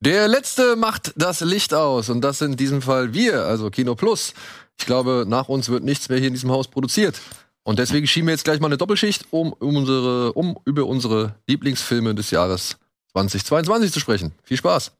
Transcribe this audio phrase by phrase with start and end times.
[0.00, 3.96] Der letzte macht das Licht aus und das sind in diesem Fall wir, also Kino
[3.96, 4.32] Plus.
[4.78, 7.20] Ich glaube, nach uns wird nichts mehr hier in diesem Haus produziert.
[7.64, 11.34] Und deswegen schieben wir jetzt gleich mal eine Doppelschicht, um, um, unsere, um über unsere
[11.48, 12.76] Lieblingsfilme des Jahres
[13.12, 14.32] 2022 zu sprechen.
[14.44, 14.92] Viel Spaß!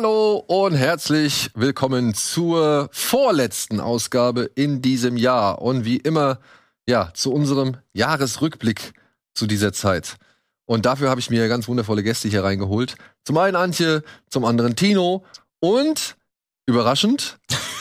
[0.00, 6.38] Hallo und herzlich willkommen zur vorletzten Ausgabe in diesem Jahr und wie immer
[6.86, 8.94] ja zu unserem Jahresrückblick
[9.34, 10.16] zu dieser Zeit.
[10.64, 12.94] Und dafür habe ich mir ganz wundervolle Gäste hier reingeholt.
[13.24, 15.22] Zum einen Antje, zum anderen Tino
[15.58, 16.16] und
[16.70, 17.38] überraschend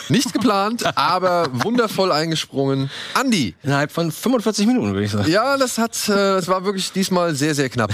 [0.09, 2.89] nicht geplant, aber wundervoll eingesprungen.
[3.13, 3.55] Andi.
[3.63, 5.29] Innerhalb von 45 Minuten, würde ich sagen.
[5.29, 7.91] Ja, das hat, äh, das war wirklich diesmal sehr, sehr knapp.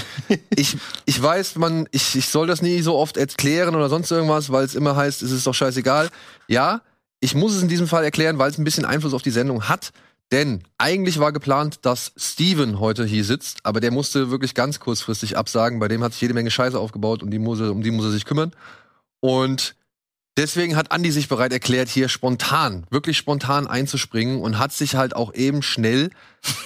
[0.56, 4.52] Ich, ich weiß, man, ich, ich soll das nie so oft erklären oder sonst irgendwas,
[4.52, 6.10] weil es immer heißt, es ist doch scheißegal.
[6.48, 6.82] Ja,
[7.20, 9.68] ich muss es in diesem Fall erklären, weil es ein bisschen Einfluss auf die Sendung
[9.68, 9.92] hat.
[10.32, 15.38] Denn eigentlich war geplant, dass Steven heute hier sitzt, aber der musste wirklich ganz kurzfristig
[15.38, 15.80] absagen.
[15.80, 18.06] Bei dem hat sich jede Menge Scheiße aufgebaut und die muss er, um die muss
[18.06, 18.52] er sich kümmern.
[19.20, 19.76] Und
[20.38, 25.16] Deswegen hat Andi sich bereit erklärt, hier spontan, wirklich spontan einzuspringen und hat sich halt
[25.16, 26.09] auch eben schnell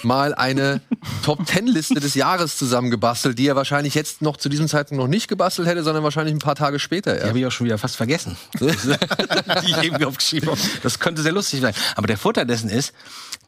[0.02, 0.80] mal eine
[1.24, 5.08] Top Ten Liste des Jahres zusammengebastelt, die er wahrscheinlich jetzt noch zu diesem Zeitpunkt noch
[5.08, 7.24] nicht gebastelt hätte, sondern wahrscheinlich ein paar Tage später erst.
[7.24, 8.36] Die habe ich auch schon wieder fast vergessen.
[8.60, 10.60] die ich irgendwie aufgeschrieben habe.
[10.82, 11.74] Das könnte sehr lustig sein.
[11.94, 12.92] Aber der Vorteil dessen ist,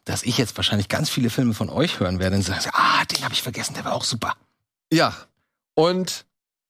[0.05, 3.25] dass ich jetzt wahrscheinlich ganz viele Filme von euch hören werde und sagen, ah, den
[3.25, 4.37] habe ich vergessen, der war auch super.
[4.91, 5.13] Ja.
[5.75, 6.25] Und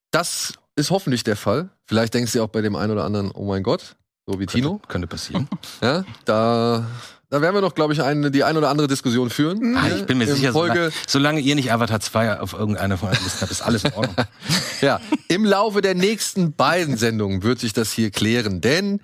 [0.09, 1.69] das ist hoffentlich der Fall.
[1.94, 4.53] Vielleicht denkst du auch bei dem einen oder anderen, oh mein Gott, so wie könnte,
[4.53, 4.81] Tino.
[4.88, 5.47] Könnte passieren.
[5.80, 6.88] Ja, da,
[7.29, 9.78] da werden wir noch, glaube ich, eine, die ein oder andere Diskussion führen.
[9.78, 13.12] Ah, ich bin mir sicher, Folge solange, solange ihr nicht Avatar 2 auf irgendeiner von
[13.12, 14.16] Listen habt, ist alles in Ordnung.
[14.81, 19.00] ja, im Laufe der nächsten beiden Sendungen wird sich das hier klären, denn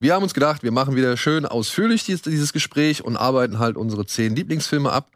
[0.00, 3.76] wir haben uns gedacht, wir machen wieder schön ausführlich dieses, dieses Gespräch und arbeiten halt
[3.76, 5.08] unsere zehn Lieblingsfilme ab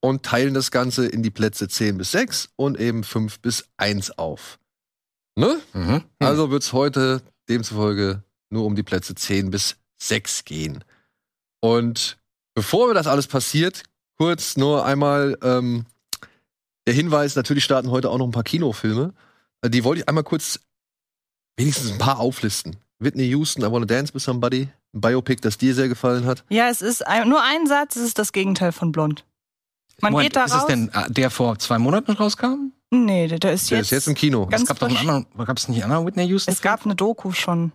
[0.00, 4.12] und teilen das Ganze in die Plätze 10 bis 6 und eben 5 bis 1
[4.12, 4.58] auf.
[5.36, 5.60] Ne?
[5.74, 6.02] Mhm.
[6.18, 10.82] Also wird es heute demzufolge nur um die Plätze 10 bis 6 gehen.
[11.60, 12.18] Und
[12.54, 13.82] bevor das alles passiert,
[14.16, 15.86] kurz nur einmal ähm,
[16.86, 19.12] der Hinweis, natürlich starten heute auch noch ein paar Kinofilme.
[19.62, 20.60] Äh, die wollte ich einmal kurz
[21.56, 22.76] wenigstens ein paar auflisten.
[22.98, 24.68] Whitney Houston, I Wanna Dance with Somebody.
[24.94, 26.44] Ein Biopic, das dir sehr gefallen hat.
[26.48, 29.24] Ja, es ist ein, nur ein Satz, es ist das Gegenteil von Blond.
[30.00, 30.68] Man Moment, geht da ist raus.
[30.68, 32.72] Ist das denn äh, der vor zwei Monaten rauskam?
[32.90, 33.86] Nee, der, der ist der jetzt.
[33.86, 34.46] ist jetzt im Kino.
[34.46, 36.52] Ganz es gab doch einen anderen, gab es nicht einen anderen Whitney Houston?
[36.52, 37.72] Es gab eine Doku schon.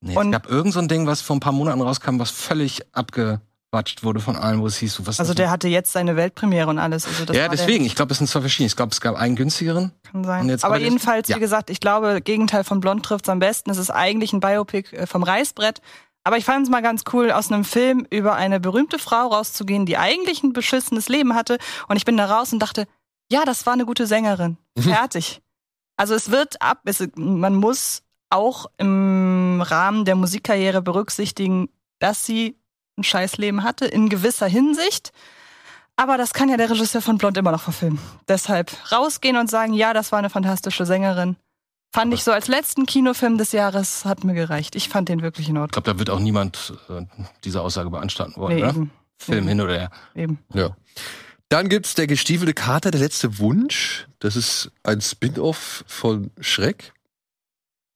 [0.00, 2.30] Nee, und es gab irgend so ein Ding, was vor ein paar Monaten rauskam, was
[2.30, 6.68] völlig abgewatscht wurde von allen, wo es hieß, was Also der hatte jetzt seine Weltpremiere
[6.68, 7.06] und alles.
[7.06, 7.86] Also ja, deswegen.
[7.86, 8.66] Ich glaube, es sind zwei verschiedene.
[8.66, 9.92] Ich glaube, es gab einen günstigeren.
[10.02, 10.58] Kann sein.
[10.62, 11.36] Aber jedenfalls, ja.
[11.36, 13.70] wie gesagt, ich glaube, Gegenteil von Blond trifft es am besten.
[13.70, 15.80] Es ist eigentlich ein Biopic äh, vom Reißbrett.
[16.22, 19.84] Aber ich fand es mal ganz cool, aus einem Film über eine berühmte Frau rauszugehen,
[19.84, 21.58] die eigentlich ein beschissenes Leben hatte.
[21.88, 22.86] Und ich bin da raus und dachte,
[23.30, 24.56] ja, das war eine gute Sängerin.
[24.76, 24.82] Mhm.
[24.82, 25.40] Fertig.
[25.96, 31.68] also es wird ab, es, man muss auch im Rahmen der Musikkarriere berücksichtigen,
[32.00, 32.58] dass sie
[32.96, 35.12] ein Scheißleben hatte, in gewisser Hinsicht.
[35.96, 38.00] Aber das kann ja der Regisseur von Blond immer noch verfilmen.
[38.26, 41.36] Deshalb rausgehen und sagen, ja, das war eine fantastische Sängerin.
[41.92, 44.74] Fand ich so als letzten Kinofilm des Jahres, hat mir gereicht.
[44.74, 45.68] Ich fand den wirklich in Ordnung.
[45.68, 47.02] Ich glaube, da wird auch niemand äh,
[47.44, 48.88] diese Aussage beanstanden wollen, nee.
[49.16, 49.48] Film eben.
[49.48, 49.90] hin oder her.
[50.16, 50.40] Eben.
[50.52, 50.70] Ja.
[51.48, 54.08] Dann gibt's der gestiefelte Kater, der letzte Wunsch.
[54.18, 56.92] Das ist ein Spin-off von Schreck.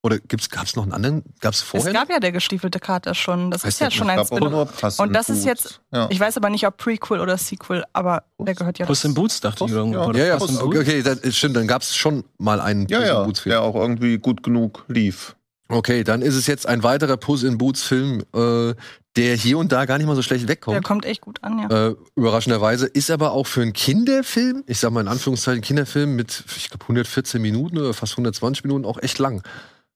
[0.03, 1.25] Oder gibt's, gab's noch einen anderen?
[1.41, 1.89] Gab's vorher?
[1.89, 3.51] Es gab ja der gestiefelte Kater schon.
[3.51, 4.99] Das heißt ist ja schon ein Spin-off.
[5.01, 6.07] Und das ist jetzt, ja.
[6.09, 8.87] ich weiß aber nicht, ob Prequel oder Sequel, aber der gehört ja.
[8.87, 10.13] Puss in Boots dachte ich irgendwo.
[10.13, 11.57] Ja, ja, ja Puss, okay, okay, das stimmt.
[11.57, 13.51] Dann gab's schon mal einen ja, Puss in Boots Film.
[13.51, 15.35] Der auch irgendwie gut genug lief.
[15.71, 18.75] Okay, dann ist es jetzt ein weiterer Puss in Boots Film, äh,
[19.17, 20.75] der hier und da gar nicht mal so schlecht wegkommt.
[20.75, 21.89] Der kommt echt gut an, ja.
[21.89, 22.87] Äh, überraschenderweise.
[22.87, 26.85] Ist aber auch für einen Kinderfilm, ich sag mal in Anführungszeichen Kinderfilm mit, ich glaube,
[26.85, 29.43] 114 Minuten oder fast 120 Minuten auch echt lang.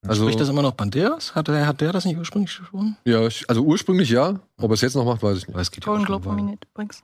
[0.07, 1.35] Also, Spricht das immer noch Banderas?
[1.35, 2.97] Hat der, hat der das nicht ursprünglich gesprochen?
[3.05, 4.41] Ja, also ursprünglich ja.
[4.59, 5.57] Ob er es jetzt noch macht, weiß ich nicht.
[5.57, 7.03] Es geht Golden Globe nominiert übrigens.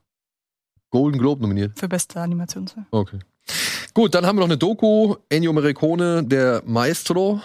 [0.90, 1.78] Golden Globe nominiert?
[1.78, 2.86] Für beste Animationsfilm.
[2.90, 3.20] Okay.
[3.94, 7.40] Gut, dann haben wir noch eine Doku, Ennio Morricone, der Maestro.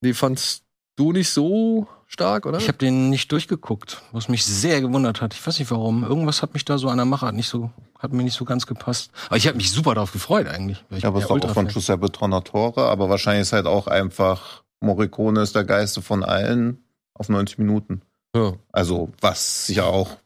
[0.00, 0.64] Wie fandst
[0.96, 2.58] du nicht so stark, oder?
[2.58, 5.34] Ich habe den nicht durchgeguckt, was mich sehr gewundert hat.
[5.34, 6.04] Ich weiß nicht warum.
[6.04, 8.66] Irgendwas hat mich da so an der Machart nicht so, hat mir nicht so ganz
[8.66, 9.10] gepasst.
[9.26, 10.84] Aber ich habe mich super darauf gefreut eigentlich.
[10.88, 11.68] weil ich Ja, aber es doch auch von.
[11.68, 16.82] Giuseppe Tornatore, aber wahrscheinlich ist halt auch einfach Morricone ist der Geiste von allen
[17.14, 18.02] auf 90 Minuten.
[18.34, 18.54] ja.
[18.72, 20.16] Also, was ja auch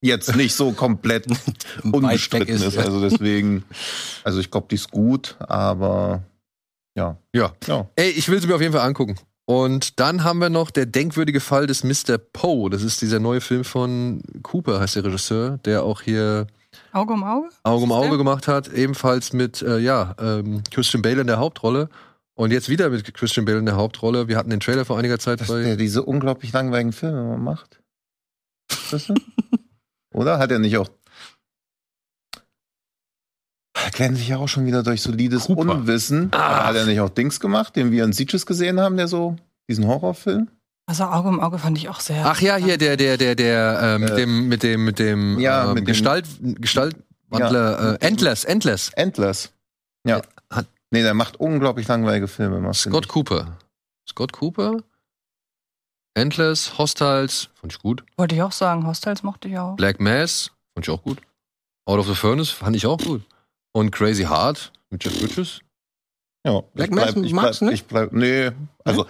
[0.00, 1.26] jetzt nicht so komplett
[1.82, 2.78] unbestritten ist, ist.
[2.78, 3.64] Also deswegen,
[4.24, 6.22] also ich glaube, die ist gut, aber
[6.98, 7.16] ja.
[7.32, 7.52] Ja.
[7.66, 7.88] Ja.
[7.96, 9.16] Ey, ich will sie mir auf jeden Fall angucken.
[9.46, 12.18] Und dann haben wir noch der denkwürdige Fall des Mr.
[12.18, 12.68] Poe.
[12.68, 16.46] Das ist dieser neue Film von Cooper, heißt der Regisseur, der auch hier
[16.92, 17.48] Auge um Auge?
[17.62, 21.88] Auge um Auge gemacht hat, ebenfalls mit äh, ja, ähm, Christian Bale in der Hauptrolle.
[22.34, 24.28] Und jetzt wieder mit Christian Bale in der Hauptrolle.
[24.28, 25.62] Wir hatten den Trailer vor einiger Zeit Dass bei.
[25.62, 27.80] der diese unglaublich langweiligen Filme macht.
[28.90, 29.14] Das so?
[30.12, 30.38] Oder?
[30.38, 30.88] Hat er nicht auch.
[33.88, 35.60] Erklären sich ja auch schon wieder durch solides Cooper.
[35.62, 36.30] Unwissen.
[36.34, 39.36] Aber hat er nicht auch Dings gemacht, den wir in Sieges gesehen haben, der so,
[39.66, 40.48] diesen Horrorfilm?
[40.86, 42.26] Also Auge um Auge fand ich auch sehr.
[42.26, 45.38] Ach ja, hier der, der, der, der äh, mit Äh, dem, mit dem, mit dem,
[45.40, 48.90] ja, ähm, mit dem- Gestalt, Gestaltwandler, äh, Endless, Endless.
[48.94, 49.52] Endless.
[50.06, 50.20] Ja.
[50.50, 52.74] Hat- nee, der macht unglaublich langweilige Filme.
[52.74, 53.56] Scott Cooper.
[54.06, 54.76] Scott Cooper.
[56.14, 58.04] Endless, Hostiles, fand ich gut.
[58.18, 59.76] Wollte ich auch sagen, Hostels mochte ich auch.
[59.76, 61.18] Black Mass, fand ich auch gut.
[61.86, 63.22] Out of the Furnace fand ich auch gut.
[63.72, 65.60] Und Crazy Heart mit Jeff Bridges.
[66.46, 66.60] Ja.
[66.74, 68.50] Black ich Mass bleib, ich magst du ich bleib, nee,
[68.84, 69.06] also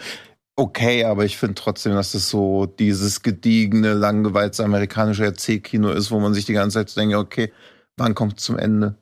[0.56, 6.18] okay, aber ich finde trotzdem, dass das so dieses gediegene, langgeweizte amerikanische Erzählkino ist, wo
[6.18, 7.52] man sich die ganze Zeit denkt, okay,
[7.96, 8.96] wann kommt zum Ende?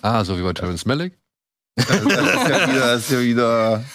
[0.00, 1.18] Ah, so wie bei Terrence Malick.
[1.76, 3.84] Das ist ja wieder, ist ja wieder.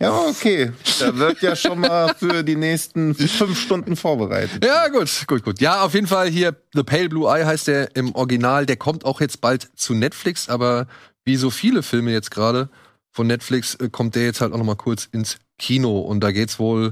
[0.00, 0.70] Ja, okay.
[1.00, 4.64] Da wird ja schon mal für die nächsten fünf Stunden vorbereitet.
[4.64, 5.60] Ja, gut, gut, gut.
[5.60, 8.64] Ja, auf jeden Fall hier The Pale Blue Eye heißt der im Original.
[8.64, 10.86] Der kommt auch jetzt bald zu Netflix, aber
[11.24, 12.70] wie so viele Filme jetzt gerade
[13.10, 16.30] von Netflix äh, kommt der jetzt halt auch noch mal kurz ins Kino und da
[16.30, 16.90] geht's wohl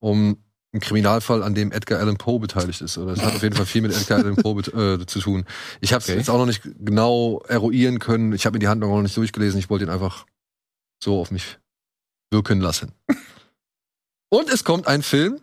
[0.00, 0.38] um
[0.72, 2.96] einen Kriminalfall, an dem Edgar Allan Poe beteiligt ist.
[2.96, 5.44] Oder es hat auf jeden Fall viel mit Edgar Allan Poe äh, zu tun.
[5.80, 6.16] Ich habe es Okay.
[6.18, 8.32] jetzt auch noch nicht genau eruieren können.
[8.32, 9.58] Ich habe mir die Handlung auch noch nicht durchgelesen.
[9.58, 10.26] Ich wollte ihn einfach
[11.02, 11.58] so auf mich
[12.30, 12.92] wirken lassen.
[14.28, 15.40] Und es kommt ein Film,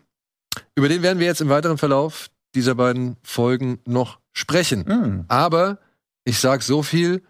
[0.75, 4.85] über den werden wir jetzt im weiteren Verlauf dieser beiden Folgen noch sprechen.
[4.85, 5.25] Hm.
[5.27, 5.79] Aber
[6.23, 7.21] ich sag so viel,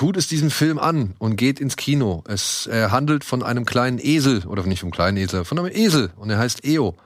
[0.00, 2.24] tut es diesem Film an und geht ins Kino.
[2.26, 6.10] Es er handelt von einem kleinen Esel, oder nicht vom kleinen Esel, von einem Esel
[6.16, 6.96] und er heißt Eo.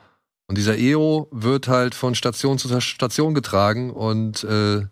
[0.47, 4.87] Und dieser Eo wird halt von Station zu Station getragen und äh,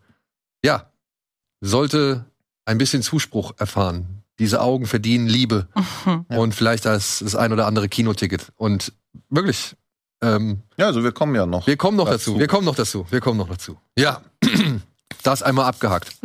[0.64, 0.90] ja,
[1.60, 2.25] sollte
[2.64, 4.25] ein bisschen Zuspruch erfahren.
[4.40, 5.69] Diese Augen verdienen Liebe
[6.05, 6.26] Mhm.
[6.31, 6.38] Ja.
[6.38, 8.50] und vielleicht das, das ein oder andere Kinoticket.
[8.56, 8.93] Und
[9.28, 9.76] wirklich,
[10.22, 11.69] ähm, Ja, also wir kommen ja noch.
[11.69, 12.32] wir kommen noch Dazu.
[12.32, 12.40] dazu.
[12.40, 13.06] Wir kommen noch dazu.
[13.10, 13.78] Wir kommen noch dazu.
[13.96, 14.22] Ja,
[15.22, 16.16] das einmal abgehakt.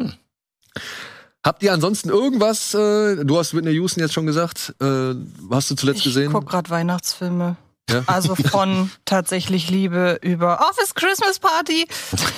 [1.48, 2.74] Habt ihr ansonsten irgendwas?
[2.74, 4.76] Äh, du hast Whitney Houston jetzt schon gesagt.
[4.82, 5.16] Äh,
[5.50, 6.34] hast du zuletzt Ich gesehen?
[6.34, 7.56] guck gerade Weihnachtsfilme.
[7.90, 8.04] Ja?
[8.06, 11.88] Also von tatsächlich Liebe über Office Christmas Party,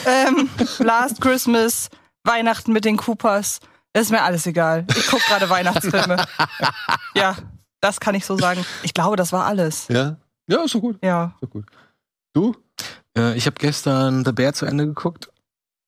[0.05, 0.47] ähm,
[0.77, 1.89] Last Christmas,
[2.23, 3.61] Weihnachten mit den Coopers.
[3.93, 4.85] Ist mir alles egal.
[4.95, 6.23] Ich guck gerade Weihnachtsfilme.
[7.15, 7.35] Ja,
[7.81, 8.63] das kann ich so sagen.
[8.83, 9.87] Ich glaube, das war alles.
[9.87, 10.17] Ja.
[10.47, 10.99] Ja, ist so gut.
[11.03, 11.33] Ja.
[11.33, 11.65] Ist so gut.
[12.33, 12.55] Du?
[13.17, 15.31] Äh, ich habe gestern The Bear zu Ende geguckt.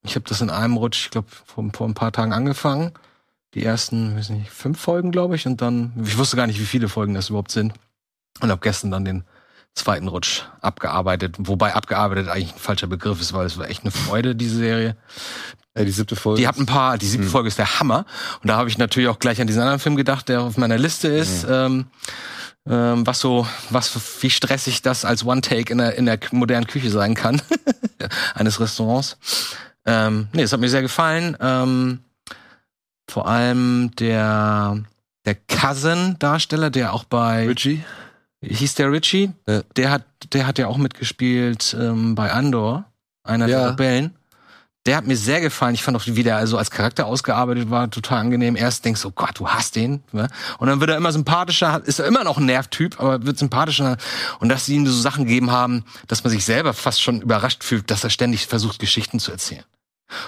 [0.04, 2.94] Ich habe das in einem Rutsch, ich glaube, vor, vor ein paar Tagen angefangen.
[3.54, 5.46] Die ersten, weiß nicht, fünf Folgen, glaube ich.
[5.46, 7.74] Und dann, ich wusste gar nicht, wie viele Folgen das überhaupt sind.
[8.40, 9.24] Und habe gestern dann den
[9.76, 11.36] zweiten Rutsch abgearbeitet.
[11.38, 14.96] Wobei abgearbeitet eigentlich ein falscher Begriff ist, weil es war echt eine Freude, diese Serie.
[15.74, 16.42] Äh, die siebte Folge.
[16.42, 17.32] Die hat ein paar, die siebte Mhm.
[17.32, 18.06] Folge ist der Hammer.
[18.42, 20.78] Und da habe ich natürlich auch gleich an diesen anderen Film gedacht, der auf meiner
[20.78, 21.46] Liste ist.
[21.50, 21.88] Ähm,
[22.70, 26.90] ähm, was so, was, wie stressig das als One-Take in der, in der modernen Küche
[26.90, 27.42] sein kann.
[28.36, 29.18] eines Restaurants.
[29.86, 31.36] Ähm, nee, es hat mir sehr gefallen.
[31.40, 32.00] Ähm,
[33.12, 34.78] vor allem der,
[35.26, 37.84] der Cousin-Darsteller, der auch bei Richie.
[38.44, 39.62] hieß der Richie, Ja.
[39.76, 40.04] der hat,
[40.34, 42.86] der hat ja auch mitgespielt ähm, bei Andor,
[43.24, 43.60] einer Ja.
[43.60, 44.16] der Rebellen.
[44.88, 45.76] Der hat mir sehr gefallen.
[45.76, 48.56] Ich fand auch, wie der also als Charakter ausgearbeitet war, total angenehm.
[48.56, 50.02] Erst denkst du, oh Gott, du hast den.
[50.12, 50.28] Ne?
[50.58, 53.98] Und dann wird er immer sympathischer, ist er immer noch ein Nervtyp, aber wird sympathischer.
[54.40, 57.64] Und dass sie ihm so Sachen gegeben haben, dass man sich selber fast schon überrascht
[57.64, 59.64] fühlt, dass er ständig versucht, Geschichten zu erzählen.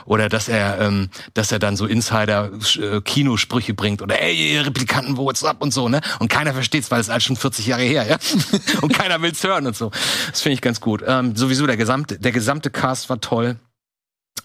[0.05, 5.61] Oder dass er, ähm, dass er dann so Insider-Kinosprüche bringt oder ey, Replikanten, what's up
[5.61, 6.01] und so, ne?
[6.19, 8.17] Und keiner versteht's, weil es alles schon 40 Jahre her, ja?
[8.81, 9.91] und keiner will's hören und so.
[10.29, 11.03] Das finde ich ganz gut.
[11.05, 13.57] Ähm, sowieso der gesamte, der gesamte Cast war toll.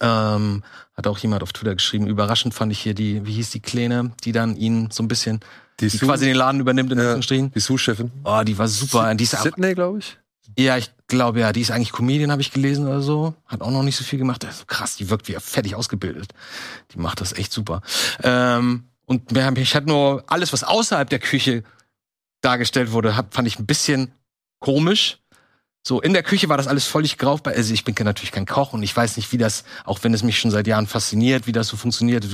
[0.01, 0.63] Ähm,
[0.95, 2.07] hat auch jemand auf Twitter geschrieben.
[2.07, 5.39] Überraschend fand ich hier die, wie hieß die Kleine, die dann ihn so ein bisschen,
[5.79, 7.03] Die, die quasi den Laden übernimmt in Ja.
[7.05, 7.51] Anführungsstrichen.
[7.53, 8.11] die Sous-Chefin.
[8.23, 9.13] Oh, die war super.
[9.15, 10.17] Die ist Sydney, glaube ich.
[10.57, 13.33] ja, ich glaube ja, die ist eigentlich Comedian, habe ich gelesen oder so.
[13.45, 14.43] Hat auch noch nicht so viel gemacht.
[14.45, 16.33] Ist krass, die wirkt wie fertig ausgebildet.
[16.93, 17.81] Die macht das echt super.
[18.23, 21.63] Ähm, und haben, ich hatte nur alles, was außerhalb der Küche
[22.41, 24.13] dargestellt wurde, hab, fand ich ein bisschen
[24.59, 25.17] komisch.
[25.85, 27.53] So, in der Küche war das alles völlig greifbar.
[27.53, 30.23] Also ich bin natürlich kein Koch und ich weiß nicht, wie das, auch wenn es
[30.23, 32.25] mich schon seit Jahren fasziniert, wie das so funktioniert,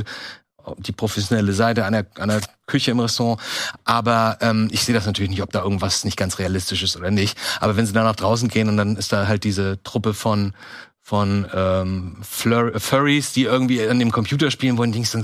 [0.77, 3.39] die professionelle Seite einer, einer Küche im Restaurant.
[3.83, 7.11] Aber ähm, ich sehe das natürlich nicht, ob da irgendwas nicht ganz realistisch ist oder
[7.11, 7.37] nicht.
[7.59, 10.53] Aber wenn sie dann nach draußen gehen und dann ist da halt diese Truppe von
[11.01, 15.21] von ähm, Flur Furries, die irgendwie an dem Computer spielen wollen, denkst du,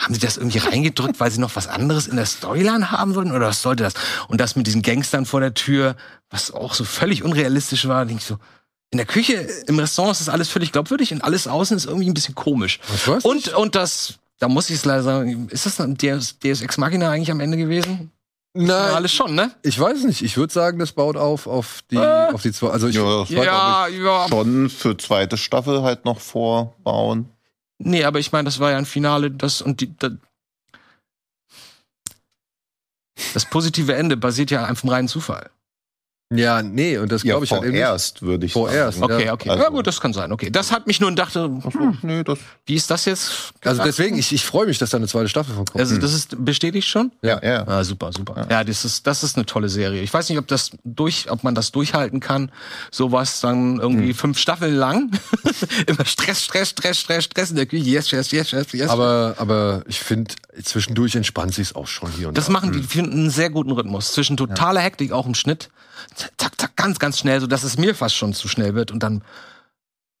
[0.00, 3.30] haben sie das irgendwie reingedrückt, weil sie noch was anderes in der Storyline haben wollten?
[3.30, 3.94] Oder was sollte das?
[4.26, 5.94] Und das mit diesen Gangstern vor der Tür,
[6.30, 8.38] was auch so völlig unrealistisch war, denke ich so,
[8.90, 9.34] in der Küche,
[9.66, 12.80] im Restaurant ist das alles völlig glaubwürdig und alles außen ist irgendwie ein bisschen komisch.
[13.06, 16.60] Was, Und, und das, da muss ich es leider sagen, ist das ein Deus, Deus
[16.62, 18.10] Ex Machina eigentlich am Ende gewesen?
[18.52, 19.52] Nein, Alles schon, ne?
[19.62, 20.22] ich weiß nicht.
[20.22, 22.32] Ich würde sagen, das baut auf auf die Äh.
[22.32, 22.70] auf die zwei.
[22.70, 24.26] Also ich, Ja, das Ja, ja.
[24.28, 27.28] schon für zweite Staffel halt noch vorbauen.
[27.78, 30.10] Nee, aber ich meine, das war ja ein Finale, das und die, da,
[33.34, 35.50] das positive Ende basiert ja einfach vom reinen Zufall.
[36.32, 39.12] Ja, nee, und das Ja, glaube ich halt eben vorerst, würde ich Vorerst, sagen.
[39.12, 39.50] Okay, Ja, okay.
[39.50, 40.30] also- ja gut, das kann sein.
[40.32, 43.52] Okay, das hat mich nur und dachte, Hm, nee, das, wie ist das jetzt?
[43.64, 45.80] Also deswegen, ich, ich freue mich, dass da eine zweite Staffel von kommt.
[45.80, 47.10] Also das ist bestätigt schon.
[47.22, 47.66] ja, ja.
[47.66, 48.46] Ah, super, super.
[48.48, 50.02] Ja, das ist das ist eine tolle Serie.
[50.02, 52.52] Ich weiß nicht, ob das durch, ob man das durchhalten kann.
[52.90, 55.10] Sowas dann irgendwie fünf Staffeln lang.
[55.86, 57.84] Immer Stress, Stress, Stress, Stress, Stress in der Küche.
[57.84, 58.88] Yes, yes, yes, yes, yes.
[58.88, 60.32] aber, aber ich finde,
[60.62, 62.52] zwischendurch entspannt sich's auch schon hier und Das da.
[62.52, 64.12] machen die, finden einen sehr guten Rhythmus.
[64.12, 65.70] Zwischen totaler Hektik, auch im Schnitt.
[66.36, 68.90] Zack, zack, ganz, ganz schnell, so dass es mir fast schon zu schnell wird.
[68.90, 69.22] Und dann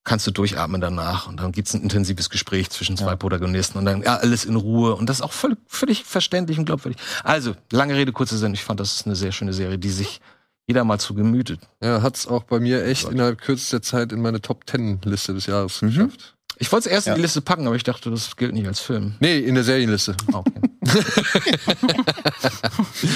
[0.04, 1.28] kannst du durchatmen danach.
[1.28, 3.78] Und dann gibt's ein intensives Gespräch zwischen zwei Protagonisten.
[3.78, 4.94] Und dann ja, alles in Ruhe.
[4.96, 7.00] Und das ist auch völlig, völlig verständlich und glaubwürdig.
[7.24, 8.54] Also, lange Rede, kurze Sinn.
[8.54, 10.20] Ich fand, das ist eine sehr schöne Serie, die sich
[10.66, 11.60] jeder mal zu gemütet.
[11.82, 15.46] Ja, hat's auch bei mir echt innerhalb kürzester Zeit in meine Top Ten Liste des
[15.46, 16.36] Jahres geschafft.
[16.62, 17.14] Ich wollte es erst Ja.
[17.14, 19.14] in die Liste packen, aber ich dachte, das gilt nicht als Film.
[19.20, 20.14] Nee, in der Serienliste.
[20.32, 20.60] Ah, Okay.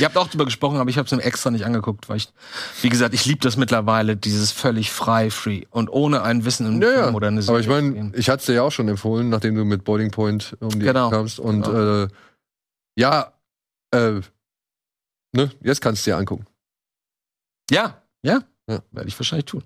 [0.00, 2.28] Ihr habt auch drüber gesprochen, aber ich habe es mir extra nicht angeguckt, weil ich,
[2.82, 6.82] wie gesagt, ich liebe das mittlerweile, dieses völlig frei, free und ohne ein Wissen im
[6.82, 7.04] Ja.
[7.04, 9.54] Film oder eine Aber ich meine, ich hatte es dir ja auch schon empfohlen, nachdem
[9.54, 11.10] du mit Boiling Point um die Genau.
[11.10, 11.38] Kamst.
[11.38, 12.04] Und Genau.
[12.04, 12.08] äh,
[12.98, 13.32] ja,
[13.92, 14.20] äh,
[15.32, 16.46] ne, jetzt kannst du dir angucken.
[17.70, 18.80] ja, ja, Ja.
[18.90, 19.62] werde ich wahrscheinlich tun.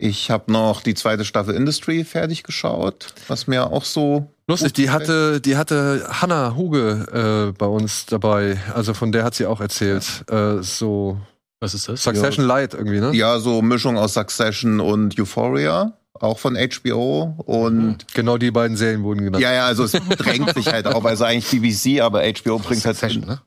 [0.00, 4.82] Ich habe noch die zweite Staffel Industry fertig geschaut, was mir auch so Lustig, die
[4.84, 5.02] gefällt.
[5.02, 8.58] hatte, die hatte Hannah Huge äh, bei uns dabei.
[8.74, 10.24] Also von der hat sie auch erzählt.
[10.30, 11.18] Äh, so
[11.60, 12.02] Was ist das?
[12.04, 13.10] Succession Light irgendwie, ne?
[13.12, 19.02] ja so Mischung aus Succession und Euphoria, auch von HBO und Genau die beiden Serien
[19.02, 19.42] wurden genannt.
[19.42, 22.96] ja ja, also es drängt sich halt auf, also eigentlich BBC, aber HBO bringt halt
[22.96, 23.40] Succession, ne?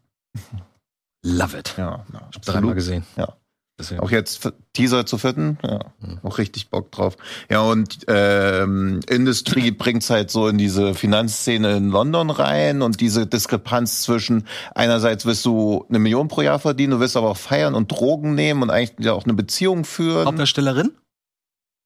[1.24, 1.75] Love it.
[1.77, 2.03] ja,
[2.36, 3.03] hab's dreimal gesehen.
[3.15, 3.36] Ja.
[3.81, 4.00] Deswegen.
[4.01, 6.19] Auch jetzt Teaser zu vierten, ja, Mhm.
[6.23, 7.17] auch richtig Bock drauf.
[7.50, 13.27] Ja, und ähm, Industry bringt's halt so in diese Finanzszene in London rein und diese
[13.27, 17.75] Diskrepanz zwischen einerseits wirst du eine Million pro Jahr verdienen, du wirst aber auch feiern
[17.75, 20.25] und Drogen nehmen und eigentlich ja auch eine Beziehung führen.
[20.27, 20.91] Hauptdarstellerin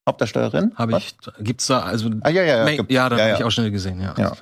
[0.08, 0.72] Hauptdarstellerin?
[0.76, 1.16] habe ich.
[1.40, 2.12] Gibt's da also?
[2.22, 2.70] Ah, ja, ja, ja.
[2.70, 3.38] ja, gibt- ja, da ja, habe ja.
[3.40, 4.00] ich auch schnell gesehen.
[4.02, 4.14] Ja.
[4.18, 4.34] Ja.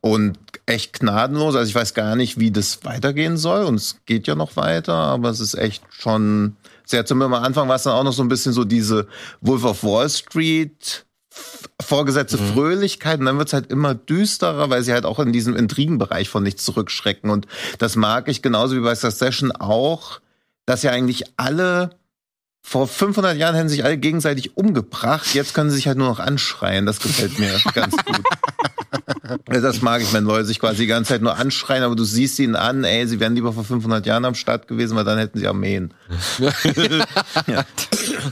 [0.00, 1.54] Und echt gnadenlos.
[1.54, 3.64] Also ich weiß gar nicht, wie das weitergehen soll.
[3.66, 6.56] Und es geht ja noch weiter, aber es ist echt schon
[6.90, 9.06] sehr zum am Anfang war es dann auch noch so ein bisschen so diese
[9.40, 11.06] Wolf of Wall Street
[11.80, 12.52] vorgesetzte Mhm.
[12.52, 16.42] Fröhlichkeit und dann wird's halt immer düsterer, weil sie halt auch in diesem Intrigenbereich von
[16.42, 17.46] nichts zurückschrecken und
[17.78, 20.20] das mag ich genauso wie bei Succession auch,
[20.66, 21.90] dass ja eigentlich alle
[22.62, 26.18] vor 500 Jahren hätten sich alle gegenseitig umgebracht, jetzt können sie sich halt nur noch
[26.18, 28.20] anschreien, das gefällt mir ganz gut.
[29.52, 32.04] Ja, Das mag ich, wenn Leute sich quasi die ganze Zeit nur anschreien, aber du
[32.04, 35.18] siehst ihnen an, ey, sie wären lieber vor 500 Jahren am Start gewesen, weil dann
[35.18, 35.92] hätten sie Armeen.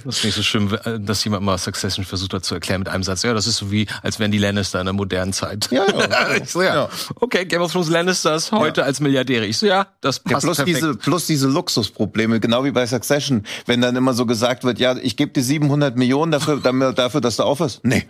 [0.05, 2.88] Das ist nicht so schlimm, äh, dass jemand mal Succession versucht hat zu erklären mit
[2.88, 3.23] einem Satz.
[3.23, 5.69] Ja, das ist so wie, als wären die Lannister in der modernen Zeit.
[5.71, 6.35] Ja, ja.
[6.43, 6.75] ich so, ja.
[6.75, 6.88] Ja.
[7.17, 9.47] Okay, Game of Thrones Lannisters heute als Milliardäre.
[9.47, 10.77] Ich so, ja, das Ja, passt plus perfekt.
[10.77, 14.97] diese, plus diese Luxusprobleme, genau wie bei Succession, wenn dann immer so gesagt wird, ja,
[14.97, 17.81] ich gebe dir 700 Millionen dafür, dafür, dass du aufhörst.
[17.85, 18.07] Nee.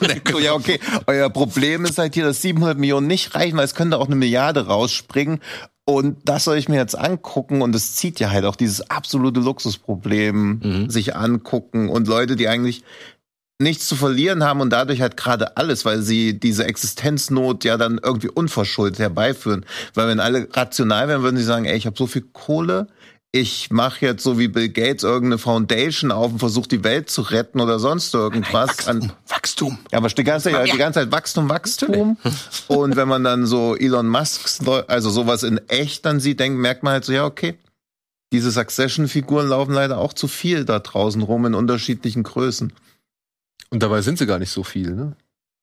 [0.00, 3.64] Denkt so, ja, okay, euer Problem ist halt hier, dass 700 Millionen nicht reichen, weil
[3.64, 5.40] es könnte auch eine Milliarde rausspringen.
[5.86, 9.40] Und das soll ich mir jetzt angucken und es zieht ja halt auch dieses absolute
[9.40, 10.90] Luxusproblem Mhm.
[10.90, 12.84] sich angucken und Leute, die eigentlich
[13.58, 18.00] nichts zu verlieren haben und dadurch halt gerade alles, weil sie diese Existenznot ja dann
[18.02, 19.66] irgendwie unverschuldet herbeiführen.
[19.94, 22.86] Weil wenn alle rational wären, würden sie sagen, ey, ich habe so viel Kohle,
[23.32, 27.22] ich mache jetzt so wie Bill Gates irgendeine Foundation auf und versuche die Welt zu
[27.22, 28.88] retten oder sonst irgendwas.
[28.88, 29.78] An, Wachstum.
[29.92, 32.16] ja, aber die ganze, Zeit, die ganze Zeit Wachstum, Wachstum.
[32.66, 36.82] Und wenn man dann so Elon Musks, also sowas in echt dann sieht, denkt, merkt
[36.82, 37.56] man halt so, ja, okay.
[38.32, 42.72] Diese Succession-Figuren laufen leider auch zu viel da draußen rum in unterschiedlichen Größen.
[43.70, 45.16] Und dabei sind sie gar nicht so viel, ne?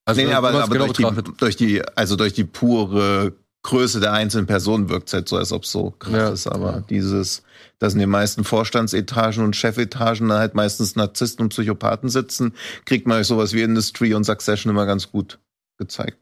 [0.05, 3.33] Also nee, aber, aber genau durch, die, durch die, also durch die pure
[3.63, 6.29] Größe der einzelnen Personen wirkt es halt so, als ob es so krass Ja.
[6.29, 6.47] ist.
[6.47, 7.43] Aber dieses,
[7.79, 12.53] dass in den meisten Vorstandsetagen und Chefetagen dann halt meistens Narzissten und Psychopathen sitzen,
[12.85, 15.39] kriegt man euch sowas wie Industry und Succession immer ganz gut
[15.77, 16.17] gezeigt.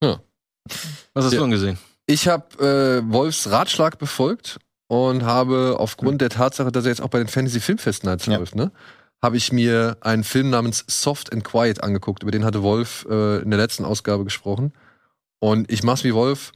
[0.00, 1.38] Was hast Ja.
[1.38, 1.78] du denn gesehen?
[2.06, 7.08] Ich habe äh, Wolfs Ratschlag befolgt und habe aufgrund der Tatsache, dass er jetzt auch
[7.08, 8.36] bei den Fantasy Filmfest Nights Ja.
[8.36, 8.70] läuft, ne,
[9.22, 12.22] habe ich mir einen Film namens Soft and Quiet angeguckt.
[12.22, 14.72] Über den hatte Wolf äh, in der letzten Ausgabe gesprochen.
[15.40, 16.52] Und ich mach's wie Wolf,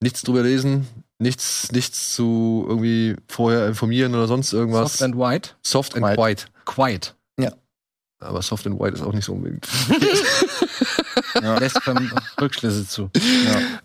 [0.00, 0.86] nichts drüber lesen,
[1.22, 4.92] nichts, nichts zu irgendwie vorher informieren oder sonst irgendwas.
[4.98, 5.50] Soft and White?
[5.62, 6.16] Soft and White.
[6.16, 6.46] Quiet.
[6.64, 7.14] Quiet.
[8.20, 9.66] Aber Soft and White ist auch nicht so unbedingt.
[11.42, 11.58] Ja.
[11.58, 13.10] Lässt beim Rückschlüsse zu.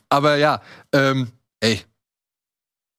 [0.10, 1.30] Aber ja, ähm,
[1.60, 1.82] ey,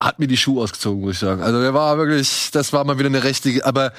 [0.02, 1.42] hat mir die Schuhe ausgezogen, muss ich sagen.
[1.42, 3.92] Also der war wirklich, das war mal wieder eine richtige, aber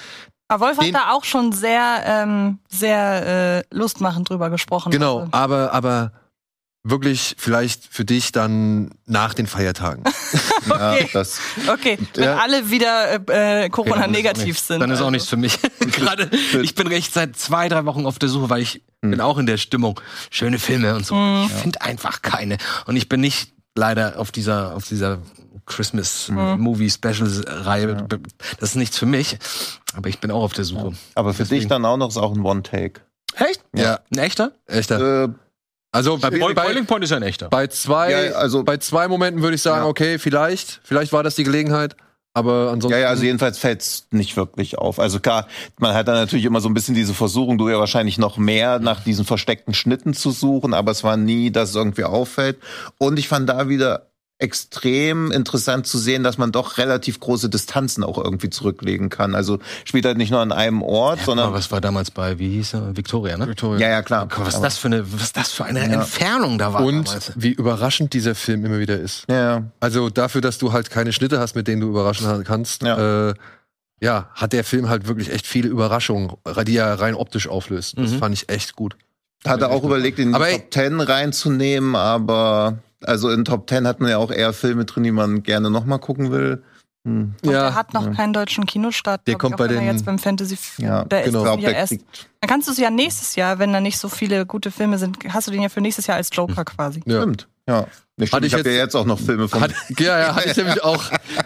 [0.48, 4.91] Aber Wolf Den- hat da auch schon sehr, ähm, sehr äh, lustmachend drüber gesprochen.
[4.91, 6.12] genau, Also, aber, aber
[6.83, 10.03] wirklich vielleicht für dich dann nach den Feiertagen.
[10.67, 11.09] Ja, Okay.
[11.13, 11.39] das,
[11.71, 12.38] okay, wenn Ja.
[12.38, 14.67] alle wieder äh, äh, Corona-negativ nichts.
[14.67, 14.81] sind.
[14.81, 15.12] Dann ist auch also.
[15.12, 15.57] nichts für mich.
[15.79, 16.29] Gerade,
[16.62, 19.45] ich bin recht seit zwei, drei Wochen auf der Suche, weil ich bin auch in
[19.45, 20.00] der Stimmung.
[20.29, 21.15] Schöne Filme und so.
[21.45, 22.57] Ich finde einfach keine.
[22.86, 25.19] Und ich bin nicht leider auf dieser, auf dieser
[25.65, 28.05] Christmas Movie Specials Reihe.
[28.59, 29.38] Das ist nichts für mich.
[29.95, 30.91] Aber ich bin auch auf der Suche.
[31.15, 31.69] aber für dich Deswegen.
[31.69, 33.01] dann auch noch ist auch ein One-Take.
[33.36, 33.62] Echt?
[33.74, 34.01] Ja.
[34.13, 34.51] Ein echter?
[34.67, 35.24] Echter.
[35.24, 35.29] Äh,
[35.91, 37.50] Also Bei bei, bei, Boiling Point ist ja ein echter.
[37.50, 39.88] bei zwei, Ja, also- bei zwei Momenten würde ich sagen, Ja.
[39.89, 41.96] okay, vielleicht, vielleicht war das die Gelegenheit,
[42.36, 42.91] aber ansonsten.
[42.91, 45.00] Ja, ja, also jedenfalls fällt's nicht wirklich auf.
[45.00, 45.48] Also klar,
[45.79, 48.77] man hat dann natürlich immer so ein bisschen diese Versuchung, du ja wahrscheinlich noch mehr
[48.77, 52.60] nach diesen versteckten Schnitten zu suchen, aber es war nie, dass es irgendwie auffällt.
[53.00, 54.09] Und ich fand da wieder
[54.39, 59.36] extrem interessant zu sehen, dass man doch relativ große Distanzen auch irgendwie zurücklegen kann.
[59.36, 62.50] Also spielt halt nicht nur an einem Ort, Aber sondern was war damals bei, wie
[62.50, 62.98] hieß er?
[62.98, 63.48] Victoria, ne?
[63.48, 63.79] Victoria.
[63.88, 64.27] ja, ja, klar.
[64.38, 67.34] Was Aber- das für eine, was das für eine Entfernung da war Und damals.
[67.36, 69.25] wie überraschend dieser Film immer wieder ist.
[69.29, 69.63] ja, ja.
[69.81, 73.29] Also dafür, dass du halt keine Schnitte hast, mit denen du überraschen kannst, Ja.
[73.29, 73.34] Äh,
[74.01, 76.31] ja, hat der Film halt wirklich echt viele Überraschungen,
[76.65, 77.98] die er rein optisch auflöst.
[77.98, 78.19] Das Mhm.
[78.19, 78.96] fand ich echt gut.
[79.46, 83.88] Hatte auch überlegt, in die Aber ey- Top Ten reinzunehmen, aber also in Top Ten
[83.88, 86.63] hat man ja auch eher Filme drin, die man gerne nochmal gucken will.
[87.06, 87.34] Hm.
[87.44, 89.25] Und der hat noch keinen deutschen Kinostart.
[89.25, 90.57] Der kommt ich, bei er den- jetzt beim Fantasy.
[90.79, 91.46] Ja, der genau.
[91.46, 91.92] ist Ich ja der erst.
[91.94, 95.18] Dann kannst du es ja nächstes Jahr, wenn da nicht so viele gute Filme sind,
[95.29, 97.01] hast du den ja für nächstes Jahr als Joker quasi.
[97.05, 97.22] Ja.
[97.22, 97.88] Stimmt, ja.
[98.18, 98.33] Nee, stimmt.
[98.35, 99.62] Hatte ich ich habe ja jetzt- jetzt auch noch Filme von.
[99.62, 101.05] Hat, ja, ja, hatte ich nämlich auch.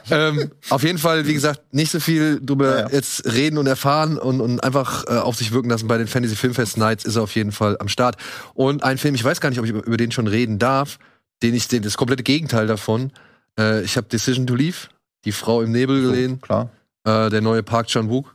[0.10, 2.90] Ähm, auf jeden Fall, wie gesagt, nicht so viel drüber Ja, ja.
[2.90, 5.88] jetzt reden und erfahren und, und einfach äh, auf sich wirken lassen.
[5.88, 8.16] Bei den Fantasy Filmfest Nights ist er auf jeden Fall am Start.
[8.56, 10.98] Und ein Film, ich weiß gar nicht, ob ich über, über den schon reden darf,
[11.42, 13.12] den ich, den, das komplette Gegenteil davon.
[13.60, 14.88] Äh, ich habe Decision to Leave,
[15.26, 16.70] die Frau im Nebel gesehen, Klar.
[17.06, 18.34] äh, der neue Park Chan-wook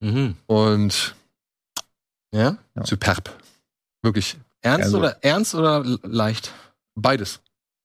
[0.00, 0.36] Mhm.
[0.46, 1.14] und
[2.32, 2.56] Ja?
[2.84, 3.30] Superb.
[4.02, 6.52] Wirklich Ernst Also- oder ernst oder leicht?
[6.94, 7.40] beides.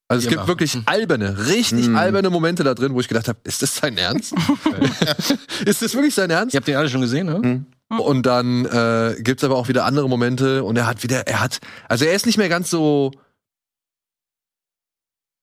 [0.10, 0.84] Also es gibt wirklich Hm.
[0.86, 1.96] alberne, richtig Hm.
[1.96, 4.34] alberne Momente da drin, wo ich gedacht habe, ist das sein Ernst?
[5.66, 6.54] ist das wirklich sein Ernst?
[6.54, 7.36] Ihr habt den alle schon gesehen, ne?
[7.42, 7.66] Hm.
[8.00, 11.60] Und dann äh, gibt's aber auch wieder andere Momente und er hat wieder, er hat,
[11.88, 13.12] also er ist nicht mehr ganz so,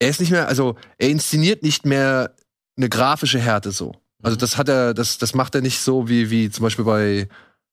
[0.01, 2.35] er ist nicht mehr, also er inszeniert nicht mehr
[2.77, 3.93] eine grafische Härte so.
[4.23, 7.29] Also das hat er, das, das macht er nicht so wie, wie zum Beispiel bei,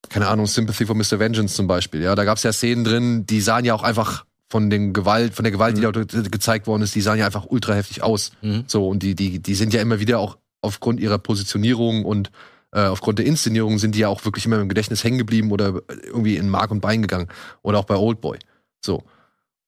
[0.09, 1.19] keine Ahnung, Sympathy for Mr.
[1.19, 2.01] Vengeance zum Beispiel.
[2.01, 5.43] Ja, da gab's ja Szenen drin, die sahen ja auch einfach von den Gewalt, von
[5.43, 8.31] der Gewalt, die dort ge- gezeigt worden ist, die sahen ja einfach ultra heftig aus.
[8.41, 8.63] Mhm.
[8.67, 12.31] So, und die, die, die sind ja immer wieder auch aufgrund ihrer Positionierung und
[12.71, 15.81] äh, aufgrund der Inszenierung sind die ja auch wirklich immer im Gedächtnis hängen geblieben oder
[16.03, 17.27] irgendwie in Mark und Bein gegangen.
[17.61, 18.39] Oder auch bei Oldboy.
[18.85, 19.03] So.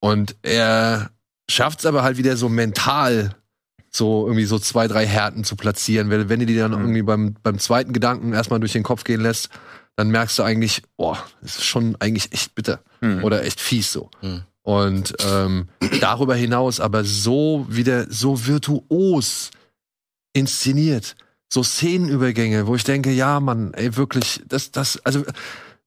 [0.00, 1.10] Und er
[1.50, 3.34] schafft es aber halt wieder so mental,
[3.90, 6.10] so irgendwie so zwei, drei Härten zu platzieren.
[6.10, 6.80] Weil wenn du die dann Mhm.
[6.80, 9.50] irgendwie beim, beim zweiten Gedanken erstmal durch den Kopf gehen lässt,
[9.96, 12.80] dann merkst du eigentlich, boah, das ist schon eigentlich echt bitter.
[13.00, 13.22] Hm.
[13.24, 14.08] Oder echt fies so.
[14.22, 14.42] Mhm.
[14.62, 15.68] Und ähm,
[16.00, 19.50] darüber hinaus aber so wieder so virtuos
[20.32, 21.16] inszeniert.
[21.52, 25.24] So Szenenübergänge, wo ich denke, ja, Mann, ey, wirklich, das, das, also,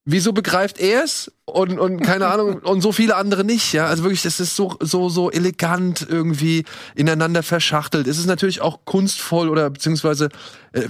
[0.05, 3.85] wieso begreift er es und, und keine Ahnung, und so viele andere nicht, ja?
[3.85, 8.07] Also wirklich, das ist so, so, so elegant irgendwie ineinander verschachtelt.
[8.07, 10.29] Es ist natürlich auch kunstvoll oder beziehungsweise,
[10.73, 10.87] äh,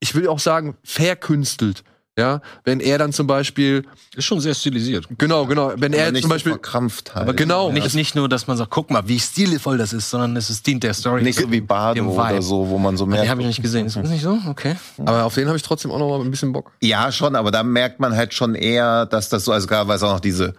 [0.00, 1.84] ich will auch sagen, verkünstelt.
[2.18, 3.84] Ja, wenn er dann zum Beispiel,
[4.16, 5.06] Ist schon sehr stilisiert.
[5.18, 7.24] genau, genau, wenn Aber er nicht zum Beispiel, so verkrampft halt.
[7.24, 10.34] aber genau, Nicht, nicht nur, dass man sagt, guck mal, wie stilvoll das ist, sondern
[10.36, 11.22] es ist, dient der Story.
[11.22, 13.28] Nicht so wie Bardo oder so, wo man so Die merkt.
[13.28, 13.84] habe ich nicht gesehen.
[13.86, 14.38] Ist das nicht so?
[14.48, 14.76] Okay.
[14.98, 16.72] aber auf den habe ich trotzdem auch noch mal ein bisschen Bock.
[16.80, 19.96] Ja, schon, aber da merkt man halt schon eher, dass das so, also gerade weil
[19.96, 20.54] es auch noch diese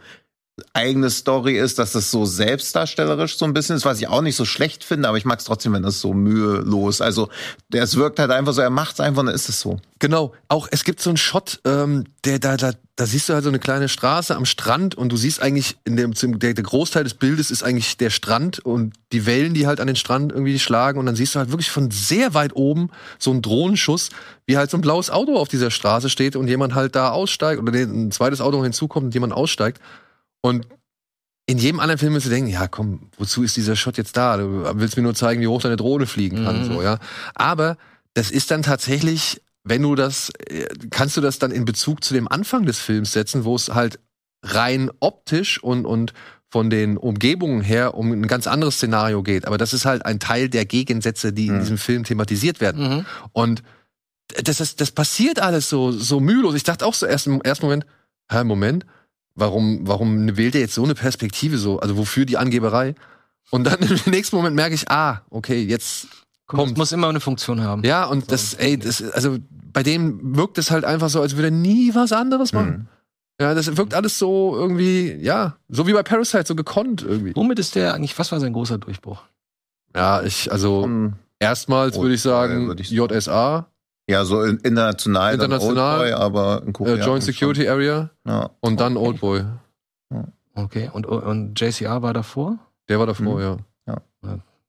[0.73, 4.35] eigene Story ist, dass es so selbstdarstellerisch so ein bisschen ist, was ich auch nicht
[4.35, 6.99] so schlecht finde, aber ich mag es trotzdem, wenn das so mühelos.
[6.99, 7.29] Also
[7.71, 9.79] es wirkt halt einfach so, er macht es einfach und dann ist es so.
[9.99, 10.33] Genau.
[10.47, 13.49] Auch es gibt so einen Shot, ähm, der da, da, da siehst du halt so
[13.49, 17.13] eine kleine Straße am Strand und du siehst eigentlich in dem der, der Großteil des
[17.13, 20.99] Bildes ist eigentlich der Strand und die Wellen, die halt an den Strand irgendwie schlagen
[20.99, 22.89] und dann siehst du halt wirklich von sehr weit oben
[23.19, 24.09] so einen Drohnenschuss,
[24.47, 27.61] wie halt so ein blaues Auto auf dieser Straße steht und jemand halt da aussteigt
[27.61, 29.79] oder ein zweites Auto hinzukommt und jemand aussteigt.
[30.41, 30.67] Und
[31.45, 34.37] in jedem anderen Film willst du denken, ja, komm, wozu ist dieser Shot jetzt da?
[34.37, 36.65] Du willst mir nur zeigen, wie hoch deine Drohne fliegen kann, Mhm.
[36.73, 36.99] so, ja.
[37.35, 37.77] Aber
[38.13, 42.13] das ist dann tatsächlich, wenn du das, äh, kannst du das dann in Bezug zu
[42.13, 43.99] dem Anfang des Films setzen, wo es halt
[44.43, 46.13] rein optisch und, und
[46.49, 49.45] von den Umgebungen her um ein ganz anderes Szenario geht.
[49.45, 51.59] Aber das ist halt ein Teil der Gegensätze, die in Mhm.
[51.59, 52.89] diesem Film thematisiert werden.
[52.97, 53.05] Mhm.
[53.33, 53.63] Und
[54.43, 56.55] das, das, das passiert alles so, so mühelos.
[56.55, 57.85] Ich dachte auch so erst im ersten Moment,
[58.31, 58.85] hä, Moment,
[59.37, 61.79] warum, warum wählt er jetzt so eine Perspektive so?
[61.79, 62.95] Also wofür die Angeberei?
[63.51, 66.07] Und dann im nächsten Moment merke ich, ah, okay, jetzt
[66.47, 66.77] Komm, es kommt.
[66.77, 67.83] muss immer eine Funktion haben.
[67.83, 71.47] Ja, und das, ey, das, also bei dem wirkt es halt einfach so, als würde
[71.47, 72.69] er nie was anderes machen.
[72.71, 72.87] Mhm.
[73.39, 77.35] Ja, das wirkt alles so irgendwie, ja, so wie bei Parasite, so gekonnt irgendwie.
[77.35, 79.21] Womit ist der eigentlich, was war sein großer Durchbruch?
[79.95, 83.67] Ja, ich, also Um, erstmals würde ich sagen, Würde ich- JSA,
[84.09, 87.05] ja, so in, international, International, dann Oldboy, aber in äh, Korea.
[87.05, 88.49] Joint Security Area Ja.
[88.61, 89.07] und dann Okay.
[89.07, 89.43] Oldboy.
[90.55, 92.57] Okay, und, und JCR war davor?
[92.89, 93.41] Der war davor, Mhm.
[93.41, 93.57] ja.
[93.87, 94.01] Ja.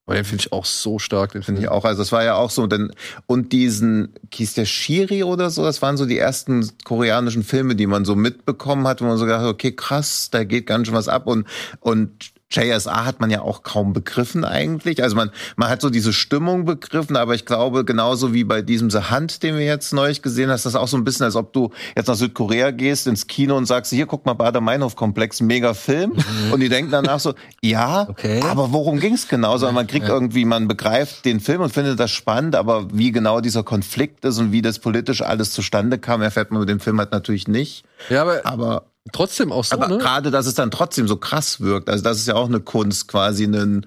[0.05, 1.85] Aber den finde ich auch so stark, den Finde ich auch.
[1.85, 2.67] Also das war ja auch so.
[2.67, 2.93] Denn,
[3.27, 7.87] und diesen, hieß der Shiri oder so, das waren so die ersten koreanischen Filme, die
[7.87, 10.97] man so mitbekommen hat, wo man so gedacht hat, okay, krass, da geht ganz schön
[10.97, 11.27] was ab.
[11.27, 11.47] Und,
[11.81, 15.03] und JSA hat man ja auch kaum begriffen eigentlich.
[15.03, 18.89] Also man, man hat so diese Stimmung begriffen, aber ich glaube, genauso wie bei diesem
[18.91, 21.37] The Hunt, den wir jetzt neulich gesehen hast, das ist auch so ein bisschen, als
[21.37, 25.75] ob du jetzt nach Südkorea gehst, ins Kino und sagst, hier, guck mal, Bader-Meinhof-Komplex, mega
[25.75, 26.15] Film.
[26.51, 28.41] Und die denken danach so, ja, Okay.
[28.43, 29.59] aber worum ging's genau?
[29.59, 33.41] Sondern man kriegt irgendwie, man begreift den Film und findet das spannend, aber wie genau
[33.41, 36.99] dieser Konflikt ist und wie das politisch alles zustande kam, erfährt man mit dem Film
[36.99, 37.85] halt natürlich nicht.
[38.09, 39.99] Ja, aber Aber trotzdem auch so, aber ne?
[39.99, 41.89] gerade, dass es dann trotzdem so krass wirkt.
[41.89, 43.87] Also das ist ja auch eine Kunst, quasi einen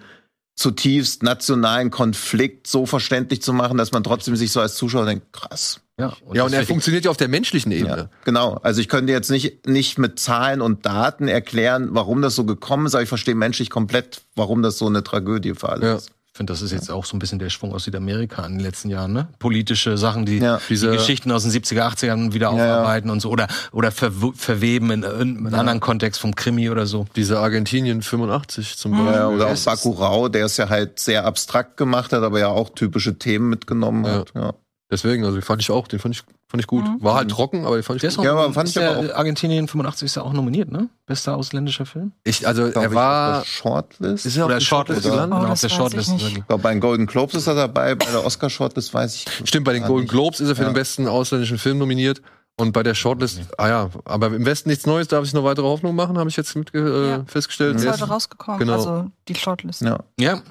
[0.55, 5.34] zutiefst nationalen Konflikt so verständlich zu machen, dass man trotzdem sich so als Zuschauer denkt,
[5.34, 5.79] krass.
[5.99, 7.97] Ja, Ja, und er funktioniert ja auf der menschlichen Ebene.
[7.97, 8.60] Ja, genau.
[8.63, 12.86] Also ich könnte jetzt nicht, nicht mit Zahlen und Daten erklären, warum das so gekommen
[12.86, 15.95] ist, aber ich verstehe menschlich komplett, warum das so eine Tragödie für alle Ja.
[15.95, 16.12] ist.
[16.41, 18.89] Finde, das ist jetzt auch so ein bisschen der Schwung aus Südamerika in den letzten
[18.89, 19.27] Jahren, ne?
[19.38, 20.58] Politische Sachen, die Ja.
[20.58, 22.73] die Diese- Geschichten aus den 70er, 80ern wieder Ja, ja.
[22.80, 27.06] aufarbeiten und so oder oder verw- verweben in irgendeinem anderen Kontext vom Krimi oder so.
[27.15, 29.25] Diese Argentinien 85 zum Ja, Beispiel.
[29.36, 33.19] oder auch Bakurau, der es ja halt sehr abstrakt gemacht hat, aber ja auch typische
[33.19, 34.12] Themen mitgenommen Ja.
[34.12, 34.32] hat.
[34.34, 34.54] Ja.
[34.91, 36.84] Deswegen, also den fand ich auch, den fand ich, fand ich gut.
[36.84, 36.97] Mhm.
[37.01, 38.25] War halt trocken, aber den fand ich Der ist gut.
[38.27, 40.89] auch, Ja, aber fand ist ich aber der Argentinien 85 ist ja auch nominiert, ne?
[41.06, 42.12] Bester ausländischer Film.
[42.25, 44.25] Ich, also Glaub er ich, war, auf der Shortlist.
[44.25, 45.39] ist er auf Oder die Shortlist, gelandet?
[45.41, 46.10] Oh, auf der Shortlist.
[46.10, 46.38] ich nicht.
[46.39, 49.25] Ich glaube, bei den Golden Globes ist er dabei, bei der Oscar-Shortlist weiß ich.
[49.47, 50.12] Stimmt, bei den Golden nicht.
[50.12, 50.69] Globes ist er für Ja.
[50.69, 52.21] den besten ausländischen Film nominiert.
[52.58, 55.65] Und bei der Shortlist, ah ja, aber im Westen nichts Neues, darf ich noch weitere
[55.65, 57.23] Hoffnung machen, habe ich jetzt mit, äh, Ja.
[57.25, 57.77] festgestellt.
[57.77, 58.60] ist Der heute ist- rausgekommen.
[58.60, 58.73] genau.
[58.73, 59.82] Also die Shortlist.
[59.82, 59.99] Ja.
[60.19, 60.41] Ja,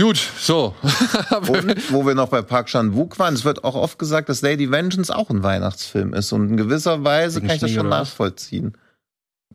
[0.00, 0.74] Gut, so.
[1.48, 4.70] Und wo wir noch bei Park Chan-wook waren, es wird auch oft gesagt, dass Lady
[4.70, 6.32] Vengeance auch ein Weihnachtsfilm ist.
[6.32, 8.76] Und in gewisser Weise Wegen kann ich das Schnee schon oder nachvollziehen.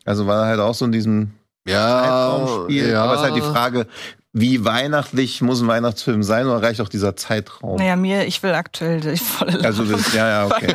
[0.06, 1.32] Also er halt auch so in diesem
[1.67, 2.38] ja,
[2.69, 3.04] ja.
[3.04, 3.86] Aber es ist halt die Frage,
[4.32, 7.78] wie weihnachtlich muss ein Weihnachtsfilm sein oder reicht auch dieser Zeitraum?
[7.78, 10.67] Naja, mir, ich will aktuell die volle Also das, ja, ja, okay.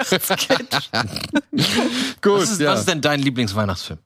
[2.20, 2.72] Gut, was ist, ja.
[2.72, 3.98] was ist denn dein Lieblingsweihnachtsfilm?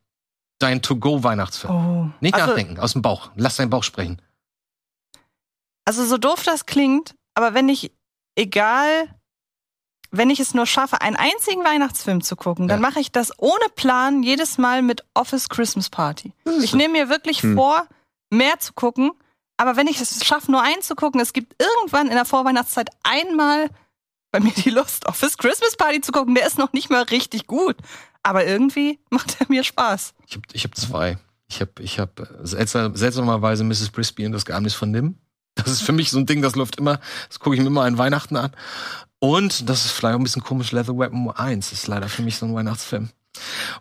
[0.59, 1.75] Dein To-Go-Weihnachtsfilm?
[1.75, 2.11] Oh.
[2.21, 3.31] Nicht also, nachdenken, aus dem Bauch.
[3.37, 4.21] Lass deinen Bauch sprechen.
[5.89, 7.93] Also so doof das klingt, aber wenn ich,
[8.37, 9.09] egal,
[10.11, 12.87] wenn ich es nur schaffe, einen einzigen Weihnachtsfilm zu gucken, dann Ja.
[12.89, 16.35] mache ich das ohne Plan jedes Mal mit Office Christmas Party.
[16.63, 17.57] Ich nehme mir wirklich Hm.
[17.57, 17.87] vor,
[18.29, 19.13] mehr zu gucken,
[19.57, 22.91] aber wenn ich es schaffe, nur einen zu gucken, es gibt irgendwann in der Vorweihnachtszeit
[23.03, 23.71] einmal
[24.31, 26.35] bei mir die Lust, Office Christmas Party zu gucken.
[26.35, 27.77] Der ist noch nicht mal richtig gut,
[28.23, 30.13] aber irgendwie macht er mir Spaß.
[30.27, 31.17] Ich habe ich hab zwei.
[31.49, 33.89] Ich habe ich hab, äh, seltsam, seltsamerweise Mrs.
[33.89, 35.17] Brisby und das Geheimnis von Nim.
[35.59, 37.83] Das ist für mich so ein Ding, das läuft immer, das gucke ich mir immer
[37.83, 38.53] an Weihnachten an.
[39.21, 42.37] Und, das ist vielleicht auch ein bisschen komisch, Leather Weapon 1 ist leider für mich
[42.37, 43.11] so ein Weihnachtsfilm.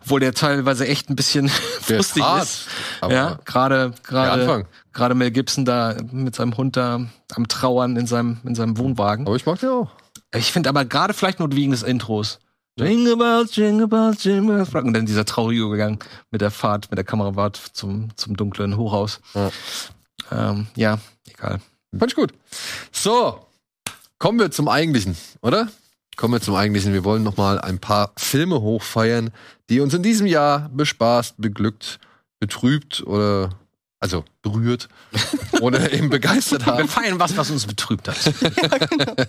[0.02, 1.50] Obwohl der teilweise echt ein bisschen
[1.88, 2.68] Der lustig hart, ist.
[3.08, 7.00] Ja, gerade, gerade, gerade Mel Gibson da mit seinem Hund da
[7.34, 9.26] am Trauern in seinem, in seinem Wohnwagen.
[9.26, 9.90] Aber ich mag den auch.
[10.34, 12.38] Ich finde aber gerade vielleicht nur wegen des Intros.
[12.78, 14.72] Jingle bells, jingle bells, jingle bells.
[14.74, 19.20] Und dann dieser traurige Übergang mit der Fahrt, mit der Kamerawart zum, zum dunklen Hochhaus.
[19.34, 19.50] Ja.
[20.30, 20.98] Ähm, ja,
[21.38, 21.60] egal.
[21.96, 22.32] Fand ich gut.
[22.92, 23.46] So,
[24.18, 25.68] kommen wir zum Eigentlichen, oder?
[26.16, 26.92] Kommen wir zum Eigentlichen.
[26.92, 29.30] Wir wollen noch mal ein paar Filme hochfeiern,
[29.70, 32.00] die uns in diesem Jahr bespaßt, beglückt,
[32.40, 33.50] betrübt oder
[34.00, 34.88] also berührt
[35.60, 36.88] oder eben begeistert Wir haben.
[36.88, 38.16] feiern was, was uns betrübt hat.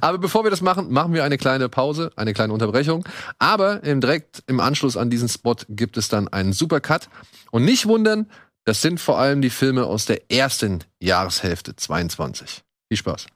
[0.00, 3.04] Aber bevor wir das machen, machen wir eine kleine Pause, eine kleine Unterbrechung.
[3.38, 7.08] Aber im, direkt im Anschluss an diesen Spot gibt es dann einen Supercut.
[7.50, 8.26] Und nicht wundern,
[8.66, 12.64] das sind vor allem die Filme aus der ersten Jahreshälfte 22.
[12.88, 13.26] Viel Spaß.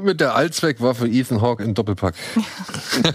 [0.00, 2.14] Und mit der Allzweckwaffe Ethan Hawke in Doppelpack.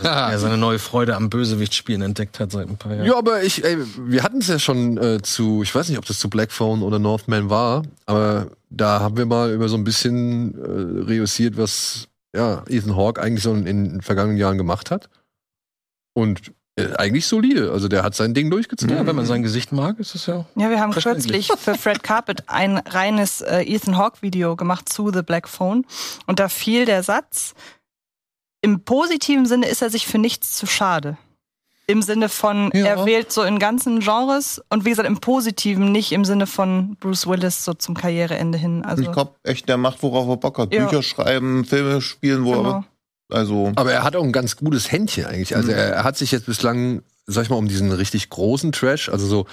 [0.03, 3.07] er seine neue Freude am Bösewichtspielen entdeckt hat seit ein paar Jahren.
[3.07, 6.05] Ja, aber ich, ey, wir hatten es ja schon äh, zu, ich weiß nicht, ob
[6.05, 9.83] das zu Black Phone oder Northman war, aber da haben wir mal über so ein
[9.83, 14.91] bisschen äh, reüssiert, was ja, Ethan Hawke eigentlich so in, in den vergangenen Jahren gemacht
[14.91, 15.09] hat.
[16.13, 16.53] Und
[17.05, 17.71] eigentlich solide.
[17.71, 18.95] Also der hat sein Ding durchgezogen.
[18.95, 20.45] Ja, wenn man sein Gesicht mag, ist es ja.
[20.55, 25.11] Ja, wir haben kürzlich für Fred Carpet ein reines äh, Ethan Hawke Video gemacht zu
[25.13, 25.85] The Black Phone
[26.27, 27.53] und da fiel der Satz,
[28.61, 31.17] im positiven Sinne ist er sich für nichts zu schade.
[31.87, 32.85] Im Sinne von, Ja.
[32.87, 36.95] er wählt so in ganzen Genres und wie gesagt, im Positiven, nicht im Sinne von
[36.99, 38.83] Bruce Willis so zum Karriereende hin.
[38.83, 40.73] Also, Ich glaube echt, der macht, worauf er Bock hat.
[40.73, 40.85] Ja.
[40.85, 42.69] Bücher schreiben, Filme spielen, wo genau.
[42.71, 42.85] er.
[43.35, 43.71] Also.
[43.75, 45.55] Aber er hat auch ein ganz gutes Händchen eigentlich.
[45.55, 45.77] Also Mhm.
[45.77, 49.27] er, er hat sich jetzt bislang, sag ich mal, um diesen richtig großen Trash, also
[49.27, 49.45] so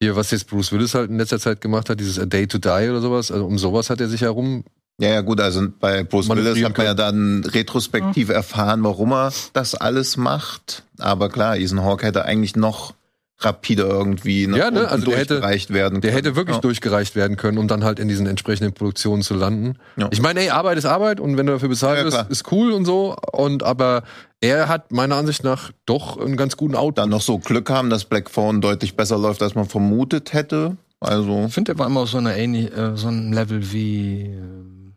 [0.00, 2.58] hier, was jetzt Bruce Willis halt in letzter Zeit gemacht hat, dieses A Day to
[2.58, 4.64] Die oder sowas, also um sowas hat er sich herum.
[5.00, 9.32] Ja, ja, gut, also bei Bruce Willis hat man ja dann retrospektiv erfahren, warum er
[9.52, 10.82] das alles macht.
[10.98, 12.94] Aber klar, Ethan Hawke hätte eigentlich noch
[13.40, 16.24] rapider irgendwie nach Ja, ne, unten also der hätte- durchgereicht werden Der können.
[16.24, 16.60] hätte wirklich ja.
[16.60, 19.78] durchgereicht werden können, um dann halt in diesen entsprechenden Produktionen zu landen.
[19.96, 20.08] Ja.
[20.10, 22.84] Ich meine, ey, Arbeit ist Arbeit und wenn du dafür bezahlt wirst, ist cool und
[22.84, 23.14] so.
[23.32, 24.02] Und aber
[24.40, 26.98] er hat meiner Ansicht nach doch einen ganz guten Output.
[26.98, 30.76] Dann noch so Glück haben, dass Black Phone deutlich besser läuft, als man vermutet hätte.
[31.00, 34.22] Also, Ich finde, der war immer auf so, einer ähnlich, äh, so einem Level wie
[34.34, 34.94] ähm,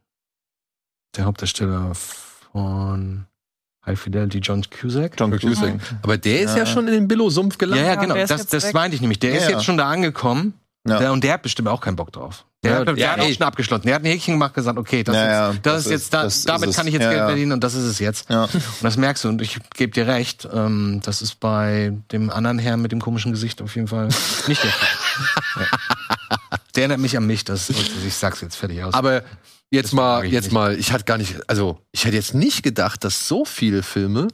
[1.15, 3.25] der Hauptdarsteller von
[3.85, 5.13] High Fidelity, John Cusack.
[5.19, 5.49] John Cusack.
[5.49, 5.73] Cusack.
[6.03, 6.65] Aber der ist ja, Ja.
[6.67, 7.85] schon in den Billo-Sumpf gelandet.
[7.87, 8.15] ja, Ja, genau.
[8.15, 9.19] ist Das, das meinte ich nämlich.
[9.19, 9.49] Der Ja, ist ja.
[9.51, 10.53] jetzt schon da angekommen.
[10.87, 10.97] Ja.
[10.97, 12.43] Der, und der hat bestimmt auch keinen Bock drauf.
[12.63, 13.33] Der Ja, hat, der ja, hat auch ey.
[13.35, 13.85] schon abgeschlossen.
[13.85, 15.91] Der hat ein Häkchen gemacht, gesagt, okay, das, Ja, ist, ja, das, das ist ist-
[15.91, 16.75] jetzt da, das ist damit es.
[16.75, 18.29] kann ich jetzt Ja, Geld verdienen und das ist es jetzt.
[18.31, 18.43] Ja.
[18.45, 22.57] Und das merkst du und ich gebe dir recht, ähm, das ist bei dem anderen
[22.59, 24.07] Herrn mit dem komischen Gesicht auf jeden Fall
[24.47, 24.87] nicht der Fall.
[25.59, 25.65] ja.
[26.75, 28.93] Der erinnert mich an mich, das ich sag's jetzt fertig aus.
[28.95, 29.21] Aber
[29.71, 30.53] jetzt mal, jetzt nicht.
[30.53, 34.27] mal, ich hatte gar nicht, also ich hätte jetzt nicht gedacht, dass so viele Filme,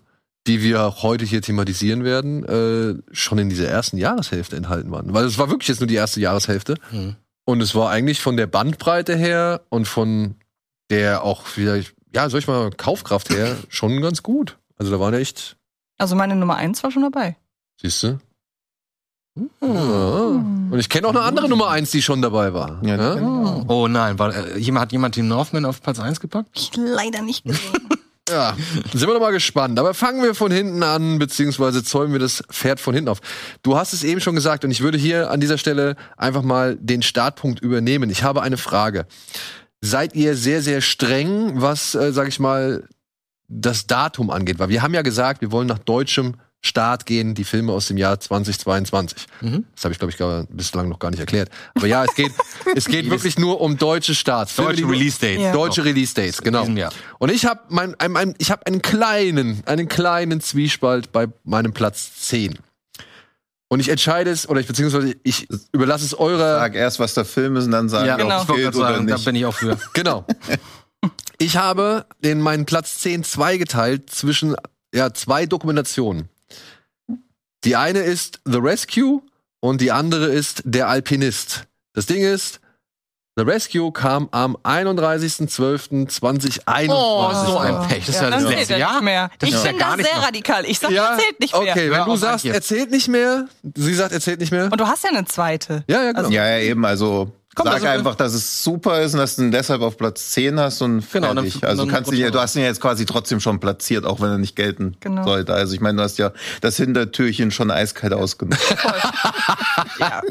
[0.48, 5.14] die wir heute hier thematisieren werden, äh, schon in dieser ersten Jahreshälfte enthalten waren.
[5.14, 6.76] Weil es war wirklich jetzt nur die erste Jahreshälfte.
[6.90, 7.16] Hm.
[7.46, 10.36] Und es war eigentlich von der Bandbreite her und von
[10.90, 11.82] der auch wieder,
[12.14, 14.58] ja, soll ich mal, Kaufkraft her, schon ganz gut.
[14.78, 15.58] Also da waren echt
[15.98, 17.38] Also meine Nummer eins war schon dabei.
[17.82, 18.20] Siehst du?
[19.62, 19.68] Ja.
[19.70, 22.82] Und ich kenne auch eine andere Nummer eins, die schon dabei war.
[22.84, 23.64] Ja, Ja?
[23.68, 26.50] Oh nein, war, äh, jemand, hat jemand den Northman auf Platz 1 gepackt?
[26.56, 27.74] Ich leider nicht gesehen.
[28.30, 28.58] Ja,
[28.92, 29.80] sind wir doch mal gespannt.
[29.80, 33.20] Aber fangen wir von hinten an, beziehungsweise zäumen wir das Pferd von hinten auf.
[33.64, 36.76] Du hast es eben schon gesagt und ich würde hier an dieser Stelle einfach mal
[36.76, 38.10] den Startpunkt übernehmen.
[38.10, 39.06] Ich habe eine Frage.
[39.80, 42.84] Seid ihr sehr, sehr streng, was, äh, sag ich mal,
[43.48, 44.60] das Datum angeht?
[44.60, 47.98] Weil wir haben ja gesagt, wir wollen nach deutschem Start gehen, die Filme aus dem
[47.98, 49.28] Jahr 2022.
[49.42, 49.66] Mhm.
[49.76, 51.50] Das habe ich, glaube ich, gar, bislang noch gar nicht erklärt.
[51.76, 52.32] Aber ja, es geht,
[52.76, 54.54] es geht wirklich nur um deutsche Starts.
[54.54, 55.40] Filme, Deutsche Release Date.
[55.40, 55.52] Ja.
[55.52, 56.68] Deutsche Release Dates, genau.
[57.20, 61.74] Und ich habe mein, ein, ein, ich hab einen kleinen, einen kleinen Zwiespalt bei meinem
[61.74, 62.58] Platz 10.
[63.70, 66.60] Und ich entscheide es, oder ich beziehungsweise ich überlasse es eurer.
[66.60, 68.42] Sag erst, was der Film ist und dann sagen, Ja, ob genau.
[68.42, 69.78] es gerade oder sagen, da bin ich auch für.
[69.94, 70.26] Genau.
[71.38, 74.56] Ich habe den meinen Platz 10 zweigeteilt zwischen
[74.94, 76.30] ja, zwei Dokumentationen.
[77.64, 79.22] Die eine ist The Rescue
[79.60, 81.64] und die andere ist Der Alpinist.
[81.94, 82.60] Das Ding ist,
[83.36, 86.90] The Rescue kam am 31.12.2021.
[86.90, 88.06] Oh, so ein Pech.
[88.06, 88.94] Das ist ja, das letzte Jahr.
[88.94, 89.30] nicht mehr.
[89.40, 90.26] Das ich ist ja bin gar da nicht sehr noch.
[90.28, 90.66] radikal.
[90.66, 91.62] Ich sag, Ja, er zählt nicht mehr.
[91.72, 92.54] Okay, wenn du auf, sagst, Antje.
[92.54, 94.72] er zählt nicht mehr, sie sagt, er zählt nicht mehr.
[94.72, 95.84] Und du hast ja eine zweite.
[95.88, 96.20] Ja, ja, genau.
[96.20, 96.86] Also- Ja, ja, eben.
[96.86, 99.98] Also Komm, sag also- einfach, dass es super ist und dass du ihn deshalb auf
[99.98, 101.64] Platz 10 hast und Genau, dann- fertig.
[101.68, 104.06] also dann kannst du, ihn ja, du hast ihn ja jetzt quasi trotzdem schon platziert,
[104.06, 105.24] auch wenn er nicht gelten Genau.
[105.24, 105.54] sollte.
[105.54, 108.62] Also ich meine, du hast ja das Hintertürchen schon eiskalt ausgenutzt.
[110.00, 110.22] Ja.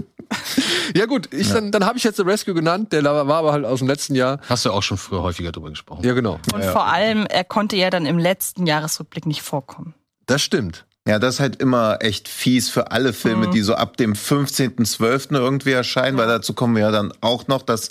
[0.95, 3.65] Ja gut, ich, dann, dann habe ich jetzt The Rescue genannt, der war aber halt
[3.65, 4.41] aus dem letzten Jahr.
[4.49, 6.05] Hast du auch schon früher häufiger drüber gesprochen.
[6.05, 6.41] Ja, genau.
[6.53, 9.95] Und vor allem, er konnte ja dann im letzten Jahresrückblick nicht vorkommen.
[10.27, 10.85] Das stimmt.
[11.07, 13.51] Ja, das ist halt immer echt fies für alle Filme, Mhm.
[13.53, 15.37] die so ab dem 15.12.
[15.37, 17.91] irgendwie erscheinen, weil dazu kommen wir ja dann auch noch, dass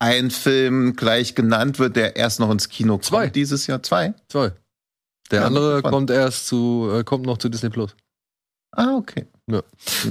[0.00, 3.28] ein Film gleich genannt wird, der erst noch ins Kino kommt Zwei.
[3.28, 3.82] dieses Jahr.
[3.82, 4.14] Zwei?
[4.28, 4.52] Toll.
[5.30, 5.92] Der Ja, andere spannend.
[5.94, 7.94] kommt erst zu, äh, kommt noch zu Disney Plus.
[8.72, 9.26] Ah, okay.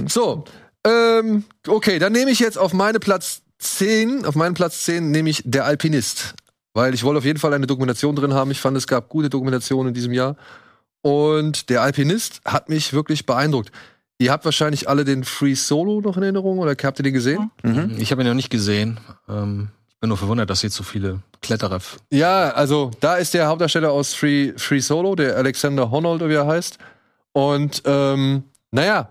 [0.08, 0.44] So,
[0.86, 5.28] ähm, okay, dann nehme ich jetzt auf meine Platz 10, auf meinen Platz 10 nehme
[5.30, 6.34] ich Der Alpinist.
[6.74, 8.50] Weil ich wollte auf jeden Fall eine Dokumentation drin haben.
[8.50, 10.36] Ich fand, es gab gute Dokumentationen in diesem Jahr.
[11.06, 13.70] Und Der Alpinist hat mich wirklich beeindruckt.
[14.18, 17.52] Ihr habt wahrscheinlich alle den Free Solo noch in Erinnerung oder habt ihr den gesehen?
[17.62, 17.94] Mhm.
[17.98, 18.98] Ich habe ihn noch nicht gesehen.
[19.28, 21.78] Ähm, ich bin nur verwundert, dass jetzt so viele Kletterer.
[22.10, 26.34] Ja, also da ist der Hauptdarsteller aus Free, Free Solo, der Alexander Honnold, oder wie
[26.34, 26.78] er heißt.
[27.32, 28.42] Und ähm,
[28.72, 29.08] naja,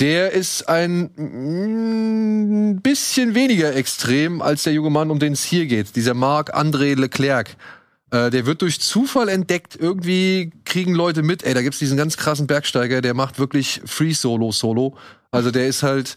[0.00, 5.66] der ist ein mm, bisschen weniger extrem als der junge Mann, um den es hier
[5.66, 5.94] geht.
[5.94, 7.56] Dieser Marc-André Leclerc.
[8.10, 9.76] Äh, der wird durch Zufall entdeckt.
[9.78, 14.12] Irgendwie kriegen Leute mit, ey, da gibt's diesen ganz krassen Bergsteiger, der macht wirklich Free
[14.12, 14.96] Solo Solo.
[15.30, 16.16] Also der ist halt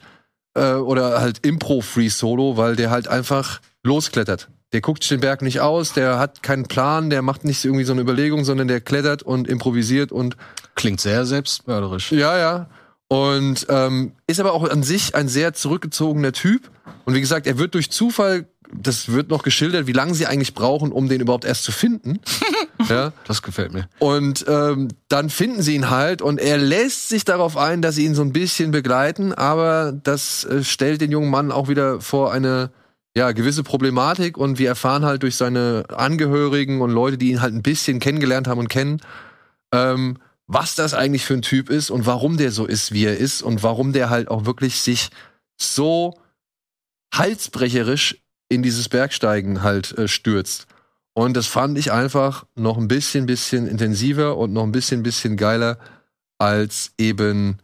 [0.56, 4.50] äh, oder halt Impro Free Solo, weil der halt einfach losklettert.
[4.72, 7.84] Der guckt sich den Berg nicht aus, der hat keinen Plan, der macht nicht irgendwie
[7.84, 10.36] so eine Überlegung, sondern der klettert und improvisiert und
[10.76, 12.12] Klingt sehr selbstmörderisch.
[12.12, 12.70] ja, ja.
[13.08, 16.72] Und ähm, ist aber auch an sich ein sehr zurückgezogener Typ.
[17.06, 20.54] Und wie gesagt, er wird durch Zufall, das wird noch geschildert, wie lange sie eigentlich
[20.54, 22.20] brauchen, um den überhaupt erst zu finden.
[22.90, 23.14] ja.
[23.26, 23.88] Das gefällt mir.
[24.00, 28.06] Und ähm, dann finden sie ihn halt und er lässt sich darauf ein, dass sie
[28.06, 32.32] ihn so ein bisschen begleiten, aber das äh, stellt den jungen Mann auch wieder vor
[32.32, 32.72] eine
[33.16, 37.54] ja, gewisse Problematik und wir erfahren halt durch seine Angehörigen und Leute, die ihn halt
[37.54, 39.02] ein bisschen kennengelernt haben und kennen,
[39.72, 43.18] ähm, was das eigentlich für ein Typ ist und warum der so ist, wie er
[43.18, 45.10] ist und warum der halt auch wirklich sich
[45.58, 46.20] so
[47.14, 48.23] halsbrecherisch
[48.54, 50.68] in dieses Bergsteigen halt äh, stürzt.
[51.13, 55.38] Und das fand ich einfach noch ein bisschen, bisschen intensiver und noch ein bisschen, bisschen
[55.38, 55.78] geiler
[56.39, 57.58] als eben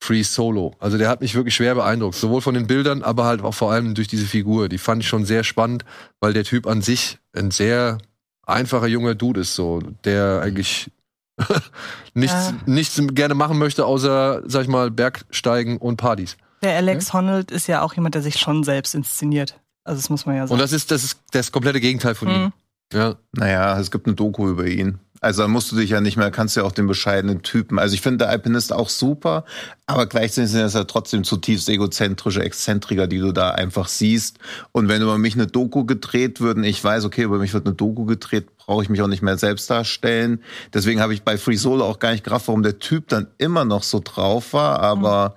[0.00, 0.74] Free Solo.
[0.80, 2.16] Also der hat mich wirklich schwer beeindruckt.
[2.16, 4.68] Sowohl von den Bildern, aber halt auch vor allem durch diese Figur.
[4.68, 5.84] Die fand ich schon sehr spannend,
[6.20, 7.98] weil der Typ an sich ein sehr
[8.44, 10.90] einfacher junger Dude ist, so, der eigentlich
[12.14, 12.54] nichts, Ja.
[12.66, 16.36] nichts gerne machen möchte, außer, sag ich mal, Bergsteigen und Partys.
[16.62, 19.60] Der Alex Honnold ist ja auch jemand, der sich schon selbst inszeniert.
[19.86, 20.60] Also das muss man ja Und sagen.
[20.60, 22.42] das ist, das ist das komplette Gegenteil von ihm.
[22.44, 22.52] Mhm.
[22.92, 23.16] Ja.
[23.32, 24.98] Naja, es gibt eine Doku über ihn.
[25.20, 27.78] Also da musst du dich ja nicht mehr, kannst ja auch den bescheidenen Typen.
[27.78, 29.44] Also ich finde der Alpinist auch super,
[29.86, 34.38] aber gleichzeitig sind es ja trotzdem zutiefst egozentrische Exzentriker, die du da einfach siehst.
[34.72, 37.74] Und wenn über mich eine Doku gedreht würden, ich weiß, okay, über mich wird eine
[37.74, 40.42] Doku gedreht, brauche ich mich auch nicht mehr selbst darstellen.
[40.74, 43.64] Deswegen habe ich bei Free Solo auch gar nicht gerafft, warum der Typ dann immer
[43.64, 45.36] noch so drauf war, aber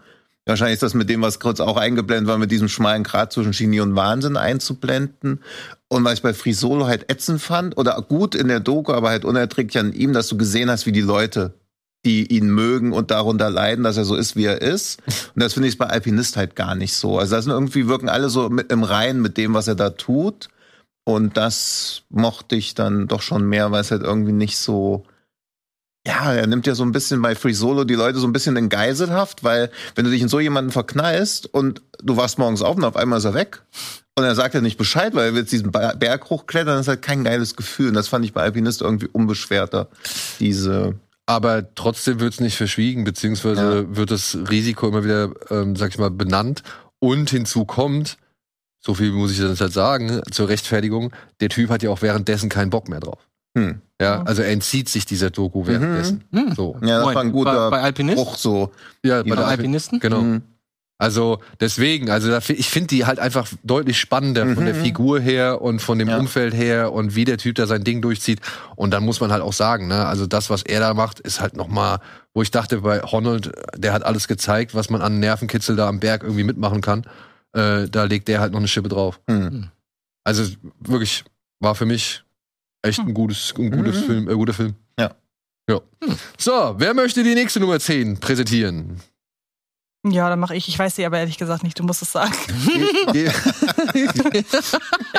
[0.50, 3.52] Wahrscheinlich ist das mit dem, was kurz auch eingeblendet war, mit diesem schmalen Grat zwischen
[3.52, 5.42] Genie und Wahnsinn einzublenden.
[5.90, 9.10] Und was ich bei Free Solo halt ätzend fand, oder gut in der Doku, aber
[9.10, 11.54] halt unerträglich an ihm, dass du gesehen hast, wie die Leute,
[12.04, 15.00] die ihn mögen und darunter leiden, dass er so ist, wie er ist.
[15.36, 17.20] Und das finde ich bei Alpinist halt gar nicht so.
[17.20, 19.92] Also das sind irgendwie wirken alle so mit, im Reinen mit dem, was er da
[19.92, 20.50] tut.
[21.04, 25.06] Und das mochte ich dann doch schon mehr, weil es halt irgendwie nicht so,
[26.10, 28.56] Ja, er nimmt ja so ein bisschen bei Free Solo die Leute so ein bisschen
[28.58, 32.78] in Geiselhaft, weil wenn du dich in so jemanden verknallst und du wachst morgens auf
[32.78, 33.62] und auf einmal ist er weg
[34.16, 36.88] und er sagt ja nicht Bescheid, weil er will jetzt diesen Berg hochklettern, das ist
[36.88, 37.90] halt kein geiles Gefühl.
[37.90, 39.88] Und das fand ich bei Alpinist irgendwie unbeschwerter.
[40.40, 40.96] Diese,
[41.28, 46.00] Aber trotzdem wird es nicht verschwiegen, beziehungsweise wird das Risiko immer wieder, ähm, sag ich
[46.00, 46.64] mal, benannt.
[46.98, 48.18] Und hinzu kommt,
[48.80, 52.50] so viel muss ich jetzt halt sagen, zur Rechtfertigung, der Typ hat ja auch währenddessen
[52.50, 53.28] keinen Bock mehr drauf.
[53.56, 53.82] hm.
[54.02, 56.24] Ja, also er entzieht sich dieser Doku währenddessen.
[56.32, 56.54] Hm.
[56.56, 56.78] So.
[56.82, 58.18] Ja, das Moment, war ein guter bei, bei Alpinist?
[58.18, 58.72] Bruch so.
[59.04, 60.00] Ja, bei Alpin Alpinisten?
[60.00, 60.22] Genau.
[60.22, 60.42] Mhm.
[61.02, 64.82] Also deswegen, also da ich finde die halt einfach deutlich spannender von der Mhm.
[64.84, 66.18] Figur her und von dem Ja.
[66.18, 68.42] Umfeld her und wie der Typ da sein Ding durchzieht.
[68.76, 71.40] Und dann muss man halt auch sagen, ne, also das, was er da macht, ist
[71.40, 72.00] halt noch mal,
[72.34, 76.02] wo ich dachte bei Honnold, der hat alles gezeigt, was man an Nervenkitzel da am
[76.02, 77.06] Berg irgendwie mitmachen kann.
[77.54, 79.22] Äh, da legt der halt noch eine Schippe drauf.
[79.30, 79.70] Hm.
[80.26, 80.44] Also
[80.82, 81.24] wirklich
[81.62, 82.24] war für mich
[82.82, 84.06] echt ein gutes, ein gutes Mhm.
[84.06, 84.76] Film, äh, guter Film.
[85.00, 85.12] Ja.
[85.70, 85.82] Ja.
[86.38, 89.00] So, wer möchte die nächste Nummer 10 präsentieren?
[90.08, 90.68] Ja, dann mache ich.
[90.70, 91.78] Ich weiß sie aber ehrlich gesagt nicht.
[91.78, 92.34] Du musst es sagen.
[93.12, 93.32] Ge- ge-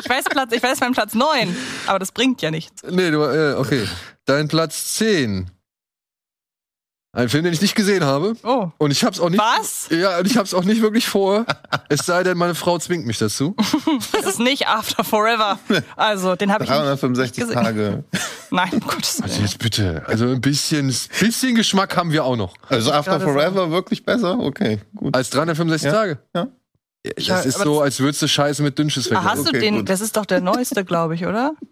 [0.03, 1.55] Ich weiß Platz, ich weiß meinen Platz 9,
[1.87, 2.83] aber das bringt ja nichts.
[2.91, 3.87] Nee, du, äh, okay.
[4.25, 5.51] Dein Platz 10.
[7.13, 8.35] Ein Film, den ich nicht gesehen habe.
[8.45, 8.69] Oh.
[8.79, 9.41] Und ich hab's auch nicht.
[9.41, 9.89] Was?
[9.91, 11.45] Ja, und ich hab's auch nicht wirklich vor.
[11.89, 13.57] es sei denn, meine Frau zwingt mich dazu.
[14.13, 15.59] Das ist nicht After Forever.
[15.97, 16.79] Also, den habe ich nicht.
[16.79, 17.63] 365 gesehen.
[17.65, 18.05] Tage.
[18.51, 19.45] Nein, um Gottes Also Willen.
[19.47, 20.03] jetzt bitte.
[20.07, 20.87] Also ein bisschen,
[21.19, 22.55] bisschen Geschmack haben wir auch noch.
[22.69, 24.39] Also After Forever wirklich besser?
[24.39, 25.15] Okay, gut.
[25.17, 26.19] Als 365 Ja, Tage.
[26.35, 26.47] ja.
[27.03, 29.45] Das Ja, ist so, als würdest du Scheiße mit Dünnschiss Ah, hast vergleichen.
[29.45, 29.77] du Okay, den?
[29.79, 29.89] gut.
[29.89, 31.55] Das ist doch der neueste, glaube ich, oder?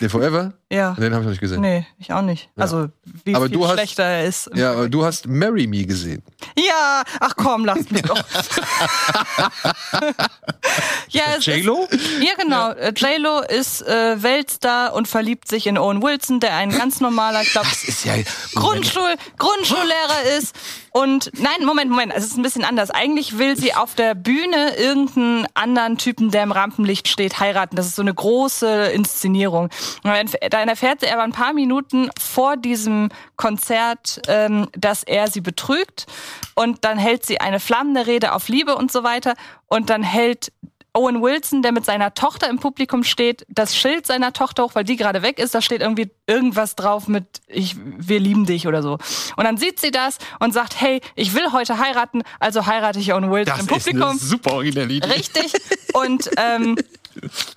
[0.00, 0.52] Der Forever?
[0.70, 0.92] Ja.
[0.92, 1.62] Den habe ich noch nicht gesehen.
[1.62, 2.48] Nee, ich auch nicht.
[2.56, 2.62] Ja.
[2.62, 2.88] Also,
[3.24, 4.48] wie Aber viel du hast- schlechter er ist.
[4.54, 6.22] Ja, aber du hast Marry Me gesehen.
[6.56, 8.16] Ja, ach komm, lass mich doch.
[11.10, 11.88] ja, J-Lo?
[12.20, 12.70] ja, genau.
[12.72, 17.42] Äh, J-Lo ist äh, Weltstar und verliebt sich in Owen Wilson, der ein ganz normaler,
[17.42, 18.14] ich glaube, Das ist ja.
[18.54, 20.54] Grundschul Grundschullehrer ist.
[20.98, 22.90] Und nein, Moment, Moment, es ist ein bisschen anders.
[22.90, 27.76] Eigentlich will sie auf der Bühne irgendeinen anderen Typen, der im Rampenlicht steht, heiraten.
[27.76, 29.70] Das ist so eine große Inszenierung.
[30.02, 35.40] Und dann erfährt sie aber ein paar Minuten vor diesem Konzert, ähm, dass er sie
[35.40, 36.06] betrügt.
[36.56, 39.34] Und dann hält sie eine flammende Rede auf Liebe und so weiter.
[39.68, 40.50] Und dann hält
[40.98, 44.82] Owen Wilson, der mit seiner Tochter im Publikum steht, das Schild seiner Tochter hoch, weil
[44.82, 48.82] die gerade weg ist, da steht irgendwie irgendwas drauf mit ich wir lieben dich oder
[48.82, 48.98] so.
[49.36, 53.12] Und dann sieht sie das und sagt, hey, ich will heute heiraten, also heirate ich
[53.14, 54.18] Owen Wilson Das im ist eine Publikum.
[54.18, 55.08] super originelle Idee.
[55.08, 55.52] Richtig.
[55.92, 56.76] Und ähm,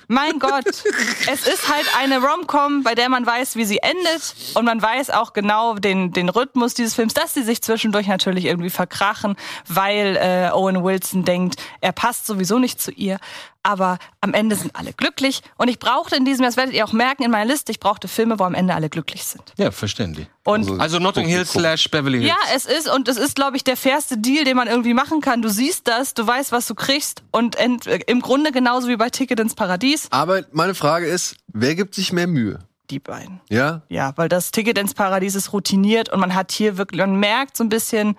[0.08, 4.66] mein Gott, es ist halt eine Rom-Com, bei der man weiß, wie sie endet und
[4.66, 8.70] man weiß auch genau den, den Rhythmus dieses Films, dass sie sich zwischendurch natürlich irgendwie
[8.70, 9.36] verkrachen,
[9.68, 13.20] weil äh, Owen Wilson denkt, er passt sowieso nicht zu ihr.
[13.64, 16.94] Aber am Ende sind alle glücklich und ich brauchte in diesem, das werdet ihr auch
[16.94, 19.54] merken in meiner Liste, ich brauchte Filme, wo am Ende alle glücklich sind.
[19.58, 20.28] Ja, verständlich.
[20.44, 22.30] Und Also Notting Hill slash Beverly Hills.
[22.30, 25.22] ja, es ist und es ist, glaube ich, der fairste Deal, den man irgendwie machen
[25.22, 25.44] kann.
[25.44, 29.10] Du siehst das, du weißt, was du kriegst und ent, im Grunde genauso wie bei
[29.12, 32.60] Ticket ins Paradies, Aber meine Frage ist, wer gibt sich mehr Mühe?
[32.90, 33.40] die beiden.
[33.50, 33.84] Ja?
[33.88, 37.56] Ja, weil das Ticket ins Paradies ist routiniert und man hat hier wirklich, man merkt
[37.56, 38.18] so ein bisschen,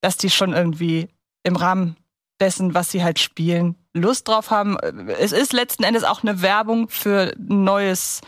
[0.00, 1.08] dass die schon irgendwie
[1.42, 1.96] im Rahmen
[2.42, 4.76] dessen, was sie halt spielen, Lust drauf haben.
[5.18, 8.20] Es ist letzten Endes auch eine Werbung für ein neues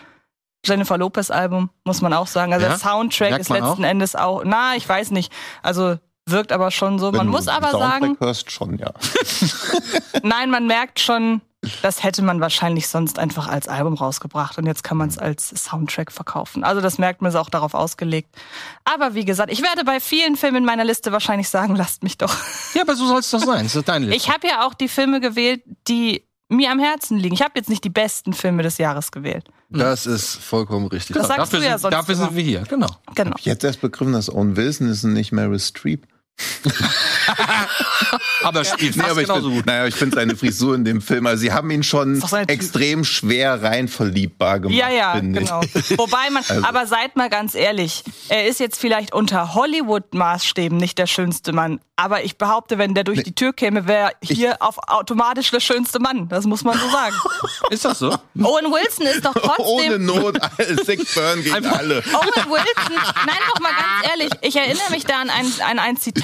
[0.64, 2.52] Jennifer Lopez Album, muss man auch sagen.
[2.52, 2.70] Also Ja?
[2.70, 3.88] der Soundtrack ist man letzten auch?
[3.88, 5.32] Endes auch, na, ich weiß nicht.
[5.62, 7.10] Also wirkt aber schon so.
[7.12, 8.92] Man Wenn muss du aber Soundtrack sagen, hörst schon, ja.
[10.22, 11.42] Nein, man merkt schon,
[11.82, 15.48] das hätte man wahrscheinlich sonst einfach als Album rausgebracht und jetzt kann man es als
[15.50, 16.64] Soundtrack verkaufen.
[16.64, 18.34] Also das merkt man, ist auch darauf ausgelegt.
[18.84, 22.18] Aber wie gesagt, ich werde bei vielen Filmen in meiner Liste wahrscheinlich sagen, lasst mich
[22.18, 22.34] doch.
[22.74, 23.64] Ja, aber so soll es doch sein.
[23.64, 24.16] Das ist deine Liste.
[24.16, 27.34] Ich habe ja auch die Filme gewählt, die mir am Herzen liegen.
[27.34, 29.48] Ich habe jetzt nicht die besten Filme des Jahres gewählt.
[29.70, 31.16] Das ist vollkommen richtig.
[31.16, 32.24] Das sagst dafür du ja sind, sonst dafür immer.
[32.26, 32.88] sind wir hier, genau.
[33.14, 33.34] Genau.
[33.40, 36.06] Jetzt erst begriffen, dass Owen Wilson ist und nicht Meryl Streep.
[38.42, 39.66] Aber er spielt Nee, fast aber ich genauso find, gut.
[39.66, 42.50] naja, ich finde seine Frisur in dem Film, also sie haben ihn schon seine Typ-
[42.52, 45.60] extrem schwer rein verliebbar gemacht, Ja, ja, genau.
[45.62, 45.96] ich.
[45.98, 50.98] Wobei man, Also- aber seid mal ganz ehrlich, er ist jetzt vielleicht unter Hollywood-Maßstäben nicht
[50.98, 51.80] der schönste Mann.
[51.96, 56.00] Aber ich behaupte, wenn der durch die Tür käme, wäre hier auf automatisch der schönste
[56.00, 56.28] Mann.
[56.28, 57.14] Das muss man so sagen.
[57.70, 58.08] Ist das so?
[58.10, 60.04] Owen Wilson ist doch Ohne trotzdem.
[60.04, 60.38] Not,
[60.84, 61.98] Sick Burn gegen alle.
[61.98, 65.96] Owen Wilson, nein, doch mal ganz ehrlich, ich erinnere mich da an ein, an ein
[65.96, 66.23] Zitat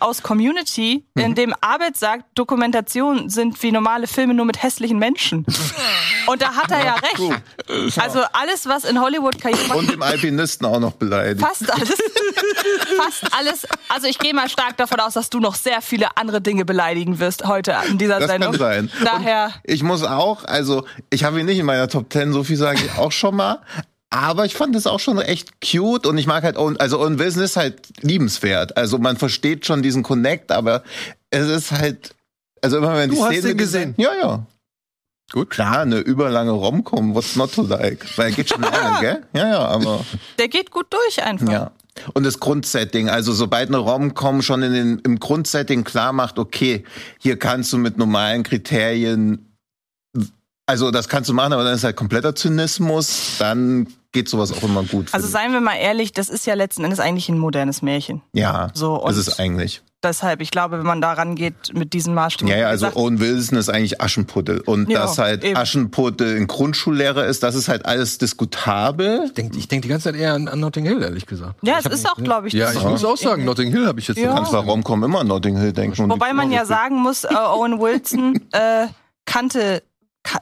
[0.00, 5.46] aus Community, in dem Abed sagt, Dokumentationen sind wie normale Filme nur mit hässlichen Menschen.
[6.26, 8.00] Und da hat er ja recht.
[8.00, 11.40] Also alles, was in Hollywood Karriere Und dem Alpinisten auch noch beleidigt.
[11.40, 11.90] Fast alles.
[12.96, 13.66] Fast alles.
[13.88, 17.18] Also ich gehe mal stark davon aus, dass du noch sehr viele andere Dinge beleidigen
[17.18, 18.52] wirst heute in dieser Das Sendung.
[18.52, 18.90] kann sein.
[19.04, 19.46] Daher.
[19.46, 22.56] Und ich muss auch, also ich habe ihn nicht in meiner Top 10, so viel
[22.56, 23.60] sage ich auch schon mal.
[24.20, 27.18] Aber ich fand es auch schon echt cute und ich mag halt Owen, also Owen
[27.18, 28.76] Wilson ist halt liebenswert.
[28.76, 30.82] Also man versteht schon diesen Connect, aber
[31.30, 32.14] es ist halt,
[32.62, 33.94] also immer wenn Du die hast Szene den gesehen?
[33.96, 34.46] Ja, ja.
[35.32, 35.50] Gut.
[35.50, 38.06] Klar, eine überlange Romcom, what's not to like?
[38.16, 39.22] Weil er geht schon lange, gell?
[39.32, 40.04] Ja, ja, aber
[40.38, 41.52] Der geht gut durch einfach.
[41.52, 41.72] ja.
[42.12, 46.84] Und das Grundsetting, also sobald eine Romcom schon in den, im Grundsetting klar macht, okay,
[47.18, 49.45] hier kannst du mit normalen Kriterien,
[50.66, 54.62] also das kannst du machen, aber dann ist halt kompletter Zynismus, dann geht sowas auch
[54.62, 55.08] immer gut.
[55.12, 58.22] Also seien wir mal ehrlich, das ist ja letzten Endes eigentlich ein modernes Märchen.
[58.32, 59.82] ja, So, und das ist eigentlich.
[60.02, 62.48] deshalb, ich glaube, wenn man da rangeht mit diesen Maßstäben.
[62.48, 64.60] Ja, ja, also gesagt, Owen Wilson ist eigentlich Aschenputtel.
[64.60, 65.56] Und Ja, dass halt eben.
[65.56, 69.22] Aschenputtel ein Grundschullehrer ist, das ist halt alles diskutabel.
[69.26, 71.56] Ich denke ich denk die ganze Zeit eher an, an Notting Hill, ehrlich gesagt.
[71.62, 72.88] ja, Ich es ist nicht- auch, glaube ich, Ja, das ich so.
[72.88, 74.30] muss auch sagen, Notting Hill habe ich jetzt Ja.
[74.30, 76.08] Du kannst bei Romcom immer an Notting Hill denken.
[76.10, 78.86] Wobei man ja sagen muss, äh, Owen Wilson äh,
[79.26, 79.82] kannte, ka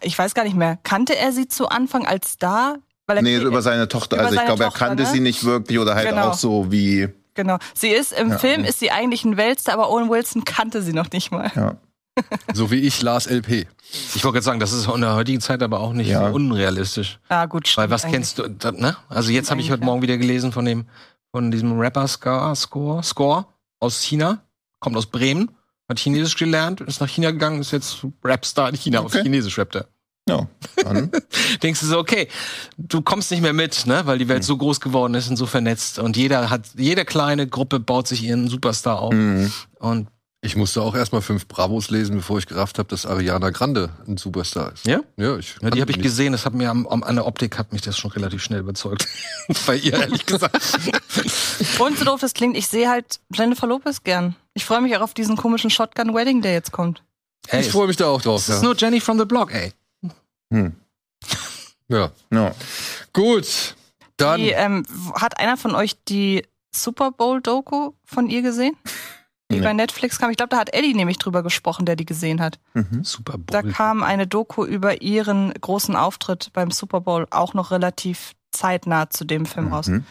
[0.02, 2.76] ich weiß gar nicht mehr, kannte er sie zu Anfang als Star?
[3.06, 4.16] Weil er Nee, über seine Tochter.
[4.16, 5.08] Über also ich glaube, er kannte ne?
[5.10, 6.28] sie nicht wirklich oder halt Genau.
[6.28, 7.08] auch so wie.
[7.34, 7.58] Genau.
[7.74, 8.38] Sie ist im Ja.
[8.38, 11.50] Film ist sie eigentlich ein Weltstar, aber Owen Wilson kannte sie noch nicht mal.
[11.54, 11.76] Ja.
[12.54, 13.66] So wie ich Lars LP.
[14.14, 16.28] Ich wollte gerade sagen, das ist in der heutigen Zeit aber auch nicht Ja.
[16.28, 17.18] so unrealistisch.
[17.28, 17.76] Ah, gut.
[17.76, 18.14] Weil was eigentlich.
[18.14, 18.96] kennst du, da, ne?
[19.08, 19.86] Also jetzt habe ich heute ja.
[19.86, 20.86] Morgen wieder gelesen von dem,
[21.32, 23.46] von diesem Rapper Scar, Score, Score
[23.80, 24.38] aus China,
[24.78, 25.50] kommt aus Bremen,
[25.88, 29.18] hat Chinesisch gelernt, ist nach China gegangen, ist jetzt Rapstar in China, Okay.
[29.18, 29.86] auf Chinesisch rappt er.
[30.28, 30.48] Ja.
[30.82, 31.10] Dann,
[31.62, 32.28] Denkst du so, okay,
[32.78, 34.02] du kommst nicht mehr mit, ne?
[34.06, 37.46] Weil die Welt so groß geworden ist und so vernetzt und jeder hat, jede kleine
[37.46, 39.52] Gruppe baut sich ihren Superstar auf mhm.
[39.80, 40.08] und
[40.40, 44.16] Ich musste auch erstmal fünf Bravos lesen, bevor ich gerafft habe, dass Ariana Grande ein
[44.16, 44.86] Superstar ist.
[44.86, 45.00] Ja?
[45.18, 46.04] Ja, ich Ja, die habe ich nicht.
[46.04, 48.60] gesehen, das hat mir am, am, an der Optik hat mich das schon relativ schnell
[48.60, 49.06] überzeugt.
[49.66, 50.56] Bei ihr, ehrlich gesagt.
[51.78, 54.36] Und so doof das klingt, ich sehe halt Jennifer Lopez gern.
[54.54, 57.02] Ich freue mich auch auf diesen komischen Shotgun Wedding, der jetzt kommt.
[57.48, 58.46] Ey, Ich freue mich da auch drauf.
[58.46, 58.68] das ist Ja.
[58.68, 59.72] nur Jenny from the Block, ey.
[60.52, 60.74] Hm.
[61.88, 62.10] ja.
[62.32, 62.54] Ja.
[63.12, 63.74] Gut.
[64.16, 64.40] Dann.
[64.40, 64.84] Die, ähm,
[65.14, 68.76] hat einer von euch die Super Bowl Doku von ihr gesehen?
[69.50, 69.62] Die Nee.
[69.62, 70.30] bei Netflix kam.
[70.30, 72.58] Ich glaube, da hat Eddie nämlich drüber gesprochen, der die gesehen hat.
[72.72, 73.04] Mhm.
[73.04, 73.72] Super Da Bowl.
[73.72, 79.24] kam eine Doku über ihren großen Auftritt beim Super Bowl auch noch relativ zeitnah zu
[79.24, 80.04] dem Film raus, Mhm.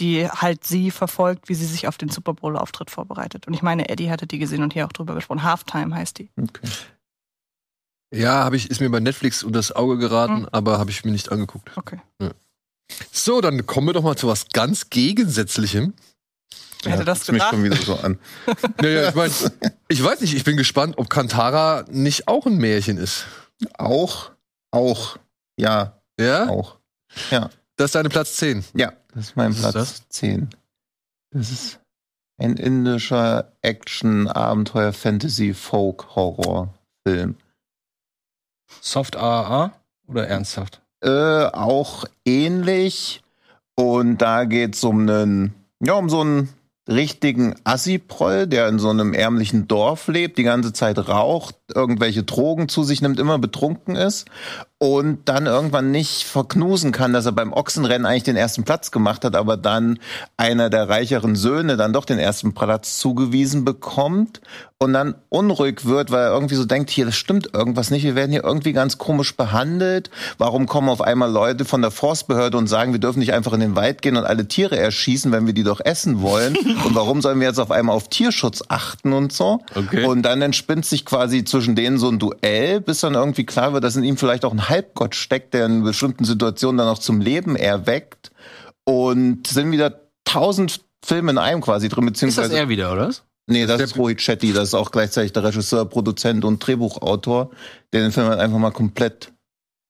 [0.00, 3.46] Die halt sie verfolgt, wie sie sich auf den Super Bowl Auftritt vorbereitet.
[3.46, 5.42] Und ich meine, Eddie hatte die gesehen und hier auch drüber gesprochen.
[5.44, 6.30] Halftime heißt die.
[6.40, 6.68] Okay.
[8.12, 10.48] Ja, habe ich, ist mir bei Netflix unter das Auge geraten, Mhm.
[10.50, 11.70] aber habe ich mir nicht angeguckt.
[11.76, 12.00] Okay.
[13.12, 15.94] So, dann kommen wir doch mal zu was ganz Gegensätzlichem.
[16.82, 17.50] Wer hätte das guckst mich gedacht?
[17.54, 18.18] schon wieder so an.
[18.80, 19.32] Naja, ich meine,
[19.88, 23.26] ich weiß nicht, ich bin gespannt, ob Kantara nicht auch ein Märchen ist.
[23.78, 24.30] Auch,
[24.72, 25.18] auch,
[25.56, 26.48] ja, Ja?
[26.48, 26.78] auch.
[27.76, 28.64] Das ist deine Platz 10.
[28.74, 30.50] Ja, das ist mein Was ist Platz 10.
[31.32, 31.80] Das ist
[32.38, 36.74] ein indischer Action, Abenteuer, Fantasy, Folk, Horror
[37.06, 37.36] Film.
[38.80, 39.72] Soft AAA
[40.06, 40.80] oder ernsthaft?
[41.02, 43.22] Äh, auch ähnlich.
[43.74, 46.50] Und da geht's um einen, ja, um so einen
[46.88, 52.68] richtigen Assi-Proll, der in so einem ärmlichen Dorf lebt, die ganze Zeit raucht, irgendwelche Drogen
[52.68, 54.28] zu sich nimmt, immer betrunken ist
[54.82, 59.26] und dann irgendwann nicht verknusen kann, dass er beim Ochsenrennen eigentlich den ersten Platz gemacht
[59.26, 59.98] hat, aber dann
[60.38, 64.40] einer der reicheren Söhne dann doch den ersten Platz zugewiesen bekommt
[64.82, 68.14] und dann unruhig wird, weil er irgendwie so denkt, hier, das stimmt irgendwas nicht, wir
[68.14, 70.08] werden hier irgendwie ganz komisch behandelt.
[70.38, 73.60] Warum kommen auf einmal Leute von der Forstbehörde und sagen, wir dürfen nicht einfach in
[73.60, 76.56] den Wald gehen und alle Tiere erschießen, wenn wir die doch essen wollen?
[76.86, 79.60] und warum sollen wir jetzt auf einmal auf Tierschutz achten und so?
[79.74, 80.06] Okay.
[80.06, 83.84] Und dann entspinnt sich quasi zwischen denen so ein Duell, bis dann irgendwie klar wird,
[83.84, 87.20] dass in ihm vielleicht auch ein Halbgott steckt, der in bestimmten Situationen dann auch zum
[87.20, 88.30] Leben erweckt.
[88.84, 93.08] Und sind wieder tausend Filme in einem quasi drin, Ist das beziehungsweise er wieder, oder?
[93.08, 93.22] was?
[93.46, 97.50] Nee, das ist Rohit Shetty, das ist auch gleichzeitig der Regisseur, Produzent und Drehbuchautor,
[97.92, 99.32] der den Film halt einfach mal komplett,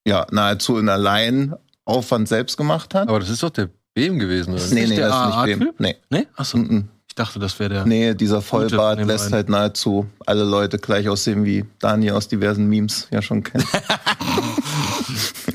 [0.06, 3.08] ja, nahezu in Alleinaufwand selbst gemacht hat.
[3.08, 4.62] Aber das ist doch der Bem gewesen, oder?
[4.68, 5.72] nee, nicht nee, der das ist nicht wem.
[5.78, 5.96] Nee.
[6.08, 6.26] Nee?
[6.36, 7.86] Achso, Mm ich dachte, das wäre der.
[7.86, 13.08] Nee, dieser Vollbart lässt halt nahezu alle Leute gleich aussehen, wie Daniel aus diversen Memes
[13.10, 13.66] ja schon kennt.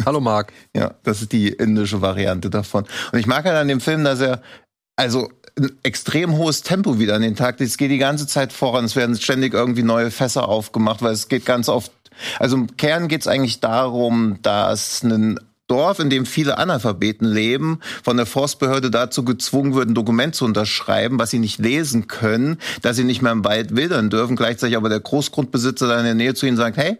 [0.05, 0.53] Hallo Marc.
[0.75, 2.85] Ja, das ist die indische Variante davon.
[3.11, 4.41] Und ich mag halt an dem Film, dass er
[4.95, 7.59] also ein extrem hohes Tempo wieder an den Tag.
[7.59, 8.85] Es geht die ganze Zeit voran.
[8.85, 11.91] Es werden ständig irgendwie neue Fässer aufgemacht, weil es geht ganz oft.
[12.37, 17.79] Also im Kern geht es eigentlich darum, dass ein Dorf, in dem viele Analphabeten leben,
[18.03, 22.59] von der Forstbehörde dazu gezwungen wird, ein Dokument zu unterschreiben, was sie nicht lesen können,
[22.83, 24.35] dass sie nicht mehr im Wald wildern dürfen.
[24.35, 26.97] Gleichzeitig aber der Großgrundbesitzer da in der Nähe zu ihnen sagt, hey,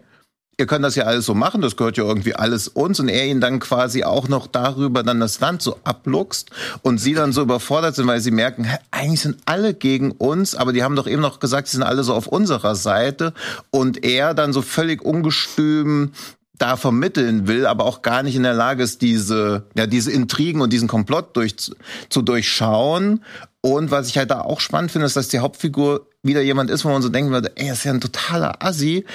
[0.58, 3.00] ihr könnt das ja alles so machen, das gehört ja irgendwie alles uns.
[3.00, 6.50] Und er ihnen dann quasi auch noch darüber dann das Land so abluchst
[6.82, 10.74] und sie dann so überfordert sind, weil sie merken, eigentlich sind alle gegen uns, aber
[10.74, 13.34] die haben doch eben noch gesagt, sie sind alle so auf unserer Seite.
[13.70, 16.12] Und er dann so völlig ungestüm
[16.58, 20.62] da vermitteln will, aber auch gar nicht in der Lage ist, diese, ja, diese Intrigen
[20.62, 23.24] und diesen Komplott durch, zu durchschauen.
[23.60, 26.86] Und was ich halt da auch spannend finde, ist, dass die Hauptfigur wieder jemand ist,
[26.86, 29.06] wo man so denken würde, ey, er ist ja ein totaler Assi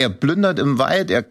[0.00, 1.26] er plündert im Wald, er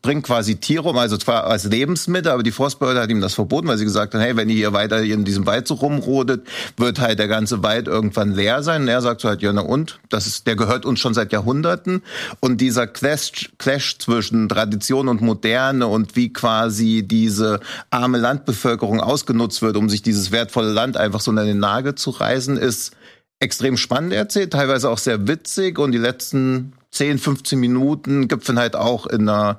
[0.00, 3.66] bringt quasi Tiere um, also zwar als Lebensmittel, aber die Forstbehörde hat ihm das verboten,
[3.66, 6.46] weil sie gesagt haben, hey, wenn ihr hier weiter in diesem Wald so rumrodet,
[6.76, 8.82] wird halt der ganze Wald irgendwann leer sein.
[8.82, 9.98] Und er sagt so halt, ja, na und?
[10.08, 12.02] Das ist, der gehört uns schon seit Jahrhunderten.
[12.38, 17.58] Und dieser Clash, Clash zwischen Tradition und Moderne und wie quasi diese
[17.90, 22.10] arme Landbevölkerung ausgenutzt wird, um sich dieses wertvolle Land einfach so in den Nagel zu
[22.10, 22.92] reißen, ist
[23.40, 28.76] extrem spannend erzählt, teilweise auch sehr witzig und die letzten 10, 15 Minuten gipfeln halt
[28.76, 29.58] auch in einer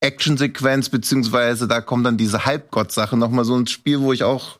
[0.00, 4.58] Actionsequenz, beziehungsweise da kommt dann diese Halbgott-Sache nochmal so ins Spiel, wo ich auch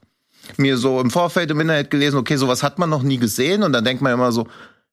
[0.57, 3.73] mir so im Vorfeld im Internet gelesen, okay, sowas hat man noch nie gesehen und
[3.73, 4.47] dann denkt man immer so,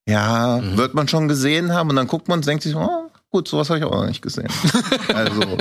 [0.08, 0.78] ja, mhm.
[0.78, 3.70] wird man schon gesehen haben und dann guckt man und denkt sich, oh, gut, sowas
[3.70, 4.50] habe ich auch noch nicht gesehen.
[5.14, 5.58] also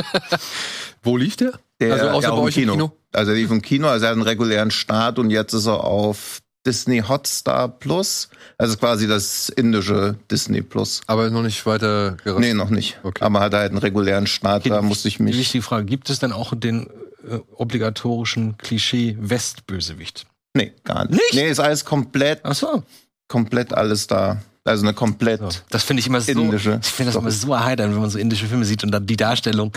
[1.03, 1.53] wo lief der?
[1.81, 2.73] der also außer ja, bei euch Kino.
[2.73, 2.93] im Kino.
[3.13, 5.85] Also er lief im Kino, also er hat einen regulären Start und jetzt ist er
[5.85, 8.29] auf Disney Hotstar Plus.
[8.59, 11.01] Also quasi das indische Disney Plus.
[11.07, 12.41] Aber noch nicht weiter gerastet?
[12.41, 12.99] Nee, noch nicht.
[13.03, 13.25] Okay.
[13.25, 15.35] Aber hat halt einen regulären Start, okay, da musste ich mich...
[15.35, 16.89] Die wichtige Frage, gibt es denn auch den
[17.29, 20.27] äh, obligatorischen Klischee Westbösewicht?
[20.55, 21.13] Nee, gar nicht.
[21.13, 21.35] nicht.
[21.35, 22.41] Nee, ist alles komplett...
[22.43, 22.83] Ach so.
[23.29, 24.43] Komplett alles da.
[24.69, 25.41] Also eine komplett.
[25.41, 25.49] So.
[25.71, 26.33] Das finde ich immer so.
[26.33, 29.07] Indische ich finde das immer so erheiternd, wenn man so indische Filme sieht und dann
[29.07, 29.73] die Darstellung,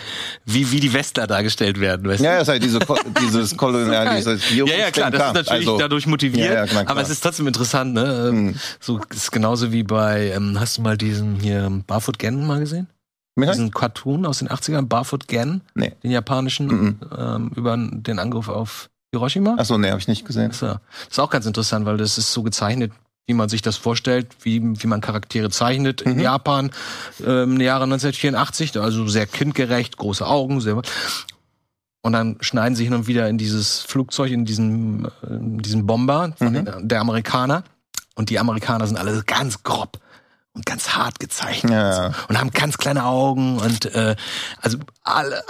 [0.45, 2.07] wie, wie die Westler dargestellt werden.
[2.07, 2.79] Weißt ja, ja, ist halt diese,
[3.21, 6.47] dieses koloniale, dieses Ja, ja, klar, das ist natürlich also, dadurch motiviert.
[6.47, 8.31] Ja, ja, klar, aber es ist trotzdem interessant, ne?
[8.31, 8.55] Mhm.
[8.79, 12.87] So ist genauso wie bei, ähm, hast du mal diesen hier Barfoot Gen mal gesehen?
[13.35, 13.51] Mehr?
[13.51, 15.93] Diesen Cartoon aus den 80ern, Barfoot Gen, nee.
[16.03, 16.99] den japanischen, mhm.
[17.17, 19.55] ähm, über den Angriff auf Hiroshima.
[19.57, 20.49] Achso, nee, habe ich nicht gesehen.
[20.49, 20.79] Das
[21.09, 22.91] ist auch ganz interessant, weil das ist so gezeichnet
[23.27, 26.13] wie man sich das vorstellt, wie, wie man Charaktere zeichnet mhm.
[26.13, 26.71] in Japan
[27.23, 30.81] äh, im Jahre 1984, also sehr kindgerecht, große Augen, sehr
[32.03, 36.33] und dann schneiden sie hin und wieder in dieses Flugzeug, in diesen, äh, diesen Bomber
[36.35, 36.65] von mhm.
[36.65, 37.63] den, der Amerikaner.
[38.15, 39.99] Und die Amerikaner sind alle ganz grob
[40.53, 42.11] und ganz hart gezeichnet ja.
[42.27, 44.15] und haben ganz kleine Augen und äh,
[44.59, 45.41] also alle,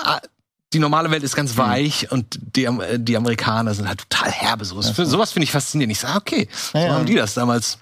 [0.74, 1.60] die normale Welt ist ganz mhm.
[1.60, 2.18] weich mhm.
[2.18, 2.68] und die,
[2.98, 4.66] die Amerikaner sind halt total herbe.
[4.66, 5.06] Sowas, ja.
[5.06, 5.92] sowas finde ich faszinierend.
[5.92, 7.78] Ich sage, okay, so ja, haben die das damals.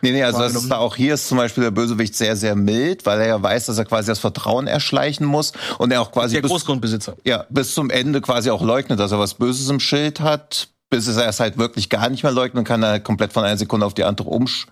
[0.00, 2.54] Nee, nee, also das ist da auch hier ist zum Beispiel der Bösewicht sehr, sehr
[2.54, 6.12] mild, weil er ja weiß, dass er quasi das Vertrauen erschleichen muss und er auch
[6.12, 6.34] quasi.
[6.34, 7.16] Der bis, Großgrundbesitzer.
[7.24, 11.08] Ja, bis zum Ende quasi auch leugnet, dass er was Böses im Schild hat, bis
[11.08, 13.84] er es halt wirklich gar nicht mehr leugnen kann, er halt komplett von einer Sekunde
[13.86, 14.66] auf die andere umsch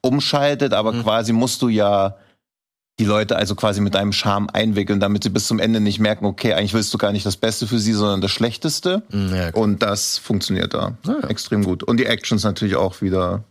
[0.00, 1.02] umschaltet, aber mhm.
[1.02, 2.16] quasi musst du ja
[2.98, 6.24] die Leute also quasi mit deinem Charme einwickeln, damit sie bis zum Ende nicht merken,
[6.24, 9.02] okay, eigentlich willst du gar nicht das Beste für sie, sondern das Schlechteste.
[9.10, 11.28] Mm, ja, und das funktioniert da ja, ja.
[11.28, 11.82] extrem gut.
[11.82, 13.44] Und die Actions natürlich auch wieder.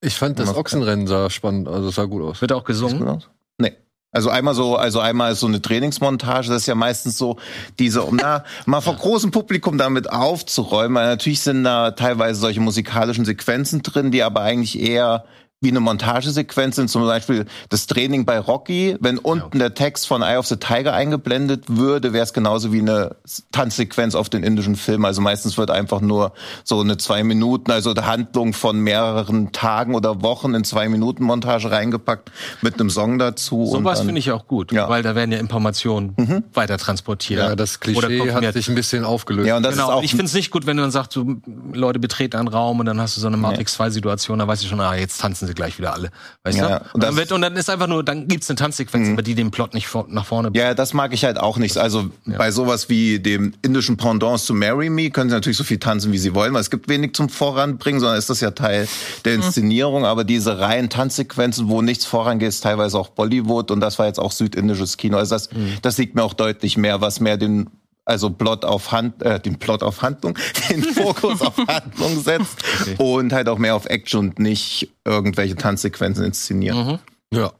[0.00, 2.40] Ich fand das Ochsenrennen sah spannend, also sah gut aus.
[2.40, 3.22] Wird auch gesungen?
[3.58, 3.76] Nee.
[4.12, 7.36] Also einmal so, also einmal ist so eine Trainingsmontage, das ist ja meistens so
[7.78, 12.60] diese, um da mal vor großem Publikum damit aufzuräumen, weil natürlich sind da teilweise solche
[12.60, 15.26] musikalischen Sequenzen drin, die aber eigentlich eher
[15.62, 18.96] wie eine Montagesequenz sind, zum Beispiel das Training bei Rocky.
[18.98, 22.80] Wenn unten der Text von Eye of the Tiger eingeblendet würde, wäre es genauso wie
[22.80, 23.16] eine
[23.52, 25.04] Tanzsequenz auf den indischen Film.
[25.04, 26.32] Also meistens wird einfach nur
[26.64, 31.24] so eine zwei Minuten, also eine Handlung von mehreren Tagen oder Wochen in zwei Minuten
[31.24, 32.32] Montage reingepackt
[32.62, 33.66] mit einem Song dazu.
[33.66, 34.88] Sowas finde ich auch gut, ja.
[34.88, 36.44] weil da werden ja Informationen mhm.
[36.54, 37.40] weiter transportiert.
[37.40, 39.46] Ja, das Klischee hat sich ein bisschen aufgelöst.
[39.46, 39.88] Ja, und das genau.
[39.88, 41.42] ist auch ich finde es nicht gut, wenn du dann sagst, du,
[41.74, 44.62] Leute betreten einen Raum und dann hast du so eine Matrix 2 Situation, da weiß
[44.62, 46.10] ich schon, ah, jetzt tanzen sie gleich wieder alle.
[46.44, 46.84] Weißt ja, du?
[46.94, 49.14] Und dann, wird, und dann ist einfach nur, dann gibt's eine Tanzsequenz, mhm.
[49.14, 50.62] aber die den Plot nicht vor, nach vorne bringt.
[50.62, 51.76] Ja, das mag ich halt auch nicht.
[51.76, 52.38] Also ja.
[52.38, 56.12] bei sowas wie dem indischen Pendant zu Marry Me können sie natürlich so viel tanzen,
[56.12, 58.88] wie sie wollen, weil es gibt wenig zum Voranbringen, sondern ist das ja Teil
[59.24, 59.42] der mhm.
[59.42, 60.00] Inszenierung.
[60.00, 60.06] Mhm.
[60.06, 64.18] Aber diese reinen Tanzsequenzen, wo nichts vorangeht, ist teilweise auch Bollywood und das war jetzt
[64.18, 65.18] auch südindisches Kino.
[65.18, 65.74] Also das, mhm.
[65.82, 67.70] das liegt mir auch deutlich mehr, was mehr den
[68.10, 70.36] also Plot auf Hand, äh, den Plot auf Handlung,
[70.68, 72.96] den Fokus auf Handlung setzt okay.
[72.98, 76.76] und halt auch mehr auf Action und nicht irgendwelche Tanzsequenzen inszeniert.
[76.76, 76.98] Mhm.
[77.32, 77.52] Ja.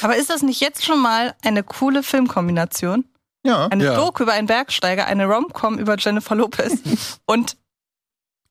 [0.00, 3.04] Aber ist das nicht jetzt schon mal eine coole Filmkombination?
[3.44, 3.66] Ja.
[3.66, 3.94] Eine ja.
[3.96, 6.78] Doku über einen Bergsteiger, eine Romcom über Jennifer Lopez
[7.26, 7.56] und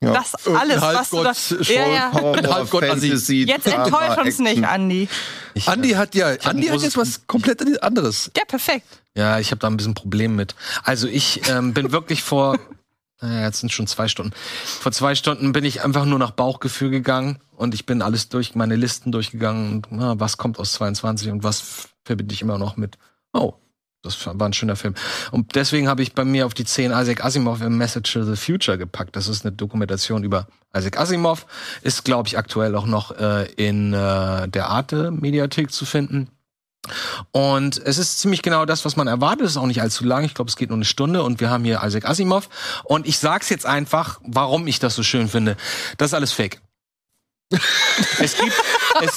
[0.03, 0.13] ja.
[0.13, 1.33] Das alles, was du da.
[1.73, 2.11] Ja, ja.
[2.13, 5.09] Halbgott Fantasy, Jetzt enttäusch uns nicht, Andi.
[5.55, 8.29] Ich, Andi hat ja, Andi hat jetzt was komplett anderes.
[8.37, 8.85] Ja, perfekt.
[9.17, 10.55] Ja, ich habe da ein bisschen Problem mit.
[10.83, 12.59] Also ich ähm, bin wirklich vor,
[13.19, 14.31] naja, jetzt sind schon zwei Stunden.
[14.63, 18.53] Vor zwei Stunden bin ich einfach nur nach Bauchgefühl gegangen und ich bin alles durch
[18.53, 22.77] meine Listen durchgegangen und na, was kommt aus 22 und was verbinde ich immer noch
[22.77, 22.99] mit.
[23.33, 23.55] Oh,
[24.03, 24.93] das war ein schöner Film.
[25.31, 28.35] Und deswegen habe ich bei mir auf die 10 Isaac Asimov im Message to the
[28.35, 29.15] Future gepackt.
[29.15, 31.47] Das ist eine Dokumentation über Isaac Asimov.
[31.81, 36.29] Ist, glaube ich, aktuell auch noch äh, in äh, der Arte-Mediathek zu finden.
[37.31, 39.45] Und es ist ziemlich genau das, was man erwartet.
[39.45, 40.23] Es ist auch nicht allzu lang.
[40.23, 41.23] Ich glaube, es geht nur eine Stunde.
[41.23, 42.49] Und wir haben hier Isaac Asimov.
[42.83, 45.57] Und ich sag's jetzt einfach, warum ich das so schön finde.
[45.97, 46.61] Das ist alles Fake.
[48.19, 48.53] es gibt
[49.01, 49.15] es,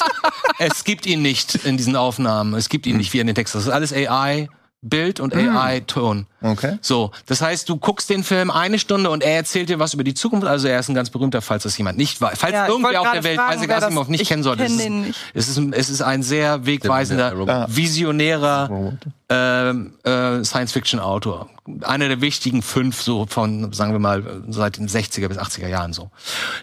[0.58, 2.54] es gibt ihn nicht in diesen Aufnahmen.
[2.54, 3.58] Es gibt ihn nicht wie in den Texten.
[3.58, 4.48] Das ist alles AI.
[4.82, 6.26] Bild und AI-Ton.
[6.40, 6.78] Okay.
[6.80, 10.04] So, das heißt, du guckst den Film eine Stunde und er erzählt dir was über
[10.04, 10.46] die Zukunft.
[10.46, 12.38] Also er ist ein ganz berühmter, falls das jemand nicht weiß.
[12.38, 14.62] Falls Ja, irgendwer auf der Welt fragen, Isaac Asimov nicht ich kennen sollte.
[14.64, 15.18] kenn Es ist, den nicht.
[15.34, 18.96] es, ist, ein- es ist ein sehr wegweisender, visionärer
[19.28, 21.50] ähm, äh, Science-Fiction-Autor.
[21.82, 25.92] Einer der wichtigen fünf, so von, sagen wir mal, seit den 60er bis 80er Jahren
[25.92, 26.10] so.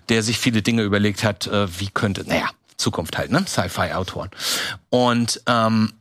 [0.09, 3.45] Der sich viele Dinge überlegt hat, äh, wie könnte, naja, Zukunft halt, ne?
[3.47, 4.29] Sci-Fi-Autoren.
[4.89, 5.93] Und ähm,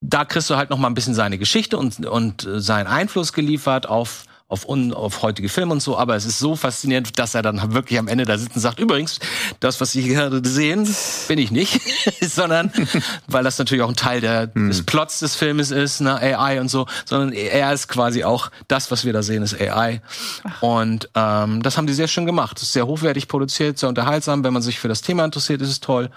[0.00, 3.32] da kriegst du halt noch mal ein bisschen seine Geschichte und, und äh, seinen Einfluss
[3.32, 7.34] geliefert auf auf, un, auf heutige Filme und so, aber es ist so faszinierend, dass
[7.34, 9.20] er dann wirklich am Ende da sitzt und sagt, übrigens,
[9.60, 10.88] das, was Sie gerade sehen,
[11.28, 11.80] bin ich nicht,
[12.22, 12.72] sondern,
[13.26, 16.70] weil das natürlich auch ein Teil der, des Plots des Filmes ist, ne, AI und
[16.70, 20.00] so, sondern er ist quasi auch, das, was wir da sehen, ist AI.
[20.60, 22.56] Und ähm, das haben die sehr schön gemacht.
[22.56, 24.44] Es ist sehr hochwertig produziert, sehr unterhaltsam.
[24.44, 26.10] Wenn man sich für das Thema interessiert, ist es toll.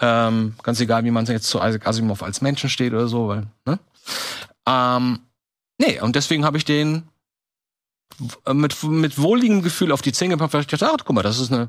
[0.00, 3.46] Ähm, ganz egal, wie man jetzt zu Isaac Asimov als Menschen steht oder so, weil,
[3.66, 3.78] ne?
[4.66, 5.20] Ähm,
[5.78, 7.08] nee, und deswegen habe ich den
[8.52, 11.38] mit, mit wohligem Gefühl auf die Zähne gepackt, weil ich dachte, ach, guck mal, das
[11.38, 11.68] ist eine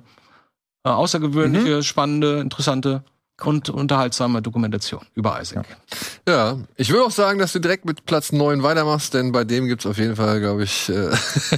[0.85, 3.03] äh, außergewöhnliche, spannende, interessante
[3.41, 5.65] und unterhaltsame Dokumentation über Isaac.
[6.27, 9.67] Ja, ich würde auch sagen, dass du direkt mit Platz 9 weitermachst, denn bei dem
[9.67, 11.09] gibt's auf jeden Fall, glaube ich, äh,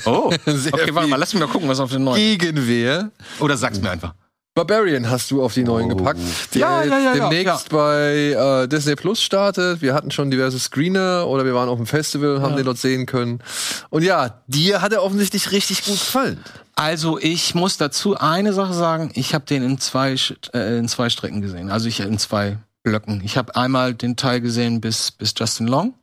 [0.06, 2.16] Oh, Sehr okay, warte mal, lass mich mal gucken, was auf den neuen.
[2.18, 3.12] Gegenwehr.
[3.40, 4.16] Oder sag's mir einfach.
[4.58, 6.20] Barbarian hast du auf die neuen gepackt.
[6.56, 9.84] Der Ja, ja, ja, ja, demnächst bei äh, Disney Plus startet.
[9.84, 12.80] Wir hatten schon diverse Screener oder wir waren auf dem Festival und haben den dort
[12.80, 13.40] sehen können.
[13.92, 16.44] Und ja, dir hat er offensichtlich richtig gut gefallen.
[16.74, 20.16] Also ich muss dazu eine Sache sagen, ich habe den in zwei
[20.54, 23.22] äh, in zwei Strecken gesehen, also ich in zwei Blöcken.
[23.24, 25.94] Ich habe einmal den Teil gesehen bis bis Justin Long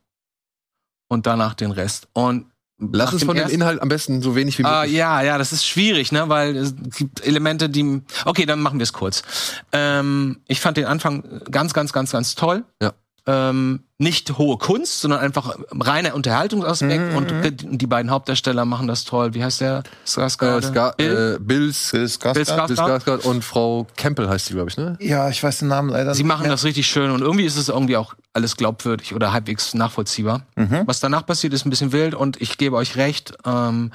[1.09, 2.07] und danach den Rest.
[2.13, 2.45] Und
[2.77, 4.97] Lass uns von dem Inhalt am besten so wenig wie Ah, möglich.
[4.97, 8.01] ja, ja, das ist schwierig, ne, weil es gibt Elemente, die.
[8.25, 9.23] Okay, dann machen wir es kurz.
[9.71, 12.65] Ähm, ich fand den Anfang ganz, ganz, ganz, ganz toll.
[12.81, 12.93] Ja.
[13.27, 19.03] Ähm, nicht hohe Kunst, sondern einfach reiner Unterhaltungsaspekt Mhm, und die, beiden hauptdarsteller machen das
[19.03, 19.33] toll.
[19.33, 19.77] Wie heißt der?
[19.79, 20.61] Äh, Skarsgård?
[20.63, 21.37] Ska Bill?
[21.39, 23.25] äh, Bills, Bill Skarsgård?
[23.25, 24.97] Und Frau Campbell heißt sie, glaube ich, ne?
[24.99, 26.51] Ja, ich weiß den Namen leider Sie machen mehr.
[26.51, 30.45] das richtig schön und irgendwie ist es irgendwie auch alles glaubwürdig oder halbwegs nachvollziehbar.
[30.55, 30.83] Mhm.
[30.85, 33.33] Was danach passiert, ist ein bisschen wild und ich gebe euch recht.
[33.45, 33.91] Ähm,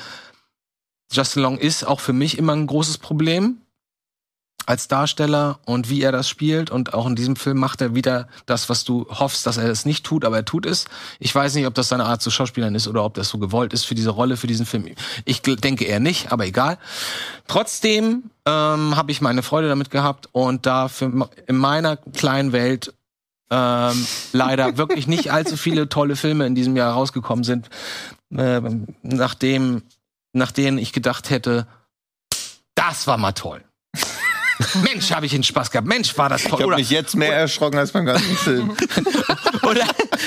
[1.12, 3.58] Justin Long ist auch für mich immer ein großes Problem
[4.66, 8.28] als Darsteller und wie er das spielt und auch in diesem Film macht er wieder
[8.46, 10.84] das, was du hoffst, dass er es nicht tut, aber er tut es.
[11.18, 13.72] Ich weiß nicht, ob das seine Art zu Schauspielern ist oder ob das so gewollt
[13.72, 14.86] ist für diese Rolle, für diesen Film.
[15.24, 16.78] Ich denke eher nicht, aber egal.
[17.48, 22.94] Trotzdem ähm, habe ich meine Freude damit gehabt und da für, in meiner kleinen Welt
[23.50, 27.68] ähm, leider wirklich nicht allzu viele tolle Filme in diesem Jahr rausgekommen sind,
[28.36, 28.60] äh,
[29.02, 29.82] nachdem,
[30.32, 31.66] nach denen ich gedacht hätte,
[32.74, 33.62] das war mal toll.
[34.82, 35.86] Mensch, habe ich einen Spaß gehabt.
[35.88, 36.58] Mensch, war das Ich toll.
[36.60, 38.70] habe Oder, mich jetzt mehr erschrocken als beim ganzen Film.
[39.62, 39.84] oder,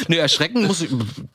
[0.08, 0.90] nee, erschrecken muss ich,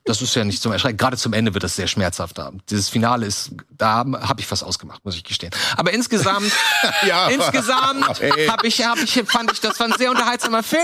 [0.05, 0.97] das ist ja nicht zum Erschrecken.
[0.97, 2.39] Gerade zum Ende wird das sehr schmerzhaft.
[2.39, 2.53] Da.
[2.71, 5.51] Dieses Finale ist, da habe ich was ausgemacht, muss ich gestehen.
[5.77, 6.51] Aber insgesamt,
[7.07, 8.47] Ja, aber- insgesamt Ey.
[8.47, 10.81] hab ich, hab ich, fand ich, das war ein sehr unterhaltsamer Film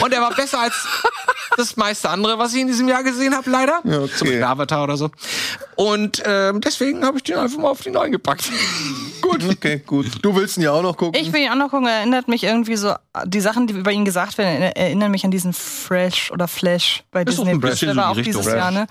[0.00, 0.74] und er war besser als
[1.56, 3.80] das meiste andere, was ich in diesem Jahr gesehen habe, leider.
[3.84, 4.12] Ja, okay.
[4.16, 5.10] Zum Beispiel Avatar oder so.
[5.76, 8.44] Und ähm, deswegen habe ich den einfach mal auf die neuen gepackt.
[9.20, 9.42] Gut.
[9.48, 10.06] Okay, gut.
[10.22, 11.20] Du willst ihn ja auch noch gucken.
[11.20, 12.94] Ich will ihn gucken, erinnert mich irgendwie so,
[13.24, 17.04] die Sachen, die über ihn gesagt werden, er- erinnern mich an diesen Fresh oder Flash
[17.10, 17.72] bei Ist Disney ein Plus.
[17.72, 18.58] bisschen Der so war die auch dieses Richtung.
[18.58, 18.86] Jahr, ne?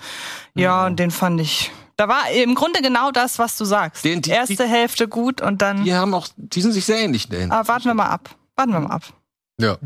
[0.54, 1.70] Ja, und den fand ich.
[1.96, 4.04] Da war im Grunde genau das, was du sagst.
[4.04, 5.84] Den- die- Erste die- Hälfte gut und dann.
[5.84, 7.28] Die haben auch, die sind sich sehr ähnlich.
[7.28, 7.50] Denn.
[7.52, 8.30] Aber warten wir mal ab.
[8.56, 9.02] Warten wir mal ab.
[9.60, 9.76] Ja.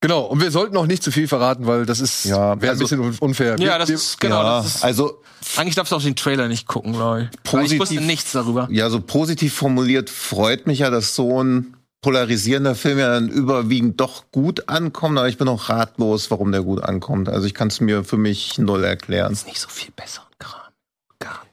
[0.00, 2.68] Genau, und wir sollten auch nicht zu viel verraten, weil das ist Ja, wäre ein
[2.70, 3.56] also- bisschen un- unfair.
[3.58, 4.42] Ja, das ist genau.
[4.42, 5.22] ja, Das ist, also
[5.56, 7.72] eigentlich darfst du auch den Trailer nicht gucken, glaube ich.
[7.72, 8.68] Ich wusste nichts darüber.
[8.70, 11.73] ja, so positiv formuliert freut mich ja, dass so ein
[12.04, 16.60] polarisierender Film ja dann überwiegend doch gut ankommt, aber ich bin auch ratlos, warum der
[16.60, 17.30] gut ankommt.
[17.30, 19.32] Also ich kann es mir für mich null erklären.
[19.32, 20.60] Ist nicht so viel besser und Kram.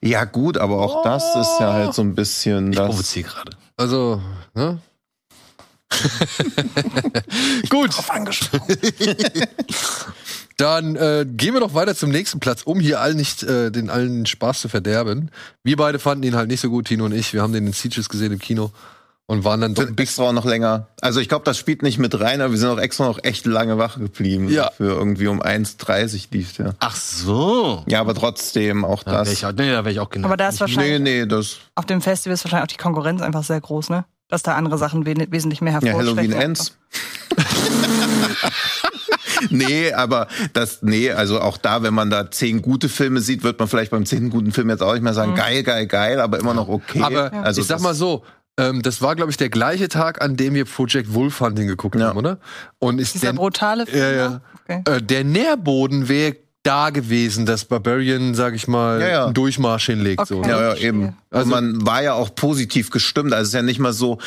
[0.02, 2.88] Ja gut, aber auch das ist ja halt so ein bisschen Ich das.
[2.90, 3.52] provoziere gerade.
[3.78, 4.22] Also,
[4.54, 4.80] ne?
[7.70, 7.92] Gut.
[10.58, 13.90] Dann äh, gehen wir doch weiter zum nächsten Platz, um hier allen nicht äh, den
[13.90, 15.32] allen Spaß zu verderben.
[15.64, 17.34] Wir beide fanden ihn halt nicht so gut, Tino und ich.
[17.34, 18.72] Wir haben den in Sieges gesehen im Kino
[19.28, 20.08] und waren dann doch ein sind bisschen.
[20.08, 20.88] extra auch noch länger.
[21.00, 23.46] Also ich glaube, das spielt nicht mit rein, aber wir sind auch extra noch echt
[23.46, 24.50] lange wach geblieben.
[24.50, 24.72] Ja.
[24.76, 26.76] Für irgendwie um 1.30 lief der.
[26.80, 27.84] Ach so.
[27.88, 29.34] Ja, aber trotzdem auch Da wäre das.
[29.34, 30.28] ich, auch- nee, da wär ich auch genau.
[30.28, 31.58] Aber da ist wahrscheinlich Nee, nee, das.
[31.76, 34.06] auf dem Festival ist wahrscheinlich auch die Konkurrenz einfach sehr groß, ne?
[34.28, 36.18] Dass da andere Sachen we wesentlich mehr Ja, hervorstechen.
[36.18, 36.78] Halloween Ends.
[39.50, 43.60] nee, aber das, nee, also auch da, wenn man da zehn gute Filme sieht, wird
[43.60, 46.40] man vielleicht beim zehnten guten Film jetzt auch nicht mehr sagen, geil, geil, geil, aber
[46.40, 47.02] immer noch okay.
[47.02, 48.24] Aber also ich sag mal so,
[48.62, 51.96] ähm, das war, glaube ich, der gleiche Tag, an dem wir Project Wolf Hunting geguckt
[51.96, 52.08] Ja.
[52.08, 52.40] haben, oder?
[52.80, 54.00] Und ist Dieser der, brutale Film.
[54.00, 54.42] ja, ja.
[54.68, 54.82] Okay.
[54.98, 59.26] Äh, der Nährboden wäre da gewesen, dass Barbarian, sag ich mal, Ja, ja.
[59.26, 60.28] einen Durchmarsch hinlegt.
[60.28, 60.48] So, Okay.
[60.50, 60.54] ne?
[60.54, 61.18] Ja, ja, eben.
[61.32, 63.34] Also- und man war ja auch positiv gestimmt.
[63.34, 64.20] Also es ist ja nicht mal so,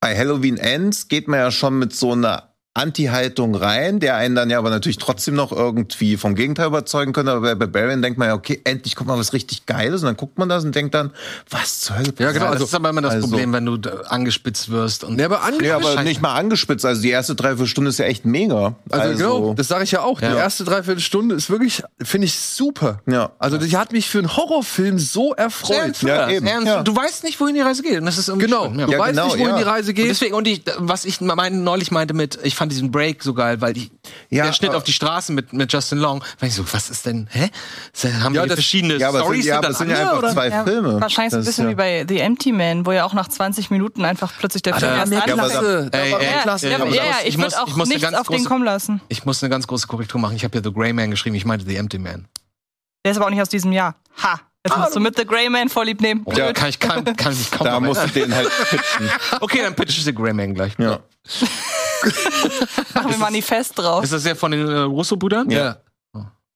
[0.00, 4.50] bei Halloween Ends geht man ja schon mit so einer Anti-Haltung rein, der einen dann
[4.50, 7.32] ja aber natürlich trotzdem noch irgendwie vom Gegenteil überzeugen könnte.
[7.32, 10.02] Aber bei Barbarian denkt man ja, okay, endlich kommt mal was richtig Geiles.
[10.02, 11.10] Und dann guckt man das und denkt dann,
[11.50, 12.12] was zur Hölle?
[12.18, 15.04] Ja, genau, Ja, also- das ist aber immer das also- Problem, wenn du angespitzt wirst
[15.04, 16.84] und Nee, aber ange Ja, aber nicht mal angespitzt.
[16.84, 18.76] Also die erste Dreiviertelstunde ist ja echt mega.
[18.90, 20.20] Also, genau, das sage ich ja auch.
[20.20, 20.30] Ja.
[20.30, 23.00] Die erste Dreiviertelstunde ist wirklich, finde ich, super.
[23.06, 23.30] Ja.
[23.38, 26.02] Also die hat mich für einen Horrorfilm so erfreut.
[26.02, 26.82] Ja, eben, Ernst, ja.
[26.82, 27.98] Du weißt nicht, wohin die Reise geht.
[27.98, 28.86] Und das ist irgendwie Genau, schön, ja.
[28.86, 29.56] du Ja, weißt genau, nicht, wohin ja.
[29.58, 30.10] die Reise Und geht.
[30.10, 33.60] deswegen, und ich, was ich mein, neulich meinte mit, ich fand diesen Break so geil,
[33.60, 33.90] weil die,
[34.30, 36.90] Ja, der Schnitt aber- auf die Straße mit, mit Justin Long, war ich so, was
[36.90, 37.50] ist denn, hä?
[38.22, 40.32] Haben Ja, wir das- verschiedene Ja, aber Stories sind, ja, aber sind ja einfach oder?
[40.32, 41.00] zwei Ja, Filme.
[41.00, 43.28] Wahrscheinlich so ein ist bisschen ja- wie bei The Empty Man, wo ja auch nach
[43.28, 45.26] 20 Minuten einfach plötzlich der Film erst anfängt.
[46.94, 49.00] Ja, ich muss- auch nichts ganz auf den große- kommen lassen.
[49.08, 50.36] Ich muss eine ganz große Korrektur machen.
[50.36, 51.36] Ich habe ja The Grey Man geschrieben.
[51.36, 52.26] Ich meinte The Empty Man.
[53.04, 53.94] Der ist aber auch nicht aus diesem Jahr.
[54.22, 54.40] Ha!
[54.66, 56.22] Jetzt musst du mit The Grey Man vorlieb nehmen.
[56.24, 59.08] Oh, Ja, kann ich kann, kann ich kaum Da musst du den halt pitchen.
[59.40, 60.72] Okay, dann pitch ich The Grey Man gleich.
[60.78, 60.98] Ja.
[62.94, 64.04] Machen wir Manifest drauf.
[64.04, 65.50] Ist das ja von den äh, Russo-Brüdern?
[65.50, 65.78] Ja.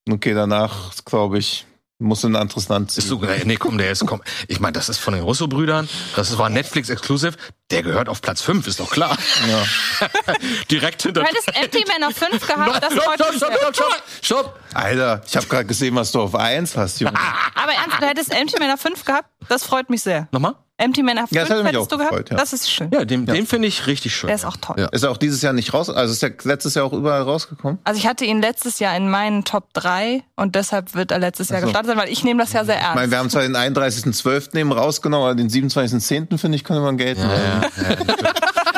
[0.09, 1.67] Okay, danach, glaube ich,
[2.01, 3.05] musst du ein anderes Land ziehen.
[3.05, 4.23] Ist so, nee, komm, der ist, komm.
[4.49, 5.89] Ich meine, das ist von den Russo-Brüdern.
[6.17, 7.35] Das war Netflix-Exclusive.
[7.71, 9.17] Der gehört auf Platz 5, ist doch klar.
[9.49, 10.09] Ja.
[10.71, 11.21] Direkt hinter.
[11.21, 14.03] Du hättest Empty Man auf 5 gehabt, das Stopp, freut stopp, mich stopp, stopp, stopp,
[14.23, 14.61] stopp.
[14.75, 17.15] Alter, ich habe gerade gesehen, was du auf 1 hast, Junge.
[17.55, 20.29] Aber ernsthaft, du hättest Empty Man auf 5 gehabt, das freut mich sehr.
[20.33, 20.55] Nochmal?
[20.81, 22.37] Empty Man auf 5 Ja, das hättest auch du gehabt, gefreut, ja.
[22.37, 22.91] das ist schön.
[22.93, 24.29] Ja, den, den finde ich richtig schön.
[24.29, 24.77] Der ist auch toll.
[24.79, 24.87] Ja.
[24.87, 25.89] Ist er auch dieses Jahr nicht raus?
[25.91, 27.79] Also ist er letztes Jahr auch überall rausgekommen?
[27.85, 31.51] Also ich hatte ihn letztes Jahr in meinen Top 3 und deshalb wird er letztes
[31.51, 31.67] Jahr so.
[31.67, 32.95] gestartet sein, weil ich nehme das ja sehr Ich ernst.
[32.97, 34.57] meine, wir haben zwar den 31.12.
[34.59, 36.39] eben rausgenommen, aber den 27.10.
[36.39, 37.23] finde ich, könnte man gelten.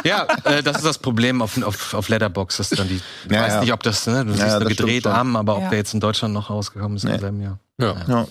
[0.05, 2.57] Ja, äh, das ist das Problem auf, auf, auf Letterbox.
[2.57, 3.61] Das dann die, ich Ja, weiß ja.
[3.61, 5.69] nicht, ob das, ne, du Ja, siehst ja, nur gedreht am, aber ob Ja.
[5.69, 7.15] der jetzt in Deutschland noch rausgekommen ist Nee.
[7.15, 7.59] im selben Jahr.
[7.81, 7.95] Ja.
[8.09, 8.27] Ja.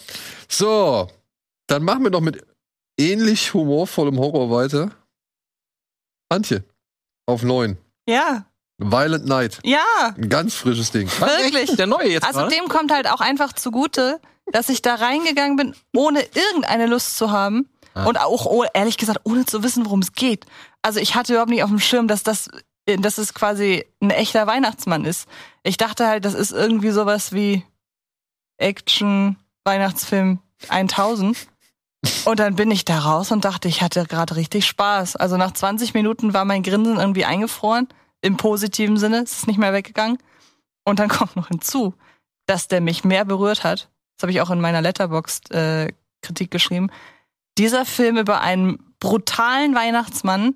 [0.49, 1.07] So,
[1.67, 2.43] dann machen wir doch mit
[3.02, 4.91] ähnlich humorvollem Horror weiter.
[6.30, 6.64] Antje,
[7.26, 7.78] auf 9.
[8.08, 8.45] Ja,
[8.78, 9.60] Violent Night.
[9.64, 9.80] ja,
[10.18, 11.08] Ein ganz frisches Ding.
[11.08, 11.76] wirklich.
[11.76, 14.20] Der neue jetzt Also dem kommt halt auch einfach zugute,
[14.52, 17.70] dass ich da reingegangen bin, ohne irgendeine Lust zu haben.
[17.93, 18.06] Ah.
[18.06, 20.45] Und auch, oh, ehrlich gesagt, ohne zu wissen, worum es geht.
[20.82, 22.49] Also ich hatte überhaupt nicht auf dem Schirm, dass das,
[22.88, 25.28] dass es quasi ein echter Weihnachtsmann ist.
[25.62, 27.64] Ich dachte halt, das ist irgendwie sowas wie
[28.58, 30.39] Action, Weihnachtsfilm
[30.70, 31.38] 1000.
[32.26, 35.16] Und dann bin ich da raus und dachte, ich hatte gerade richtig Spaß.
[35.16, 37.88] Also nach 20 Minuten war mein Grinsen irgendwie eingefroren.
[38.22, 39.20] Im positiven Sinne.
[39.24, 40.18] Es ist nicht mehr weggegangen.
[40.84, 41.93] Und dann kommt noch hinzu,
[42.47, 43.89] dass der mich mehr berührt hat.
[44.18, 46.89] Das habe ich auch in meiner Letterboxd-Kritik geschrieben.
[47.58, 50.56] Dieser Film über einen brutalen Weihnachtsmann,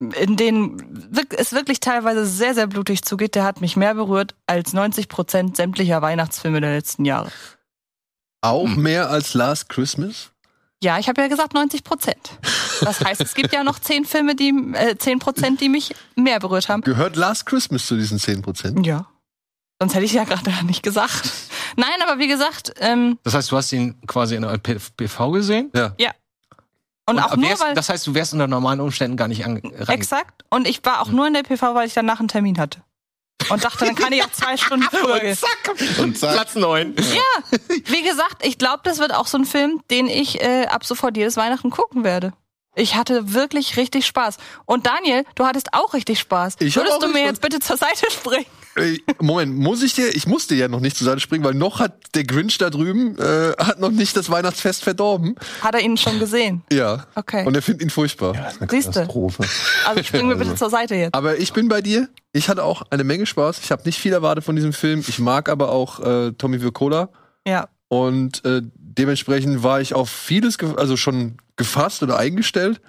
[0.00, 0.78] in den
[1.14, 5.08] wirk- es wirklich teilweise sehr, sehr blutig zugeht, der hat mich mehr berührt als 90
[5.08, 7.30] Prozent sämtlicher Weihnachtsfilme der letzten Jahre.
[8.42, 10.30] Auch mehr als Last Christmas?
[10.86, 12.38] Ja, ich habe ja gesagt 90 Prozent.
[12.80, 16.38] Das heißt, es gibt ja noch 10 Filme, die, äh, 10 Prozent, die mich mehr
[16.38, 16.82] berührt haben.
[16.82, 18.86] Gehört Last Christmas zu diesen 10%?
[18.86, 19.06] Ja.
[19.80, 21.28] Sonst hätte ich ja gerade nicht gesagt.
[21.76, 25.72] Nein, aber wie gesagt, ähm, Das heißt, du hast ihn quasi in der PV gesehen?
[25.74, 25.92] Ja.
[27.06, 27.74] und, auch nur weil.
[27.74, 29.88] das heißt, du wärst unter normalen Umständen gar nicht an, rein.
[29.88, 30.44] Exakt.
[30.50, 32.80] Und ich war auch nur in der PV, weil ich danach einen Termin hatte.
[33.48, 35.36] Und dachte, dann kann ich auch zwei Stunden früher gehen.
[35.98, 36.94] Und zack, Platz 9.
[36.96, 40.84] Ja, wie gesagt, ich glaube, das wird auch so ein Film, den ich äh, ab
[40.84, 42.32] sofort jedes Weihnachten gucken werde.
[42.74, 44.36] Ich hatte wirklich richtig Spaß.
[44.66, 46.56] Und Daniel, du hattest auch richtig Spaß.
[46.60, 48.46] Ich Würdest du mir jetzt bitte zur Seite springen?
[49.20, 52.14] Moment, muss ich dir, ich musste ja noch nicht zur Seite springen, weil noch hat
[52.14, 55.34] der Grinch da drüben, äh, hat noch nicht das Weihnachtsfest verdorben.
[55.62, 56.62] Hat er ihn schon gesehen?
[56.70, 57.06] Ja.
[57.14, 57.46] Okay.
[57.46, 58.34] Und er findet ihn furchtbar.
[58.34, 58.92] das ist eine Siehste.
[58.92, 59.44] Katastrophe.
[59.86, 61.14] Also springen wir bitte zur Seite jetzt.
[61.14, 62.08] Aber ich bin bei dir.
[62.32, 63.60] Ich hatte auch eine Menge Spaß.
[63.62, 65.02] Ich habe nicht viel erwartet von diesem Film.
[65.06, 67.08] Ich mag aber auch äh, Tommy Wirkola.
[67.46, 67.68] Ja.
[67.88, 72.80] Und äh, dementsprechend war ich auf vieles, also schon gefasst oder eingestellt.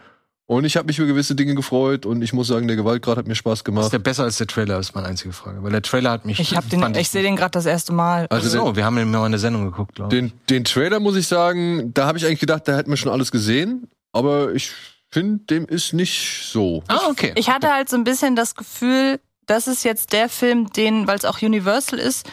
[0.50, 2.06] Und ich habe mich über gewisse Dinge gefreut.
[2.06, 3.92] Und ich muss sagen, der Gewaltgrad hat mir Spaß Ist gemacht.
[3.92, 5.62] der besser als der Trailer, ist meine einzige Frage.
[5.62, 6.40] Weil der Trailer hat mich.
[6.40, 8.28] Ich hab den, fand ich sehe den gerade das erste Mal.
[8.30, 10.22] Also so, wir haben ihn mal in der Sendung geguckt, glaube ich.
[10.22, 13.12] Den, den Trailer muss ich sagen, da habe ich eigentlich gedacht, da hätten wir schon
[13.12, 13.90] alles gesehen.
[14.14, 14.72] Aber ich
[15.12, 16.82] finde, dem ist nicht so.
[16.88, 17.34] Ah, okay.
[17.36, 21.18] Ich hatte halt so ein bisschen das Gefühl, das ist jetzt der Film, den, weil
[21.18, 22.26] es auch Universal ist,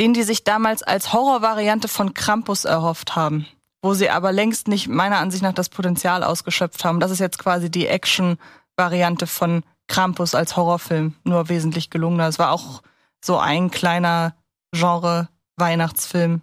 [0.00, 3.46] den die sich damals als Horrorvariante von Krampus erhofft haben.
[3.82, 7.00] Wo sie aber längst nicht meiner Ansicht nach das Potenzial ausgeschöpft haben.
[7.00, 12.28] Das ist jetzt quasi die Action-Variante von Krampus als Horrorfilm, nur wesentlich gelungener.
[12.28, 12.82] Es war auch
[13.24, 14.34] so ein kleiner
[14.72, 16.42] Genre-Weihnachtsfilm.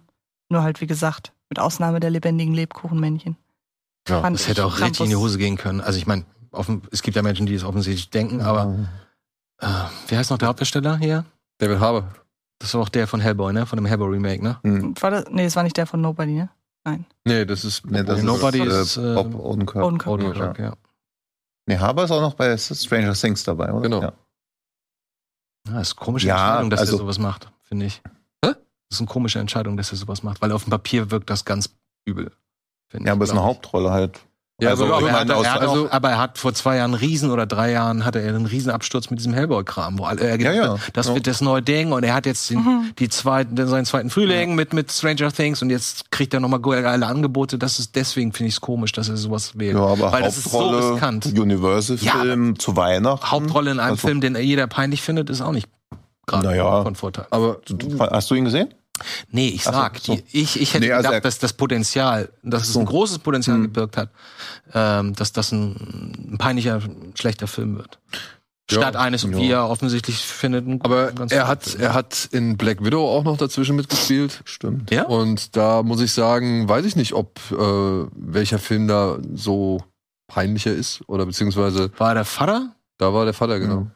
[0.50, 3.36] Nur halt, wie gesagt, mit Ausnahme der lebendigen Lebkuchenmännchen.
[4.08, 5.80] Ja, Fand Das hätte auch richtig in die Krampus- Hose gehen können.
[5.80, 6.24] Also ich meine,
[6.90, 8.74] es gibt ja Menschen, die es offensichtlich denken, aber
[9.58, 9.66] äh,
[10.08, 11.24] wie heißt noch der Hauptdarsteller hier?
[11.58, 12.08] David Harbour.
[12.58, 13.64] Das war auch der von Hellboy, ne?
[13.66, 14.58] Von dem Hellboy Remake, ne?
[14.62, 14.94] Hm.
[15.00, 16.50] War das, nee, das war nicht der von Nobody, ne?
[17.24, 17.84] Nee, das ist.
[17.86, 19.84] Nee, das Nobody ist, ist, äh, äh, Bob Odenkirk.
[19.84, 20.08] Odenkirk.
[20.12, 20.74] Odenkirk, ja.
[21.66, 23.82] Nee, Haber ist auch noch bei Stranger Things dabei, oder?
[23.82, 24.02] Genau.
[24.02, 24.12] Ja.
[25.68, 28.02] Ja, das ist eine komische Ja, Entscheidung, dass also- er sowas macht, finde ich.
[28.44, 28.52] Hä?
[28.52, 28.56] Das
[28.92, 31.76] ist eine komische Entscheidung, dass er sowas macht, weil auf dem Papier wirkt das ganz
[32.06, 32.32] übel.
[32.88, 33.42] finde Ja, aber ist eine.
[33.42, 34.20] Hauptrolle halt.
[34.60, 36.76] Ja, Also, aber, er hat, aus- er hat also- auch, aber er hat vor zwei
[36.76, 40.20] Jahren einen Riesen oder drei Jahren hatte er einen Riesenabsturz mit diesem Hellboy-Kram, wo alle,
[40.20, 40.72] er gedacht Ja, ja.
[40.74, 41.14] hat, das Ja.
[41.14, 42.90] wird das neue Ding und er hat jetzt den, Mhm.
[42.98, 47.06] die zweiten, seinen zweiten Frühling mit, mit Stranger Things und jetzt kriegt er nochmal geile
[47.06, 47.58] Angebote.
[47.58, 49.76] Das ist, deswegen finde ich es komisch, dass er sowas wählt.
[49.76, 51.26] Ja, aber Weil das ist so Hauptrolle, riskant.
[51.26, 53.30] Universal-Film zu Weihnachten.
[53.30, 55.68] Hauptrolle in einem Also- Film, den jeder peinlich findet, ist auch nicht
[56.26, 56.82] gerade Naja.
[56.82, 57.26] von Vorteil.
[57.30, 58.68] aber Du- Hast du ihn gesehen?
[59.30, 60.14] Nee, ich Ach so, sag, so.
[60.16, 62.80] Die, ich, ich hätte Nee, also gedacht, dass das Potenzial, dass es so.
[62.80, 63.62] ein großes Potenzial Hm.
[63.64, 64.10] gebirgt hat,
[64.74, 66.80] ähm, dass das ein, ein peinlicher,
[67.14, 67.98] schlechter Film wird.
[68.70, 69.30] Ja, Statt eines, ja.
[69.32, 71.82] wie er offensichtlich findet, aber ganz er hat, Film.
[71.82, 74.42] er hat in Black Widow auch noch dazwischen mitgespielt.
[74.44, 74.92] Stimmt.
[74.92, 75.06] Ja?
[75.06, 77.56] Und da muss ich sagen, weiß ich nicht, ob äh,
[78.14, 79.82] welcher Film da so
[80.28, 82.76] peinlicher ist oder beziehungsweise War er der Vater?
[82.98, 83.88] da war der Vater genau.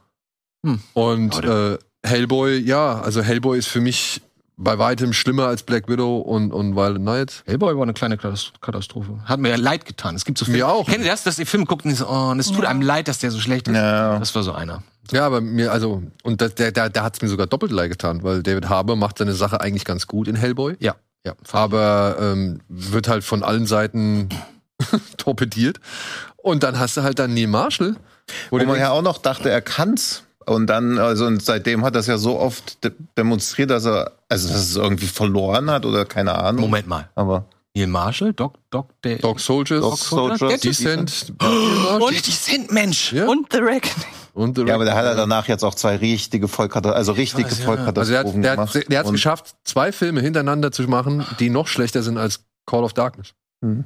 [0.66, 0.80] Hm.
[0.94, 1.78] Und Aber äh,
[2.08, 4.22] Hellboy, ja, also Hellboy ist für mich
[4.56, 7.42] bei weitem schlimmer als Black Widow und, und Violent Night.
[7.46, 9.18] Hellboy war eine kleine Katas- Katastrophe.
[9.24, 10.14] Hat mir ja leid getan.
[10.14, 10.58] Es gibt so Filme.
[10.58, 10.86] Mir auch.
[10.86, 12.68] Kennt ihr das, dass ihr Film guckt und, so, oh, und es tut Ja.
[12.70, 13.74] einem leid, dass der so schlecht ist?
[13.74, 14.18] Ja.
[14.18, 14.82] Das war so einer.
[15.10, 17.90] Ja, aber mir, also, und da, der, der, der hat es mir sogar doppelt leid
[17.90, 20.94] getan, weil David Harbour macht seine Sache eigentlich ganz gut in Hellboy, Ja,
[21.26, 21.34] ja.
[21.52, 24.28] aber ähm, wird halt von allen Seiten
[25.16, 25.80] torpediert.
[26.36, 27.96] Und dann hast du halt dann Neil Marshall.
[28.50, 30.22] Wo Wo man denkst, ja auch noch dachte, er kann's.
[30.46, 34.12] Und dann, also und seitdem hat er es ja so oft de demonstriert, dass er,
[34.28, 36.62] also dass es irgendwie verloren hat oder keine Ahnung.
[36.62, 37.08] Moment mal.
[37.14, 37.44] Aber
[37.76, 39.18] Neil Marshall, Doc, Doc, der.
[39.18, 41.32] Dog Soldiers, Dog Soldiers, der Decent,
[42.00, 43.12] Und die sind Mensch.
[43.12, 43.26] Ja.
[43.26, 44.06] Und The Reckoning.
[44.34, 47.52] und The ja, aber der hat danach jetzt auch zwei richtige Vollkatastrophen, also richtige weiß.
[47.52, 48.74] Also der hat Vollkatastrophen der, gemacht.
[48.74, 52.44] hat- der hat's Und- geschafft, zwei Filme hintereinander zu machen, die noch schlechter sind als
[52.66, 53.34] Call of Darkness.
[53.60, 53.84] Mhm.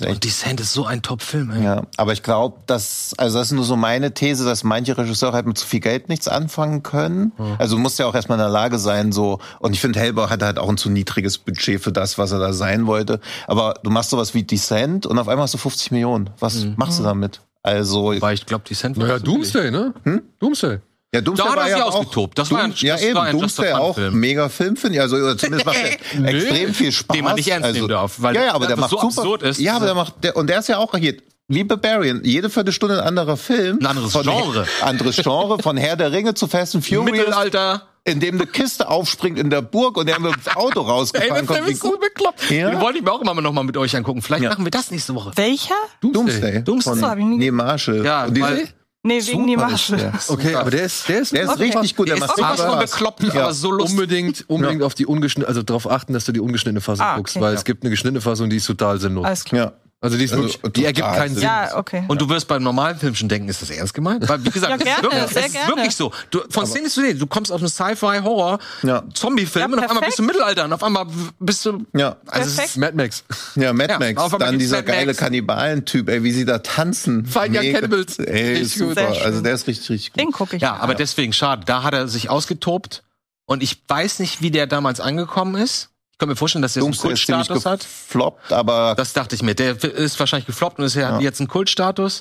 [0.00, 1.64] Echt Und Descent ist so ein Top-Film, ey.
[1.64, 5.32] Ja, aber ich glaube, dass, also das ist nur so meine These, dass manche Regisseure
[5.32, 7.32] halt mit zu viel Geld nichts anfangen können.
[7.58, 10.28] Also du musst ja auch erstmal in der Lage sein, so, und ich finde, Hellboy
[10.28, 13.20] hatte halt auch ein zu niedriges Budget für das, was er da sein wollte.
[13.46, 16.30] Aber du machst sowas wie Descent und auf einmal hast du 50 Millionen.
[16.38, 17.40] Was machst du damit?
[17.62, 19.18] Also, Weil ich glaube, Descent war Naja.
[19.18, 19.92] Doomsday, ne?
[20.04, 20.22] Hm?
[20.38, 20.78] Doomsday.
[21.14, 22.38] Ja, Da hat er sich ausgetobt.
[22.38, 24.20] Das war ein- ja, das eben, war ein Doomsday auch Film.
[24.20, 25.02] mega Film, finde ich.
[25.02, 25.76] Also oder zumindest macht
[26.14, 27.16] er extrem viel Spaß.
[27.16, 29.18] Den man nicht ernst nehmen darf, weil ja, ja, aber der macht so super.
[29.22, 29.58] absurd ist.
[29.60, 31.16] Ja, aber der macht, der, und der ist ja auch hier.
[31.52, 33.78] Wie Barbarian, jede Viertelstunde ein anderer Film.
[33.80, 34.66] Ein anderes von, Genre.
[34.82, 37.10] Anderes Genre, von Herr der Ringe zu Fast and Furious.
[37.10, 37.88] Mittelalter.
[38.04, 41.34] in dem eine Kiste aufspringt in der Burg und der mit dem Auto Ey, rausgefahren
[41.34, 41.56] der kommt.
[41.56, 42.50] Film Wie ist so bekloppt.
[42.52, 42.70] Ja.
[42.70, 44.22] Den wollte ich mir auch immer noch mal mit euch angucken.
[44.22, 44.50] Vielleicht Ja.
[44.50, 45.32] machen wir das nächste Woche.
[45.34, 45.74] Welcher?
[46.02, 46.62] Doomsday.
[46.62, 46.96] Doomsday.
[47.00, 48.04] Von ich nie Neil Marshall.
[48.04, 48.68] Ja, und die, weil-
[49.02, 50.12] Nee, wegen die der.
[50.28, 51.62] Okay, aber der ist, der ist, Der ist Okay.
[51.72, 52.08] richtig gut.
[52.08, 52.90] Der, Der ist macht Spaß.
[52.90, 53.44] bekloppt, Ja.
[53.44, 53.98] aber so lustig.
[53.98, 57.36] unbedingt, unbedingt auf die ungeschnittene, also darauf achten, dass du die ungeschnittene Fassung Ah, guckst,
[57.36, 57.42] okay.
[57.44, 57.58] weil Ja.
[57.58, 59.24] es gibt eine geschnittene Fassung, die ist total sinnlos.
[59.24, 59.64] Alles klar.
[59.64, 59.72] Ja.
[60.02, 61.42] Also die ist Also, wirklich, die ergibt keinen Sinn.
[61.42, 62.04] Ja, okay.
[62.08, 64.26] Und du wirst beim normalen Film schon denken, ist das ernst gemeint?
[64.30, 65.68] Weil, wie gesagt, Ja, das gerne, ist wirklich, sehr das ist gerne.
[65.76, 66.12] wirklich so.
[66.30, 69.02] Du, von Szene zu Szene, du kommst aus einem Sci-Fi-Horror, Ja.
[69.12, 71.06] Zombie-Film Ja, und auf einmal bist du im Mittelalter und auf einmal
[71.38, 71.84] bist du.
[71.94, 72.16] Ja.
[72.28, 72.68] Also es Perfekt.
[72.70, 73.24] ist, Mad Max.
[73.56, 74.16] Ja, Mad Ja, Max.
[74.22, 75.14] auf einmal Dann dieser Mad geile.
[75.14, 77.28] Kannibalentyp, ey, wie sie da tanzen.
[77.34, 77.60] Mega.
[77.60, 78.18] Cannibals.
[78.18, 78.68] Ey, gut.
[78.70, 79.08] super.
[79.22, 80.20] Also der ist richtig, richtig gut.
[80.22, 80.62] Den gucke ich.
[80.62, 81.64] ja, aber deswegen schade.
[81.66, 83.02] Da hat er sich ausgetobt
[83.44, 85.90] und ich weiß nicht, wie der damals angekommen ist.
[86.20, 87.80] Ich kann mir vorstellen, dass der so einen Kultstatus hat.
[87.80, 89.54] gefloppt, aber Das dachte ich mir.
[89.54, 91.20] Der ist wahrscheinlich gefloppt und ist ja, Ja.
[91.20, 92.20] jetzt ein Kultstatus.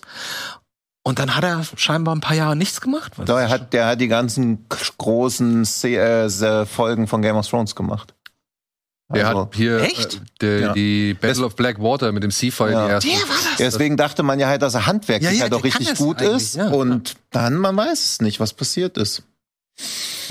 [1.04, 3.12] Und dann hat er scheinbar ein paar Jahre nichts gemacht.
[3.18, 8.14] Was der hat, der hat die ganzen großen äh, Folgen von Game of Thrones gemacht.
[9.14, 10.16] Der Also- hat hier Echt?
[10.16, 10.74] Äh, der, Ja.
[10.74, 12.88] die Battle of Blackwater mit dem Seafire, Ja.
[12.88, 13.10] erste.
[13.10, 13.58] Der war das.
[13.58, 16.56] Deswegen dachte man ja halt, dass er handwerklich Ja, ja, halt auch richtig gut ist.
[16.56, 16.70] ja.
[16.70, 19.24] Und dann, man weiß es nicht, was passiert ist.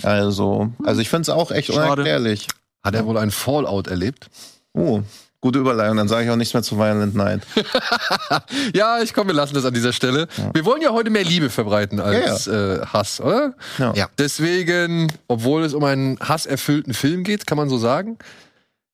[0.02, 1.82] Also, also ich finde es auch echt Schade.
[1.92, 2.46] unerklärlich.
[2.84, 4.28] Hat er wohl einen Fallout erlebt?
[4.72, 5.02] Oh,
[5.40, 5.96] gute Überleitung.
[5.96, 7.42] Dann sage ich auch nichts mehr zu Violent Night.
[8.74, 10.28] Ja, ich komme, wir lassen das an dieser Stelle.
[10.54, 13.54] Wir wollen ja heute mehr Liebe verbreiten als Äh, Hass, oder?
[13.78, 13.92] Ja.
[13.94, 14.08] Ja.
[14.18, 18.18] Deswegen, obwohl es um einen hasserfüllten Film geht, kann man so sagen.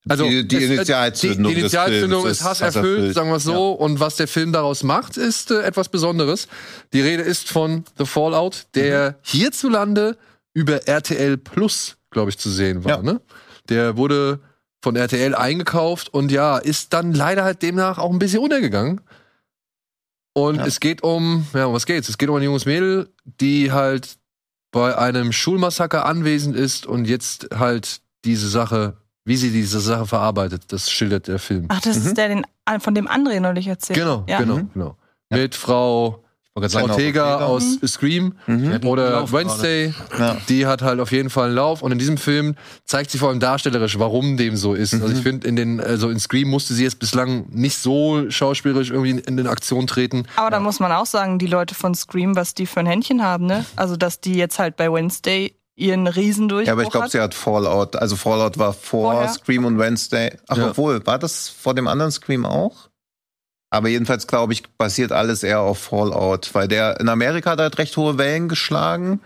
[0.07, 3.15] Also Die- die es- Initialzündung die, die Initialzündung ist ist hasserfüllt, hasserfüllt.
[3.15, 3.71] sagen wir es so.
[3.71, 6.47] Und was der Film daraus macht, ist äh, etwas Besonderes.
[6.93, 9.15] Die Rede ist von The Fallout, der Mhm.
[9.23, 10.17] hierzulande
[10.53, 12.97] über RTL Plus, glaube ich, zu sehen war.
[12.97, 13.01] Ja.
[13.01, 13.19] Ne?
[13.69, 14.39] Der wurde
[14.83, 19.01] von RTL eingekauft und ja, ist dann leider halt demnach auch ein bisschen untergegangen.
[20.33, 20.65] Und Ja.
[20.65, 22.09] es geht um, ja, um was geht's?
[22.09, 23.09] Es geht um ein junges Mädel,
[23.39, 24.17] die halt
[24.71, 30.63] bei einem Schulmassaker anwesend ist und jetzt halt diese Sache, wie sie diese Sache verarbeitet,
[30.73, 31.65] das schildert der Film.
[31.69, 32.05] Ach, das Mhm.
[32.07, 32.45] ist der, den,
[32.79, 33.97] von dem André neulich erzählt.
[33.97, 34.39] Genau, ja.
[34.39, 34.69] genau, Mhm.
[34.73, 34.97] genau.
[35.31, 35.37] Ja.
[35.37, 36.24] Mit Frau
[36.63, 37.45] sagen, Ortega Ortega.
[37.45, 38.69] aus Scream Mhm.
[38.69, 40.37] hat einen oder Lauf Wednesday, Ja.
[40.47, 43.29] die hat halt auf jeden Fall einen Lauf und in diesem Film zeigt sie vor
[43.29, 44.93] allem darstellerisch, warum dem so ist.
[44.93, 48.89] Also ich finde in den also in Scream musste sie jetzt bislang nicht so schauspielerisch
[48.89, 50.23] irgendwie in, den Aktion treten.
[50.37, 53.21] Aber da muss man auch sagen, die Leute von Scream, was die für ein Händchen
[53.21, 53.65] haben, ne?
[53.75, 57.33] Also, dass die jetzt halt bei Wednesday ihren Riesendurchbruch Ja, aber ich glaube, sie hat
[57.33, 57.97] Fallout.
[57.97, 59.27] Also Fallout war vor Vorher?
[59.29, 60.37] Scream und Wednesday.
[60.47, 60.69] Ach, Ja.
[60.69, 62.87] obwohl, war das vor dem anderen Scream auch?
[63.69, 67.77] Aber jedenfalls glaube ich, basiert alles eher auf Fallout, weil der in Amerika hat halt
[67.77, 69.19] recht hohe Wellen geschlagen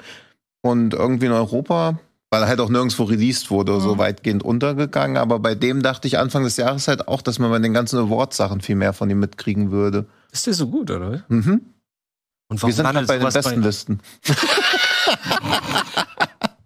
[0.61, 1.99] und irgendwie in Europa,
[2.31, 3.99] weil er halt auch nirgendwo released wurde, so Mhm.
[3.99, 5.17] weitgehend untergegangen.
[5.17, 7.99] Aber bei dem dachte ich Anfang des Jahres halt auch, dass man bei den ganzen
[7.99, 10.05] Award-Sachen viel mehr von ihm mitkriegen würde.
[10.31, 11.23] Ist der so gut, oder?
[11.27, 11.61] Mhm.
[12.51, 13.99] Und Wir sind halt bei den besten Listen.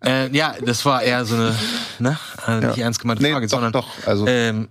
[0.05, 1.55] Äh, ja, das war eher so eine
[1.99, 3.87] ne, äh, nicht ernst gemeinte Nee, Frage, doch, sondern doch.
[4.05, 4.67] Also ähm,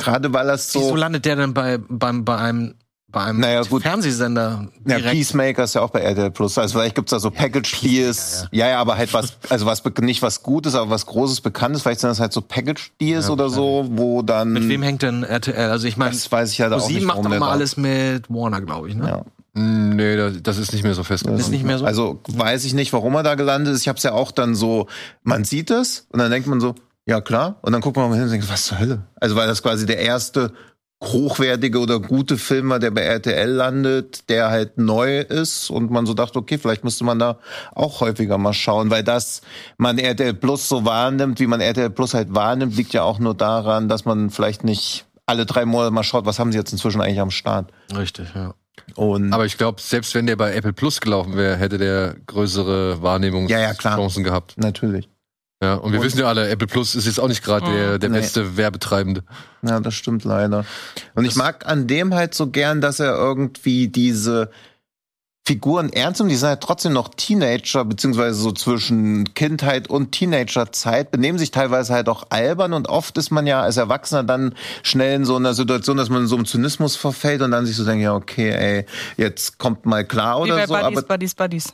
[0.00, 0.96] gerade weil das wieso so.
[0.96, 2.74] landet der denn bei, beim, bei einem,
[3.08, 3.82] bei einem Naja, gut.
[3.82, 4.98] Fernsehsender Ja?
[4.98, 6.56] Peacemaker ist ja auch bei RTL Plus.
[6.58, 8.46] Also vielleicht gibt's da so Package-Deals.
[8.52, 8.68] Ja.
[8.70, 11.82] ja, aber halt was, also was nicht was Gutes, aber was Großes, Bekanntes.
[11.82, 14.52] Vielleicht sind das halt so Package-Deals Ja, oder so, wo dann.
[14.52, 15.70] Mit wem hängt denn RTL?
[15.70, 18.30] Also ich meine, Das weiß ich halt auch sie nicht, macht doch da- alles mit
[18.30, 19.08] Warner, glaube ich, ne?
[19.08, 19.24] Ja.
[19.52, 21.26] Nee, das, das ist nicht mehr so fest.
[21.26, 21.84] Ist nicht mehr so?
[21.84, 23.80] Also weiß ich nicht, warum er da gelandet ist.
[23.80, 24.86] Ich habe es ja auch dann so,
[25.24, 26.76] man sieht es und dann denkt man so,
[27.10, 27.58] ja klar.
[27.62, 29.02] Und dann guckt man mal hin und denkt, was zur Hölle?
[29.16, 30.52] Also weil das quasi der erste
[31.02, 36.04] hochwertige oder gute Film war, der bei RTL landet, der halt neu ist und man
[36.04, 37.38] so dachte, okay, vielleicht müsste man da
[37.74, 39.40] auch häufiger mal schauen, weil das
[39.78, 43.34] man RTL Plus so wahrnimmt, wie man RTL Plus halt wahrnimmt, liegt ja auch nur
[43.34, 47.00] daran, dass man vielleicht nicht alle drei Monate mal schaut, was haben sie jetzt inzwischen
[47.00, 47.72] eigentlich am Start.
[47.96, 48.54] Richtig, ja.
[48.94, 53.00] Und Aber ich glaube, selbst wenn der bei Apple Plus gelaufen wäre, hätte der größere
[53.02, 54.10] Wahrnehmungschancen Ja, ja, klar.
[54.22, 54.58] gehabt.
[54.58, 55.08] natürlich.
[55.62, 57.98] Ja, und wir Und- wissen ja alle, Apple Plus ist jetzt auch nicht gerade der,
[57.98, 58.18] der Nee.
[58.20, 59.22] beste Werbetreibende.
[59.62, 60.64] Ja, das stimmt leider.
[61.14, 64.50] Und ich mag an dem halt so gern, dass er irgendwie diese
[65.46, 66.30] Figuren ernst nimmt.
[66.30, 71.92] Die sind halt trotzdem noch Teenager, beziehungsweise so zwischen Kindheit und Teenagerzeit, benehmen sich teilweise
[71.92, 75.52] halt auch albern und oft ist man ja als Erwachsener dann schnell in so einer
[75.52, 78.50] Situation, dass man in so einem Zynismus verfällt und dann sich so denkt, ja, okay,
[78.50, 78.86] ey,
[79.18, 80.74] jetzt kommt mal klar Wie oder bei so.
[80.74, 81.68] Buddies, Aber Buddies, Buddies.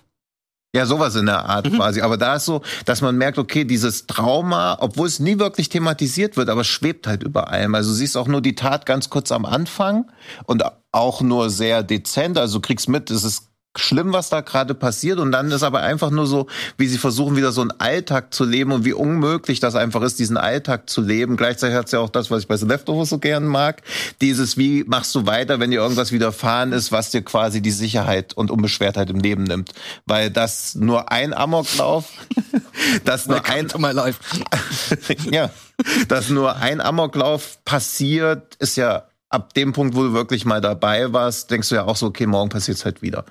[0.74, 2.02] Ja, sowas in der Art quasi.
[2.02, 6.36] Aber da ist so, dass man merkt, okay, dieses Trauma, obwohl es nie wirklich thematisiert
[6.36, 7.74] wird, aber schwebt halt über allem.
[7.74, 10.10] Also du siehst auch nur die Tat ganz kurz am Anfang
[10.44, 12.36] und auch nur sehr dezent.
[12.36, 13.48] Also du kriegst mit, es ist
[13.78, 15.18] schlimm, was da gerade passiert.
[15.18, 16.46] Und dann ist aber einfach nur so,
[16.76, 20.18] wie sie versuchen, wieder so einen Alltag zu leben und wie unmöglich das einfach ist,
[20.18, 21.36] diesen Alltag zu leben.
[21.36, 23.82] Gleichzeitig hat es ja auch das, was ich bei The Leftovers so gern mag.
[24.20, 28.34] Dieses, wie machst du weiter, wenn dir irgendwas widerfahren ist, was dir quasi die Sicherheit
[28.34, 29.72] und Unbeschwertheit im Leben nimmt.
[30.06, 32.10] Weil das nur ein Amoklauf,
[33.04, 34.20] das nur ein, to my life.
[35.30, 35.50] ja,
[36.08, 41.12] dass nur ein Amoklauf passiert, ist ja ab dem Punkt, wo du wirklich mal dabei
[41.12, 43.24] warst, denkst du ja auch so, okay, morgen passiert's halt wieder.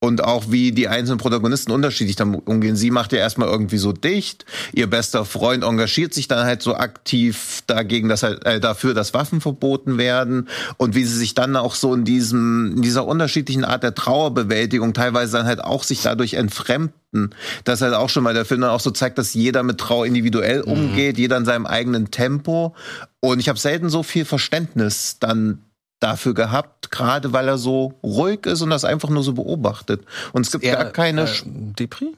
[0.00, 2.76] Und auch wie die einzelnen Protagonisten unterschiedlich damit umgehen.
[2.76, 4.44] Sie macht ja erstmal irgendwie so dicht.
[4.72, 9.12] Ihr bester Freund engagiert sich dann halt so aktiv dagegen, dass halt, äh, dafür, dass
[9.12, 10.48] Waffen verboten werden.
[10.76, 14.94] Und wie sie sich dann auch so in diesem, in dieser unterschiedlichen Art der Trauerbewältigung
[14.94, 17.34] teilweise dann halt auch sich dadurch entfremden.
[17.64, 20.06] Das halt auch schon mal der Film dann auch so zeigt, dass jeder mit Trauer
[20.06, 22.76] individuell umgeht, jeder in seinem eigenen Tempo.
[23.18, 25.62] Und ich habe selten so viel Verständnis dann
[26.00, 30.04] dafür gehabt, gerade weil er so ruhig ist und das einfach nur so beobachtet.
[30.32, 32.14] Und es gibt gar keine, äh, Depri?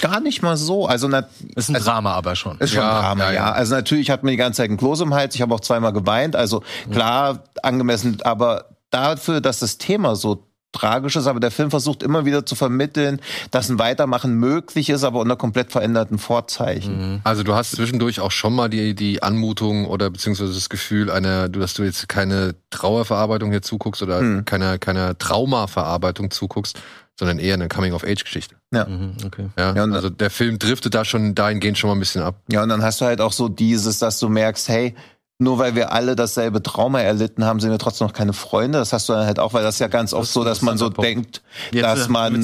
[0.00, 0.86] gar nicht mal so.
[0.86, 1.24] Also, na,
[1.54, 2.58] Ist ein also, Drama aber schon.
[2.58, 3.52] ist schon Ja, Drama, ja, ja, ja.
[3.52, 5.34] Also natürlich hat man die ganze Zeit ein Kloß im Hals.
[5.34, 6.36] Ich habe auch zweimal geweint.
[6.36, 12.02] Also klar, angemessen, aber dafür, dass das Thema so tragisch ist, aber der Film versucht
[12.02, 17.20] immer wieder zu vermitteln, dass ein Weitermachen möglich ist, aber unter komplett veränderten Vorzeichen.
[17.24, 21.48] Also du hast zwischendurch auch schon mal die, die Anmutung oder beziehungsweise das Gefühl einer,
[21.48, 24.44] du- dass du jetzt keine Trauerverarbeitung hier zuguckst oder Hm.
[24.44, 26.78] keiner, keiner Traumaverarbeitung zuguckst,
[27.18, 28.54] sondern eher eine Coming-of-Age-Geschichte.
[28.70, 29.48] Mhm, okay.
[29.58, 32.36] Ja, Ja, also der Film driftet da schon dahingehend schon mal ein bisschen ab.
[32.52, 34.94] Ja, und dann hast du halt auch so dieses, dass du merkst, hey,
[35.40, 38.78] nur weil wir alle dasselbe Trauma erlitten haben, sind wir trotzdem noch keine Freunde.
[38.78, 40.62] Das hast du dann halt auch, weil das ist ja ganz oft ist so, dass
[40.62, 41.08] man so Punkt.
[41.08, 42.42] denkt, Jetzt dass man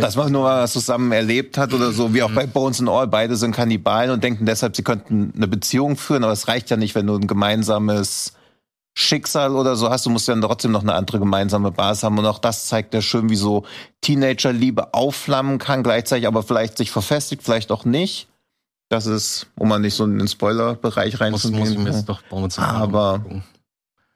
[0.00, 3.08] dass man nur was zusammen erlebt hat oder so, wie auch bei Bones and All.
[3.08, 6.76] Beide sind Kannibalen und denken deshalb, sie könnten eine Beziehung führen, aber es reicht ja
[6.76, 8.34] nicht, wenn du ein gemeinsames
[8.94, 10.06] Schicksal oder so hast.
[10.06, 12.18] Du musst ja dann trotzdem noch eine andere gemeinsame Basis haben.
[12.18, 13.64] Und auch das zeigt ja schön, wie so
[14.02, 18.29] Teenager-Liebe aufflammen kann, gleichzeitig aber vielleicht sich verfestigt, vielleicht auch nicht.
[18.90, 21.60] Das ist, um mal nicht so in den Spoiler-Bereich reinzugehen.
[21.60, 23.24] muss ich mir jetzt doch Bones and All Aber-.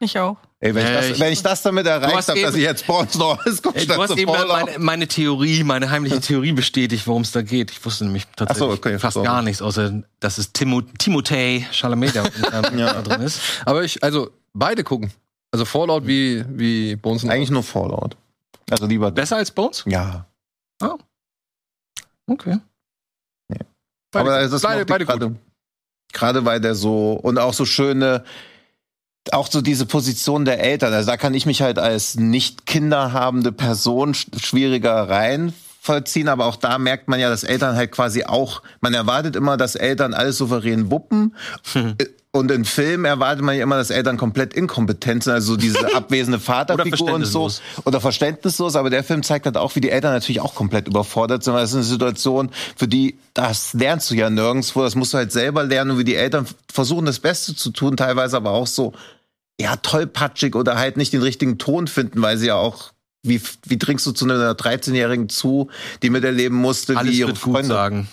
[0.00, 0.36] Ich auch.
[0.58, 2.84] Ey, wenn, Ja, ich das, ich- wenn ich das damit erreicht habe, dass ich jetzt
[2.86, 7.06] Bones noch alles gucke, Ey, du hast eben meine, meine Theorie, meine heimliche Theorie bestätigt,
[7.06, 7.70] worum es da geht.
[7.70, 9.26] Ich wusste nämlich tatsächlich so, okay, fast sorry.
[9.26, 13.40] gar nichts, außer dass es Timo Timothée Chalamet da, da drin ist.
[13.64, 15.12] Aber ich, also beide gucken.
[15.52, 18.16] Also Fallout wie, wie Bones Eigentlich nur Fallout.
[18.70, 19.12] Also lieber.
[19.12, 19.84] Besser als Bones?
[19.86, 20.26] Ja.
[22.26, 22.58] Okay.
[24.14, 25.20] Beide Aber das beide, beide ich gut.
[25.20, 25.36] gerade.
[26.12, 28.24] Gerade weil der so und auch so schöne,
[29.32, 30.92] auch so diese Position der Eltern.
[30.92, 36.56] Also da kann ich mich halt als nicht kinderhabende Person sch schwieriger reinvollziehen, aber auch
[36.56, 40.38] da merkt man ja, dass Eltern halt quasi auch, man erwartet immer, dass Eltern alles
[40.38, 41.34] souverän wuppen.
[41.74, 45.56] Äh, Und in Filmen erwartet man ja immer, dass Eltern komplett inkompetent sind, also so
[45.56, 47.44] diese abwesende Vaterfigur und so.
[47.48, 47.62] verständnislos.
[47.84, 51.44] Oder verständnislos, aber der Film zeigt halt auch, wie die Eltern natürlich auch komplett überfordert
[51.44, 55.14] sind, weil es ist eine Situation, für die, das lernst du ja nirgendwo, das musst
[55.14, 58.50] du halt selber lernen und wie die Eltern versuchen, das Beste zu tun, teilweise aber
[58.50, 58.94] auch so,
[59.60, 62.90] ja, tollpatschig oder halt nicht den richtigen Ton finden, weil sie ja auch,
[63.22, 65.68] wie, wie trinkst du zu einer 13-Jährigen zu,
[66.02, 67.68] die miterleben musste, Alles wie ihre gut Freunde.
[67.68, 68.08] sagen.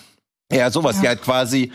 [0.52, 1.72] Ja, sowas, die halt quasi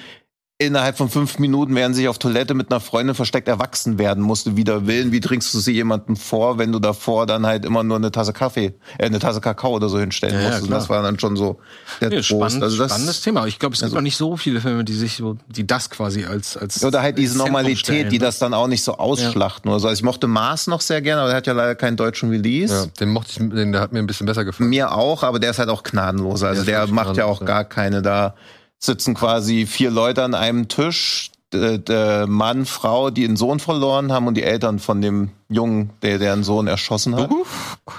[0.59, 4.57] innerhalb von fünf Minuten, während sich auf Toilette mit einer Freundin versteckt erwachsen werden musste,
[4.57, 5.11] wider Willen.
[5.11, 8.33] Wie trinkst du sie jemandem vor, wenn du davor dann halt immer nur eine Tasse
[8.33, 10.65] Kaffee, äh, eine Tasse Kakao oder so hinstellen Ja, ja, musst?
[10.65, 10.79] Klar.
[10.79, 11.59] das war dann schon so
[12.01, 12.25] der Trost.
[12.29, 13.45] spannend, Also das, spannendes Thema.
[13.45, 15.91] Ich glaube, es gibt also- noch nicht so viele Filme, die sich so, die das
[15.91, 18.25] quasi als, als oder halt diese Zentrum Normalität, stellen, die ne?
[18.25, 19.87] das dann auch nicht so ausschlachten oder so.
[19.87, 22.73] Also ich mochte Mars noch sehr gerne, aber der hat ja leider keinen deutschen Release.
[22.73, 24.71] Ja, den mochte ich, den, der hat mir ein bisschen besser gefallen.
[24.71, 26.47] Mir auch, aber der ist halt auch gnadenloser.
[26.47, 27.45] Also Der der macht ja auch gnadenlos, ja.
[27.45, 28.01] gar keine.
[28.01, 28.33] Da
[28.79, 31.31] sitzen quasi vier Leute an einem Tisch.
[31.53, 36.43] Mann, Frau, die einen Sohn verloren haben und die Eltern von dem Jungen, der deren
[36.43, 37.29] Sohn erschossen hat.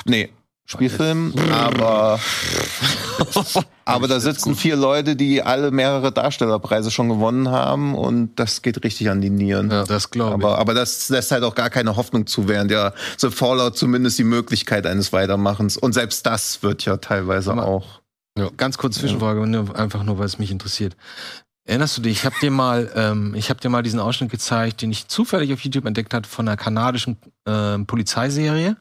[0.05, 0.28] Nee,
[0.66, 2.20] Spielfilm, aber
[3.86, 8.84] aber da sitzen vier Leute, die alle mehrere Darstellerpreise schon gewonnen haben und das geht
[8.84, 9.70] richtig an die Nieren.
[9.70, 9.84] Ja.
[9.84, 10.44] Das glaube ich.
[10.44, 14.18] Aber, aber das lässt halt auch gar keine Hoffnung zu, während ja so Fallout zumindest
[14.18, 15.78] die Möglichkeit eines Weitermachens.
[15.78, 17.82] Und selbst das wird ja teilweise Aber-
[18.43, 18.56] auch.
[18.56, 20.97] Ganz kurz Zwischenfrage, nur- einfach nur, weil es mich interessiert.
[21.65, 22.12] Erinnerst du dich?
[22.19, 25.52] Ich habe dir mal, ähm, ich habe dir mal diesen Ausschnitt gezeigt, den ich zufällig
[25.52, 28.77] auf YouTube entdeckt hat von einer kanadischen ähm, Polizeiserie.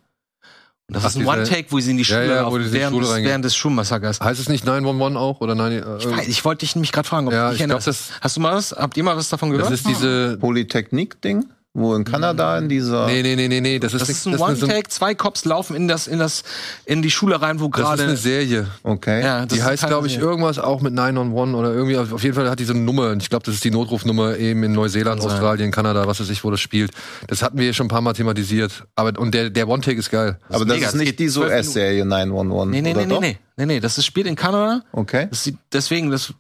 [0.90, 2.72] Und das Ach, ist ein One-Take, wo sie in die Ja, Schule ja, wo laufen,
[2.72, 4.22] während, Schule des, während des Schulmassakers.
[4.22, 5.42] Heißt es nicht 911 auch?
[5.42, 7.60] Oder 9, äh, Ich, weiß, ich wollte dich nämlich gerade fragen, ob Ja, du dich
[7.62, 7.88] ich glaub, erinnerst.
[8.12, 8.72] das- Hast du mal was?
[8.72, 9.74] Habt ihr mal was davon das gehört?
[9.74, 10.38] ist diese.
[10.40, 11.46] Polytechnik-Ding,
[11.78, 13.06] wo in Kanada in dieser.
[13.06, 13.78] Nee, nee, nee, nee, nee.
[13.80, 16.44] Das ist, das ist ein das ist One-Take, zwei Cops laufen in das, in das,
[16.86, 18.04] in die Schule rein, wo Das ist gerade.
[18.04, 18.68] eine Serie.
[18.84, 19.22] Okay.
[19.24, 20.28] Ja, das Die ist heißt, glaube ich, Serie.
[20.30, 21.98] irgendwas auch mit 911 oder irgendwie.
[21.98, 23.12] Auf jeden Fall hat die so eine Nummer.
[23.12, 25.38] Und ich glaube, das ist die Notrufnummer eben in Neuseeland, Kann sein.
[25.38, 26.92] Australien, Kanada, was weiß ich, wo das spielt.
[27.28, 28.84] Das hatten wir hier schon ein paar Mal thematisiert.
[28.96, 30.40] Aber, und der, der One-Take ist geil.
[30.50, 30.88] Aber das mega.
[30.88, 32.72] ist nicht die US-Serie 911.
[32.72, 34.84] Nee, nee, oder nee, nee, nee, nee, nee, das ist, spielt in Kanada.
[34.94, 35.28] Okay.
[35.30, 36.34] Das sieht, deswegen, das,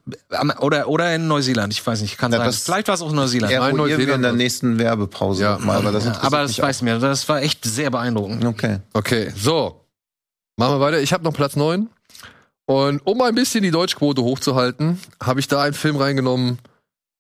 [0.62, 2.48] oder, oder in Neuseeland, ich weiß nicht, kann Ja, sein.
[2.48, 3.52] das- Vielleicht war es auch Neuseeland.
[3.54, 5.58] Nein, Eruieren wir in Neuseeland der nächsten Werbepause Ja.
[5.60, 8.46] mal, aber das Ja, interessiert aber das weiß mir, das war echt sehr beeindruckend.
[8.46, 8.80] Okay.
[8.94, 9.84] Okay, so.
[10.58, 11.02] Machen wir weiter.
[11.02, 11.90] Ich habe noch Platz 9.
[12.66, 16.60] Und um ein bisschen die Deutschquote hochzuhalten, habe ich da einen Film reingenommen,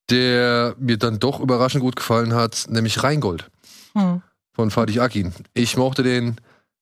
[0.10, 3.49] der mir dann doch überraschend gut gefallen hat, nämlich Rheingold
[3.94, 4.22] Hm.
[4.53, 5.34] von Fatih Akin.
[5.53, 6.38] Ich mochte den.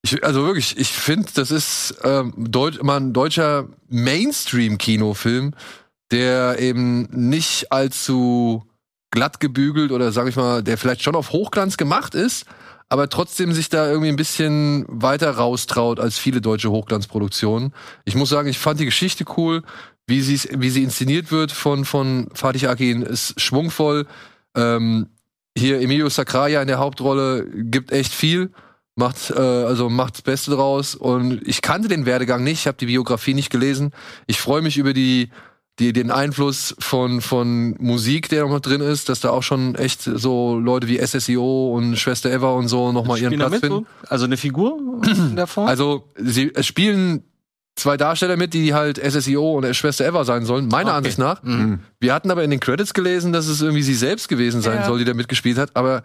[0.05, 5.55] Ich, also wirklich, ich finde, das ist ähm, Deut mal ein deutscher Mainstream-Kinofilm,
[6.11, 8.63] der eben nicht allzu
[9.09, 12.45] glatt gebügelt oder sag ich mal, der vielleicht schon auf Hochglanz gemacht ist,
[12.87, 17.73] aber trotzdem sich da irgendwie ein bisschen weiter raustraut als viele deutsche Hochglanzproduktionen.
[18.03, 19.63] Ich muss sagen, ich fand die Geschichte cool,
[20.05, 24.05] wie sie wie sie inszeniert wird von von Fatih Akin ist schwungvoll.
[24.55, 25.07] Ähm,
[25.57, 28.51] hier Emilio Sacraia in der Hauptrolle gibt echt viel,
[28.95, 32.77] macht äh, also macht das Beste draus und ich kannte den Werdegang nicht, ich habe
[32.77, 33.91] die Biografie nicht gelesen.
[34.27, 35.29] Ich freue mich über die
[35.79, 40.03] die, den Einfluss von, von Musik, der noch drin ist, dass da auch schon echt
[40.03, 43.71] so Leute wie SSIO und Schwester Eva und so nochmal ihren Spielen da Platz mit,
[43.73, 43.85] finden.
[44.01, 44.07] so?
[44.09, 45.67] Also eine Figur in der Form?
[45.67, 47.23] Also, sie es spielen
[47.75, 50.97] zwei Darsteller mit, die halt SSIO und Schwester Eva sein sollen, meiner Okay.
[50.99, 51.43] Ansicht nach.
[51.43, 51.79] Mhm.
[51.99, 54.85] Wir hatten aber in den Credits gelesen, dass es irgendwie sie selbst gewesen sein Ja.
[54.85, 56.03] soll, die da mitgespielt hat, aber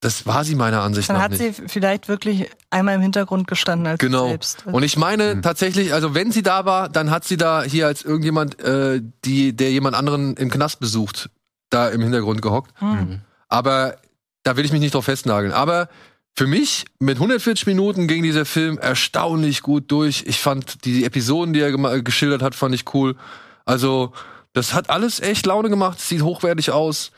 [0.00, 1.56] das war sie meiner Ansicht Dann nach hat nicht.
[1.56, 4.24] sie vielleicht wirklich einmal im Hintergrund gestanden als Genau.
[4.24, 4.66] sie selbst.
[4.66, 8.02] Und ich meine tatsächlich, also wenn sie da war, dann hat sie da hier als
[8.02, 11.30] irgendjemand, äh, die, der jemand anderen im Knast besucht,
[11.70, 12.72] da im Hintergrund gehockt.
[12.80, 13.20] Hm.
[13.48, 13.96] Aber
[14.42, 15.52] da will ich mich nicht drauf festnageln.
[15.52, 15.88] Aber
[16.36, 20.24] für mich, mit 140 Minuten ging dieser Film erstaunlich gut durch.
[20.26, 21.72] Ich fand die Episoden, die er
[22.02, 23.16] geschildert hat, fand ich cool.
[23.64, 24.12] Also,
[24.52, 27.12] das hat alles echt Laune gemacht, sieht hochwertig aus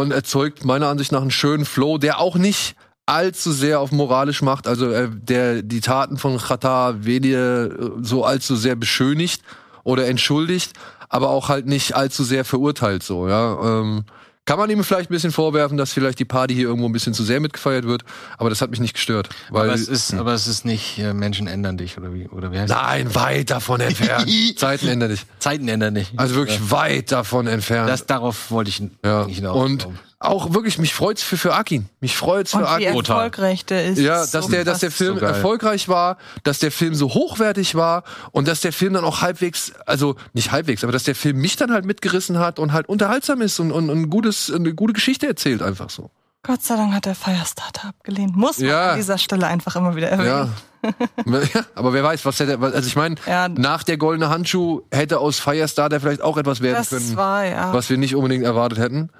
[0.00, 4.42] und erzeugt meiner Ansicht nach einen schönen Flow, der auch nicht allzu sehr auf moralisch
[4.42, 9.42] macht, also äh, der die Taten von Chata weniger äh, so allzu sehr beschönigt
[9.84, 10.72] oder entschuldigt,
[11.08, 13.80] aber auch halt nicht allzu sehr verurteilt so, ja.
[13.80, 14.04] Ähm,
[14.44, 17.14] Kann man ihm vielleicht ein bisschen vorwerfen, dass vielleicht die Party hier irgendwo ein bisschen
[17.14, 18.02] zu sehr mitgefeiert wird,
[18.38, 19.28] aber das hat mich nicht gestört.
[19.50, 22.50] Weil, aber, es ist, aber es ist nicht äh, Menschen ändern dich oder wie oder
[22.50, 24.28] wie heißt nein, weit davon entfernt.
[24.58, 25.20] Zeiten ändern dich.
[25.20, 25.38] das?
[25.38, 26.12] Zeiten ändern dich.
[26.16, 27.88] Also wirklich weit davon entfernt.
[27.88, 29.26] das darauf wollte ich ja.
[29.26, 29.56] nicht hinaus.
[29.56, 29.88] Und
[30.24, 31.88] auch wirklich, mich freut's für, für Akin.
[32.00, 32.96] Mich freut's für Und wie Akin.
[32.98, 33.98] erfolgreich der ist.
[33.98, 34.90] Ja, dass so der, dass der.
[34.90, 39.04] Film So erfolgreich war, dass der Film so hochwertig war und dass der Film dann
[39.04, 42.72] auch halbwegs, also nicht halbwegs, aber dass der Film mich dann halt mitgerissen hat und
[42.72, 46.10] halt unterhaltsam ist und, und, und ein gutes, eine gute Geschichte erzählt einfach so.
[46.44, 48.36] Gott sei Dank hat der Firestarter abgelehnt.
[48.36, 48.90] Muss man Ja.
[48.90, 50.50] an dieser Stelle einfach immer wieder erwähnen.
[50.82, 50.90] Ja.
[51.54, 51.64] ja.
[51.76, 53.48] Aber wer weiß, was der, also ich meine, Ja.
[53.48, 57.72] nach der goldene Handschuh hätte aus Firestarter vielleicht auch etwas werden Das können, war, ja.
[57.72, 59.10] was wir nicht unbedingt erwartet hätten.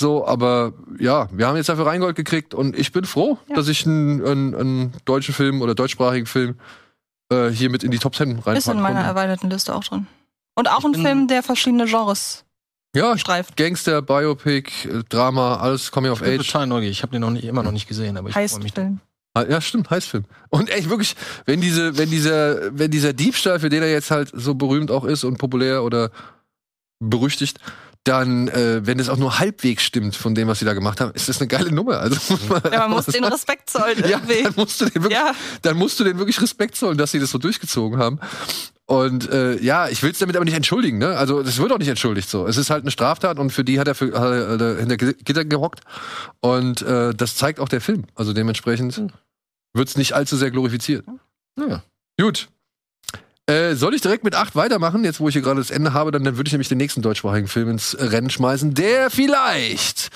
[0.00, 3.56] So, aber ja, wir haben jetzt dafür Rheingold gekriegt und ich bin froh, Ja.
[3.56, 6.58] dass ich einen, einen, einen deutschen Film oder deutschsprachigen Film
[7.30, 9.08] äh, hier mit in die Top 10 reinpacken Ist in meiner konnte.
[9.10, 10.06] erweiterten Liste auch drin.
[10.54, 12.44] Und auch ein Film, der verschiedene Genres
[12.96, 13.58] Ja, streift.
[13.58, 16.46] Gangster, Biopic, äh, Drama, alles Coming of ich bin Age.
[16.46, 16.96] total neugierig.
[16.96, 18.52] Ich habe den noch nicht, immer noch nicht gesehen, aber ich freue mich.
[18.64, 19.00] Heistfilm.
[19.34, 20.24] Ah, Ja, stimmt, Heißfilm.
[20.48, 21.14] Und echt wirklich,
[21.44, 25.04] wenn diese, wenn dieser, wenn dieser Diebstahl, für den er jetzt halt so berühmt auch
[25.04, 26.10] ist und populär oder
[27.00, 27.58] berüchtigt,
[28.04, 31.12] dann, äh, wenn es auch nur halbwegs stimmt von dem, was sie da gemacht haben,
[31.12, 31.98] ist das eine geile Nummer.
[32.00, 33.24] Also muss man, Ja, man muss den.
[33.24, 34.42] Respekt zollen Ja, irgendwie.
[34.42, 35.32] dann musst du den wirklich, Ja,
[35.62, 38.18] dann musst du den wirklich Respekt zollen, dass sie das so durchgezogen haben.
[38.86, 41.16] Und äh, ja, ich will es damit aber nicht entschuldigen, ne?
[41.16, 42.46] Also das wird auch nicht entschuldigt so.
[42.46, 44.96] Es ist halt eine Straftat und für die hat er, für, hat er er hinter
[44.96, 45.80] Gitter gehockt.
[46.40, 48.04] Und äh, das zeigt auch der Film.
[48.16, 49.00] Also dementsprechend
[49.74, 51.04] wird's nicht allzu sehr glorifiziert.
[51.58, 51.82] Ja.
[52.18, 52.48] Gut.
[53.50, 56.10] Äh, soll ich direkt mit 8 weitermachen, jetzt wo ich hier gerade das Ende habe,
[56.12, 60.10] dann, dann würde ich nämlich den nächsten deutschsprachigen Film ins Rennen schmeißen, der vielleicht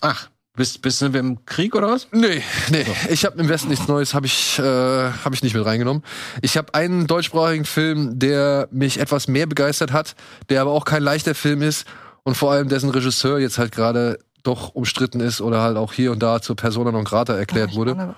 [0.00, 2.08] Ach, bist, bist sind wir im Krieg oder was?
[2.12, 2.84] Nee, nee.
[3.10, 6.02] Ich habe im Westen nichts Neues, habe ich, äh, hab ich nicht mit reingenommen.
[6.42, 10.14] Ich habe einen deutschsprachigen Film, der mich etwas mehr begeistert hat,
[10.50, 11.86] der aber auch kein leichter Film ist
[12.24, 16.12] und vor allem dessen Regisseur jetzt halt gerade doch umstritten ist oder halt auch hier
[16.12, 18.14] und da zur Persona non grata erklärt wurde.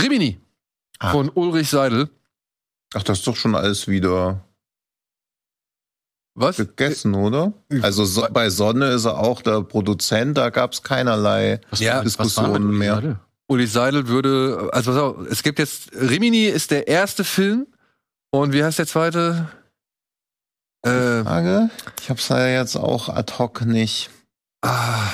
[0.00, 0.38] Rimini
[1.00, 1.12] Ah.
[1.12, 2.10] von Ulrich Seidel.
[2.94, 4.44] Ach, das ist doch schon alles wieder
[6.34, 6.56] Was?
[6.56, 7.52] gegessen, oder?
[7.82, 12.04] Also so, bei Sonne ist er auch der Produzent, da gab's keinerlei Was Ja, was
[12.04, 12.94] Diskussionen mit mehr.
[12.94, 13.18] Seidel?
[13.50, 17.66] Ulrich Seidel würde, also pass auf, es gibt jetzt, Rimini ist der erste Film
[18.30, 19.48] und wie heißt der zweite?
[20.82, 21.70] Äh, Frage?
[22.00, 24.10] Ich hab's ja jetzt auch ad hoc nicht.
[24.62, 25.08] Ah,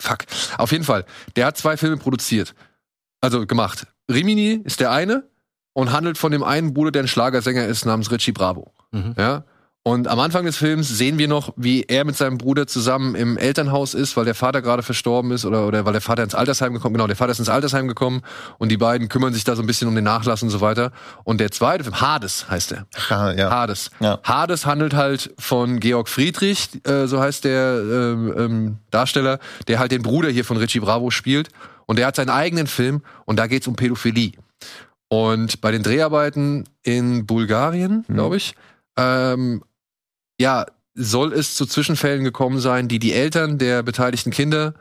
[0.00, 0.20] fuck.
[0.58, 1.04] Auf jeden Fall.
[1.36, 2.54] Der hat zwei Filme produziert.
[3.20, 3.86] Also gemacht.
[4.10, 5.28] Rimini ist der eine
[5.72, 8.72] und handelt von dem einen Bruder, der ein Schlagersänger ist, namens Richie Bravo.
[8.92, 9.14] Mhm.
[9.16, 9.44] Ja.
[9.82, 13.38] Und am Anfang des Films sehen wir noch, wie er mit seinem Bruder zusammen im
[13.38, 16.74] Elternhaus ist, weil der Vater gerade verstorben ist oder, oder weil der Vater ins Altersheim
[16.74, 18.20] gekommen Genau, der Vater ist ins Altersheim gekommen
[18.58, 20.92] und die beiden kümmern sich da so ein bisschen um den Nachlass und so weiter.
[21.24, 22.86] Und der zweite Film, Hades heißt er.
[23.08, 23.50] Ja, ja.
[23.50, 23.90] Hades.
[24.00, 24.20] Ja.
[24.22, 29.92] Hades handelt halt von Georg Friedrich, äh, so heißt der ähm, ähm, Darsteller, der halt
[29.92, 31.48] den Bruder hier von Richie Bravo spielt.
[31.86, 34.32] Und der hat seinen eigenen Film und da geht's um Pädophilie.
[35.12, 38.14] Und bei den Dreharbeiten in Bulgarien, Mhm.
[38.14, 38.54] glaube ich,
[38.96, 39.62] ähm,
[40.40, 44.74] ja, soll es zu Zwischenfällen gekommen sein, die die Eltern der beteiligten Kinder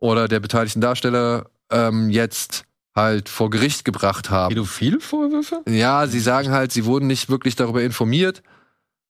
[0.00, 4.48] oder der beteiligten Darsteller ähm, jetzt halt vor Gericht gebracht haben.
[4.54, 5.62] Pädophilvorwürfe?
[5.68, 8.42] Ja, sie sagen halt, sie wurden nicht wirklich darüber informiert.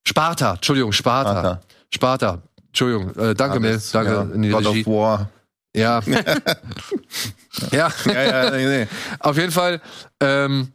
[0.07, 1.31] Sparta, Entschuldigung, Sparta.
[1.31, 1.61] Sparta.
[1.95, 2.43] Sparta.
[2.69, 3.81] Entschuldigung, äh, danke, Mel.
[3.93, 4.23] Danke ja.
[4.23, 4.81] in die God Regie.
[4.83, 5.31] of War.
[5.77, 6.01] Ja.
[7.71, 7.93] ja.
[8.07, 8.87] Ja, ja, nee, nee.
[9.21, 9.81] Auf jeden Fall
[10.21, 10.73] ähm,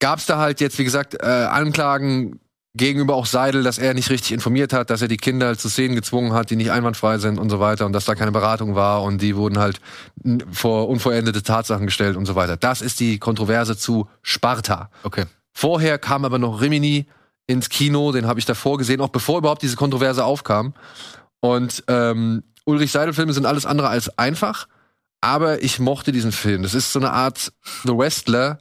[0.00, 2.40] gab es da halt jetzt, wie gesagt, äh, Anklagen
[2.74, 5.96] gegenüber auch Seidel, dass er nicht richtig informiert hat, dass er die Kinder zu Szenen
[5.96, 9.02] gezwungen hat, die nicht einwandfrei sind und so weiter und dass da keine Beratung war
[9.02, 9.80] und die wurden halt
[10.52, 12.56] vor unvollendete Tatsachen gestellt und so weiter.
[12.56, 14.90] Das ist die Kontroverse zu Sparta.
[15.02, 15.24] Okay.
[15.52, 17.06] Vorher kam aber noch Rimini
[17.48, 20.74] ins Kino, den habe ich davor gesehen, auch bevor überhaupt diese Kontroverse aufkam.
[21.40, 24.68] Und ähm, Ulrich Seidel-Filme sind alles andere als einfach,
[25.22, 26.62] aber ich mochte diesen Film.
[26.62, 27.52] Das ist so eine Art
[27.84, 28.58] The Wrestler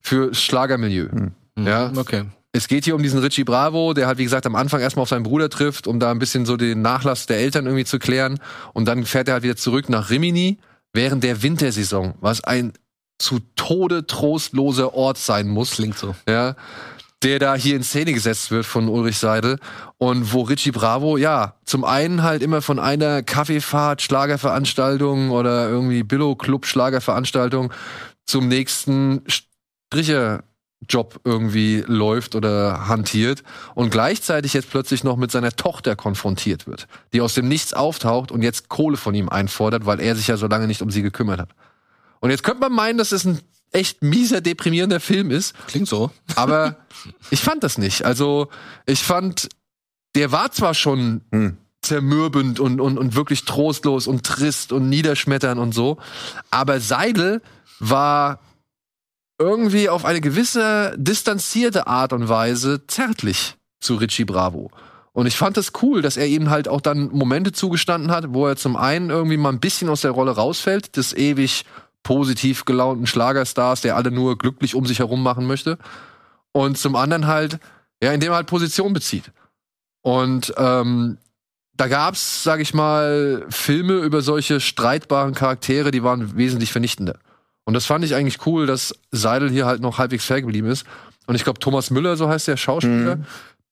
[0.00, 1.08] für Schlagermilieu.
[1.10, 1.32] Hm.
[1.58, 1.88] Ja.
[1.88, 1.98] Mhm.
[1.98, 2.24] Okay.
[2.54, 5.08] Es geht hier um diesen Richie Bravo, der halt, wie gesagt, am Anfang erstmal auf
[5.08, 8.40] seinen Bruder trifft, um da ein bisschen so den Nachlass der Eltern irgendwie zu klären.
[8.72, 10.58] Und dann fährt er halt wieder zurück nach Rimini
[10.92, 12.72] während der Wintersaison, was ein
[13.18, 16.14] zu Tode trostloser Ort sein muss Klingt so.
[16.28, 16.56] ja,
[17.22, 19.58] der da hier in Szene gesetzt wird von Ulrich Seidel
[19.98, 26.02] und wo Richie Bravo, ja, zum einen halt immer von einer Kaffeefahrt, Schlagerveranstaltung oder irgendwie
[26.02, 27.72] Billo-Club Schlagerveranstaltung
[28.26, 29.22] zum nächsten
[29.92, 33.42] Stricherjob irgendwie läuft oder hantiert
[33.74, 38.32] und gleichzeitig jetzt plötzlich noch mit seiner Tochter konfrontiert wird, die aus dem Nichts auftaucht
[38.32, 41.02] und jetzt Kohle von ihm einfordert, weil er sich ja so lange nicht um sie
[41.02, 41.50] gekümmert hat.
[42.20, 43.40] Und jetzt könnte man meinen, dass es ein
[43.72, 46.10] echt mieser, deprimierender Film ist, Klingt so.
[46.36, 46.76] aber
[47.30, 48.04] ich fand das nicht.
[48.04, 48.48] Also,
[48.86, 49.48] ich fand,
[50.14, 51.56] der war zwar schon Hm.
[51.82, 55.98] zermürbend und, und, und wirklich trostlos und trist und niederschmetternd und so.
[56.50, 57.42] Aber Seidel
[57.80, 58.38] war
[59.38, 64.70] irgendwie auf eine gewisse distanzierte Art und Weise zärtlich zu Richie Bravo.
[65.14, 68.46] Und ich fand das cool, dass er ihm halt auch dann Momente zugestanden hat, wo
[68.46, 71.64] er zum einen irgendwie mal ein bisschen aus der Rolle rausfällt, des ewig
[72.02, 75.78] positiv gelaunten Schlagerstars, der alle nur glücklich um sich herum machen möchte.
[76.52, 77.58] Und zum anderen halt,
[78.02, 79.30] ja, indem er halt Position bezieht.
[80.02, 81.18] Und ähm,
[81.74, 87.18] da gab's, sag ich mal, Filme über solche streitbaren Charaktere, die waren wesentlich vernichtender.
[87.64, 90.84] Und das fand ich eigentlich cool, dass Seidel hier halt noch halbwegs fair geblieben ist.
[91.26, 93.24] Und ich glaube, Thomas Müller, so heißt der Schauspieler, Mhm.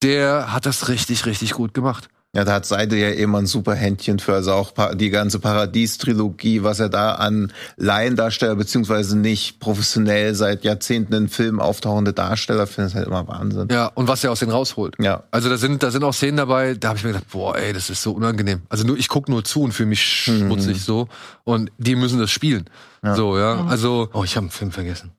[0.02, 2.08] der hat das richtig, richtig gut gemacht.
[2.32, 6.62] Ja, da hat Seidel ja immer ein super Händchen für, also auch die ganze Paradies-Trilogie,
[6.62, 12.92] was er da an Laiendarsteller, beziehungsweise nicht professionell seit Jahrzehnten in Filmen auftauchende Darsteller findet,
[12.92, 13.66] ist halt immer Wahnsinn.
[13.72, 14.94] Ja, und was er aus denen rausholt.
[15.00, 15.24] Ja.
[15.32, 17.72] Also da sind, da sind auch Szenen dabei, da habe ich mir gedacht, boah, ey,
[17.72, 18.62] das ist so unangenehm.
[18.68, 21.08] Also nur, ich guck nur zu und fühle mich schmutzig so.
[21.42, 22.70] Und die müssen das spielen.
[23.02, 23.16] Ja.
[23.16, 23.66] So, ja.
[23.66, 25.10] Also, Oh, ich habe einen Film vergessen.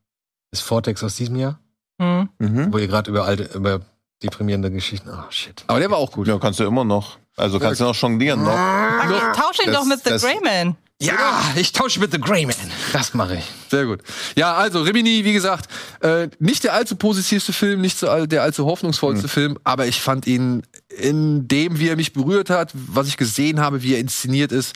[0.51, 1.59] Ist Vortex aus diesem Jahr?
[2.01, 2.29] Hm.
[2.39, 2.71] Mhm.
[2.71, 3.81] Wo ihr gerade über alte, über
[4.23, 5.09] deprimierende Geschichten.
[5.09, 5.63] Oh shit.
[5.67, 6.27] aber der war auch gut.
[6.27, 7.17] Ja, kannst du immer noch.
[7.37, 8.51] Also kannst du noch jonglieren noch.
[8.51, 10.75] Okay, tausch ihn Das- doch mit The das- Grey Man.
[11.01, 12.53] Ja, ich tausche mit The Grey Man.
[12.93, 13.43] Das mache ich.
[13.71, 14.01] Sehr gut.
[14.35, 15.67] Ja, also Rimini, wie gesagt,
[16.01, 19.99] äh, nicht der allzu positivste Film, nicht so all, der allzu hoffnungsvollste Film, aber ich
[19.99, 23.99] fand ihn in dem, wie er mich berührt hat, was ich gesehen habe, wie er
[23.99, 24.75] inszeniert ist,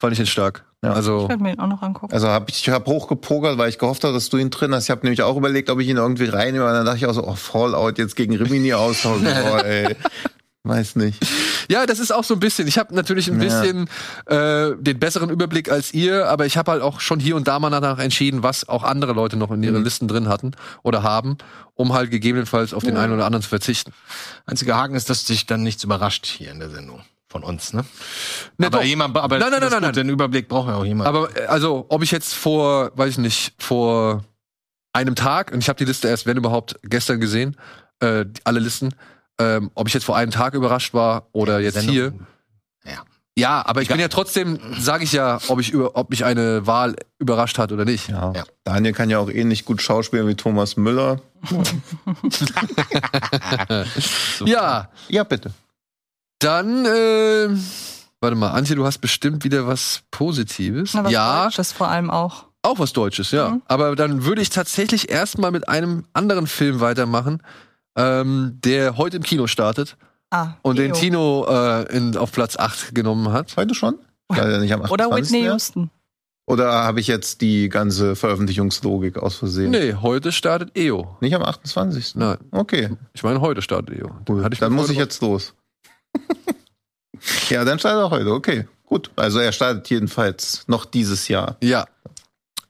[0.00, 0.64] fand ich ihn stark.
[0.84, 0.92] Ja.
[0.92, 2.12] Also Ich werde mir ihn auch noch angucken.
[2.12, 4.84] Also hab ich habe hochgepokert, weil ich gehofft habe, dass du ihn drin hast.
[4.84, 7.14] Ich habe nämlich auch überlegt, ob ich ihn irgendwie reinnehme, aber dann dachte ich auch
[7.14, 9.26] so, oh, Fallout jetzt gegen Rimini austauschen.
[9.52, 9.94] Oh, ey.
[10.64, 11.18] Weiß nicht.
[11.68, 12.68] Ja, das ist auch so ein bisschen.
[12.68, 13.48] Ich habe natürlich ein Ja.
[13.62, 13.88] bisschen
[14.26, 17.58] äh, den besseren Überblick als ihr, aber ich habe halt auch schon hier und da
[17.58, 19.82] mal danach entschieden, was auch andere Leute noch in ihren Mhm.
[19.84, 20.52] Listen drin hatten
[20.84, 21.36] oder haben,
[21.74, 23.92] um halt gegebenenfalls auf den einen oder anderen zu verzichten.
[24.46, 27.00] Einziger Haken ist, dass dich dann nichts überrascht hier in der Sendung.
[27.32, 27.82] Von uns, ne?
[28.58, 28.84] Ne, aber doch.
[28.84, 29.92] jemand, aber Nein, nein, nein, gut, nein.
[29.94, 31.08] Den Überblick braucht ja auch jemand.
[31.08, 34.22] Aber äh, also, ob ich jetzt vor, weiß ich nicht, vor
[34.92, 37.56] einem Tag, und ich habe die Liste erst, wenn überhaupt, gestern gesehen,
[38.00, 38.94] äh, alle Listen,
[39.40, 42.12] ähm, ob ich jetzt vor einem Tag überrascht war oder jetzt Sendung- hier.
[42.84, 43.02] Ja.
[43.34, 46.66] Ja, aber ich bin ja trotzdem, sage ich ja, ob ich über, ob mich eine
[46.66, 48.10] Wahl überrascht hat oder nicht.
[48.10, 48.30] Ja.
[48.36, 48.44] Ja.
[48.64, 51.18] Daniel kann ja auch ähnlich gut schauspielen wie Thomas Müller.
[54.44, 55.52] Ja, Ja, bitte.
[56.44, 57.48] Dann, äh,
[58.20, 60.94] warte mal, Antje, du hast bestimmt wieder was Positives.
[60.94, 62.46] Na, was ja, Deutsches vor allem auch.
[62.62, 63.50] auch was Deutsches, ja.
[63.50, 63.62] Mhm.
[63.66, 67.42] Aber dann würde ich tatsächlich erstmal mit einem anderen Film weitermachen,
[67.96, 69.96] ähm, der heute im Kino startet
[70.30, 70.94] Ah, und den Leo.
[70.94, 73.54] Tino äh, in, auf Platz 8 genommen hat.
[73.56, 73.98] Heute schon?
[74.30, 75.32] Leider nicht am Oder 28.
[75.32, 75.46] Whitney.
[75.50, 75.90] Houston.
[76.46, 79.70] Oder habe ich jetzt die ganze Veröffentlichungslogik aus Versehen?
[79.70, 81.16] Nee, heute startet EO.
[81.20, 82.14] Nicht am 28.
[82.16, 84.08] Nein, Okay, ich meine, heute startet EO.
[84.24, 84.42] gut.
[84.42, 85.54] Hatte ich dann mir muss ich jetzt los.
[87.50, 88.32] Ja, dann startet er heute.
[88.32, 89.10] Okay, gut.
[89.16, 91.56] Also er startet jedenfalls noch dieses Jahr.
[91.62, 91.86] Ja.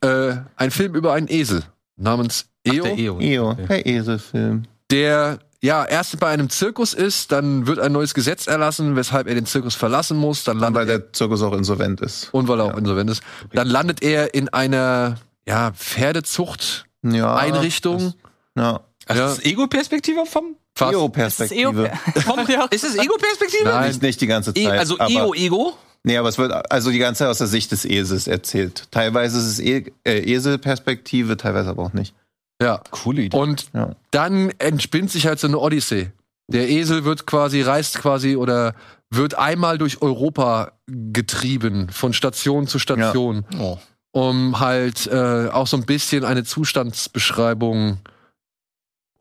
[0.02, 1.62] Äh, ein Film über einen Esel
[1.96, 2.82] namens EO.
[2.84, 3.20] Der EO.
[3.20, 3.66] Eo, Okay.
[3.68, 4.64] der Eselfilm.
[4.90, 9.36] der ja erst bei einem Zirkus ist, dann wird ein neues Gesetz erlassen, weshalb er
[9.36, 12.28] den Zirkus verlassen muss, dann Weil landet er, der Zirkus auch insolvent ist.
[12.32, 12.78] und weil er auch Ja.
[12.78, 18.14] insolvent ist, dann landet er in einer ja, Pferdezucht Ja, Einrichtung.
[18.56, 18.80] Ja.
[19.06, 19.22] Ach, Ja.
[19.26, 20.56] das ist Ego-Perspektive vom?
[20.74, 21.92] Das ist es Ego-Perspektive?
[23.64, 23.88] Nein.
[23.88, 24.78] Nicht, nicht die ganze E Zeit.
[24.78, 25.76] also aber, Ego-Ego?
[26.04, 28.84] Nee, aber es wird also die ganze Zeit aus der Sicht des Esels erzählt.
[28.90, 32.14] Teilweise ist es e äh, Eselperspektive, teilweise aber auch nicht.
[32.60, 32.80] Ja.
[32.90, 33.36] Coole Idee.
[33.36, 33.94] Und Ja.
[34.10, 36.10] dann entspinnt sich halt so eine Odyssee.
[36.48, 38.74] Der Esel wird quasi, reist quasi oder
[39.10, 43.78] wird einmal durch Europa getrieben, von Station zu Station, Oh.
[44.12, 47.98] um halt äh, auch so ein bisschen eine Zustandsbeschreibung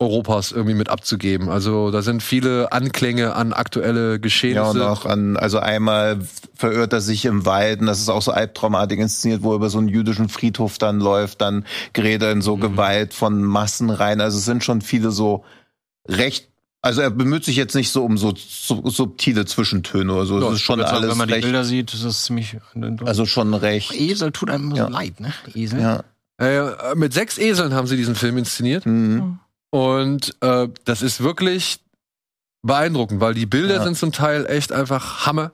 [0.02, 1.48] Europas irgendwie mit abzugeben.
[1.48, 4.70] Also da sind viele Anklänge an aktuelle Ja, Geschehnisse.
[4.70, 6.18] und auch an, also einmal
[6.54, 9.70] verirrt er sich im Wald und das ist auch so albtraumartig inszeniert, wo er über
[9.70, 14.20] so einen jüdischen Friedhof dann läuft, dann gerät er in so Gewalt von Massen rein.
[14.20, 15.44] Also es sind schon viele so
[16.08, 16.48] recht,
[16.82, 20.40] also er bemüht sich jetzt nicht so um so, so subtile Zwischentöne oder so.
[20.40, 22.56] Ja, Es ist schon alles wenn man die recht, Bilder sieht, ist das ziemlich.
[23.04, 23.92] also schon recht.
[23.94, 24.86] Esel tut einem Ja.
[24.86, 25.32] so leid, ne?
[25.54, 25.80] Esel.
[25.80, 26.02] Ja.
[26.38, 28.84] äh, mit sechs Eseln haben sie diesen Film inszeniert.
[28.84, 29.38] Mhm.
[29.72, 31.80] Und äh, das ist wirklich
[32.62, 33.84] beeindruckend, weil die Bilder Ja.
[33.84, 35.52] sind zum Teil echt einfach Hammer.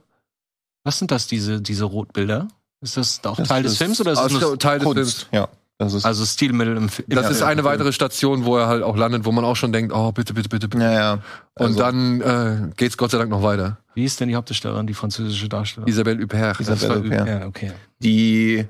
[0.83, 2.47] Was sind das, diese, diese Rotbilder?
[2.81, 4.95] Ist das auch Das Teil des ist Films oder ist das Teil des Films.
[4.95, 5.27] Kunst.
[5.31, 5.47] Ja.
[5.77, 7.07] Das ist, also Stilmittel im Film?
[7.09, 9.71] Das Ja, ist eine weitere Station, wo er halt auch landet, wo man auch schon
[9.71, 10.83] denkt, oh, bitte, bitte, bitte, bitte.
[10.83, 11.13] ja, ja.
[11.57, 13.77] Und Also, dann äh, geht's Gott sei Dank noch weiter.
[13.95, 15.89] Wie ist denn die Hauptdarstellerin, die französische Darstellerin?
[15.89, 16.59] Isabelle Huppert.
[16.59, 17.27] Isabelle Huppert.
[17.27, 17.71] Ja, okay.
[17.99, 18.65] die,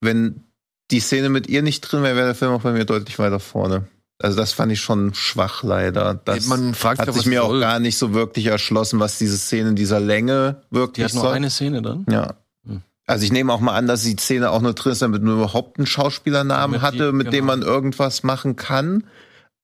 [0.00, 0.42] wenn
[0.90, 3.38] die Szene mit ihr nicht drin wäre, wäre der Film auch bei mir deutlich weiter
[3.38, 3.86] vorne.
[4.22, 6.14] Also das fand ich schon schwach leider.
[6.24, 9.38] Das Man fragt hat sich, sich mir auch gar nicht so wirklich erschlossen, was diese
[9.38, 11.32] Szene in dieser Länge Die wirklich hat nur soll.
[11.34, 12.04] eine Szene drin.
[12.10, 12.34] Ja.
[12.66, 12.82] Hm.
[13.06, 15.34] Also ich nehme auch mal an, dass die Szene auch nur drin ist, damit man
[15.36, 17.46] überhaupt einen Schauspielernamen die- hatte, mit dem genau.
[17.46, 19.04] man irgendwas machen kann.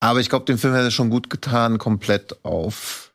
[0.01, 3.13] Aber ich glaube, dem Film hätte es schon gut getan, komplett auf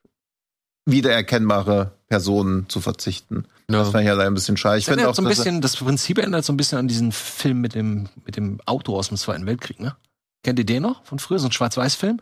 [0.86, 3.46] wiedererkennbare Personen zu verzichten.
[3.68, 3.92] Das Ja.
[3.92, 4.78] fand ich ja leider ein bisschen schade.
[4.80, 7.62] Ich finde auch, so ein bisschen, das Prinzip ändert so ein bisschen an diesen Film
[7.62, 9.96] mit dem, mit dem Auto aus dem Zweiten Weltkrieg, ne?
[10.44, 11.40] Kennt ihr den noch von früher?
[11.40, 12.20] So ein Schwarz-Weiß-Film?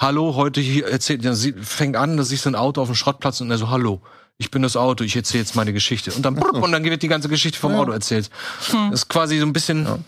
[0.00, 2.94] Hallo, heute hier erzählt, ja, sie fängt an, da siehst du ein Auto auf dem
[2.96, 4.02] Schrottplatz und er so, hallo,
[4.36, 6.12] ich bin das Auto, ich erzähle jetzt meine Geschichte.
[6.12, 7.78] Und dann, und dann wird die ganze Geschichte vom Ja.
[7.78, 8.28] Auto erzählt.
[8.70, 8.90] Hm.
[8.90, 9.98] Das ist quasi so ein bisschen, Ja.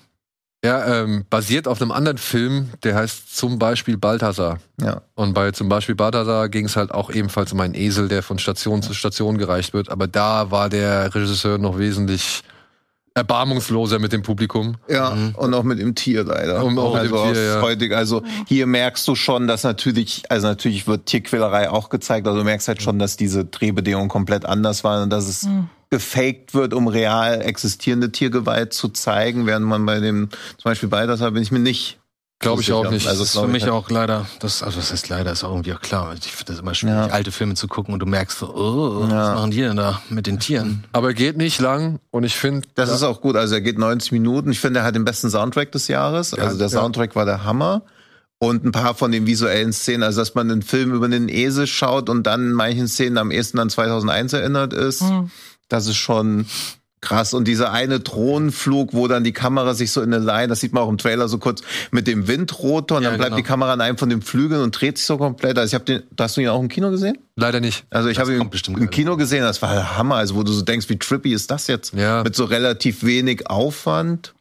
[0.65, 4.61] Ja, ähm, basiert auf einem anderen Film, der heißt zum Beispiel Balthasar.
[4.81, 5.03] ja.
[5.15, 8.39] Und bei zum Beispiel Balthasar ging es halt auch ebenfalls um einen Esel, der von
[8.39, 9.91] Station zu Station gereicht wird.
[9.91, 12.43] Aber da war der Regisseur noch wesentlich
[13.15, 14.77] erbarmungsloser mit dem Publikum.
[14.89, 15.35] Ja, Mhm.
[15.37, 16.65] und auch mit dem Tier leider.
[16.65, 17.63] Und auch mit also dem Tier, aus ja.
[17.63, 22.41] heutig, also hier merkst du schon, dass natürlich, also natürlich wird Tierquälerei auch gezeigt, also
[22.41, 25.49] du merkst halt schon, dass diese Drehbedingungen komplett anders waren und dass es
[25.91, 31.07] gefaked wird, um real existierende Tiergewalt zu zeigen, während man bei dem, zum Beispiel bei
[31.07, 31.99] das bin ich mir nicht.
[32.45, 33.09] Glaube ich auch nicht.
[33.09, 35.51] Also das ist für mich halt- auch leider, das, also das heißt leider, ist auch
[35.51, 36.15] irgendwie auch klar.
[36.15, 37.07] Ich finde das immer schwierig, Ja.
[37.09, 39.09] alte Filme zu gucken und du merkst so, oh, Ja.
[39.31, 40.85] was machen die denn da mit den Tieren?
[40.93, 43.35] Aber geht nicht lang und ich finde, Das ist auch gut.
[43.37, 44.53] Also er geht 90 Minuten.
[44.53, 46.33] Ich finde, er hat den besten Soundtrack des Jahres.
[46.35, 46.81] Also der ja.
[46.81, 47.83] Soundtrack war der Hammer.
[48.39, 51.67] Und ein paar von den visuellen Szenen, also dass man einen Film über einen Esel
[51.67, 55.31] schaut und dann in manchen Szenen am ehesten an 2001 erinnert ist, Hm.
[55.69, 56.45] das ist schon
[57.05, 57.35] krass.
[57.35, 60.73] Und dieser eine Drohnenflug, wo dann die Kamera sich so in eine Line, das sieht
[60.73, 61.63] man auch im Trailer so kurz,
[61.93, 63.37] mit dem Windrotor und Ja, dann bleibt genau.
[63.37, 65.57] die Kamera an einem von den Flügeln und dreht sich so komplett.
[65.59, 67.19] Also ich habe den, hast du ihn auch im Kino gesehen?
[67.37, 67.85] leider nicht.
[67.91, 68.87] Also ich habe ihn im geil.
[68.89, 70.17] Kino gesehen, das war der Hammer.
[70.17, 71.93] Also wo du so denkst, wie trippy ist das jetzt?
[71.95, 72.23] Ja.
[72.23, 74.35] Mit so relativ wenig Aufwand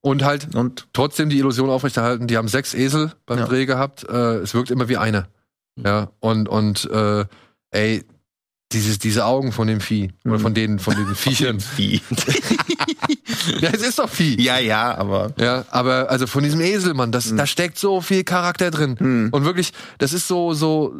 [0.00, 3.46] Und halt und trotzdem die Illusion aufrechterhalten, die haben sechs Esel beim Ja.
[3.46, 4.04] Dreh gehabt.
[4.08, 5.26] Äh, es wirkt immer wie eine.
[5.84, 7.24] Ja, und, und äh,
[7.72, 8.04] ey,
[8.72, 10.10] dieses, diese Augen von dem Vieh.
[10.24, 10.40] Oder Mhm.
[10.40, 11.58] von den, von den Viechern.
[11.76, 12.00] wie.
[13.60, 14.40] ja, es ist doch Vieh.
[14.40, 18.24] ja, ja, aber Ja, aber also von diesem Esel, Mann, das, da steckt so viel
[18.24, 18.96] Charakter drin.
[18.98, 19.28] Hm.
[19.32, 20.94] Und wirklich, das ist so, so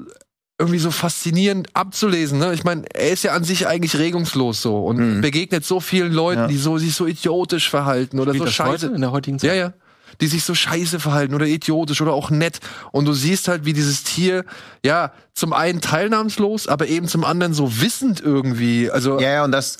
[0.59, 2.39] irgendwie so faszinierend abzulesen.
[2.39, 2.55] Ne?
[2.55, 5.21] Ich meine, er ist ja an sich eigentlich regungslos so und Hm.
[5.21, 6.47] begegnet so vielen Leuten, Ja.
[6.47, 8.87] die so sich so idiotisch verhalten oder Spielt so scheiße.
[8.87, 9.49] in der heutigen Zeit?
[9.51, 9.73] Ja, ja.
[10.21, 12.61] Die sich so scheiße verhalten oder idiotisch oder auch nett.
[12.93, 14.45] Und du siehst halt, wie dieses Tier,
[14.85, 18.91] ja, zum einen teilnahmslos, aber eben zum anderen so wissend irgendwie.
[18.91, 19.79] Also, ja, ja, und das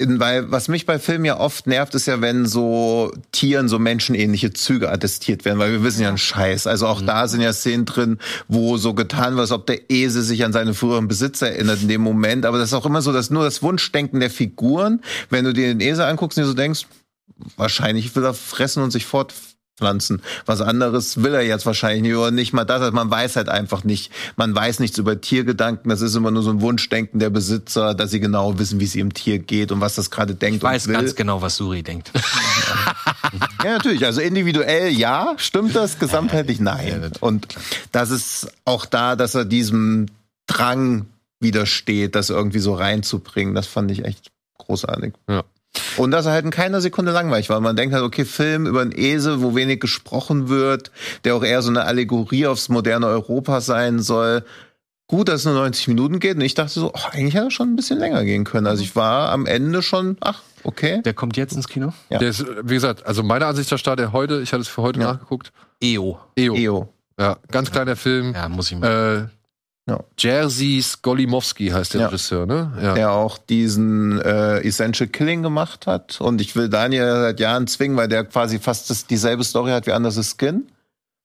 [0.00, 4.52] weil was mich bei Filmen ja oft nervt, ist ja, wenn so Tieren so menschenähnliche
[4.52, 6.66] Züge attestiert werden, weil wir wissen ja einen Scheiß.
[6.66, 10.22] Also auch da sind ja Szenen drin, wo so getan wird, als ob der Esel
[10.22, 12.44] sich an seine früheren Besitzer erinnert in dem Moment.
[12.44, 15.00] Aber das ist auch immer so, dass nur das Wunschdenken der Figuren,
[15.30, 16.86] wenn du dir den Esel anguckst und dir so denkst,
[17.56, 19.06] wahrscheinlich will er fressen und sich
[19.78, 20.22] fortpflanzen.
[20.46, 22.80] Was anderes will er jetzt wahrscheinlich nicht oder nicht mal das.
[22.80, 24.12] Also man weiß halt einfach nicht.
[24.36, 25.88] Man weiß nichts über Tiergedanken.
[25.90, 28.94] Das ist immer nur so ein Wunschdenken der Besitzer, dass sie genau wissen, wie es
[28.94, 31.00] ihrem Tier geht und was das gerade denkt Ich weiß und will.
[31.00, 32.10] ganz genau, was Suri denkt.
[33.64, 34.04] Ja, natürlich.
[34.04, 37.10] Also individuell ja, stimmt das, gesamtheitlich nein.
[37.20, 37.48] Und
[37.90, 40.06] das ist auch da, dass er diesem
[40.46, 41.06] Drang
[41.40, 43.54] widersteht, das irgendwie so reinzubringen.
[43.54, 45.14] Das fand ich echt großartig.
[45.28, 45.42] Ja.
[45.96, 47.60] Und dass er halt in keiner Sekunde langweilig war.
[47.60, 50.90] Man denkt halt, okay, Film über einen Esel, wo wenig gesprochen wird,
[51.24, 54.44] der auch eher so eine Allegorie aufs moderne Europa sein soll.
[55.06, 56.36] Gut, dass es nur 90 Minuten geht.
[56.36, 58.66] Und ich dachte so, oh, eigentlich hätte er schon ein bisschen länger gehen können.
[58.66, 61.02] Also ich war am Ende schon, ach, okay.
[61.02, 61.92] Der kommt jetzt ins Kino?
[62.08, 62.18] Ja.
[62.18, 64.82] der ist, wie gesagt, also meiner Ansicht nach startet er heute, ich hatte es für
[64.82, 65.12] heute Ja.
[65.12, 65.52] nachgeguckt.
[65.82, 66.18] EO.
[66.36, 66.54] EO.
[66.56, 66.88] EO.
[67.20, 68.32] Ja, ganz kleiner Film.
[68.34, 69.28] Ja, muss ich mal.
[69.30, 69.43] Äh,
[69.88, 70.00] Ja.
[70.18, 72.06] Jerzy Skolimowski heißt der Ja.
[72.06, 72.72] Regisseur, ne?
[72.82, 72.94] Ja.
[72.94, 76.20] der auch diesen äh, Essential Killing gemacht hat.
[76.20, 79.86] Und ich will Daniel seit Jahren zwingen, weil der quasi fast das, dieselbe Story hat
[79.86, 80.68] wie Under the Skin,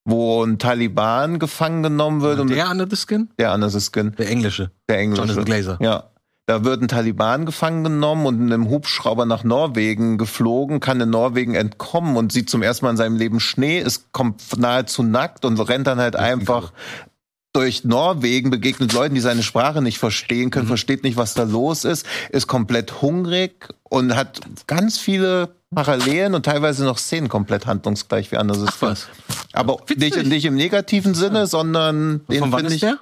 [0.04, 3.30] wo ein Taliban gefangen genommen wird und der Under the Skin?
[3.40, 4.72] der Under the Skin, Der englische.
[4.90, 5.22] der englische.
[5.22, 5.78] Jonathan Glazer.
[5.82, 6.04] Ja.
[6.46, 11.12] Da wird ein Taliban gefangen genommen und in einem Hubschrauber nach Norwegen geflogen, kann in
[11.12, 15.46] Norwegen entkommen und sieht zum ersten Mal in seinem Leben Schnee, ist kommt nahezu nackt
[15.46, 16.74] und rennt dann halt einfach
[17.60, 21.84] durch Norwegen, begegnet Leuten, die seine Sprache nicht verstehen können, versteht nicht, was da los
[21.84, 28.32] ist, ist komplett hungrig und hat ganz viele Parallelen und teilweise noch Szenen komplett handlungsgleich
[28.32, 28.82] wie anders ist.
[28.82, 29.08] was.
[29.52, 30.16] Aber Witzig.
[30.16, 33.00] nicht, nicht im negativen Sinne, sondern den Von wann finde ist ich der?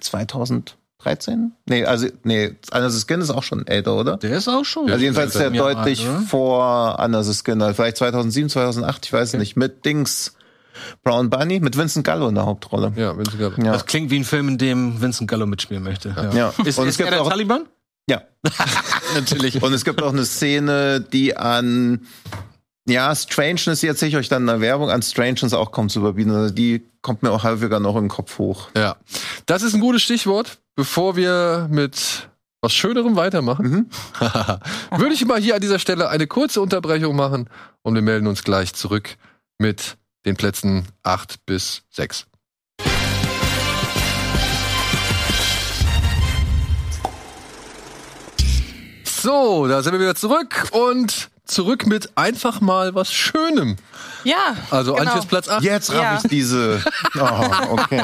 [0.00, 1.52] 2013?
[1.66, 4.16] Nee, also, nee, the Skin ist auch schon älter, oder?
[4.16, 4.90] Der ist auch schon.
[4.90, 9.56] Also jedenfalls der deutlich alt, vor the Skin, also vielleicht 2007, 2008, ich weiß nicht,
[9.56, 10.34] mit Dings
[11.02, 12.92] Brown Bunny, mit Vincent Gallo in der Hauptrolle.
[12.96, 13.56] Ja, Sie gerade.
[13.64, 13.72] Ja.
[13.72, 16.14] Das klingt wie ein Film, in dem Vincent Gallo mitspielen möchte.
[16.16, 16.32] Ja.
[16.32, 16.48] Ja.
[16.64, 17.66] Ist, Und ist es gibt er der auch- Taliban?
[18.08, 18.22] Ja.
[19.14, 19.62] Natürlich.
[19.62, 22.00] Und es gibt auch eine Szene, die an
[22.88, 26.00] Ja, Strangeness, die erzähle ich euch dann in der Werbung, an Strangeness auch kaum zu
[26.00, 26.32] überbieten.
[26.34, 28.68] Also die kommt mir auch häufiger noch im Kopf hoch.
[28.76, 28.96] Ja.
[29.46, 30.58] Das ist ein gutes Stichwort.
[30.76, 32.28] Bevor wir mit
[32.62, 33.86] was Schönerem weitermachen, Mhm.
[34.98, 37.48] würde ich mal hier an dieser Stelle eine kurze Unterbrechung machen
[37.82, 39.16] und wir melden uns gleich zurück
[39.58, 42.26] mit den Plätzen 8 bis 6.
[49.04, 53.76] So, da sind wir wieder zurück und zurück mit einfach mal was Schönem.
[54.24, 55.10] Ja, Also genau.
[55.10, 55.62] Antjes Platz 8.
[55.62, 56.20] Jetzt raff Ja.
[56.22, 56.82] ich diese.
[57.16, 58.02] Oh, okay.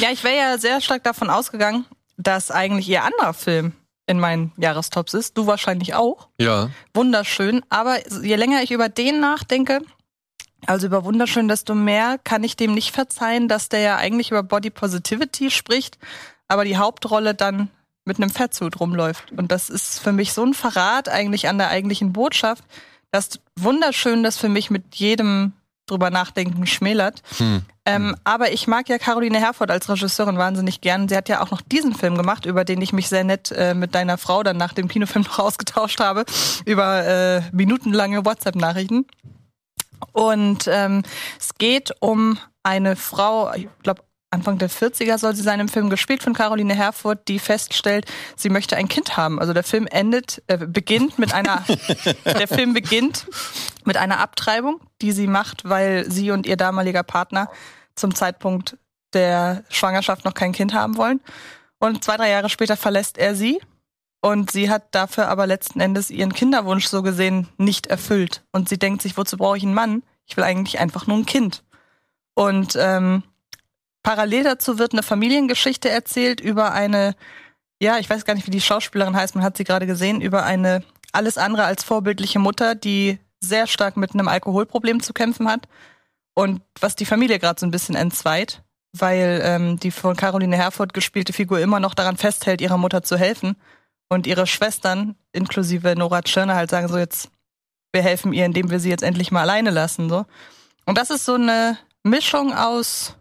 [0.00, 1.86] Ja, ich wäre ja sehr stark davon ausgegangen,
[2.18, 3.72] dass eigentlich ihr anderer Film
[4.06, 5.36] in meinen Jahrestops ist.
[5.38, 6.28] Du wahrscheinlich auch.
[6.38, 6.70] Ja.
[6.94, 7.62] Wunderschön.
[7.70, 9.80] Aber je länger ich über den nachdenke,
[10.66, 14.42] also über Wunderschön, desto mehr kann ich dem nicht verzeihen, dass der ja eigentlich über
[14.42, 15.98] Body Positivity spricht,
[16.48, 17.70] aber die Hauptrolle dann
[18.04, 19.32] mit einem Fettsuit rumläuft.
[19.32, 22.64] Und das ist für mich so ein Verrat eigentlich an der eigentlichen Botschaft,
[23.10, 25.52] dass Wunderschön das für mich mit jedem
[25.86, 27.22] drüber nachdenken schmälert.
[27.38, 27.62] Hm.
[27.84, 31.08] Ähm, aber ich mag ja Caroline Herford als Regisseurin wahnsinnig gern.
[31.08, 33.74] Sie hat ja auch noch diesen Film gemacht, über den ich mich sehr nett äh,
[33.74, 36.24] mit deiner Frau dann nach dem Kinofilm noch ausgetauscht habe,
[36.64, 39.06] über äh, minutenlange WhatsApp-Nachrichten.
[40.12, 41.02] Und ähm,
[41.38, 44.02] es geht um eine Frau, ich glaube
[44.32, 48.06] Anfang der 40er soll sie sein im Film, gespielt von Caroline Herfurth, die feststellt,
[48.36, 49.40] sie möchte ein Kind haben.
[49.40, 51.64] Also der Film endet, äh, beginnt mit einer,
[52.24, 53.26] der Film beginnt
[53.84, 57.50] mit einer Abtreibung, die sie macht, weil sie und ihr damaliger Partner
[57.96, 58.78] zum Zeitpunkt
[59.14, 61.20] der Schwangerschaft noch kein Kind haben wollen.
[61.80, 63.60] Und zwei, drei Jahre später verlässt er sie.
[64.20, 68.44] Und sie hat dafür aber letzten Endes ihren Kinderwunsch so gesehen nicht erfüllt.
[68.52, 70.02] Und sie denkt sich, wozu brauche ich einen Mann?
[70.26, 71.64] Ich will eigentlich einfach nur ein Kind.
[72.34, 73.22] Und ähm,
[74.02, 77.14] parallel dazu wird eine Familiengeschichte erzählt über eine,
[77.80, 80.44] ja, ich weiß gar nicht, wie die Schauspielerin heißt, man hat sie gerade gesehen, über
[80.44, 85.66] eine alles andere als vorbildliche Mutter, die sehr stark mit einem Alkoholproblem zu kämpfen hat.
[86.34, 90.94] Und was die Familie gerade so ein bisschen entzweit, weil ähm, die von Caroline Herford
[90.94, 93.56] gespielte Figur immer noch daran festhält, ihrer Mutter zu helfen.
[94.10, 97.30] Und ihre Schwestern, inklusive Nora Tschirner, halt sagen so jetzt,
[97.92, 100.10] wir helfen ihr, indem wir sie jetzt endlich mal alleine lassen.
[100.10, 100.26] So.
[100.84, 103.16] Und das ist so eine Mischung aus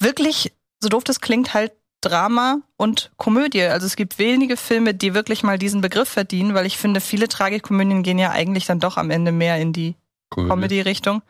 [0.00, 0.52] wirklich,
[0.82, 3.62] so doof das klingt, halt Drama und Komödie.
[3.62, 7.26] Also es gibt wenige Filme, die wirklich mal diesen Begriff verdienen, weil ich finde, viele
[7.26, 9.96] Tragikomödien gehen ja eigentlich dann doch am Ende mehr in die.
[10.30, 11.22] Comedy-Richtung.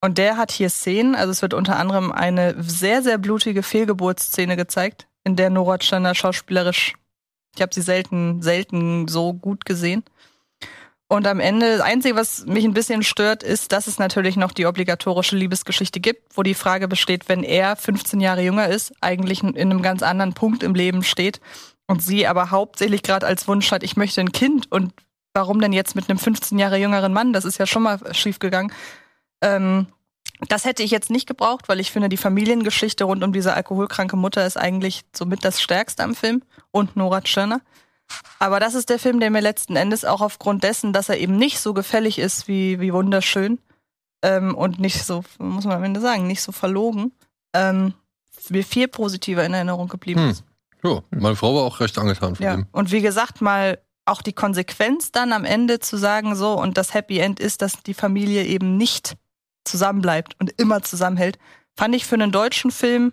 [0.00, 4.56] Und der hat hier Szenen, also es wird unter anderem eine sehr, sehr blutige Fehlgeburtsszene
[4.56, 6.94] gezeigt, in der Nora Tschirner schauspielerisch,
[7.54, 10.04] ich habe sie selten, selten so gut gesehen.
[11.08, 14.52] Und am Ende, das Einzige, was mich ein bisschen stört, ist, dass es natürlich noch
[14.52, 19.42] die obligatorische Liebesgeschichte gibt, wo die Frage besteht, wenn er 15 Jahre jünger ist, eigentlich
[19.42, 21.42] in einem ganz anderen Punkt im Leben steht
[21.86, 24.94] und sie aber hauptsächlich gerade als Wunsch hat, ich möchte ein Kind und
[25.34, 27.34] warum denn jetzt mit einem 15 Jahre jüngeren Mann?
[27.34, 28.72] Das ist ja schon mal schief gegangen.
[29.42, 29.88] Ähm,
[30.48, 34.16] das hätte ich jetzt nicht gebraucht, weil ich finde, die Familiengeschichte rund um diese alkoholkranke
[34.16, 37.60] Mutter ist eigentlich somit das Stärkste am Film und Nora Tschirner.
[38.38, 41.36] Aber das ist der Film, der mir letzten Endes auch aufgrund dessen, dass er eben
[41.36, 43.58] nicht so gefällig ist wie, wie wunderschön
[44.22, 47.12] ähm, und nicht so, muss man am Ende sagen, nicht so verlogen,
[47.54, 47.94] ähm,
[48.48, 50.30] mir viel positiver in Erinnerung geblieben Hm.
[50.30, 50.44] ist.
[50.84, 52.56] Ja, meine Frau war auch recht angetan von Ja.
[52.56, 52.66] dem.
[52.72, 56.92] Und wie gesagt, mal auch die Konsequenz dann am Ende zu sagen, so, und das
[56.92, 59.14] Happy End ist, dass die Familie eben nicht
[59.64, 61.38] zusammenbleibt und immer zusammenhält,
[61.76, 63.12] fand ich für einen deutschen Film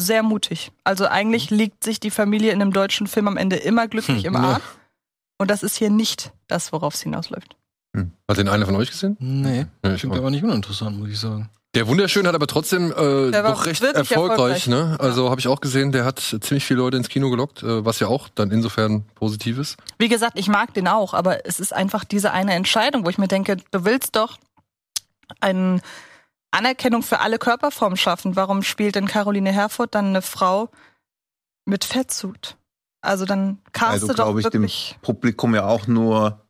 [0.00, 0.70] sehr mutig.
[0.84, 4.34] Also eigentlich liegt sich die Familie in einem deutschen Film am Ende immer glücklich im
[4.34, 4.40] ja.
[4.40, 4.62] Arm.
[5.38, 7.56] Und das ist hier nicht das, worauf es hinausläuft.
[8.28, 9.16] Hat den einer von euch gesehen?
[9.18, 11.48] Nee, Ja, ich klingt aber nicht uninteressant, muss ich sagen.
[11.74, 14.66] Der Wunderschön hat aber trotzdem äh, Der war doch recht erfolgreich, erfolgreich.
[14.68, 14.96] ne?
[15.00, 18.00] Also habe ich auch gesehen, der hat ziemlich viele Leute ins Kino gelockt, äh, was
[18.00, 19.76] ja auch dann insofern positiv ist.
[19.98, 23.18] Wie gesagt, ich mag den auch, aber es ist einfach diese eine Entscheidung, wo ich
[23.18, 24.38] mir denke, du willst doch
[25.40, 25.80] eine
[26.50, 28.36] Anerkennung für alle Körperformen schaffen.
[28.36, 30.70] Warum spielt denn Caroline Herfurth dann eine Frau
[31.66, 32.56] mit Fettsuit?
[33.00, 34.98] Also dann caste Also doch glaube ich dem wirklich.
[35.02, 36.44] Publikum ja auch nur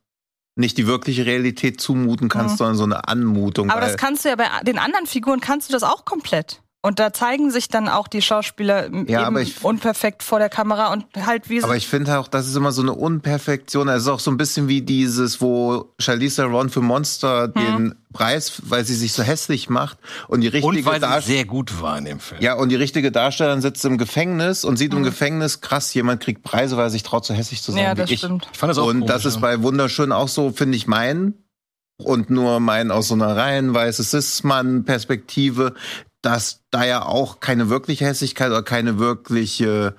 [0.55, 2.57] nicht die wirkliche Realität zumuten kannst, Mhm.
[2.57, 3.69] sondern so eine Anmutung.
[3.69, 6.61] Aber das kannst du ja bei den anderen Figuren kannst du das auch komplett.
[6.81, 10.47] Und da zeigen sich dann auch die Schauspieler Ja, eben aber ich- unperfekt vor der
[10.47, 11.79] Kamera und halt wie Aber sie.
[11.79, 13.89] ich finde auch, das ist immer so eine Unperfektion.
[13.89, 18.61] Es ist auch so ein bisschen wie dieses, wo Charlize Theron für Monster den Preis,
[18.63, 19.97] weil sie sich so hässlich macht
[20.29, 21.23] und die Und richtige weil sie Darstellerin.
[21.35, 22.41] sehr gut war in dem Film.
[22.41, 24.77] Ja, und die richtige Darstellerin sitzt im Gefängnis und Mhm.
[24.77, 27.83] sieht im Gefängnis, krass, jemand kriegt Preise, weil er sich traut, so hässlich zu sein
[27.83, 28.19] ja, wie das ich.
[28.19, 28.47] stimmt.
[28.53, 29.41] Ich fand das auch Und komisch, das ist ja.
[29.41, 31.33] bei Wunderschön auch so, finde ich, mein
[32.01, 35.73] und nur mein aus so einer rein weiße Cis-Mann-Perspektive,
[36.21, 39.95] dass da ja auch keine wirkliche Hässlichkeit oder keine wirkliche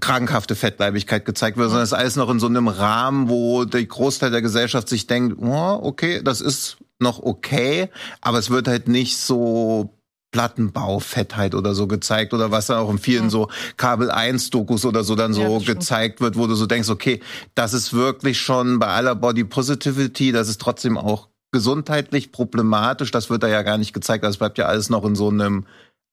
[0.00, 3.84] krankhafte Fettleibigkeit gezeigt wird, sondern es ist alles noch in so einem Rahmen, wo der
[3.84, 7.88] Großteil der Gesellschaft sich denkt, oh, okay, das ist noch okay,
[8.20, 9.96] aber es wird halt nicht so
[10.32, 13.30] Plattenbaufettheit oder so gezeigt oder was dann auch in vielen Mhm.
[13.30, 16.88] so Kabel 1 Dokus oder so dann so Ja, gezeigt wird, wo du so denkst,
[16.88, 17.20] okay,
[17.56, 23.30] das ist wirklich schon bei aller Body Positivity, das ist trotzdem auch gesundheitlich problematisch, das
[23.30, 25.66] wird da ja gar nicht gezeigt, das bleibt ja alles noch in so einem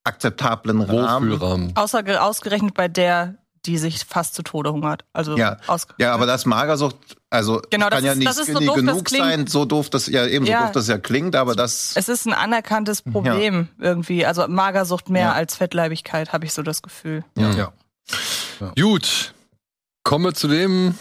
[0.03, 1.73] akzeptablen Rahmen.
[1.75, 3.35] Außer ge- ausgerechnet bei der,
[3.65, 5.03] die sich fast zu Tode hungert.
[5.11, 5.57] Also Ja.
[5.99, 6.95] Ja, aber das Magersucht,
[7.29, 9.65] also Genau, das kann ja ist- nicht das ist so skinny doof, genug sein, so
[9.65, 10.61] doof das ja eben so Ja.
[10.63, 14.25] doof das ja klingt, aber das es ist ein anerkanntes Problem irgendwie.
[14.25, 15.31] Also Magersucht mehr Ja.
[15.33, 17.25] als Fettleibigkeit, habe ich so das Gefühl.
[17.37, 17.73] Ja.
[18.79, 19.33] Gut.
[20.03, 20.95] Kommen wir zu dem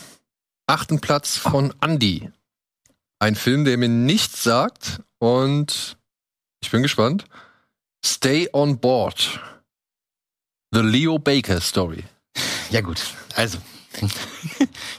[0.66, 2.28] achten Platz von Andy.
[3.18, 5.96] Ein Film, der mir nichts sagt und
[6.62, 7.24] ich bin gespannt.
[8.04, 9.40] Stay on Board.
[10.72, 12.04] The Leo Baker Story.
[12.70, 13.00] Ja, gut.
[13.34, 13.58] Also.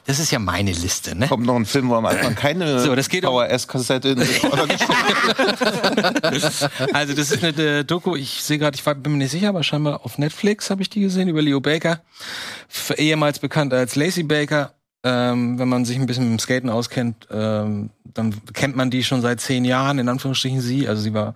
[0.06, 1.28] Das ist ja meine Liste, ne?
[1.28, 4.20] kommt noch ein Film, wo am Anfang keine So, das geht VHS-Kassette in
[6.94, 10.06] Also, das ist eine Doku, ich sehe gerade, ich bin mir nicht sicher, aber scheinbar
[10.06, 12.02] auf Netflix habe ich die gesehen, über Leo Baker.
[12.96, 14.77] Ehemals bekannt als Lacey Baker.
[15.04, 19.04] Ähm, wenn man sich ein bisschen mit dem Skaten auskennt, ähm, dann kennt man die
[19.04, 20.88] schon seit zehn Jahren, in Anführungsstrichen sie.
[20.88, 21.36] Also sie war,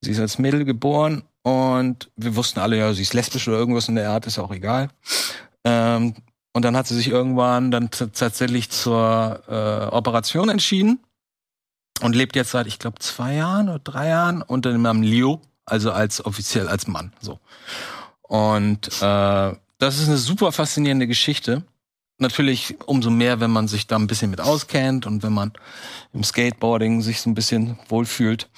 [0.00, 3.88] sie ist als Mädel geboren und wir wussten alle, ja, sie ist lesbisch oder irgendwas
[3.88, 4.88] in der Art, ist auch egal.
[5.64, 6.14] Ähm,
[6.52, 11.00] und dann hat sie sich irgendwann dann tatsächlich zur äh, Operation entschieden
[12.02, 15.40] und lebt jetzt seit, ich glaube, zwei Jahren oder drei Jahren unter dem Namen Leo,
[15.64, 17.12] also als offiziell als Mann.
[17.20, 17.38] So.
[18.22, 21.64] Und äh, das ist eine super faszinierende Geschichte.
[22.22, 25.52] Natürlich umso mehr, wenn man sich da ein bisschen mit auskennt und wenn man
[26.14, 28.48] im Skateboarding sich so ein bisschen wohlfühlt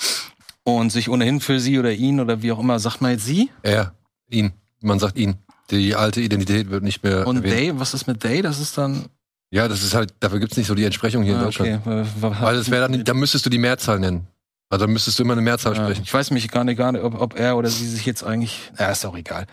[0.62, 3.50] und sich ohnehin für sie oder ihn oder wie auch immer, sagt man jetzt sie?
[3.62, 3.94] Er,
[4.30, 4.52] ihn.
[4.80, 5.36] Man sagt ihn.
[5.70, 7.54] Die alte Identität wird nicht mehr Und erwähnt.
[7.54, 8.42] they, was ist mit they?
[8.42, 9.06] Das ist dann.
[9.50, 11.80] Ja, das ist halt, dafür gibt's nicht so die Entsprechung hier in Ah, Deutschland.
[11.86, 12.04] okay.
[12.20, 14.26] Weil das wäre dann, da müsstest du die Mehrzahl nennen.
[14.74, 16.02] Also da müsstest du immer eine Mehrzahl Ja, sprechen.
[16.04, 18.70] ich weiß mich gar nicht, gar nicht ob, ob er oder sie sich jetzt eigentlich.
[18.78, 19.46] Ja, ist auch egal.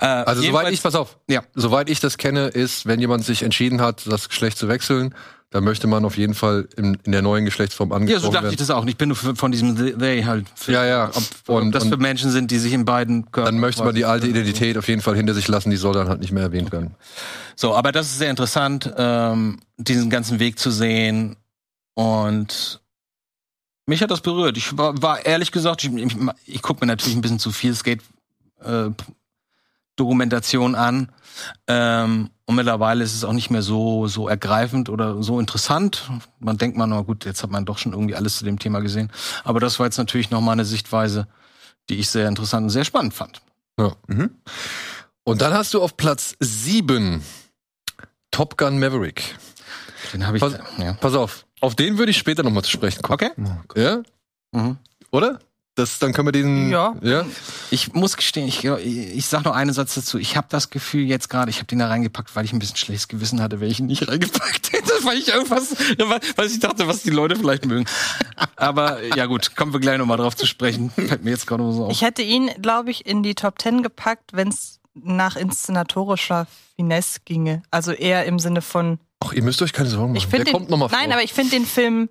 [0.00, 1.42] Äh, Also soweit ich, pass auf, Ja.
[1.54, 5.14] soweit ich das kenne, ist, wenn jemand sich entschieden hat, das Geschlecht zu wechseln,
[5.50, 8.44] dann möchte man auf jeden Fall in, in der neuen Geschlechtsform Ja, angesprochen so dachte
[8.44, 8.52] werden.
[8.54, 8.86] ich das auch.
[8.86, 10.46] Ich bin nur von diesem They halt.
[10.54, 11.10] Für, Ja, ja.
[11.12, 13.52] Ob, ob Und- das für Menschen sind, die sich in beiden Körpern.
[13.54, 16.08] Dann möchte man die alte Identität auf jeden Fall hinter sich lassen, die soll dann
[16.08, 16.94] halt nicht mehr erwähnt werden.
[17.56, 21.36] So, aber das ist sehr interessant, ähm, diesen ganzen Weg zu sehen.
[21.94, 22.80] Und
[23.86, 24.56] mich hat das berührt.
[24.56, 27.74] Ich war, war ehrlich gesagt, ich, ich, ich gucke mir natürlich ein bisschen zu viel
[27.74, 31.10] Skate-Dokumentation an.
[31.66, 36.08] Ähm, und mittlerweile ist es auch nicht mehr so, so ergreifend oder so interessant.
[36.38, 38.80] Man denkt man, na gut, jetzt hat man doch schon irgendwie alles zu dem Thema
[38.80, 39.10] gesehen.
[39.44, 41.26] Aber das war jetzt natürlich nochmal eine Sichtweise,
[41.88, 43.40] die ich sehr interessant und sehr spannend fand.
[44.06, 44.30] Mhm.
[45.24, 47.22] Und dann hast du auf Platz sieben
[48.30, 49.36] Top Gun Maverick.
[50.12, 50.42] Den habe ich.
[50.42, 50.92] Was- Ja.
[50.94, 53.30] Pass auf, auf den würde ich später nochmal zu sprechen kommen.
[53.64, 53.82] Okay.
[53.82, 54.02] Ja?
[54.52, 54.76] Mhm.
[55.10, 55.38] Oder?
[55.74, 56.70] Das, dann können wir den.
[56.70, 56.94] Ja.
[57.00, 57.24] ja?
[57.70, 60.18] Ich muss gestehen, ich, ich sag noch einen Satz dazu.
[60.18, 62.76] Ich habe das Gefühl jetzt gerade, ich habe den da reingepackt, weil ich ein bisschen
[62.76, 65.74] schlechtes Gewissen hatte, wenn ich ihn nicht reingepackt hätte, weil ich irgendwas,
[66.36, 67.86] weil ich dachte, was die Leute vielleicht mögen.
[68.56, 70.90] Aber ja gut, kommen wir gleich nochmal drauf zu sprechen.
[70.90, 71.92] Fällt mir jetzt gerade so auf.
[71.92, 77.20] Ich hätte ihn, glaube ich, in die Top Ten gepackt, wenn es nach inszenatorischer Finesse
[77.24, 77.62] ginge.
[77.70, 78.98] Also eher im Sinne von.
[79.24, 80.16] Ach, ihr müsst euch keine Sorgen machen.
[80.16, 80.98] Ich Der finde kommt nochmal vor.
[80.98, 82.08] Nein, aber ich finde den Film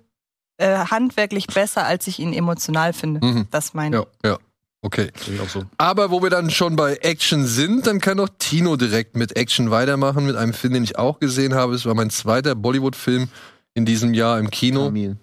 [0.58, 3.24] äh, handwerklich besser, als ich ihn emotional finde.
[3.24, 3.46] Mhm.
[3.50, 4.04] Das meine ich.
[4.24, 4.38] Ja, ja.
[4.84, 5.12] Okay.
[5.48, 5.62] So.
[5.78, 9.70] Aber wo wir dann schon bei Action sind, dann kann doch Tino direkt mit Action
[9.70, 11.74] weitermachen, mit einem Film, den ich auch gesehen habe.
[11.74, 13.28] Es war mein zweiter Bollywood-Film
[13.74, 14.86] in diesem Jahr im Kino.
[14.86, 15.16] Tamil.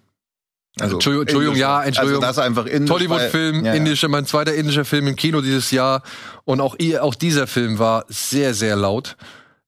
[0.79, 2.23] Entschuldigung, Entschuldigung, ja, Entschuldigung.
[2.23, 3.77] Also das einfach indisch, Tollywood-Film, weil- ja, ja.
[3.77, 6.03] indischer, mein zweiter indischer Film im Kino dieses Jahr.
[6.45, 9.17] Und auch, ihr, auch dieser Film war sehr, sehr laut.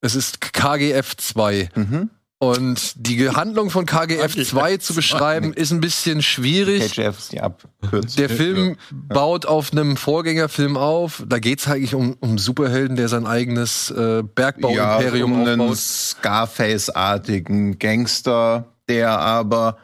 [0.01, 1.69] Es ist KGF 2.
[1.75, 2.09] Mhm.
[2.39, 6.95] Und die Handlung von KGF 2 zu beschreiben, ist ein bisschen schwierig.
[6.95, 8.15] KGF ist die Abkürzung.
[8.17, 11.23] Der Film baut auf einem Vorgängerfilm auf.
[11.27, 15.77] Da geht's eigentlich um, um Superhelden, der sein eigenes äh, Bergbau-Imperium um einen aufbaut.
[15.77, 19.77] Scarface-artigen Gangster, der aber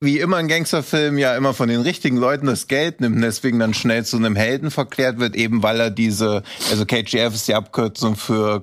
[0.00, 3.58] wie immer ein Gangsterfilm ja immer von den richtigen Leuten das Geld nimmt, und deswegen
[3.58, 7.56] dann schnell zu einem Helden verklärt wird, eben weil er diese, also KGF ist die
[7.56, 8.60] Abkürzung für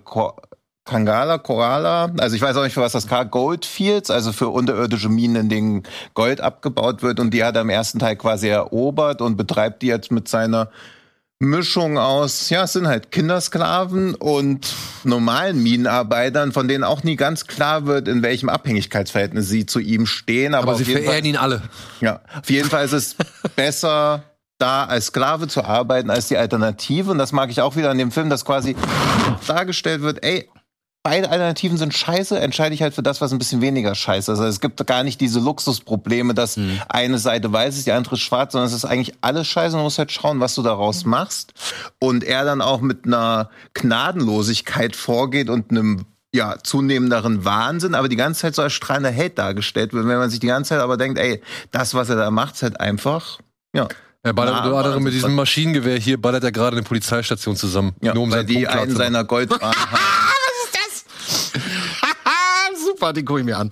[0.86, 5.10] Kangala, Korala, also ich weiß auch nicht, für was das K, Goldfields, also für unterirdische
[5.10, 5.84] Minen, in denen
[6.14, 9.88] Gold abgebaut wird und die hat er im ersten Teil quasi erobert und betreibt die
[9.88, 10.70] jetzt mit seiner
[11.40, 17.46] Mischung aus, ja, es sind halt Kindersklaven und normalen Minenarbeitern, von denen auch nie ganz
[17.46, 20.54] klar wird, in welchem Abhängigkeitsverhältnis sie zu ihm stehen.
[20.54, 21.64] Aber, Aber sie jeden Fall, verehren ihn alle.
[22.00, 23.16] ja, auf jeden Fall ist es
[23.56, 24.24] besser,
[24.60, 27.12] da als Sklave zu arbeiten, als die Alternative.
[27.12, 28.76] Und das mag ich auch wieder an dem Film, dass quasi
[29.48, 30.50] dargestellt wird, ey,
[31.06, 34.40] beide Alternativen sind scheiße, entscheide ich halt für das, was ein bisschen weniger scheiße ist.
[34.40, 36.82] Also es gibt gar nicht diese Luxusprobleme, dass Hm.
[36.90, 39.82] eine Seite weiß ist, die andere ist schwarz, sondern es ist eigentlich alles scheiße und
[39.82, 41.54] du musst halt schauen, was du daraus machst.
[42.00, 48.16] Und er dann auch mit einer Gnadenlosigkeit vorgeht und einem ja, zunehmenderen Wahnsinn, aber die
[48.18, 50.08] ganze Zeit so als strahlender Held dargestellt wird.
[50.08, 51.42] Wenn man sich die ganze Zeit aber denkt, ey,
[51.72, 53.40] das, was er da macht, ist halt einfach,
[53.74, 53.88] ja.
[54.24, 57.94] Er ballert Na, unter anderem mit diesem Maschinengewehr hier, ballert er gerade eine Polizeistation zusammen.
[58.02, 58.98] ja nur um weil die Punkt einen zu machen.
[58.98, 59.62] seiner Goldbahn
[59.92, 60.25] haben.
[62.96, 63.72] Super, den gucke ich mir an.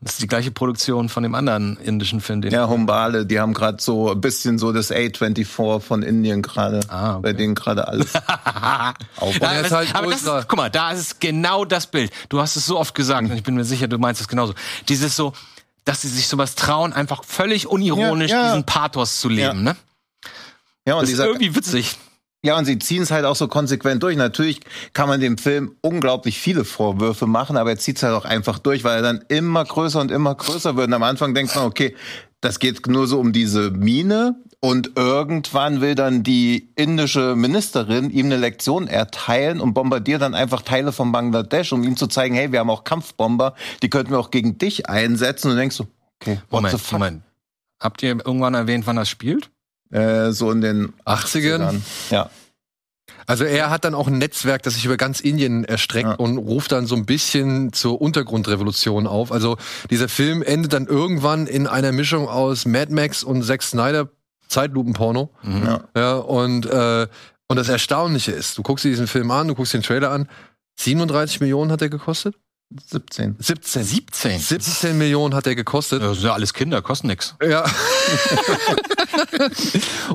[0.00, 3.54] Das ist die gleiche Produktion von dem anderen indischen Film, den Ja, Humbale, die haben
[3.54, 7.22] gerade so ein bisschen so das A24 von Indien gerade, Ah, okay.
[7.22, 8.12] bei denen gerade alles
[9.16, 9.34] auf.
[9.34, 12.12] ist das, halt aber das ist, guck mal, da ist es genau das Bild.
[12.28, 14.54] Du hast es so oft gesagt und ich bin mir sicher, du meinst es genauso.
[14.88, 15.32] Dieses so,
[15.84, 18.46] dass sie sich sowas trauen, einfach völlig unironisch Ja, ja.
[18.48, 19.72] diesen Pathos zu leben, Ja.
[19.72, 19.76] ne?
[20.84, 21.96] Ja, und Das ist dieser, irgendwie witzig.
[22.44, 24.16] Ja, und sie ziehen es halt auch so konsequent durch.
[24.16, 24.60] Natürlich
[24.94, 28.58] kann man dem Film unglaublich viele Vorwürfe machen, aber er zieht es halt auch einfach
[28.58, 30.88] durch, weil er dann immer größer und immer größer wird.
[30.88, 31.94] Und am Anfang denkt man, okay,
[32.40, 34.34] das geht nur so um diese Mine.
[34.58, 40.62] Und irgendwann will dann die indische Ministerin ihm eine Lektion erteilen und bombardiert dann einfach
[40.62, 44.18] Teile von Bangladesch, um ihm zu zeigen, hey, wir haben auch Kampfbomber, die könnten wir
[44.18, 45.48] auch gegen dich einsetzen.
[45.48, 45.86] Und du denkst so,
[46.20, 46.92] okay, what the Moment, fuck?
[46.92, 47.22] Moment.
[47.80, 49.50] Habt ihr irgendwann erwähnt, wann das spielt?
[49.92, 51.80] Äh, so in den 80ern.
[52.10, 52.30] Ja.
[53.26, 56.14] Also er hat dann auch ein Netzwerk, das sich über ganz Indien erstreckt Ja.
[56.14, 59.30] und ruft dann so ein bisschen zur Untergrundrevolution auf.
[59.30, 59.58] Also
[59.90, 64.08] dieser Film endet dann irgendwann in einer Mischung aus Mad Max und Zack Snyder
[64.48, 65.30] Zeitlupenporno.
[65.44, 65.84] Ja.
[65.96, 67.06] Ja, und, äh,
[67.48, 70.28] und das Erstaunliche ist, du guckst dir diesen Film an, du guckst den Trailer an,
[70.80, 72.34] 37 Millionen hat er gekostet?
[72.86, 73.36] 17.
[73.38, 73.82] 17.
[73.82, 74.38] 17.
[74.38, 76.02] 17 Millionen hat er gekostet.
[76.02, 77.34] Das sind ja alles Kinder, kosten nix.
[77.42, 77.64] Ja.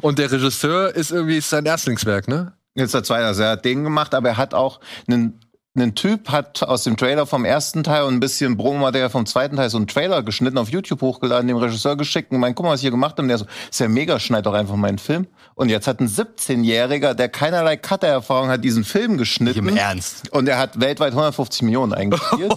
[0.02, 2.54] und der Regisseur ist irgendwie sein Erstlingswerk, ne?
[2.76, 5.40] Jetzt der zweite, also er hat den gemacht, aber er hat auch einen,
[5.76, 9.56] einen Typ hat aus dem Trailer vom ersten Teil und ein bisschen Promomaterial vom zweiten
[9.56, 12.74] Teil so einen Trailer geschnitten, auf YouTube hochgeladen, dem Regisseur geschickt und meint, guck mal,
[12.74, 13.24] was ich hier gemacht habe.
[13.24, 15.28] Und der so, ist ja mega, schneid doch einfach meinen Film.
[15.58, 19.68] Und jetzt hat ein 17-Jähriger, der keinerlei Cutter-Erfahrung hat, diesen Film Nicht geschnitten.
[19.68, 20.32] im Ernst.
[20.32, 22.54] Und er hat weltweit 150 Millionen eingespielt.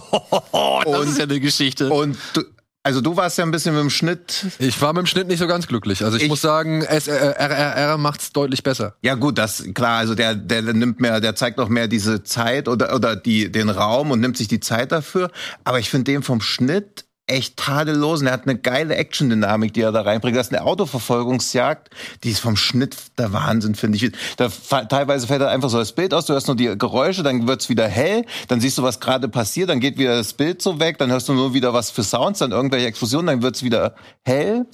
[0.51, 1.89] Oh, das Und- ist ja eine Geschichte.
[1.89, 2.41] und du,
[2.83, 5.39] also du warst ja ein bisschen mit dem Schnitt Ich war mit dem Schnitt nicht
[5.39, 6.03] so ganz glücklich.
[6.03, 8.95] Also ich, Ich- muss sagen, es, äh, RRR macht's deutlich besser.
[9.01, 12.67] Ja gut, das klar, also der der nimmt mehr, der zeigt noch mehr diese Zeit
[12.67, 15.31] oder oder die den Raum und nimmt sich die Zeit dafür,
[15.63, 19.81] aber ich finde den vom Schnitt echt tadellos und er hat eine geile Action-Dynamik, die
[19.81, 20.37] er da reinbringt.
[20.37, 21.89] Das ist eine Autoverfolgungsjagd,
[22.23, 24.11] die ist vom Schnitt der Wahnsinn, finde ich.
[24.37, 24.49] Da
[24.85, 27.69] teilweise fällt da einfach so das Bild aus, du hörst nur die Geräusche, dann wird's
[27.69, 30.97] wieder hell, dann siehst du, was gerade passiert, dann geht wieder das Bild so weg,
[30.97, 34.65] dann hörst du nur wieder was für Sounds, dann irgendwelche Explosionen, dann wird's wieder hell.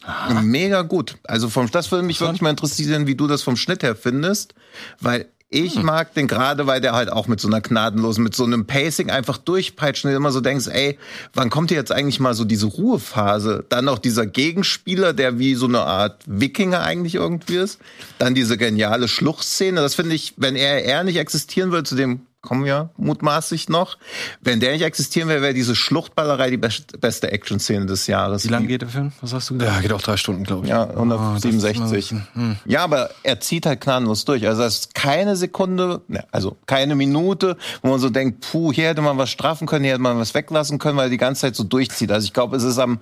[0.41, 1.17] Mega gut.
[1.23, 4.55] Also vom das würde mich wirklich mal interessieren, wie du das vom Schnitt her findest,
[4.99, 8.43] weil ich mag den gerade, weil der halt auch mit so einer gnadenlosen, mit so
[8.43, 10.99] einem Pacing einfach durchpeitscht und du immer so denkst, ey,
[11.33, 13.63] wann kommt hier jetzt eigentlich mal so diese Ruhephase?
[13.69, 17.79] Dann noch dieser Gegenspieler, der wie so eine Art Wikinger eigentlich irgendwie ist.
[18.19, 19.79] Dann diese geniale Schluchtszene.
[19.79, 23.97] Das finde ich, wenn er, er nicht existieren würde, zu dem kommen wir mutmaßlich noch.
[24.39, 28.45] Wenn der nicht existieren wäre, wäre diese Schluchtballerei die best, beste Action-Szene des Jahres.
[28.45, 29.11] Wie lange geht der Film?
[29.19, 29.75] Was hast du gesagt?
[29.75, 30.69] Ja, geht auch drei Stunden, glaube ich.
[30.69, 32.11] Ja, Oh, das ist 167.
[32.13, 32.55] mal- hm.
[32.65, 34.47] Ja, aber er zieht halt gnadenlos durch.
[34.47, 38.87] Also das ist keine Sekunde, ne, also keine Minute, wo man so denkt, puh, hier
[38.87, 41.41] hätte man was strafen können, hier hätte man was weglassen können, weil er die ganze
[41.41, 42.11] Zeit so durchzieht.
[42.13, 42.99] Also ich glaube, es ist am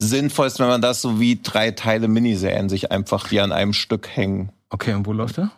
[0.00, 4.08] sinnvollsten, wenn man das so wie drei Teile Miniserien sich einfach die an einem Stück
[4.08, 4.50] hängen.
[4.70, 5.50] Okay, und wo läuft er?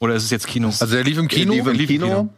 [0.00, 0.68] Oder ist es jetzt Kino?
[0.68, 1.52] Also der lief im Kino.
[1.52, 2.06] Lief im lief im Kino.
[2.06, 2.28] Kino.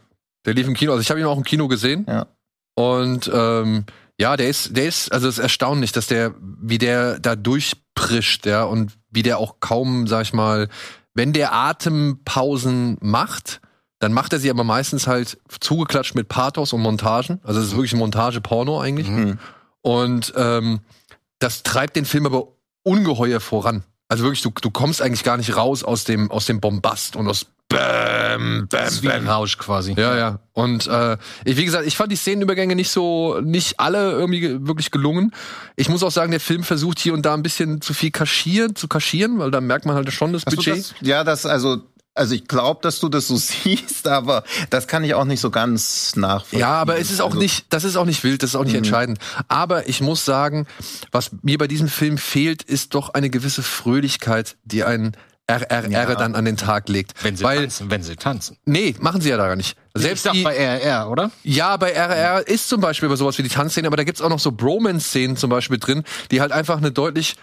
[0.44, 0.92] Der lief im Kino.
[0.92, 2.06] Also ich habe ihn auch im Kino gesehen.
[2.08, 2.26] Ja.
[2.74, 3.84] Und ähm,
[4.18, 8.46] ja, der ist, der ist, also es ist erstaunlich, dass der, wie der da durchprischt,
[8.46, 10.68] ja, und wie der auch kaum, sag ich mal,
[11.14, 13.60] wenn der Atempausen macht,
[14.00, 17.40] dann macht er sie aber meistens halt zugeklatscht mit Pathos und Montagen.
[17.42, 19.08] Also es ist wirklich ein Montage-Porno eigentlich.
[19.08, 19.38] Mhm.
[19.80, 20.80] Und ähm,
[21.38, 22.48] das treibt den Film aber
[22.82, 23.84] ungeheuer voran.
[24.08, 27.26] Also wirklich, du, du kommst eigentlich gar nicht raus aus dem, aus dem Bombast und
[27.28, 29.26] aus Bäm, Bäm, Bäm.
[29.28, 29.94] Rausch quasi.
[29.96, 30.38] Ja, ja.
[30.52, 34.58] Und äh, ich, wie gesagt, ich fand die Szenenübergänge nicht so, nicht alle irgendwie ge-
[34.60, 35.32] wirklich gelungen.
[35.74, 38.76] Ich muss auch sagen, der Film versucht hier und da ein bisschen zu viel kaschieren,
[38.76, 40.76] zu kaschieren, weil da merkt man halt schon das Hast Budget.
[40.78, 41.78] das, ja, das, also,
[42.14, 45.50] also ich glaube, dass du das so siehst, aber das kann ich auch nicht so
[45.50, 46.60] ganz nachvollziehen.
[46.60, 48.64] Ja, aber es ist auch Also, nicht, das ist auch nicht wild, das ist auch
[48.64, 49.18] nicht entscheidend.
[49.48, 50.66] Aber ich muss sagen,
[51.12, 55.16] was mir bei diesem Film fehlt, ist doch eine gewisse Fröhlichkeit, die ein
[55.46, 56.14] RRR Ja.
[56.14, 57.12] dann an den Tag legt.
[57.22, 58.56] Wenn sie Weil, tanzen, wenn sie tanzen.
[58.64, 59.76] nee, machen sie ja da gar nicht.
[59.92, 61.30] Selbst ich die, bei RR, oder?
[61.42, 64.30] Ja, bei RR ist zum Beispiel bei sowas wie die Tanzszene, aber da gibt's auch
[64.30, 67.36] noch so Bromance-Szenen zum Beispiel drin, die halt einfach eine deutlich,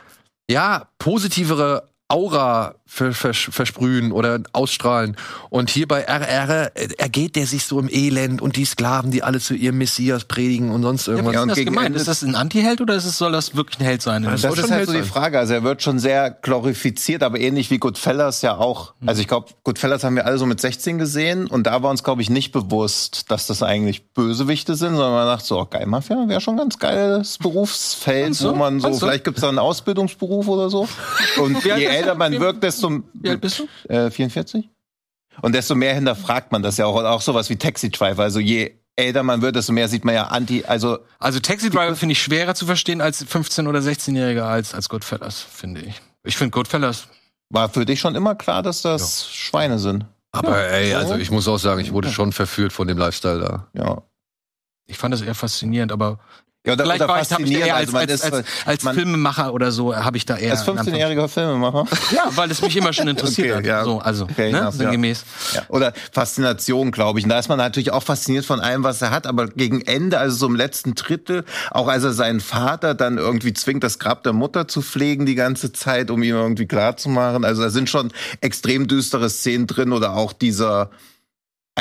[0.50, 5.16] ja, positivere Aura vers vers versprühen oder ausstrahlen.
[5.50, 9.24] Und hier bei RR äh, ergeht der sich so im Elend und die Sklaven, die
[9.24, 11.28] alle zu ihrem Messias predigen und sonst Ja, irgendwas.
[11.30, 11.96] was Ja, ist und das gegen gemeint?
[11.96, 14.24] Ist das ein Anti-Held oder ist es, soll das wirklich ein Held sein?
[14.24, 15.04] Das Das ist halt so die.
[15.04, 15.40] Frage.
[15.40, 18.94] Also er wird schon sehr glorifiziert, aber ähnlich wie Goodfellas ja auch.
[19.06, 22.04] Also ich glaube, Goodfellas haben wir alle so mit 16 gesehen und da war uns,
[22.04, 25.86] glaube ich, nicht bewusst, dass das eigentlich Bösewichte sind, sondern man dachte so, oh, geil,
[25.86, 29.60] Mafia wäre schon ein ganz geiles Berufsfeld, wo man so, vielleicht gibt es da einen
[29.60, 30.88] Ausbildungsberuf oder so.
[31.42, 33.68] Und je älter man wirkt, desto Wie alt bist du?
[33.94, 34.70] äh, 44?
[35.42, 36.96] Und desto mehr hinterfragt man das ja auch.
[36.96, 38.24] Und auch sowas wie Taxi Driver.
[38.24, 41.96] Also je älter man wird, desto mehr sieht man ja anti, also Also Taxi Driver
[41.96, 46.02] finde ich schwerer zu verstehen als 15- oder 16-Jähriger als, als Goodfellas, finde ich.
[46.24, 47.08] Ich finde Goodfellas,
[47.50, 50.06] war für dich schon immer klar, dass das Schweine sind.
[50.32, 50.98] Aber ey, so.
[50.98, 53.68] also ich muss auch sagen, ich wurde schon verführt von dem Lifestyle da.
[53.74, 54.02] Ja.
[54.86, 56.20] ich fand das eher faszinierend, aber
[56.64, 58.84] Ja, oder, vielleicht oder war ich, hab ich eher als, also als, ist, als, als
[58.84, 60.52] man- Filmemacher oder so, habe ich da eher.
[60.52, 61.86] als 15-jähriger Filmemacher.
[62.12, 63.66] Ja, weil es mich immer schon interessiert Okay, hat.
[63.66, 63.84] ja.
[63.84, 64.80] So, also, Okay, ne, enough, ja.
[64.82, 65.24] sinngemäß.
[65.56, 65.64] Ja.
[65.70, 67.26] Oder Faszination, glaube ich.
[67.26, 69.26] Und da ist man natürlich auch fasziniert von allem, was er hat.
[69.26, 73.54] Aber gegen Ende, also so im letzten Drittel, auch als er seinen Vater dann irgendwie
[73.54, 77.44] zwingt, das Grab der Mutter zu pflegen die ganze Zeit, um ihm irgendwie klarzumachen.
[77.44, 78.12] Also da sind schon
[78.42, 80.92] extrem düstere Szenen drin oder auch dieser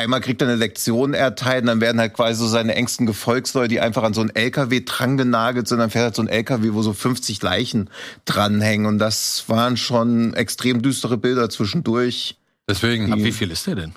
[0.01, 3.67] Einmal kriegt er eine Lektion erteilt und dann werden halt quasi so seine engsten Gefolgsleute,
[3.69, 5.79] die einfach an so einen LKW dran genagelt sind.
[5.79, 7.89] Dann fährt halt so ein LKW, wo so 50 Leichen
[8.25, 8.85] dranhängen.
[8.87, 12.37] Und das waren schon extrem düstere Bilder zwischendurch.
[12.67, 13.11] Deswegen.
[13.11, 13.93] Ab wie viel ist der denn?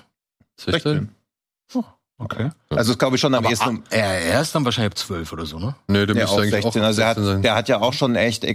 [0.59, 1.09] 16?
[2.17, 2.49] Okay.
[2.69, 3.77] Also das glaube ich schon am Aber ehesten.
[3.79, 5.75] ab, er, er ist dann wahrscheinlich ab 12 oder so, ne?
[5.87, 6.81] Nee, der Ja, müsste auch eigentlich 16.
[6.81, 7.41] auch Also der hat, 16 sein.
[7.41, 8.45] der hat ja auch schon echt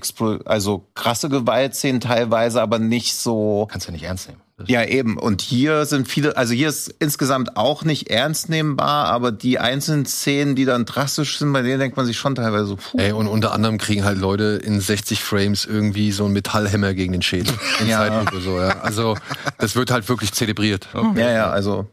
[0.46, 3.68] also krasse Gewaltszenen teilweise, aber nicht so.
[3.70, 4.40] Kannst ja nicht ernst nehmen.
[4.66, 5.16] Ja, eben.
[5.18, 10.06] Und hier sind viele, also hier ist insgesamt auch nicht ernst nehmbar, aber die einzelnen
[10.06, 12.98] Szenen, die dann drastisch sind, bei denen denkt man sich schon teilweise so, puh.
[12.98, 17.12] Ey, und unter anderem kriegen halt Leute in 60 Frames irgendwie so einen Metallhämmer gegen
[17.12, 17.54] den Schädel.
[17.80, 17.98] In Ja.
[17.98, 18.80] Zeitlupe so, ja.
[18.82, 19.16] Also,
[19.58, 20.88] das wird halt wirklich zelebriert.
[21.16, 21.86] Ja, ja, also.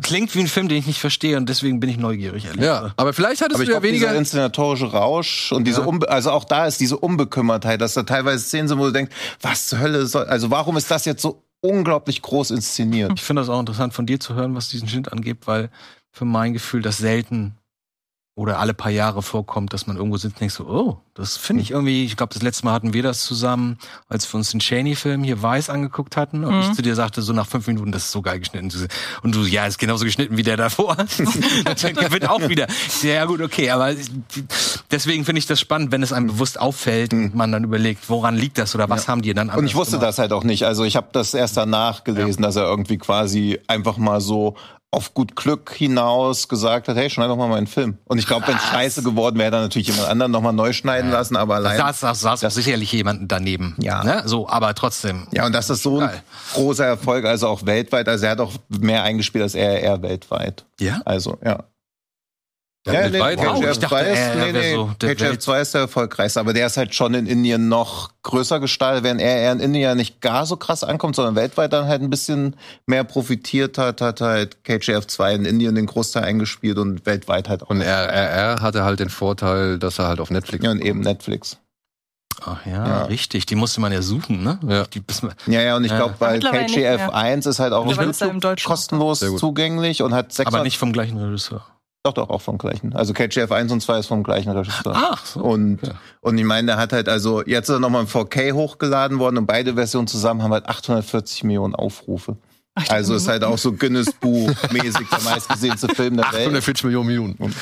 [0.00, 2.44] Klingt wie ein Film, den ich nicht verstehe und deswegen bin ich neugierig.
[2.44, 4.18] ehrlich Ja, aber vielleicht hattest Aber ich du ja glaube, dieser weniger.
[4.20, 5.86] inszenatorische Rausch und diese, Ja.
[5.88, 9.12] Unbe also auch da ist diese Unbekümmertheit, dass da teilweise Szenen sind, wo du denkst,
[9.40, 13.12] was zur Hölle soll, also warum ist das jetzt so unglaublich groß inszeniert?
[13.14, 15.70] Ich finde das auch interessant von dir zu hören, was diesen Schnitt angeht, weil
[16.10, 17.56] für mein Gefühl das selten
[18.34, 21.62] oder alle paar Jahre vorkommt, dass man irgendwo sitzt und denkt so, oh, das finde
[21.62, 23.76] ich irgendwie, ich glaube, das letzte Mal hatten wir das zusammen,
[24.08, 26.60] als wir uns den Cheney-Film hier Weiß angeguckt hatten und Mhm.
[26.62, 28.72] ich zu dir sagte, so nach fünf Minuten, das ist so geil geschnitten.
[29.22, 30.96] Und du, ja, ist genauso geschnitten wie der davor.
[30.96, 32.66] der wird auch wieder.
[33.02, 33.92] Ja, gut, okay, aber
[34.90, 38.36] deswegen finde ich das spannend, wenn es einem bewusst auffällt und man dann überlegt, woran
[38.36, 40.08] liegt das oder was haben die dann Und ich wusste gemacht?
[40.08, 40.64] das halt auch nicht.
[40.64, 44.54] Also ich habe das erst danach gelesen, dass er irgendwie quasi einfach mal so
[44.94, 47.96] auf gut Glück hinaus gesagt hat, hey, schneid doch mal meinen Film.
[48.04, 51.10] Und ich glaube, wenn es scheiße geworden wäre, dann natürlich jemand anderen nochmal neu schneiden
[51.10, 51.78] lassen, aber Da allein.
[51.78, 53.74] saß, saß, saß auch sicherlich jemanden daneben.
[53.80, 54.04] Ja.
[54.04, 54.22] Ne?
[54.26, 55.26] So, aber trotzdem.
[55.32, 56.22] Ja, und das ist so ein Geil.
[56.52, 58.06] großer Erfolg, also auch weltweit.
[58.06, 60.66] Also er hat auch mehr eingespielt als er, er weltweit.
[60.78, 61.00] Ja?
[61.06, 61.64] Also, ja.
[62.84, 63.38] Ja, weltweit?
[63.38, 65.80] Wow, KGF ich dachte, 2 ist, nee, nee, so der KGF Welt- 2 ist der
[65.82, 69.60] erfolgreichste, aber der ist halt schon in Indien noch größer gestaltet, während er eher in
[69.60, 72.56] Indien ja nicht gar so krass ankommt, sondern weltweit dann halt ein bisschen
[72.86, 77.62] mehr profitiert hat, hat halt KGF 2 in Indien den Großteil eingespielt und weltweit halt
[77.62, 77.70] auch.
[77.70, 81.58] Und RRR hatte halt den Vorteil, dass er halt auf Netflix ja, und eben Netflix.
[82.44, 83.04] Ach ja, Ja.
[83.04, 83.46] richtig.
[83.46, 84.58] Die musste man ja suchen, ne?
[84.66, 84.84] Ja.
[84.86, 87.14] Die, man, Ja, ja, und ich glaube, nicht KGF mehr.
[87.14, 87.86] 1 ist halt auch
[88.64, 91.64] kostenlos zugänglich und hat 600, aber nicht vom gleichen Regisseur.
[92.04, 92.94] Doch, doch, auch vom gleichen.
[92.94, 94.92] Also KGF 1 und 2 ist vom gleichen Regisseur.
[94.94, 95.40] Ach, so.
[95.40, 95.92] Und, Okay.
[96.20, 99.38] und ich meine, der hat halt also, jetzt ist er nochmal in 4K hochgeladen worden
[99.38, 102.36] und beide Versionen zusammen haben halt 840 Millionen Aufrufe.
[102.88, 106.46] Also ist halt auch so Guinness Buch mäßig der meistgesehenste Film der Welt.
[106.46, 107.54] 840 Millionen Minuten.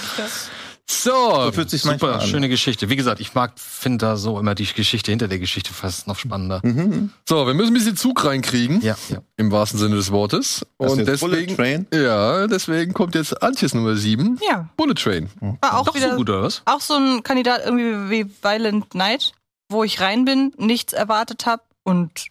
[0.91, 2.27] So, So fühlt sich Super, an.
[2.27, 2.89] schöne Geschichte.
[2.89, 6.19] Wie gesagt, ich mag, finde da so immer die Geschichte hinter der Geschichte fast noch
[6.19, 6.61] spannender.
[6.65, 7.11] Mhm.
[7.29, 8.81] so, wir müssen ein bisschen Zug reinkriegen.
[8.81, 9.19] Ja, ja.
[9.37, 10.67] Im wahrsten Sinne des Wortes.
[10.79, 11.87] Das ist Und jetzt Bullet deswegen, Train?
[11.95, 14.41] ja, deswegen kommt jetzt Antjes Nummer 7.
[14.49, 15.31] Ja, Bullet Train.
[15.61, 16.62] war auch Doch wieder so gut, oder was?
[16.65, 19.33] auch so ein Kandidat irgendwie wie Violent Night,
[19.69, 22.27] wo ich rein bin, nichts erwartet habe und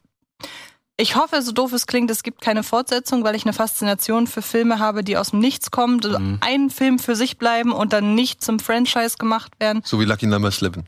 [0.99, 4.41] ich hoffe, so doof es klingt, es gibt keine Fortsetzung, weil ich eine Faszination für
[4.41, 6.38] Filme habe, die aus dem Nichts kommen, die Mhm.
[6.41, 9.81] einen Film für sich bleiben und dann nicht zum Franchise gemacht werden.
[9.85, 10.84] So wie Lucky Number 11.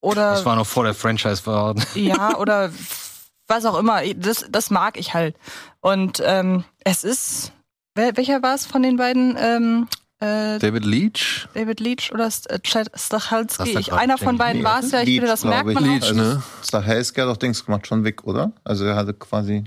[0.00, 1.74] Oder Das war noch vor der Franchise war.
[1.94, 2.70] ja, oder
[3.46, 4.02] was auch immer.
[4.14, 5.36] Das, das mag ich halt.
[5.80, 7.52] Und ähm, es ist.
[7.94, 9.36] Welcher war es von den beiden?
[9.40, 9.88] Ähm,
[10.20, 11.48] äh, David Leach.
[11.54, 13.62] David Leach oder äh, Chad Stachelski?
[13.64, 15.00] Ich, Stachelski, einer von beiden war es ja.
[15.00, 15.74] Ich Leach, finde, das merkt ich.
[15.74, 15.88] man auch.
[15.88, 16.42] Leach, ne?
[16.64, 18.52] Stahelski hat doch Dings gemacht, schon Wick, oder?
[18.64, 19.64] Also er hatte quasi.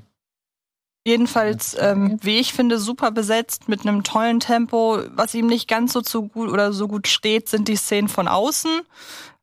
[1.05, 4.99] Jedenfalls, ähm, wie ich finde, super besetzt mit einem tollen Tempo.
[5.15, 8.27] Was ihm nicht ganz so zu gut oder so gut steht, sind die Szenen von
[8.27, 8.81] außen,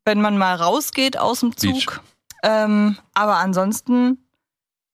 [0.04, 1.56] wenn man mal rausgeht aus dem.
[1.56, 2.00] Zug.
[2.44, 4.18] Ähm, aber ansonsten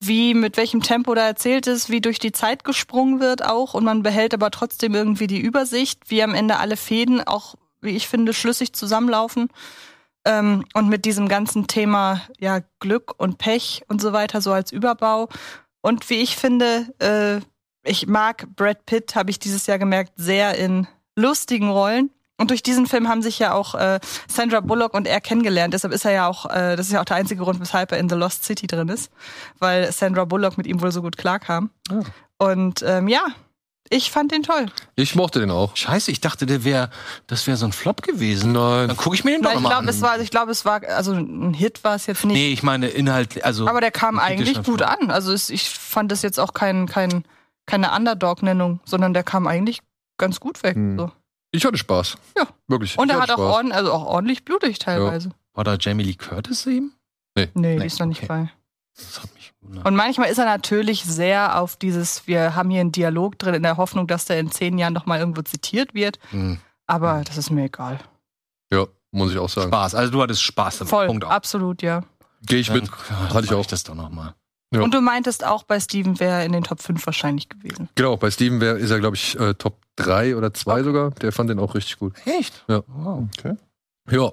[0.07, 3.85] wie mit welchem Tempo da erzählt ist, wie durch die Zeit gesprungen wird auch und
[3.85, 8.09] man behält aber trotzdem irgendwie die Übersicht, wie am Ende alle Fäden auch, wie ich
[8.09, 9.49] finde, schlüssig zusammenlaufen.
[10.25, 14.73] Ähm, und mit diesem ganzen Thema ja Glück und Pech und so weiter so als
[14.73, 15.29] Überbau.
[15.83, 17.41] Und wie ich finde, äh,
[17.87, 22.11] ich mag Brad Pitt, habe ich dieses Jahr gemerkt, sehr in lustigen Rollen.
[22.37, 25.73] Und durch diesen Film haben sich ja auch äh, Sandra Bullock und er kennengelernt.
[25.73, 27.99] Deshalb ist er ja auch, äh, das ist ja auch der einzige Grund, weshalb er
[27.99, 29.11] in The Lost City drin ist,
[29.61, 31.71] weil Sandra Bullock mit ihm wohl so gut klarkam.
[31.93, 32.03] Oh.
[32.39, 33.25] Und ähm, ja,
[33.91, 34.67] ich fand den toll.
[34.97, 35.77] Ich mochte den auch.
[35.77, 36.91] Scheiße, ich dachte, der wäre,
[37.27, 38.53] das wäre so ein Flop gewesen.
[38.53, 38.89] Nein.
[38.89, 39.89] Dann gucke ich mir den doch Weil ich mal glaube, an.
[39.89, 42.35] es war, ich glaube, es war, also ein Hit war es jetzt nicht.
[42.35, 43.69] nee, ich meine Inhalt, also.
[43.69, 44.89] aber der kam eigentlich gut Flop.
[45.01, 45.11] an.
[45.11, 47.25] Also es, ich fand das jetzt auch kein, kein,
[47.67, 49.81] keine Underdog-Nennung, sondern der kam eigentlich
[50.19, 50.77] ganz gut weg.
[50.77, 50.99] Hm.
[50.99, 51.13] So.
[51.55, 52.17] Ich hatte Spaß.
[52.37, 52.49] Ja.
[52.67, 52.99] Wirklich.
[52.99, 55.31] Und ich er hat auch, ordn, also auch ordentlich blutig teilweise.
[55.53, 56.93] War da Jamie Lee Curtis eben?
[57.37, 58.27] Nee, Nee, die ist noch nicht okay.
[58.27, 58.53] bei.
[58.97, 59.87] Das hat mich gewundert.
[59.87, 63.63] Und manchmal ist er natürlich sehr auf dieses, wir haben hier einen Dialog drin, in
[63.63, 66.19] der Hoffnung, dass der in zehn Jahren noch mal irgendwo zitiert wird.
[66.31, 66.59] Hm.
[66.89, 68.01] Aber das ist mir egal.
[68.73, 69.69] Ja, muss ich auch sagen.
[69.69, 69.95] Spaß.
[69.95, 70.79] Also du hattest Spaß.
[70.87, 71.25] Voll, Punkt.
[71.25, 72.03] absolut, ja.
[72.47, 72.89] Gehe ich mit.
[73.09, 73.65] Dann, Hatte ich auch.
[73.67, 74.35] das doch noch mal.
[74.75, 74.83] Ja.
[74.83, 77.89] Und du meintest auch, bei Steven wäre er in den Top 5 wahrscheinlich gewesen.
[77.95, 80.83] Genau, bei Steven wär, ist er, glaube ich, äh, Top 3 oder 2 Okay.
[80.85, 81.11] sogar.
[81.13, 82.15] Der fand den auch richtig gut.
[82.27, 82.65] Echt?
[82.69, 82.83] Ja.
[82.89, 83.29] Wow.
[84.11, 84.33] Ja.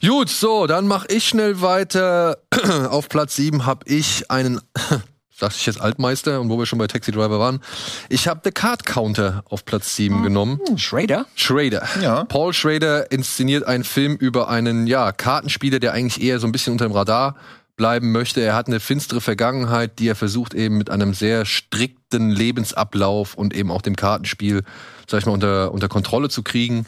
[0.00, 2.38] Gut, so, dann mache ich schnell weiter.
[2.90, 4.60] Auf Platz 7 habe ich einen,
[5.30, 7.60] sag ich jetzt Altmeister, und wo wir schon bei Taxi Driver waren.
[8.08, 10.58] Ich habe The Card Counter auf Platz 7 genommen.
[10.76, 11.26] Schrader?
[11.36, 11.86] Schrader.
[12.00, 12.24] Ja.
[12.24, 16.72] Paul Schrader inszeniert einen Film über einen ja, Kartenspieler, der eigentlich eher so ein bisschen
[16.72, 17.36] unter dem Radar
[17.76, 18.40] bleiben möchte.
[18.40, 23.54] Er hat eine finstere Vergangenheit, die er versucht eben mit einem sehr strikten Lebensablauf und
[23.54, 24.62] eben auch dem Kartenspiel,
[25.08, 26.86] sag ich mal, unter, unter Kontrolle zu kriegen.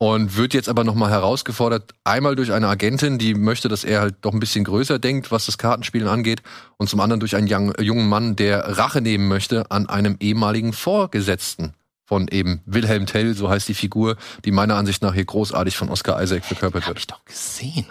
[0.00, 4.14] Und wird jetzt aber nochmal herausgefordert, einmal durch eine Agentin, die möchte, dass er halt
[4.20, 6.40] doch ein bisschen größer denkt, was das Kartenspielen angeht,
[6.76, 10.72] und zum anderen durch einen young, jungen Mann, der Rache nehmen möchte an einem ehemaligen
[10.72, 11.74] Vorgesetzten
[12.08, 15.90] von eben Wilhelm Tell, so heißt die Figur, die meiner Ansicht nach hier großartig von
[15.90, 16.98] Oscar Isaac verkörpert Hab wird.
[17.00, 17.86] ich doch gesehen.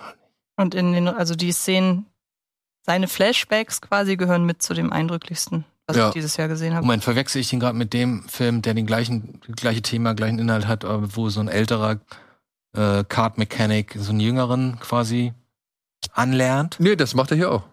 [0.55, 2.07] Und in den, also die Szenen,
[2.87, 6.07] seine Flashbacks quasi gehören mit zu dem eindrücklichsten, was Ja.
[6.07, 6.85] ich dieses Jahr gesehen habe.
[6.85, 10.67] Moment, verwechsel ich den gerade mit dem Film, der den gleichen, gleiche Thema, gleichen Inhalt
[10.67, 11.99] hat, aber wo so ein älterer
[12.73, 15.33] äh, Card Mechanic so einen jüngeren quasi
[16.13, 16.77] anlernt?
[16.79, 17.63] Nee, das macht er hier auch.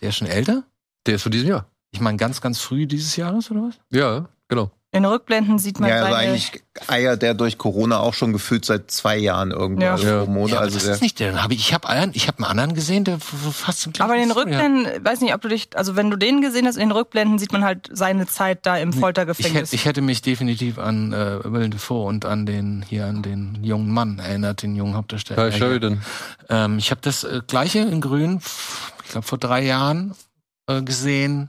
[0.00, 0.64] Der ist schon älter?
[1.06, 1.66] Der ist von diesem Jahr.
[1.90, 3.78] Ich meine ganz, ganz früh dieses Jahres oder was?
[3.90, 4.70] Ja, genau.
[4.94, 8.66] In Rückblenden sieht man Ja, also seine, eigentlich eiert der durch Corona auch schon gefühlt
[8.66, 9.82] seit zwei Jahren irgendwo.
[9.82, 9.92] Ja.
[9.92, 10.24] Also Ja.
[10.24, 10.50] pro Monat.
[10.50, 11.42] Ja, also das der, ist nicht der.
[11.42, 14.32] Hab ich ich habe ich hab einen anderen gesehen, der fast im aber in den.
[14.32, 17.38] Rückblenden, weiß nicht, ob du dich, also wenn du den gesehen hast, in den Rückblenden
[17.38, 19.54] sieht man halt seine Zeit da im Ich Foltergefängnis.
[19.70, 23.64] hätte, ich hätte mich definitiv an äh, Willem Dafoe und an den hier an den
[23.64, 25.50] jungen Mann erinnert, den jungen Hauptdarsteller.
[25.50, 26.02] Kai Sheridan.
[26.50, 28.40] Ähm, ich habe das äh, gleiche in Grün,
[29.04, 30.14] ich glaube vor drei Jahren
[30.66, 31.48] äh, gesehen,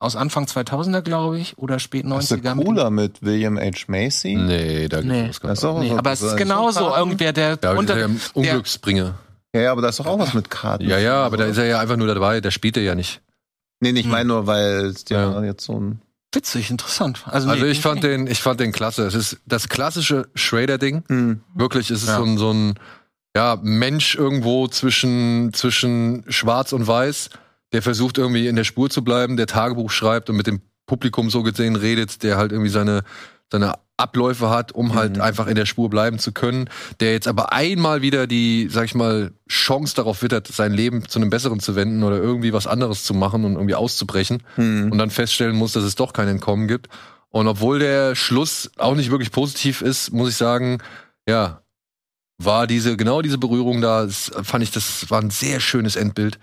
[0.00, 2.54] aus Anfang 2000er glaube ich oder spät ist der 90er.
[2.54, 3.84] mit dem- cooler mit William H.
[3.88, 4.36] Macy?
[4.36, 5.22] Nee, da Nee.
[5.24, 7.94] gibt's Das ist auch Nee, so- aber es ist so- genauso irgendwer, der Ja, unter,
[7.94, 9.14] der ist ja ein Unglücksbringer.
[9.54, 10.86] Ja, ja, aber da ist doch auch was mit Karten.
[10.88, 13.22] Ja, ja, aber da ist er ja einfach nur dabei, der spielt er ja nicht.
[13.80, 14.12] Nee, nee, ich Hm.
[14.12, 15.42] meine nur, weil es ja, Ja.
[15.44, 16.02] jetzt so ein.
[16.34, 17.22] witzig, interessant.
[17.26, 19.06] Also, Also nee, ich fand den, ich fand den klasse.
[19.06, 21.02] Es ist das klassische Schrader-Ding.
[21.08, 21.40] Hm.
[21.54, 22.18] Wirklich, es ist Ja.
[22.18, 22.74] so ein, so ein
[23.34, 27.30] ja, Mensch irgendwo zwischen, zwischen Schwarz und Weiß,
[27.72, 31.30] der versucht irgendwie in der Spur zu bleiben, der Tagebuch schreibt und mit dem Publikum
[31.30, 33.02] so gesehen redet, der halt irgendwie seine,
[33.52, 35.22] seine Abläufe hat, um halt Mhm.
[35.22, 36.70] einfach in der Spur bleiben zu können,
[37.00, 41.18] der jetzt aber einmal wieder die, sag ich mal, Chance darauf wittert, sein Leben zu
[41.18, 44.92] einem Besseren zu wenden oder irgendwie was anderes zu machen und irgendwie auszubrechen Hm.
[44.92, 46.88] und dann feststellen muss, dass es doch kein Entkommen gibt.
[47.30, 50.78] Und obwohl der Schluss auch nicht wirklich positiv ist, muss ich sagen,
[51.28, 51.60] ja,
[52.38, 56.38] war diese, genau diese Berührung da, fand ich, das war ein sehr schönes Endbild.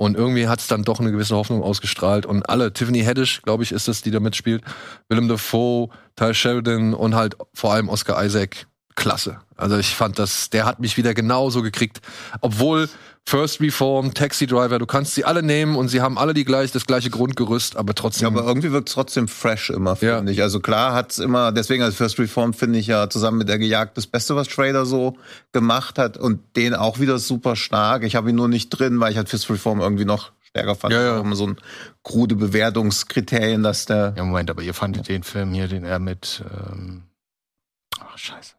[0.00, 2.24] Und irgendwie hat es dann doch eine gewisse Hoffnung ausgestrahlt.
[2.24, 4.62] Und alle, Tiffany Haddish, glaube ich, ist das, die da mitspielt,
[5.08, 8.68] Willem Dafoe, Ty Sheridan und halt vor allem Oscar Isaac,
[8.98, 9.38] klasse.
[9.56, 12.00] Also ich fand das, der hat mich wieder genauso gekriegt.
[12.42, 12.88] Obwohl
[13.24, 16.72] First Reform, Taxi Driver, du kannst sie alle nehmen und sie haben alle die gleich,
[16.72, 18.26] das gleiche Grundgerüst, aber Ja, trotzdem.
[18.26, 20.30] aber irgendwie wirkt es trotzdem fresh immer, finde Ja.
[20.30, 20.40] ich.
[20.42, 23.96] Also klar hat's immer, deswegen als First Reform finde ich ja zusammen mit der Gejagd
[23.98, 25.16] das Beste, was Trader so
[25.52, 28.02] gemacht hat und den auch wieder super stark.
[28.04, 30.94] Ich habe ihn nur nicht drin, weil ich halt First Reform irgendwie noch stärker fand.
[30.94, 31.20] Ja, ja.
[31.20, 31.56] Immer so ein
[32.02, 36.42] krude Bewertungskriterien, dass der Ja, Moment, aber ihr fandet den Film hier, den er mit,
[36.72, 37.02] ähm,
[38.00, 38.54] ach, scheiße.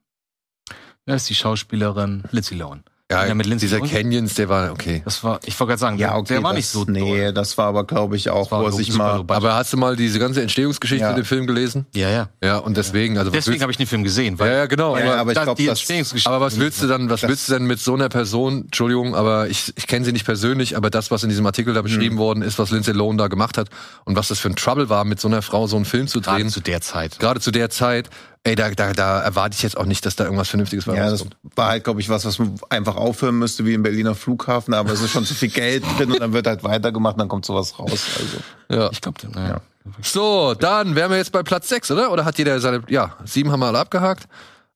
[1.10, 2.22] Wer ist die Schauspielerin?
[2.30, 2.84] Lindsay Lohan.
[3.12, 3.90] Ja, Ja, mit Lindsay dieser Lohan.
[3.92, 5.02] Canyons, der war okay.
[5.04, 6.34] Das war, ich wollte gerade sagen, Ja, der, okay.
[6.36, 7.34] der war das, nicht so Nee, doll.
[7.34, 9.24] das war aber, glaube ich, auch, wo er sich mal.
[9.28, 11.10] Aber hast du mal diese ganze Entstehungsgeschichte Ja.
[11.10, 11.88] in dem Film gelesen?
[11.96, 12.30] Ja, ja.
[12.44, 14.38] Ja, und deswegen, also Deswegen habe ich den Film gesehen.
[14.40, 14.96] ja, ja, genau.
[14.96, 16.30] Ja, aber, aber ich glaub, die das- Entstehungsgeschichte.
[16.30, 19.48] aber was willst du dann, was willst du denn mit so einer Person, Entschuldigung, aber
[19.50, 22.20] ich, ich kenne sie nicht persönlich, aber das, was in diesem Artikel da beschrieben Mhm.
[22.20, 23.70] worden ist, was Lindsay Lohan da gemacht hat
[24.06, 26.22] und was das für ein Trouble war, mit so einer Frau so einen Film zu
[26.22, 27.18] Gerade drehen, zu der Zeit.
[27.18, 28.12] gerade zu der Zeit,
[28.44, 31.10] ey, da, da, da erwarte ich jetzt auch nicht, dass da irgendwas Vernünftiges bei Ja,
[31.10, 31.26] das
[31.56, 34.92] war halt, glaube ich, was, was man einfach aufhören müsste, wie im Berliner Flughafen, aber
[34.92, 37.46] es ist schon zu viel Geld drin und dann wird halt weitergemacht und dann kommt
[37.46, 38.08] sowas raus.
[38.18, 38.82] Also.
[38.82, 38.90] Ja.
[38.92, 39.62] Ich glaube, naja.
[40.02, 42.12] So, dann wären wir jetzt bei Platz 6, oder?
[42.12, 44.28] Oder hat jeder seine, ja, sieben haben wir alle abgehakt.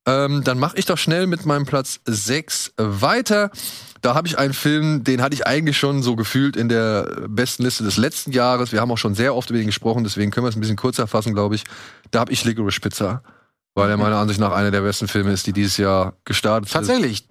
[0.06, 3.50] Ähm, dann mache ich doch schnell mit meinem Platz 6 weiter.
[4.02, 7.62] Da habe ich einen Film, den hatte ich eigentlich schon so gefühlt in der besten
[7.62, 8.70] Liste des letzten Jahres.
[8.70, 10.76] Wir haben auch schon sehr oft über ihn gesprochen, deswegen können wir es ein bisschen
[10.76, 11.64] kürzer fassen, glaube ich.
[12.10, 13.22] Da habe ich Licorice Pizza,
[13.74, 16.80] weil er meiner Ansicht nach einer der besten Filme ist, die dieses Jahr gestartet sind.
[16.80, 17.26] Tatsächlich.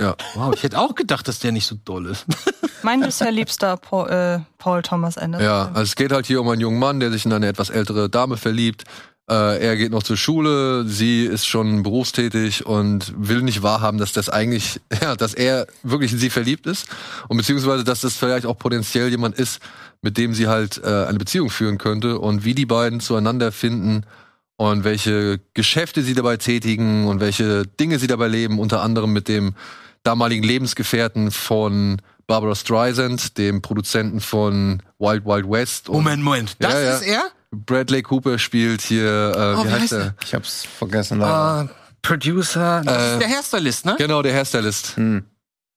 [0.00, 0.16] Ja.
[0.34, 2.24] Wow, ich hätte auch gedacht, dass der nicht so doll ist.
[2.82, 5.44] Mein bisher liebster Paul, äh, Paul Thomas Anderson.
[5.44, 7.70] Ja, also es geht halt hier um einen jungen Mann, der sich in eine etwas
[7.70, 8.84] ältere Dame verliebt.
[9.28, 14.12] Äh, er geht noch zur Schule, sie ist schon berufstätig und will nicht wahrhaben, dass
[14.12, 16.86] das eigentlich, ja, dass er wirklich in sie verliebt ist
[17.26, 19.60] und beziehungsweise, dass das vielleicht auch potenziell jemand ist,
[20.00, 24.04] mit dem sie halt äh, eine Beziehung führen könnte und wie die beiden zueinander finden
[24.58, 29.28] und welche Geschäfte sie dabei tätigen und welche Dinge sie dabei leben, unter anderem mit
[29.28, 29.54] dem
[30.02, 35.88] damaligen Lebensgefährten von Barbara Streisand, dem Produzenten von Wild Wild West.
[35.88, 36.56] Und Moment, Moment.
[36.58, 36.94] Das Ja, ja.
[36.96, 37.22] ist er?
[37.52, 40.14] Bradley Cooper spielt hier, äh, Oh, wie wie heißt heißt er?
[40.24, 41.18] Ich hab's vergessen.
[41.20, 41.70] leider.
[41.70, 42.82] Äh, Producer.
[42.84, 43.94] Das Äh, ist der Hairstylist, ne?
[43.96, 44.96] Genau, der Hairstylist.
[44.96, 45.24] Hm.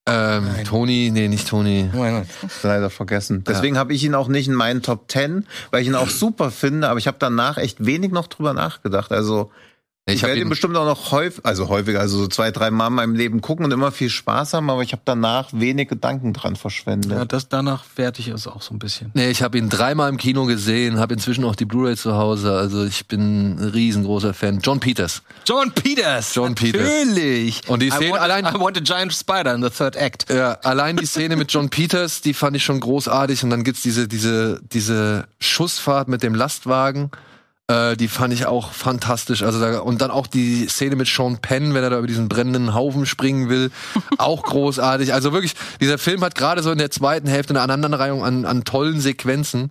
[0.07, 0.65] Ähm, Nein.
[0.65, 1.89] Tony, nee, nicht Tony.
[1.93, 2.27] Moment.
[2.63, 3.43] leider vergessen.
[3.47, 6.49] Deswegen habe ich ihn auch nicht in meinen Top 10, weil ich ihn auch super
[6.49, 9.11] finde, aber ich habe danach echt wenig noch drüber nachgedacht.
[9.11, 9.51] Also
[10.13, 12.93] ich, werde ihn bestimmt auch noch häufig, also häufiger, also so zwei, drei Mal in
[12.93, 16.55] meinem Leben gucken und immer viel Spaß haben, aber ich habe danach wenig Gedanken dran
[16.55, 17.11] verschwendet.
[17.11, 17.83] Ja, das, danach
[18.17, 19.11] ich es auch so ein bisschen.
[19.13, 22.53] nee, ich habe ihn dreimal im Kino gesehen, habe inzwischen auch die Blu-ray zu Hause.
[22.53, 24.59] Also ich bin ein riesengroßer Fan.
[24.61, 25.21] John Peters.
[25.45, 26.35] John Peters.
[26.35, 26.81] John Peters.
[26.81, 27.61] Natürlich.
[27.67, 30.29] Und die I Szene want, allein- I want a giant spider in the third act.
[30.29, 33.43] Ja, allein die Szene mit John Peters, die fand ich schon großartig.
[33.43, 37.11] Und dann gibt's diese, diese, diese Schussfahrt mit dem Lastwagen.
[37.71, 39.43] Äh, die fand ich auch fantastisch.
[39.43, 42.27] Also da, und dann auch die Szene mit Sean Penn, wenn er da über diesen
[42.27, 43.71] brennenden Haufen springen will,
[44.17, 45.13] auch großartig.
[45.13, 48.65] Also wirklich, dieser Film hat gerade so in der zweiten Hälfte eine Aneinanderreihung an, an
[48.65, 49.69] tollen Sequenzen.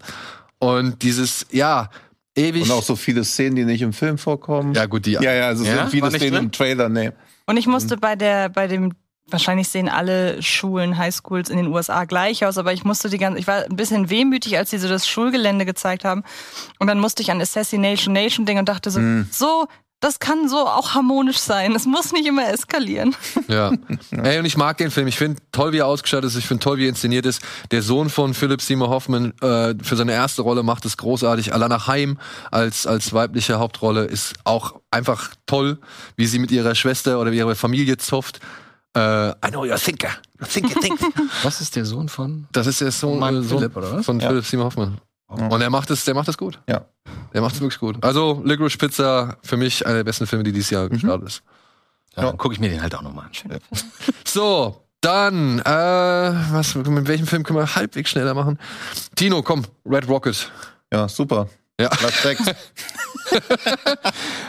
[0.59, 1.91] Und dieses, ja,
[2.37, 2.63] ewig.
[2.63, 4.73] Und auch so viele Szenen, die nicht im Film vorkommen.
[4.75, 5.13] ja, gut, die.
[5.13, 5.85] ja, ja also Ja?
[5.85, 6.45] so viele Szenen drin?
[6.45, 7.11] im Trailer, nee.
[7.47, 8.93] Und ich musste bei der, bei dem,
[9.33, 13.39] wahrscheinlich sehen alle Schulen, Highschools in den USA gleich aus, aber ich musste die ganze,
[13.39, 16.23] ich war ein bisschen wehmütig, als sie so das Schulgelände gezeigt haben.
[16.79, 19.01] Und dann musste ich an Assassination Nation denken und dachte so,
[19.31, 19.67] so,
[20.01, 21.75] das kann so auch harmonisch sein.
[21.75, 23.15] Es muss nicht immer eskalieren.
[23.49, 23.73] Ja.
[24.13, 25.09] Ey, und ich mag den Film.
[25.09, 26.37] Ich finde toll, wie er ausgestattet ist.
[26.37, 27.43] Ich finde toll, wie er inszeniert ist.
[27.73, 31.53] Der Sohn von Philip Seymour Hoffman äh, für seine erste Rolle macht es großartig.
[31.53, 32.19] Alana Haim
[32.53, 35.79] als, als weibliche Hauptrolle ist auch einfach toll,
[36.17, 38.41] wie sie mit ihrer Schwester oder ihrer Familie zofft.
[38.97, 40.11] Äh, I know you're a thinker.
[40.41, 41.01] You think, you think.
[41.45, 42.47] Was ist der Sohn von?
[42.53, 44.07] Das ist der Sohn, Mann äh, Sohn Philipp, oder was?
[44.07, 44.29] von Ja.
[44.29, 45.01] Philip Seymour Hoffman.
[45.29, 46.59] Und er macht es, der macht es gut.
[46.69, 46.85] Ja.
[47.33, 48.03] Der macht es wirklich gut.
[48.05, 50.91] Also Licorice Pizza für mich einer der besten Filme, die dieses Jahr Mhm.
[50.91, 51.43] gestartet ist.
[52.17, 53.33] Ja, dann gucke ich mir den halt auch nochmal an.
[53.33, 53.61] Film.
[54.27, 55.65] So, dann, äh,
[56.53, 58.59] was, mit welchem Film können wir halbwegs schneller machen?
[59.15, 60.51] Tino, komm, Red Rocket.
[60.93, 61.49] Ja, super.
[61.81, 61.89] Ja.
[61.89, 62.43] Platz 6.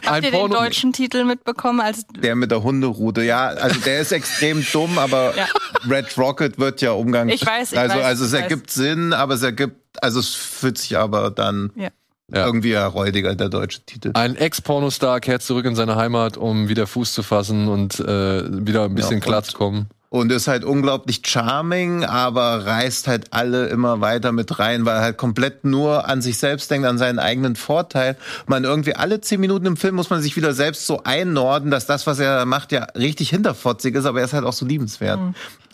[0.06, 3.24] Habt ihr den deutschen Titel mitbekommen als Der mit der Hunderoute.
[3.24, 5.48] Ja, also der ist extrem dumm, aber Ja.
[5.90, 7.30] Red Rocket wird ja Umgang.
[7.30, 8.41] Ich weiß, ich also, weiß, also es ich weiß.
[8.44, 11.90] ergibt Sinn, aber es ergibt, also es fühlt sich aber dann Ja.
[12.34, 12.45] Ja.
[12.45, 14.12] irgendwie räudiger, der deutsche Titel.
[14.14, 18.86] Ein Ex-Pornostar kehrt zurück in seine Heimat, um wieder Fuß zu fassen und äh, wieder
[18.86, 19.88] ein bisschen Ja, und- klarzukommen.
[20.14, 25.02] Und ist halt unglaublich charming, aber reißt halt alle immer weiter mit rein, weil er
[25.04, 28.18] halt komplett nur an sich selbst denkt, an seinen eigenen Vorteil.
[28.46, 31.86] Man irgendwie alle zehn Minuten im Film muss man sich wieder selbst so einnorden, dass
[31.86, 35.18] das, was er macht, ja richtig hinterfotzig ist, aber er ist halt auch so liebenswert.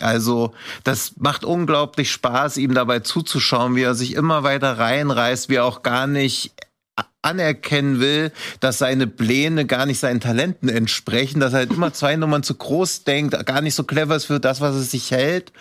[0.02, 0.54] Also,
[0.84, 5.66] das macht unglaublich Spaß, ihm dabei zuzuschauen, wie er sich immer weiter reinreißt, wie er
[5.66, 6.52] auch gar nicht
[7.22, 12.16] anerkennen will, dass seine Pläne gar nicht seinen Talenten entsprechen, dass er halt immer zwei
[12.16, 15.52] Nummern zu groß denkt, gar nicht so clever ist für das, was er sich hält.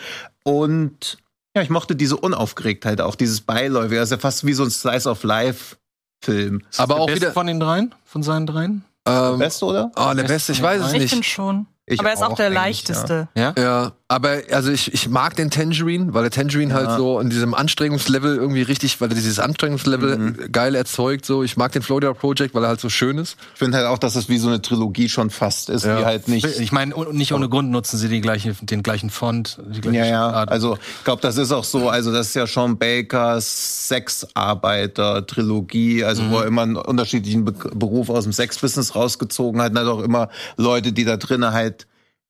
[0.44, 1.18] Und
[1.56, 3.96] ja, ich mochte diese Unaufgeregtheit auch, dieses Beiläufige.
[3.96, 5.76] Das ist ja fast wie so ein Slice of Life
[6.22, 6.62] Film.
[6.76, 7.32] Aber der auch Beste wieder.
[7.32, 7.94] von den dreien?
[8.04, 8.84] Von seinen dreien?
[9.06, 9.90] Ähm, Beste, oder?
[9.96, 11.10] oh, der Beste, ich weiß es Ich nicht.
[11.10, 11.66] finde schon.
[11.88, 13.28] Ich Aber er ist auch der eigentlich, leichteste.
[13.36, 16.96] Ja, aber also ich, ich mag den Tangerine, weil der Tangerine halt Ja.
[16.96, 20.52] so in diesem Anstrengungslevel irgendwie richtig, weil er dieses Anstrengungslevel Mhm.
[20.52, 21.24] geil erzeugt.
[21.26, 23.36] So, ich mag den Florida Project, weil er halt so schön ist.
[23.54, 25.98] Ich finde halt auch, dass es wie so eine Trilogie schon fast ist, Ja.
[26.00, 26.44] die halt nicht.
[26.44, 29.58] Ich meine, und nicht ohne Grund nutzen sie die gleiche, den gleichen Font.
[29.68, 30.22] Die gleiche Ja, ja.
[30.24, 30.48] Schriftart.
[30.50, 31.88] Also ich glaube, das ist auch so.
[31.88, 38.08] Also das ist ja Sean Bakers Sexarbeiter-Trilogie, also wo er immer einen unterschiedlichen Be Beruf
[38.10, 39.72] aus dem Sexbusiness rausgezogen hat.
[39.72, 41.76] Und hat auch immer Leute, die da drinnen halt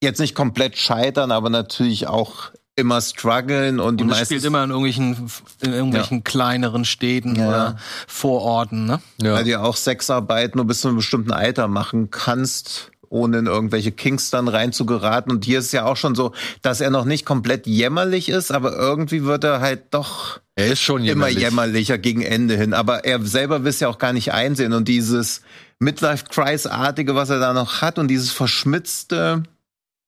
[0.02, 4.62] jetzt nicht komplett scheitern, aber natürlich auch immer strugglen und die und meisten spielt immer
[4.62, 5.30] in irgendwelchen,
[5.62, 7.48] in irgendwelchen kleineren Städten Ja.
[7.48, 9.00] oder Vororten, ne?
[9.22, 9.32] Ja.
[9.34, 13.46] weil du ja auch Sexarbeit nur bis zu einem bestimmten Alter machen kannst, ohne in
[13.46, 15.32] irgendwelche Kinks dann reinzugeraten.
[15.32, 18.52] Und hier ist es ja auch schon so, dass er noch nicht komplett jämmerlich ist,
[18.52, 21.38] aber irgendwie wird er halt doch Er ist schon immer jämmerlich.
[21.38, 22.74] jämmerlicher gegen Ende hin.
[22.74, 24.74] Aber er selber will es ja auch gar nicht einsehen.
[24.74, 25.40] Und dieses
[25.78, 29.44] Midlife-Crisis-artige, was er da noch hat und dieses verschmitzte.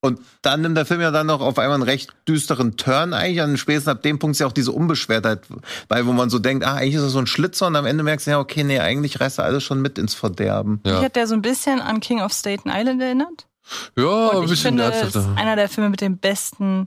[0.00, 3.42] Und dann nimmt der Film ja dann noch auf einmal einen recht düsteren Turn eigentlich.
[3.42, 5.40] An spätestens ab dem Punkt ist ja auch diese Unbeschwertheit
[5.88, 8.04] bei, wo man so denkt, ah, eigentlich ist es so ein Schlitzer und am Ende
[8.04, 10.80] merkst du ja, okay, nee, eigentlich reißt er alles schon mit ins Verderben.
[10.86, 10.94] Ja.
[10.94, 13.46] Mich hat der so ein bisschen an King of Staten Island erinnert.
[13.96, 16.86] Ja, ein Und ich bisschen finde, es ist einer der Filme mit dem besten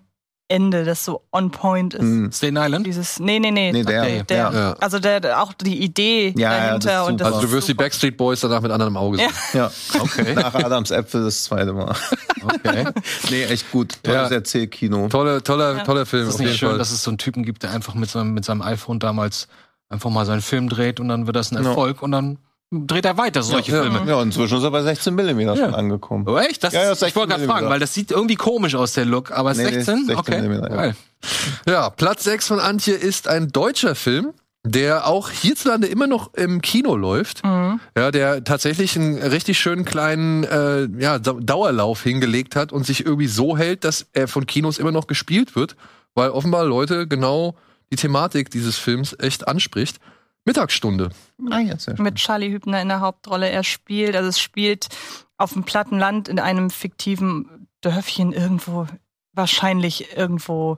[0.52, 2.03] Ende, das so on point ist.
[2.03, 2.32] Mhm.
[2.32, 2.86] Staten Island?
[2.86, 3.72] Dieses, nee, nee, nee.
[3.72, 4.52] Nee, der, Okay, der, ja.
[4.53, 4.73] Ja.
[4.80, 7.28] Also der, der, auch die Idee Ja, ja, dahinter das ist und das.
[7.34, 7.84] Also du wirst die super.
[7.86, 9.30] Backstreet Boys danach mit anderem Auge sehen.
[9.53, 9.72] Ja.
[9.94, 10.34] Ja, Okay.
[10.36, 11.95] nach Adams Äpfel das zweite Mal.
[12.44, 12.86] okay.
[13.30, 13.95] nee, echt gut.
[14.03, 14.36] Tolles Ja.
[14.36, 15.07] Erzählkino.
[15.07, 15.84] Tolle, toller, Ja.
[15.84, 16.78] toller Film, Ist nicht jeden schön, Fall.
[16.78, 19.48] dass es so einen Typen gibt, der einfach mit seinem, mit seinem iPhone damals
[19.90, 21.69] einfach mal seinen Film dreht und dann wird das ein Ja.
[21.69, 22.38] Erfolg und dann
[22.72, 23.81] dreht er weiter solche Ja.
[23.84, 24.03] Filme.
[24.10, 26.26] Ja, inzwischen ist er bei 16 Millimeter schon angekommen.
[26.27, 26.64] Oh, echt?
[26.64, 28.93] Das Ja, ja, ist, ich wollte 16 gerade fragen, weil das sieht irgendwie komisch aus,
[28.93, 30.06] der Look, aber Nee, nee, 16?
[30.07, 30.41] 16 okay.
[30.41, 30.76] Millimeter, ja.
[30.76, 30.95] Geil.
[31.68, 34.34] Ja, Platz 6 von Antje ist ein deutscher Film,
[34.64, 37.43] der auch hierzulande immer noch im Kino läuft.
[37.43, 37.80] Mhm.
[37.98, 43.06] Ja, der tatsächlich einen richtig schönen kleinen äh, ja, Dau- Dauerlauf hingelegt hat und sich
[43.06, 45.76] irgendwie so hält, dass er von Kinos immer noch gespielt wird,
[46.15, 47.56] weil offenbar Leute genau
[47.91, 49.98] die Thematik dieses Films echt anspricht.
[50.45, 51.09] Mittagsstunde.
[51.49, 52.03] Ah, ja, sehr schön.
[52.03, 53.49] mit Charlie Hübner in der Hauptrolle.
[53.49, 54.88] Er spielt, also es spielt
[55.38, 58.88] auf dem platten Land in einem fiktiven Dörfchen irgendwo,
[59.34, 60.77] wahrscheinlich irgendwo.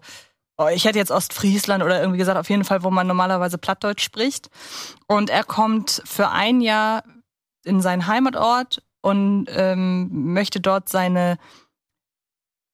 [0.57, 4.03] Oh, ich hätte jetzt Ostfriesland oder irgendwie gesagt, auf jeden Fall, wo man normalerweise Plattdeutsch
[4.03, 4.49] spricht.
[5.07, 7.03] Und er kommt für ein Jahr
[7.65, 11.37] in seinen Heimatort und ähm, möchte dort seine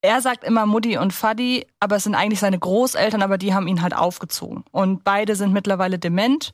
[0.01, 3.67] er sagt immer Mutti und Faddy, aber es sind eigentlich seine Großeltern, aber die haben
[3.67, 4.63] ihn halt aufgezogen.
[4.71, 6.53] Und beide sind mittlerweile dement.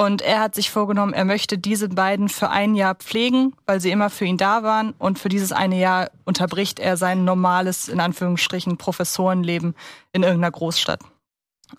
[0.00, 3.90] Und er hat sich vorgenommen, er möchte diese beiden für ein Jahr pflegen, weil sie
[3.90, 4.92] immer für ihn da waren.
[4.92, 9.74] Und für dieses eine Jahr unterbricht er sein normales, in Anführungsstrichen, Professorenleben
[10.12, 11.00] in irgendeiner Großstadt.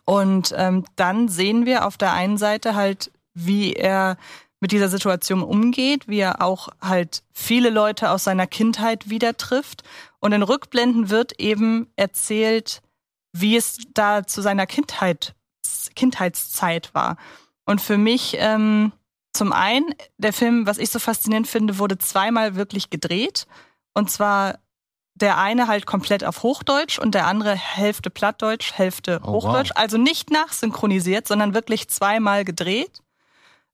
[0.06, 4.18] Und ähm, dann sehen wir auf der einen Seite halt, wie er
[4.60, 9.82] mit dieser Situation umgeht, wie er auch halt viele Leute aus seiner Kindheit wieder trifft.
[10.20, 12.84] Und in Rückblenden wird eben erzählt,
[13.34, 15.34] wie es da zu seiner Kindheit,
[15.96, 17.18] Kindheitszeit war.
[17.72, 18.92] Und für mich, ähm,
[19.32, 23.48] zum einen, der Film, was ich so faszinierend finde, wurde zweimal wirklich gedreht.
[23.94, 24.60] Und zwar
[25.16, 29.72] der eine halt komplett auf Hochdeutsch und der andere Hälfte Plattdeutsch, Hälfte Oh, Hochdeutsch.
[29.76, 33.02] Also nicht nachsynchronisiert, sondern wirklich zweimal gedreht.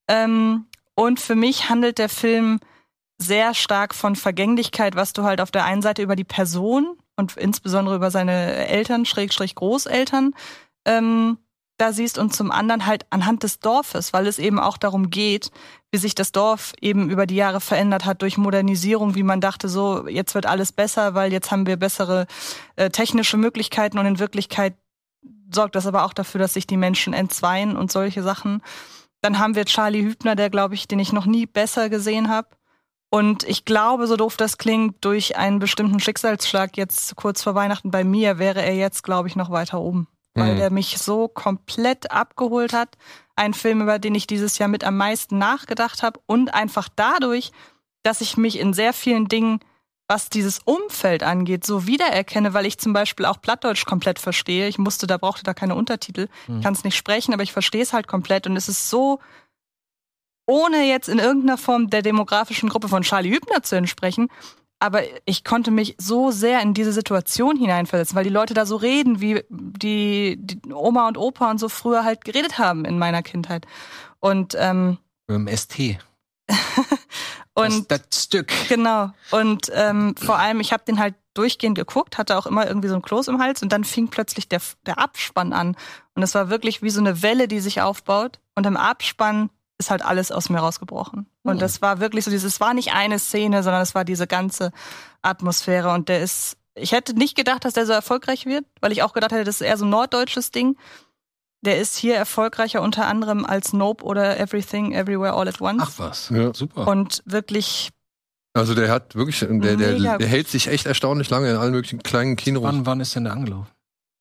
[0.07, 2.59] Ähm, und für mich handelt der Film
[3.17, 7.35] sehr stark von Vergänglichkeit, was du halt auf der einen Seite über die Person und
[7.35, 10.35] insbesondere über seine Eltern, Schrägstrich Großeltern,
[10.85, 11.39] ähm,
[11.77, 15.51] da siehst und zum anderen halt anhand des Dorfes, weil es eben auch darum geht,
[15.91, 19.69] wie sich das Dorf eben über die Jahre verändert hat durch Modernisierung, wie man dachte,
[19.69, 22.27] so jetzt wird alles besser, weil jetzt haben wir bessere
[22.75, 24.75] äh, technische Möglichkeiten und in Wirklichkeit
[25.53, 28.61] sorgt das aber auch dafür, dass sich die Menschen entzweien und solche Sachen.
[29.21, 32.49] Dann haben wir Charlie Hübner, der glaube ich, den ich noch nie besser gesehen habe.
[33.09, 37.89] Und ich glaube, so doof das klingt, durch einen bestimmten Schicksalsschlag jetzt kurz vor Weihnachten
[37.89, 40.07] bei mir wäre er jetzt, glaube ich, noch weiter oben.
[40.37, 40.57] Weil Mhm.
[40.57, 42.97] der mich so komplett abgeholt hat.
[43.35, 46.19] Ein Film, über den ich dieses Jahr mit am meisten nachgedacht habe.
[46.25, 47.51] Und einfach dadurch,
[48.03, 49.59] dass ich mich in sehr vielen Dingen,
[50.07, 54.67] was dieses Umfeld angeht, so wiedererkenne, weil ich zum Beispiel auch Plattdeutsch komplett verstehe.
[54.69, 56.27] Ich musste, da brauchte da keine Untertitel.
[56.47, 56.61] Mhm.
[56.61, 58.47] Kann es nicht sprechen, aber ich verstehe es halt komplett.
[58.47, 59.19] Und es ist so
[60.45, 64.29] ohne jetzt in irgendeiner Form der demografischen Gruppe von Charlie Hübner zu entsprechen,
[64.79, 68.75] aber ich konnte mich so sehr in diese Situation hineinversetzen, weil die Leute da so
[68.75, 73.23] reden, wie die, die Oma und Opa und so früher halt geredet haben in meiner
[73.23, 73.65] Kindheit.
[74.19, 74.97] Und, ähm,
[75.27, 75.97] Im ST.
[77.53, 78.51] und das, das Stück.
[78.69, 79.11] Genau.
[79.31, 82.95] Und ähm, vor allem, ich habe den halt durchgehend geguckt, hatte auch immer irgendwie so
[82.95, 85.75] ein Kloß im Hals und dann fing plötzlich der, der Abspann an.
[86.15, 88.39] Und es war wirklich wie so eine Welle, die sich aufbaut.
[88.55, 89.49] Und im Abspann
[89.79, 91.27] ist halt alles aus mir rausgebrochen.
[91.43, 91.59] Und Hm.
[91.59, 94.71] das war wirklich so dieses, es war nicht eine Szene, sondern es war diese ganze
[95.21, 95.91] Atmosphäre.
[95.91, 99.13] Und der ist, ich hätte nicht gedacht, dass der so erfolgreich wird, weil ich auch
[99.13, 100.77] gedacht hätte, das ist eher so ein norddeutsches Ding.
[101.61, 105.83] Der ist hier erfolgreicher unter anderem als Nope oder Everything Everywhere All at Once.
[105.85, 106.29] Ach was.
[106.29, 106.53] Ja.
[106.53, 106.87] Super.
[106.87, 107.89] Und wirklich,
[108.53, 111.99] Also der hat wirklich, der, der, der hält sich echt erstaunlich lange in allen möglichen
[112.03, 112.63] kleinen Kinos.
[112.63, 113.67] wann, wann ist denn der angelaufen?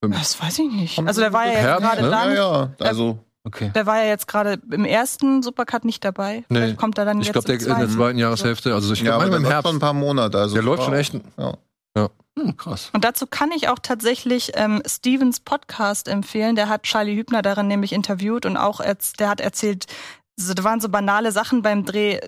[0.02, 0.98] das weiß ich nicht.
[1.00, 2.10] Also der war ja jetzt Herbst, gerade ne?
[2.10, 3.70] dann, Ja, ja, also Okay.
[3.74, 6.38] der war ja jetzt gerade im ersten Supercut nicht dabei.
[6.48, 6.58] Nee.
[6.58, 7.92] Vielleicht kommt er dann Ich jetzt glaube, der im in der zweiten.
[7.92, 9.68] zweiten Jahreshälfte, also ich ja, glaube, aber der im läuft Herbst.
[9.68, 10.38] schon ein paar Monate.
[10.38, 11.14] Also Der läuft schon echt.
[11.38, 11.54] Ja.
[12.38, 12.90] Hm, krass.
[12.92, 16.54] Und dazu kann ich auch tatsächlich ähm, Stevens Podcast empfehlen.
[16.54, 18.80] Der hat Charlie Hübner darin nämlich interviewt und auch
[19.18, 19.86] der hat erzählt,
[20.38, 22.20] so, da waren so banale Sachen beim Dreh,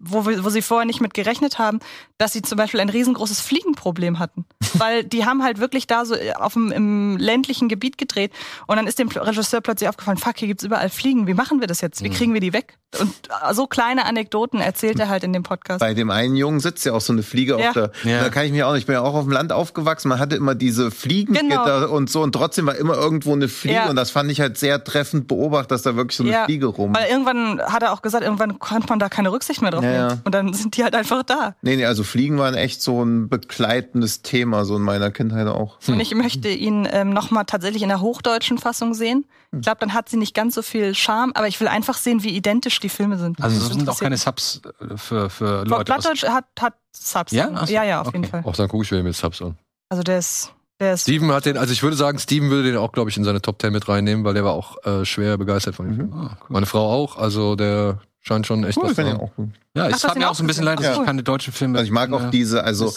[0.00, 1.78] wo, wo sie vorher nicht mit gerechnet haben,
[2.22, 4.44] dass sie zum Beispiel ein riesengroßes Fliegenproblem hatten.
[4.74, 8.32] Weil die haben halt wirklich da so auf dem, im ländlichen Gebiet gedreht
[8.68, 11.66] und dann ist dem Regisseur plötzlich aufgefallen, fuck, hier gibt's überall Fliegen, wie machen wir
[11.66, 12.02] das jetzt?
[12.04, 12.78] Wie kriegen wir die weg?
[13.00, 13.08] Und
[13.48, 15.80] äh, so kleine Anekdoten erzählt er halt in dem Podcast.
[15.80, 17.68] Bei dem einen Jungen sitzt ja auch so eine Fliege Ja.
[17.68, 17.90] auf der.
[18.04, 18.20] Ja.
[18.20, 18.82] Da kann ich mich auch nicht.
[18.82, 20.08] Ich bin ja auch auf dem Land aufgewachsen.
[20.08, 21.90] Man hatte immer diese Fliegengitter Genau.
[21.96, 23.88] und so und trotzdem war immer irgendwo eine Fliege Ja.
[23.88, 26.66] und das fand ich halt sehr treffend beobachtet, dass da wirklich so eine Ja, Fliege
[26.66, 26.94] rum.
[26.94, 30.08] Weil irgendwann hat er auch gesagt, irgendwann konnte man da keine Rücksicht mehr drauf Ja,
[30.08, 30.20] nehmen.
[30.24, 31.54] Und dann sind die halt einfach da.
[31.62, 35.78] Nee, nee, also Fliegen waren echt so ein begleitendes Thema, so in meiner Kindheit auch.
[35.88, 39.24] Und ich möchte ihn ähm, nochmal tatsächlich in der hochdeutschen Fassung sehen.
[39.50, 42.22] Ich glaube, dann hat sie nicht ganz so viel Charme, aber ich will einfach sehen,
[42.22, 43.42] wie identisch die Filme sind.
[43.42, 44.18] Also Das es sind auch keine.
[44.18, 45.84] Subs äh, für, für Leute.
[45.84, 47.32] Plattdeutsch hat, hat Subs.
[47.32, 47.50] Ja?
[47.54, 48.18] Ach so, ja, ja, auf okay.
[48.18, 48.42] jeden Fall.
[48.44, 49.56] Auch dann gucke ich mir mit Subs an.
[49.88, 52.76] Also der ist, der ist Steven hat den, also ich würde sagen, Steven würde den
[52.76, 55.38] auch, glaube ich, in seine Top 10 mit reinnehmen, weil der war auch äh, schwer
[55.38, 56.12] begeistert von dem Film.
[56.12, 56.46] Ah, cool.
[56.50, 59.48] Meine Frau auch, also der scheint schon echt Cool, was zu gut.
[59.74, 61.00] Ja, es hast mir auch so ein bisschen leid, dass gesehen.
[61.02, 62.92] ich keine deutschen Filme Also ich mag auch diese, also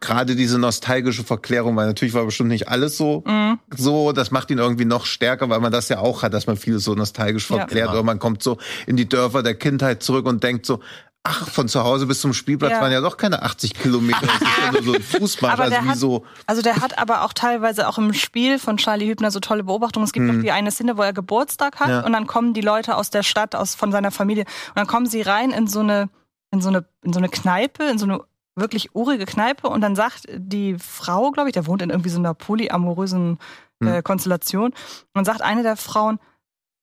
[0.00, 3.58] gerade diese nostalgische Verklärung, weil natürlich war bestimmt nicht alles so, Mhm.
[3.76, 6.56] so, das macht ihn irgendwie noch stärker, weil man das ja auch hat, dass man
[6.56, 7.56] vieles so nostalgisch Ja.
[7.58, 7.88] verklärt.
[7.88, 7.92] Ja.
[7.92, 10.80] Oder man kommt so in die Dörfer der Kindheit zurück und denkt so,
[11.24, 12.80] ach, von zu Hause bis zum Spielplatz Ja.
[12.80, 15.76] waren ja doch keine 80 Kilometer, das ist ja nur so ein Fußmarsch, Aber also
[15.76, 19.40] hat- so, Also der hat aber auch teilweise auch im Spiel von Charlie Hübner so
[19.40, 20.04] tolle Beobachtungen.
[20.04, 22.00] Es gibt auch die eine Szene, wo er Geburtstag hat Ja.
[22.04, 25.06] und dann kommen die Leute aus der Stadt, aus von seiner Familie und dann kommen
[25.06, 26.08] sie rein in so eine
[26.52, 28.20] in so eine in so eine Kneipe, in so eine
[28.54, 32.18] wirklich urige Kneipe und dann sagt die Frau, glaube ich, der wohnt in irgendwie so
[32.20, 33.38] einer polyamorösen
[33.84, 34.72] äh, Konstellation
[35.14, 36.20] und sagt eine der Frauen,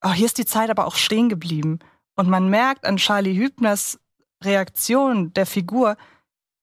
[0.03, 1.80] oh, hier ist die Zeit aber auch stehen geblieben
[2.18, 3.97] und man merkt an Charlie Hübners
[4.43, 5.97] Reaktion der Figur,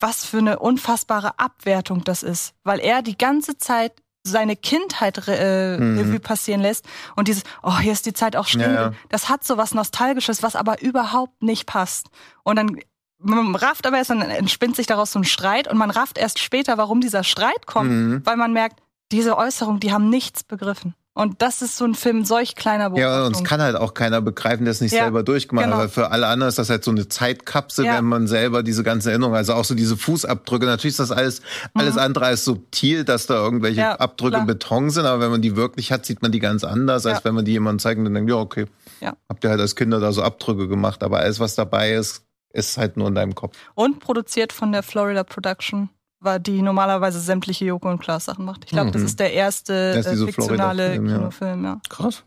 [0.00, 3.92] was für eine unfassbare Abwertung das ist, weil er die ganze Zeit
[4.24, 5.98] seine Kindheit äh, Mhm.
[5.98, 6.84] Revue passieren lässt
[7.16, 8.74] und dieses, oh, hier ist die Zeit auch stehen.
[8.74, 8.92] Ja, ja.
[9.08, 12.08] Das hat so was Nostalgisches, was aber überhaupt nicht passt.
[12.44, 12.78] Und dann
[13.20, 16.38] man rafft aber erst, dann entspinnt sich daraus so ein Streit und man rafft erst
[16.38, 18.20] später, warum dieser Streit kommt, Mhm.
[18.24, 18.80] weil man merkt,
[19.10, 20.94] diese Äußerung, die haben nichts begriffen.
[21.18, 23.26] Und das ist so ein Film solch kleiner ja, Beobachtung.
[23.26, 25.82] und es kann halt auch keiner begreifen, der es nicht Ja, selber durchgemacht hat, genau.
[25.82, 27.96] weil für alle anderen ist das halt so eine Zeitkapsel, Ja.
[27.98, 31.42] wenn man selber diese ganzen Erinnerungen, also auch so diese Fußabdrücke, natürlich ist das alles,
[31.74, 33.86] alles andere als subtil, dass da irgendwelche Mhm.
[33.86, 34.40] Ja, Abdrücke klar.
[34.42, 37.18] im Beton sind, aber wenn man die wirklich hat, sieht man die ganz anders, als
[37.18, 37.24] Ja.
[37.24, 38.66] wenn man die jemandem zeigt und dann denkt, ja, okay,
[39.00, 39.14] Ja.
[39.28, 42.22] habt ihr halt als Kinder da so Abdrücke gemacht, aber alles, was dabei ist,
[42.52, 43.56] ist halt nur in deinem Kopf.
[43.74, 45.88] Und produziert von der Florida Production,
[46.20, 48.64] war die normalerweise sämtliche Joko und Klaas Sachen macht.
[48.64, 49.06] Ich glaube, das Mhm.
[49.06, 51.16] ist der erste Das ist äh, fiktionale Florida-Film, ja.
[51.18, 51.80] Kinofilm, ja.
[51.88, 52.24] Krass.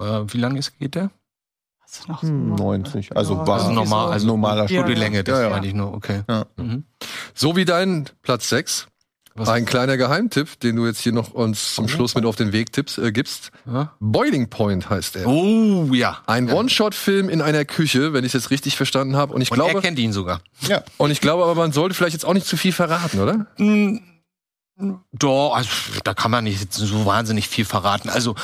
[0.00, 1.10] Äh, wie lange ist, geht der?
[1.82, 3.16] Das ist noch so Hm, 90.
[3.16, 4.12] Also Ja, war Also normal, so.
[4.12, 4.98] also normaler Ja, Gute ja.
[4.98, 5.50] Länge, das Ja, ja.
[5.50, 6.22] meine ich nur, okay.
[6.28, 6.46] Ja.
[6.56, 6.84] Mhm.
[7.34, 8.88] So wie dein Platz 6.
[9.36, 12.52] Was Ein kleiner Geheimtipp, den du jetzt hier noch uns zum Schluss mit auf den
[12.52, 13.50] Weg tippst, äh, gibst.
[13.66, 13.92] Ja?
[14.00, 15.26] Boiling Point heißt er.
[15.26, 16.18] Oh, ja.
[16.26, 19.34] Ein One-Shot-Film in einer Küche, wenn ich es jetzt richtig verstanden habe.
[19.34, 20.40] Und ich Und er glaube, kennt ihn sogar.
[20.62, 20.82] Ja.
[20.96, 23.46] und ich glaube, aber man sollte vielleicht jetzt auch nicht zu viel verraten, oder?
[23.58, 23.98] Mm,
[25.12, 25.70] Doch, also,
[26.04, 28.08] da kann man nicht so wahnsinnig viel verraten.
[28.08, 28.34] Also,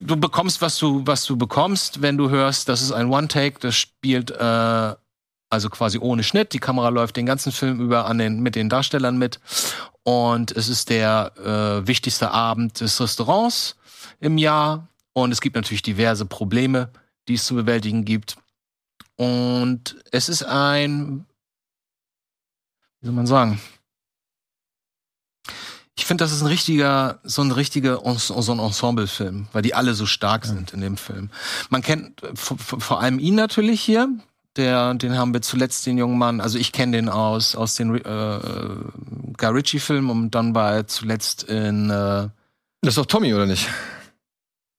[0.00, 3.76] du bekommst, was du, was du bekommst, wenn du hörst, das ist ein One-Take, das
[3.76, 4.94] spielt äh,
[5.50, 6.52] also quasi ohne Schnitt.
[6.52, 9.40] Die Kamera läuft den ganzen Film über an den, mit den Darstellern mit.
[10.06, 13.74] Und es ist der äh, wichtigste Abend des Restaurants
[14.20, 14.86] im Jahr.
[15.12, 16.90] Und es gibt natürlich diverse Probleme,
[17.26, 18.36] die es zu bewältigen gibt.
[19.16, 21.26] Und es ist ein,
[23.00, 23.60] wie soll man sagen?
[25.96, 29.94] Ich finde, das ist ein richtiger, so ein richtiger, so ein Ensemble-Film, weil die alle
[29.94, 31.30] so stark sind in dem Film.
[31.68, 34.08] Man kennt vor allem ihn natürlich hier.
[34.56, 37.94] Der, den haben wir zuletzt den jungen Mann, also ich kenne den aus aus den
[37.94, 38.40] äh,
[39.36, 42.28] Guy Ritchie-Filmen und dann war er zuletzt in äh,
[42.80, 43.68] Das ist doch Tommy, oder nicht?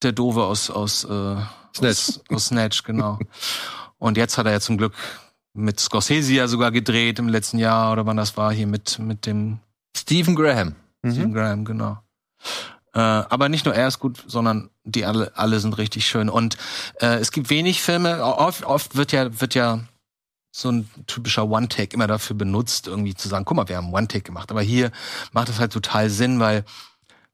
[0.04, 1.36] der Dove aus aus äh,
[1.76, 2.10] Snatch.
[2.10, 3.20] Aus, aus Snatch, genau.
[3.98, 4.94] Und jetzt hat er ja zum Glück
[5.54, 9.26] mit Scorsese ja sogar gedreht im letzten Jahr oder wann das war hier mit mit
[9.26, 9.60] dem
[9.96, 10.76] Stephen Graham.
[11.06, 11.98] Stephen Graham, genau.
[12.98, 16.30] Äh, aber nicht nur er ist gut, sondern die alle, alle sind richtig schön.
[16.30, 16.58] Und
[17.00, 19.82] äh, es gibt wenig Filme, oft, oft wird ja, wird ja
[20.52, 24.24] so ein typischer One-Take immer dafür benutzt, irgendwie zu sagen, guck mal, wir haben One-Take
[24.24, 24.50] gemacht.
[24.50, 24.92] Aber hier
[25.32, 26.66] macht das halt total Sinn, weil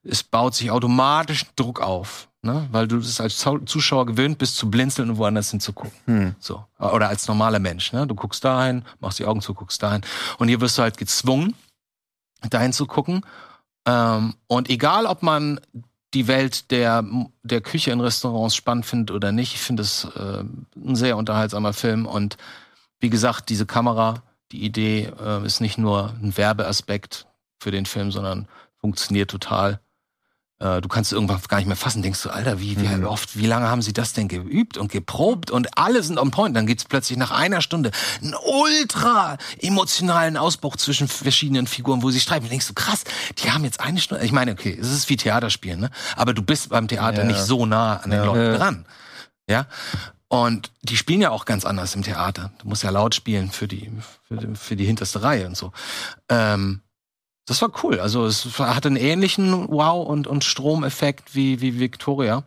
[0.03, 2.27] es baut sich automatisch Druck auf.
[2.41, 2.67] Ne?
[2.73, 5.93] Weil du es als Zuschauer gewöhnt bist, zu blinzeln und woanders hinzugucken.
[6.07, 6.35] Hm.
[6.39, 6.65] So.
[6.77, 7.93] Oder als normaler Mensch.
[7.93, 8.05] Ne?
[8.05, 10.01] Du guckst dahin, machst die Augen zu, guckst dahin.
[10.39, 11.55] Und hier wirst du halt gezwungen,
[12.49, 13.23] dahin zu gucken.
[13.85, 15.59] Ähm, und egal, ob man
[16.13, 17.03] die Welt der,
[17.41, 20.43] der Küche in Restaurants spannend findet oder nicht, ich finde es äh,
[20.75, 22.05] ein sehr unterhaltsamer Film.
[22.05, 22.37] Und
[22.99, 27.27] wie gesagt, diese Kamera, die Idee äh, ist nicht nur ein Werbeaspekt
[27.59, 28.47] für den Film, sondern
[28.77, 29.79] funktioniert total.
[30.63, 33.03] Äh, du kannst irgendwann gar nicht mehr fassen, denkst du, Alter, wie, wie mhm.
[33.03, 36.55] oft, wie lange haben sie das denn geübt und geprobt und alle sind on point.
[36.55, 37.91] Dann gibt's plötzlich nach einer Stunde
[38.21, 42.45] einen ultra emotionalen Ausbruch zwischen verschiedenen Figuren, wo sie streiten.
[42.45, 43.03] Und denkst du, krass,
[43.39, 44.23] die haben jetzt eine Stunde.
[44.23, 45.89] Ich meine, okay, es ist wie Theaterspielen, ne?
[46.15, 47.27] Aber du bist beim Theater ja.
[47.27, 48.25] nicht so nah an den ja.
[48.25, 48.85] Leuten dran.
[49.49, 49.67] Ja.
[50.29, 52.53] Und die spielen ja auch ganz anders im Theater.
[52.59, 53.91] Du musst ja laut spielen für die,
[54.27, 55.73] für die, für die hinterste Reihe und so.
[56.29, 56.81] Ähm,
[57.45, 57.99] das war cool.
[57.99, 62.43] Also es hatte einen ähnlichen Wow- und, und Stromeffekt wie, wie Victoria.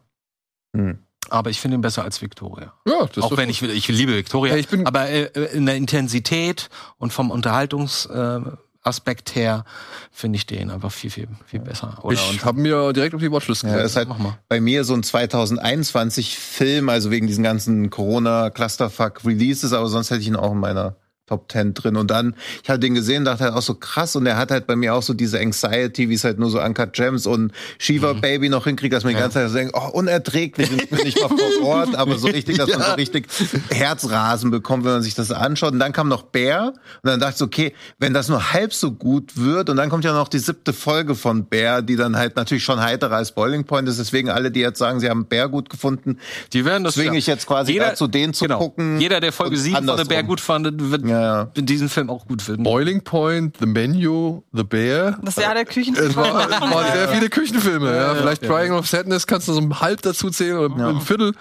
[0.75, 0.99] Hm.
[1.29, 2.73] Aber ich finde ihn besser als Victoria.
[2.87, 4.55] Ja, das Auch wenn ich, ich liebe Victoria.
[4.55, 9.65] Ja, ich bin aber äh, in der Intensität und vom Unterhaltungsaspekt äh, her
[10.13, 11.99] finde ich den einfach viel, viel, viel besser.
[12.03, 13.79] Oder ich habe mir direkt auf die Watchlist gesetzt.
[13.79, 14.09] Ja, ist halt
[14.49, 20.29] bei mir so ein 2021 Film, also wegen diesen ganzen Corona-Clusterfuck-Releases, aber sonst hätte ich
[20.29, 20.95] ihn auch in meiner
[21.27, 21.97] Top 10 drin.
[21.97, 24.15] Und dann, ich hatte den gesehen, dachte halt auch so krass.
[24.15, 26.61] Und er hat halt bei mir auch so diese Anxiety, wie es halt nur so
[26.61, 28.21] Uncut Gems und Shiva mhm.
[28.21, 31.21] Baby noch hinkriegt, dass man die ganze Zeit so denkt, oh, unerträglich, und bin nicht
[31.21, 32.79] mal vor Ort, aber so richtig, dass ja.
[32.79, 33.27] man so richtig
[33.71, 35.73] Herzrasen bekommt, wenn man sich das anschaut.
[35.73, 36.69] Und dann kam noch Bear.
[36.69, 40.05] Und dann dachte ich okay, wenn das nur halb so gut wird, und dann kommt
[40.05, 43.65] ja noch die siebte Folge von Bear, die dann halt natürlich schon heiterer als Boiling
[43.65, 43.99] Point ist.
[43.99, 46.19] Deswegen alle, die jetzt sagen, sie haben Bear gut gefunden,
[46.53, 48.59] die werden das zwinge ich jetzt quasi jeder, dazu, den zu genau.
[48.59, 49.01] gucken.
[49.01, 51.51] Jeder, der Folge 7 von der Bear gut fand, wird ja ja, ja.
[51.55, 52.63] in diesem Film auch gut finden.
[52.63, 55.19] Boiling Point, The Menu, The Bear.
[55.23, 56.11] Das Jahr der Küchenfilme.
[56.11, 57.95] Es war, es waren sehr viele Küchenfilme.
[57.95, 61.33] Ja, Vielleicht Triangle of Sadness kannst du so ein halb dazu zählen oder ein Viertel.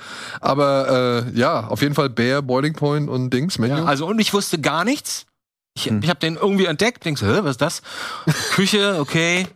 [0.41, 3.84] Aber äh, ja, auf jeden Fall Bear, Boiling Point und Dings, Menu.
[3.85, 5.26] also und ich wusste gar nichts.
[5.77, 5.99] Ich, hm.
[6.02, 7.81] ich habe den irgendwie entdeckt, denkst, hä, was ist das?
[8.52, 9.47] Küche, okay.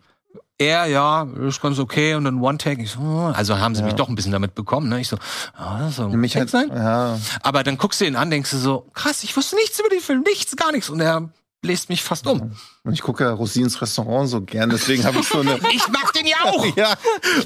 [0.61, 2.15] Er, ja, ist ganz okay.
[2.15, 3.31] Und dann One-Tag, ich so, oh.
[3.34, 3.88] also haben sie ja.
[3.88, 4.90] mich doch ein bisschen damit bekommen.
[4.90, 4.99] Ne?
[4.99, 5.18] Ich so,
[5.56, 6.69] ah, das soll mich halt, sein.
[6.76, 7.18] Ja.
[7.41, 10.02] Aber dann guckst du ihn an, denkst du so, krass, ich wusste nichts über den
[10.02, 10.90] Film, nichts, gar nichts.
[10.90, 11.30] Und er
[11.61, 12.56] bläst mich fast um.
[12.84, 15.60] Und ich gucke ja Rosins Restaurant so gern, deswegen habe ich so eine.
[15.72, 16.65] ich mag den ja auch!
[16.76, 16.95] ja,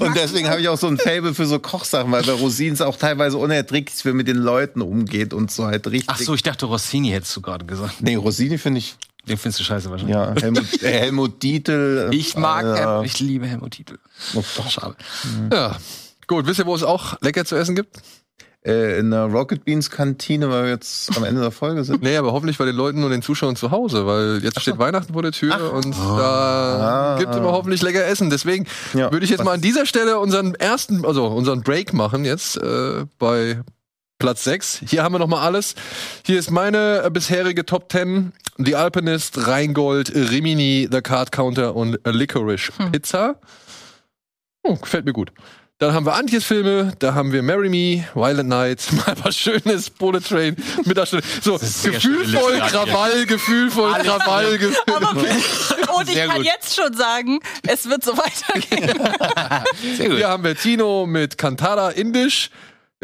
[0.00, 2.96] und deswegen habe ich auch so ein Fable für so Kochsachen, weil bei Rosins auch
[2.96, 6.08] teilweise unerträglich, wie mit den Leuten umgeht und so halt richtig.
[6.08, 8.00] Ach so, ich dachte Rossini hättest du gerade gesagt.
[8.00, 8.96] Nee, Rossini finde ich
[9.28, 10.14] den findest du scheiße wahrscheinlich.
[10.14, 12.10] Ja, Helmut, äh, Helmut Dietl.
[12.10, 13.98] Äh, ich mag, äh, ich liebe Helmut Dietl.
[14.34, 14.96] Oh, schade.
[15.52, 15.76] Ja,
[16.26, 16.46] gut.
[16.46, 17.98] Wisst ihr, wo es auch lecker zu essen gibt?
[18.66, 22.02] Äh, in der Rocket Beans Kantine, weil wir jetzt am Ende der Folge sind.
[22.04, 25.12] Nee, aber hoffentlich bei den Leuten und den Zuschauern zu Hause, weil jetzt steht Weihnachten
[25.12, 25.72] vor der Tür Ach.
[25.72, 26.16] und oh.
[26.16, 27.18] da ah.
[27.18, 28.30] gibt es immer hoffentlich lecker Essen.
[28.30, 29.12] Deswegen ja.
[29.12, 33.04] würde ich jetzt mal an dieser Stelle unseren ersten, also unseren Break machen jetzt äh,
[33.18, 33.62] bei
[34.24, 34.84] Platz 6.
[34.88, 35.74] Hier haben wir noch mal alles.
[36.24, 38.32] Hier ist meine äh, bisherige Top 10.
[38.56, 42.90] The Alpinist, Rheingold, Rimini, The Card Counter und Licorice hm.
[42.90, 43.38] Pizza.
[44.62, 45.30] Oh, gefällt mir gut.
[45.76, 49.90] Dann haben wir Antjes Filme, da haben wir Marry Me, Violent Night, mal was Schönes,
[49.90, 50.56] Bullet Train,
[50.86, 51.26] Mittagstunde.
[51.42, 55.96] So, gefühlvoll Krawall, gefühlvoll Krawall, gefühlvoll.
[55.98, 56.46] Und ich Sehr kann gut.
[56.46, 58.98] jetzt schon sagen, es wird so weitergehen.
[59.98, 60.16] Sehr gut.
[60.16, 62.48] Hier haben wir Tino mit Kantara Indisch,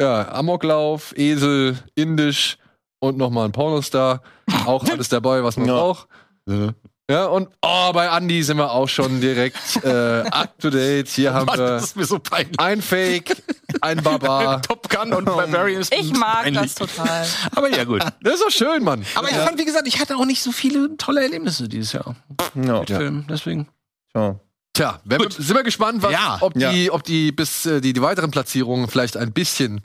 [0.01, 2.59] ja, Amoklauf, Esel, Indisch
[3.01, 4.22] und nochmal ein Pornostar.
[4.66, 5.74] Auch alles dabei, was man ja.
[5.74, 6.09] braucht.
[6.48, 6.70] Ja.
[7.10, 11.09] Ja, und oh, bei Andy sind wir auch schon direkt äh, up to date.
[11.09, 12.20] Hier haben wir so
[12.59, 13.36] ein Fake,
[13.81, 14.59] ein Baba.
[14.68, 16.62] Top Gun und Barbarian Ich mag peinlich.
[16.62, 17.27] das total.
[17.56, 18.05] Aber ja, gut.
[18.22, 19.05] Das ist doch schön, Mann.
[19.16, 19.39] Aber ja.
[19.39, 22.14] ich fand, wie gesagt, ich hatte auch nicht so viele tolle Erlebnisse dieses Jahr.
[22.55, 22.78] Ja.
[22.78, 23.66] Mit Film, deswegen.
[24.14, 24.39] Ja.
[24.72, 26.39] Tja, wir, sind wir gespannt, was, ja.
[26.40, 26.93] ob, die, ja.
[26.93, 29.81] ob die bis äh, die, die weiteren Platzierungen vielleicht ein bisschen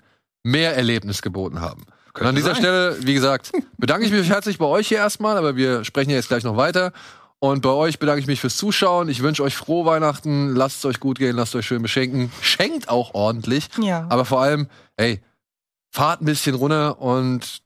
[0.45, 1.85] mehr Erlebnis geboten haben.
[2.13, 2.57] Und an dieser sein.
[2.57, 6.15] Stelle, wie gesagt, bedanke ich mich herzlich bei euch hier erstmal, aber wir sprechen ja
[6.15, 6.93] jetzt gleich noch weiter.
[7.39, 9.09] Und bei euch bedanke ich mich fürs Zuschauen.
[9.09, 10.55] Ich wünsche euch frohe Weihnachten.
[10.55, 12.31] Lasst es euch gut gehen, lasst euch schön beschenken.
[12.41, 13.67] Schenkt auch ordentlich.
[13.81, 14.07] Ja.
[14.09, 15.21] Aber vor allem, ey,
[15.91, 17.61] fahrt ein bisschen runter und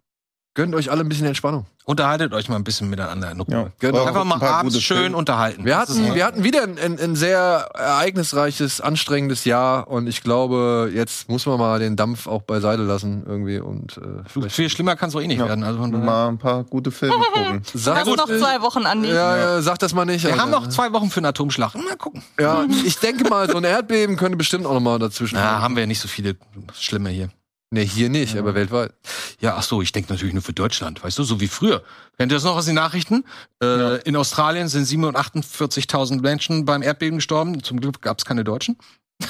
[0.55, 1.67] gönnt euch alle ein bisschen Entspannung.
[1.89, 3.51] Unterhaltet euch mal ein bisschen miteinander in Ruhe.
[3.55, 3.67] Ja.
[3.79, 4.05] Genau.
[4.05, 5.17] Einfach mal Ein abends schön Filme.
[5.17, 5.65] unterhalten.
[5.65, 10.91] Wir hatten, wir hatten wieder ein, ein, ein sehr ereignisreiches, anstrengendes Jahr und ich glaube,
[10.93, 13.99] jetzt muss man mal den Dampf auch beiseite lassen irgendwie und
[14.37, 15.47] äh, viel schlimmer kann es doch eh nicht Ja.
[15.47, 15.63] werden.
[15.63, 17.61] Also Mal ein paar gute Filme gucken.
[17.73, 18.39] Sag das noch nicht.
[18.39, 19.09] zwei Wochen, Andi.
[19.09, 20.23] Ja, ja, sag das mal nicht.
[20.23, 20.43] wir Alter.
[20.43, 21.73] haben noch zwei Wochen für einen Atomschlag.
[21.73, 22.21] Mal gucken.
[22.39, 25.37] Ja, ich denke mal, so ein Erdbeben könnte bestimmt auch noch mal dazwischen.
[25.37, 26.35] Ja, haben wir ja nicht so viele
[26.77, 27.29] schlimme hier.
[27.71, 28.93] Nee, hier nicht, aber weltweit.
[29.41, 31.83] Ja, ach so, ich denke natürlich nur für Deutschland, weißt du, so wie früher.
[32.17, 33.25] Kennt ihr das noch aus den Nachrichten?
[33.61, 37.61] Äh, In Australien sind 748.000 Menschen beim Erdbeben gestorben.
[37.61, 38.77] Zum Glück gab es keine Deutschen.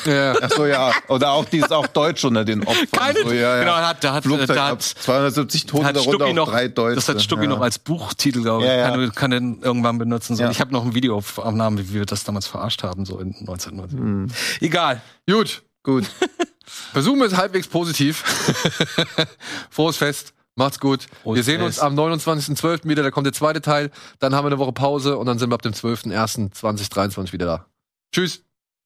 [0.06, 0.36] Ja.
[0.42, 0.94] Ach so, ja.
[1.08, 2.88] Oder auch die ist auch Deutsch unter den Opfern.
[2.92, 3.24] Keine?
[3.24, 3.60] So, ja, ja.
[3.60, 6.68] Genau, da hat, da hat, Flugzeug da hat 270 Tote, hat darunter Stucki noch, drei
[6.68, 6.96] Deutsche.
[6.96, 7.50] das hat Stucki ja.
[7.50, 8.70] noch als Buchtitel, glaube ich.
[8.70, 8.90] Ja, ja.
[8.90, 10.36] Kann, kann den irgendwann benutzen.
[10.36, 10.44] So.
[10.44, 10.52] Ja.
[10.52, 14.00] Ich habe noch ein Videoaufnahme, wie wir das damals verarscht haben, so in 1990.
[14.00, 14.28] Hm.
[14.62, 15.02] Egal.
[15.28, 16.06] Gut, gut.
[16.66, 18.24] Versuchen wir es halbwegs positiv.
[19.70, 20.34] Frohes Fest.
[20.56, 21.08] Macht's gut.
[21.24, 21.80] Frohes wir sehen Fest.
[21.80, 22.88] uns am 29.12.
[22.88, 23.04] wieder.
[23.04, 23.92] Da kommt der zweite Teil.
[24.20, 27.66] Dann haben wir eine Woche Pause und dann sind wir ab dem 12.01.2023 wieder da.
[28.12, 28.44] Tschüss.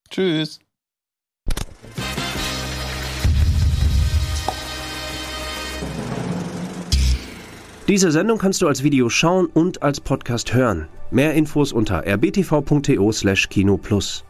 [0.10, 0.60] Tschüss.
[7.88, 10.88] Diese Sendung kannst du als Video schauen und als Podcast hören.
[11.12, 14.24] Mehr Infos unter rbtv.to/kinoplus.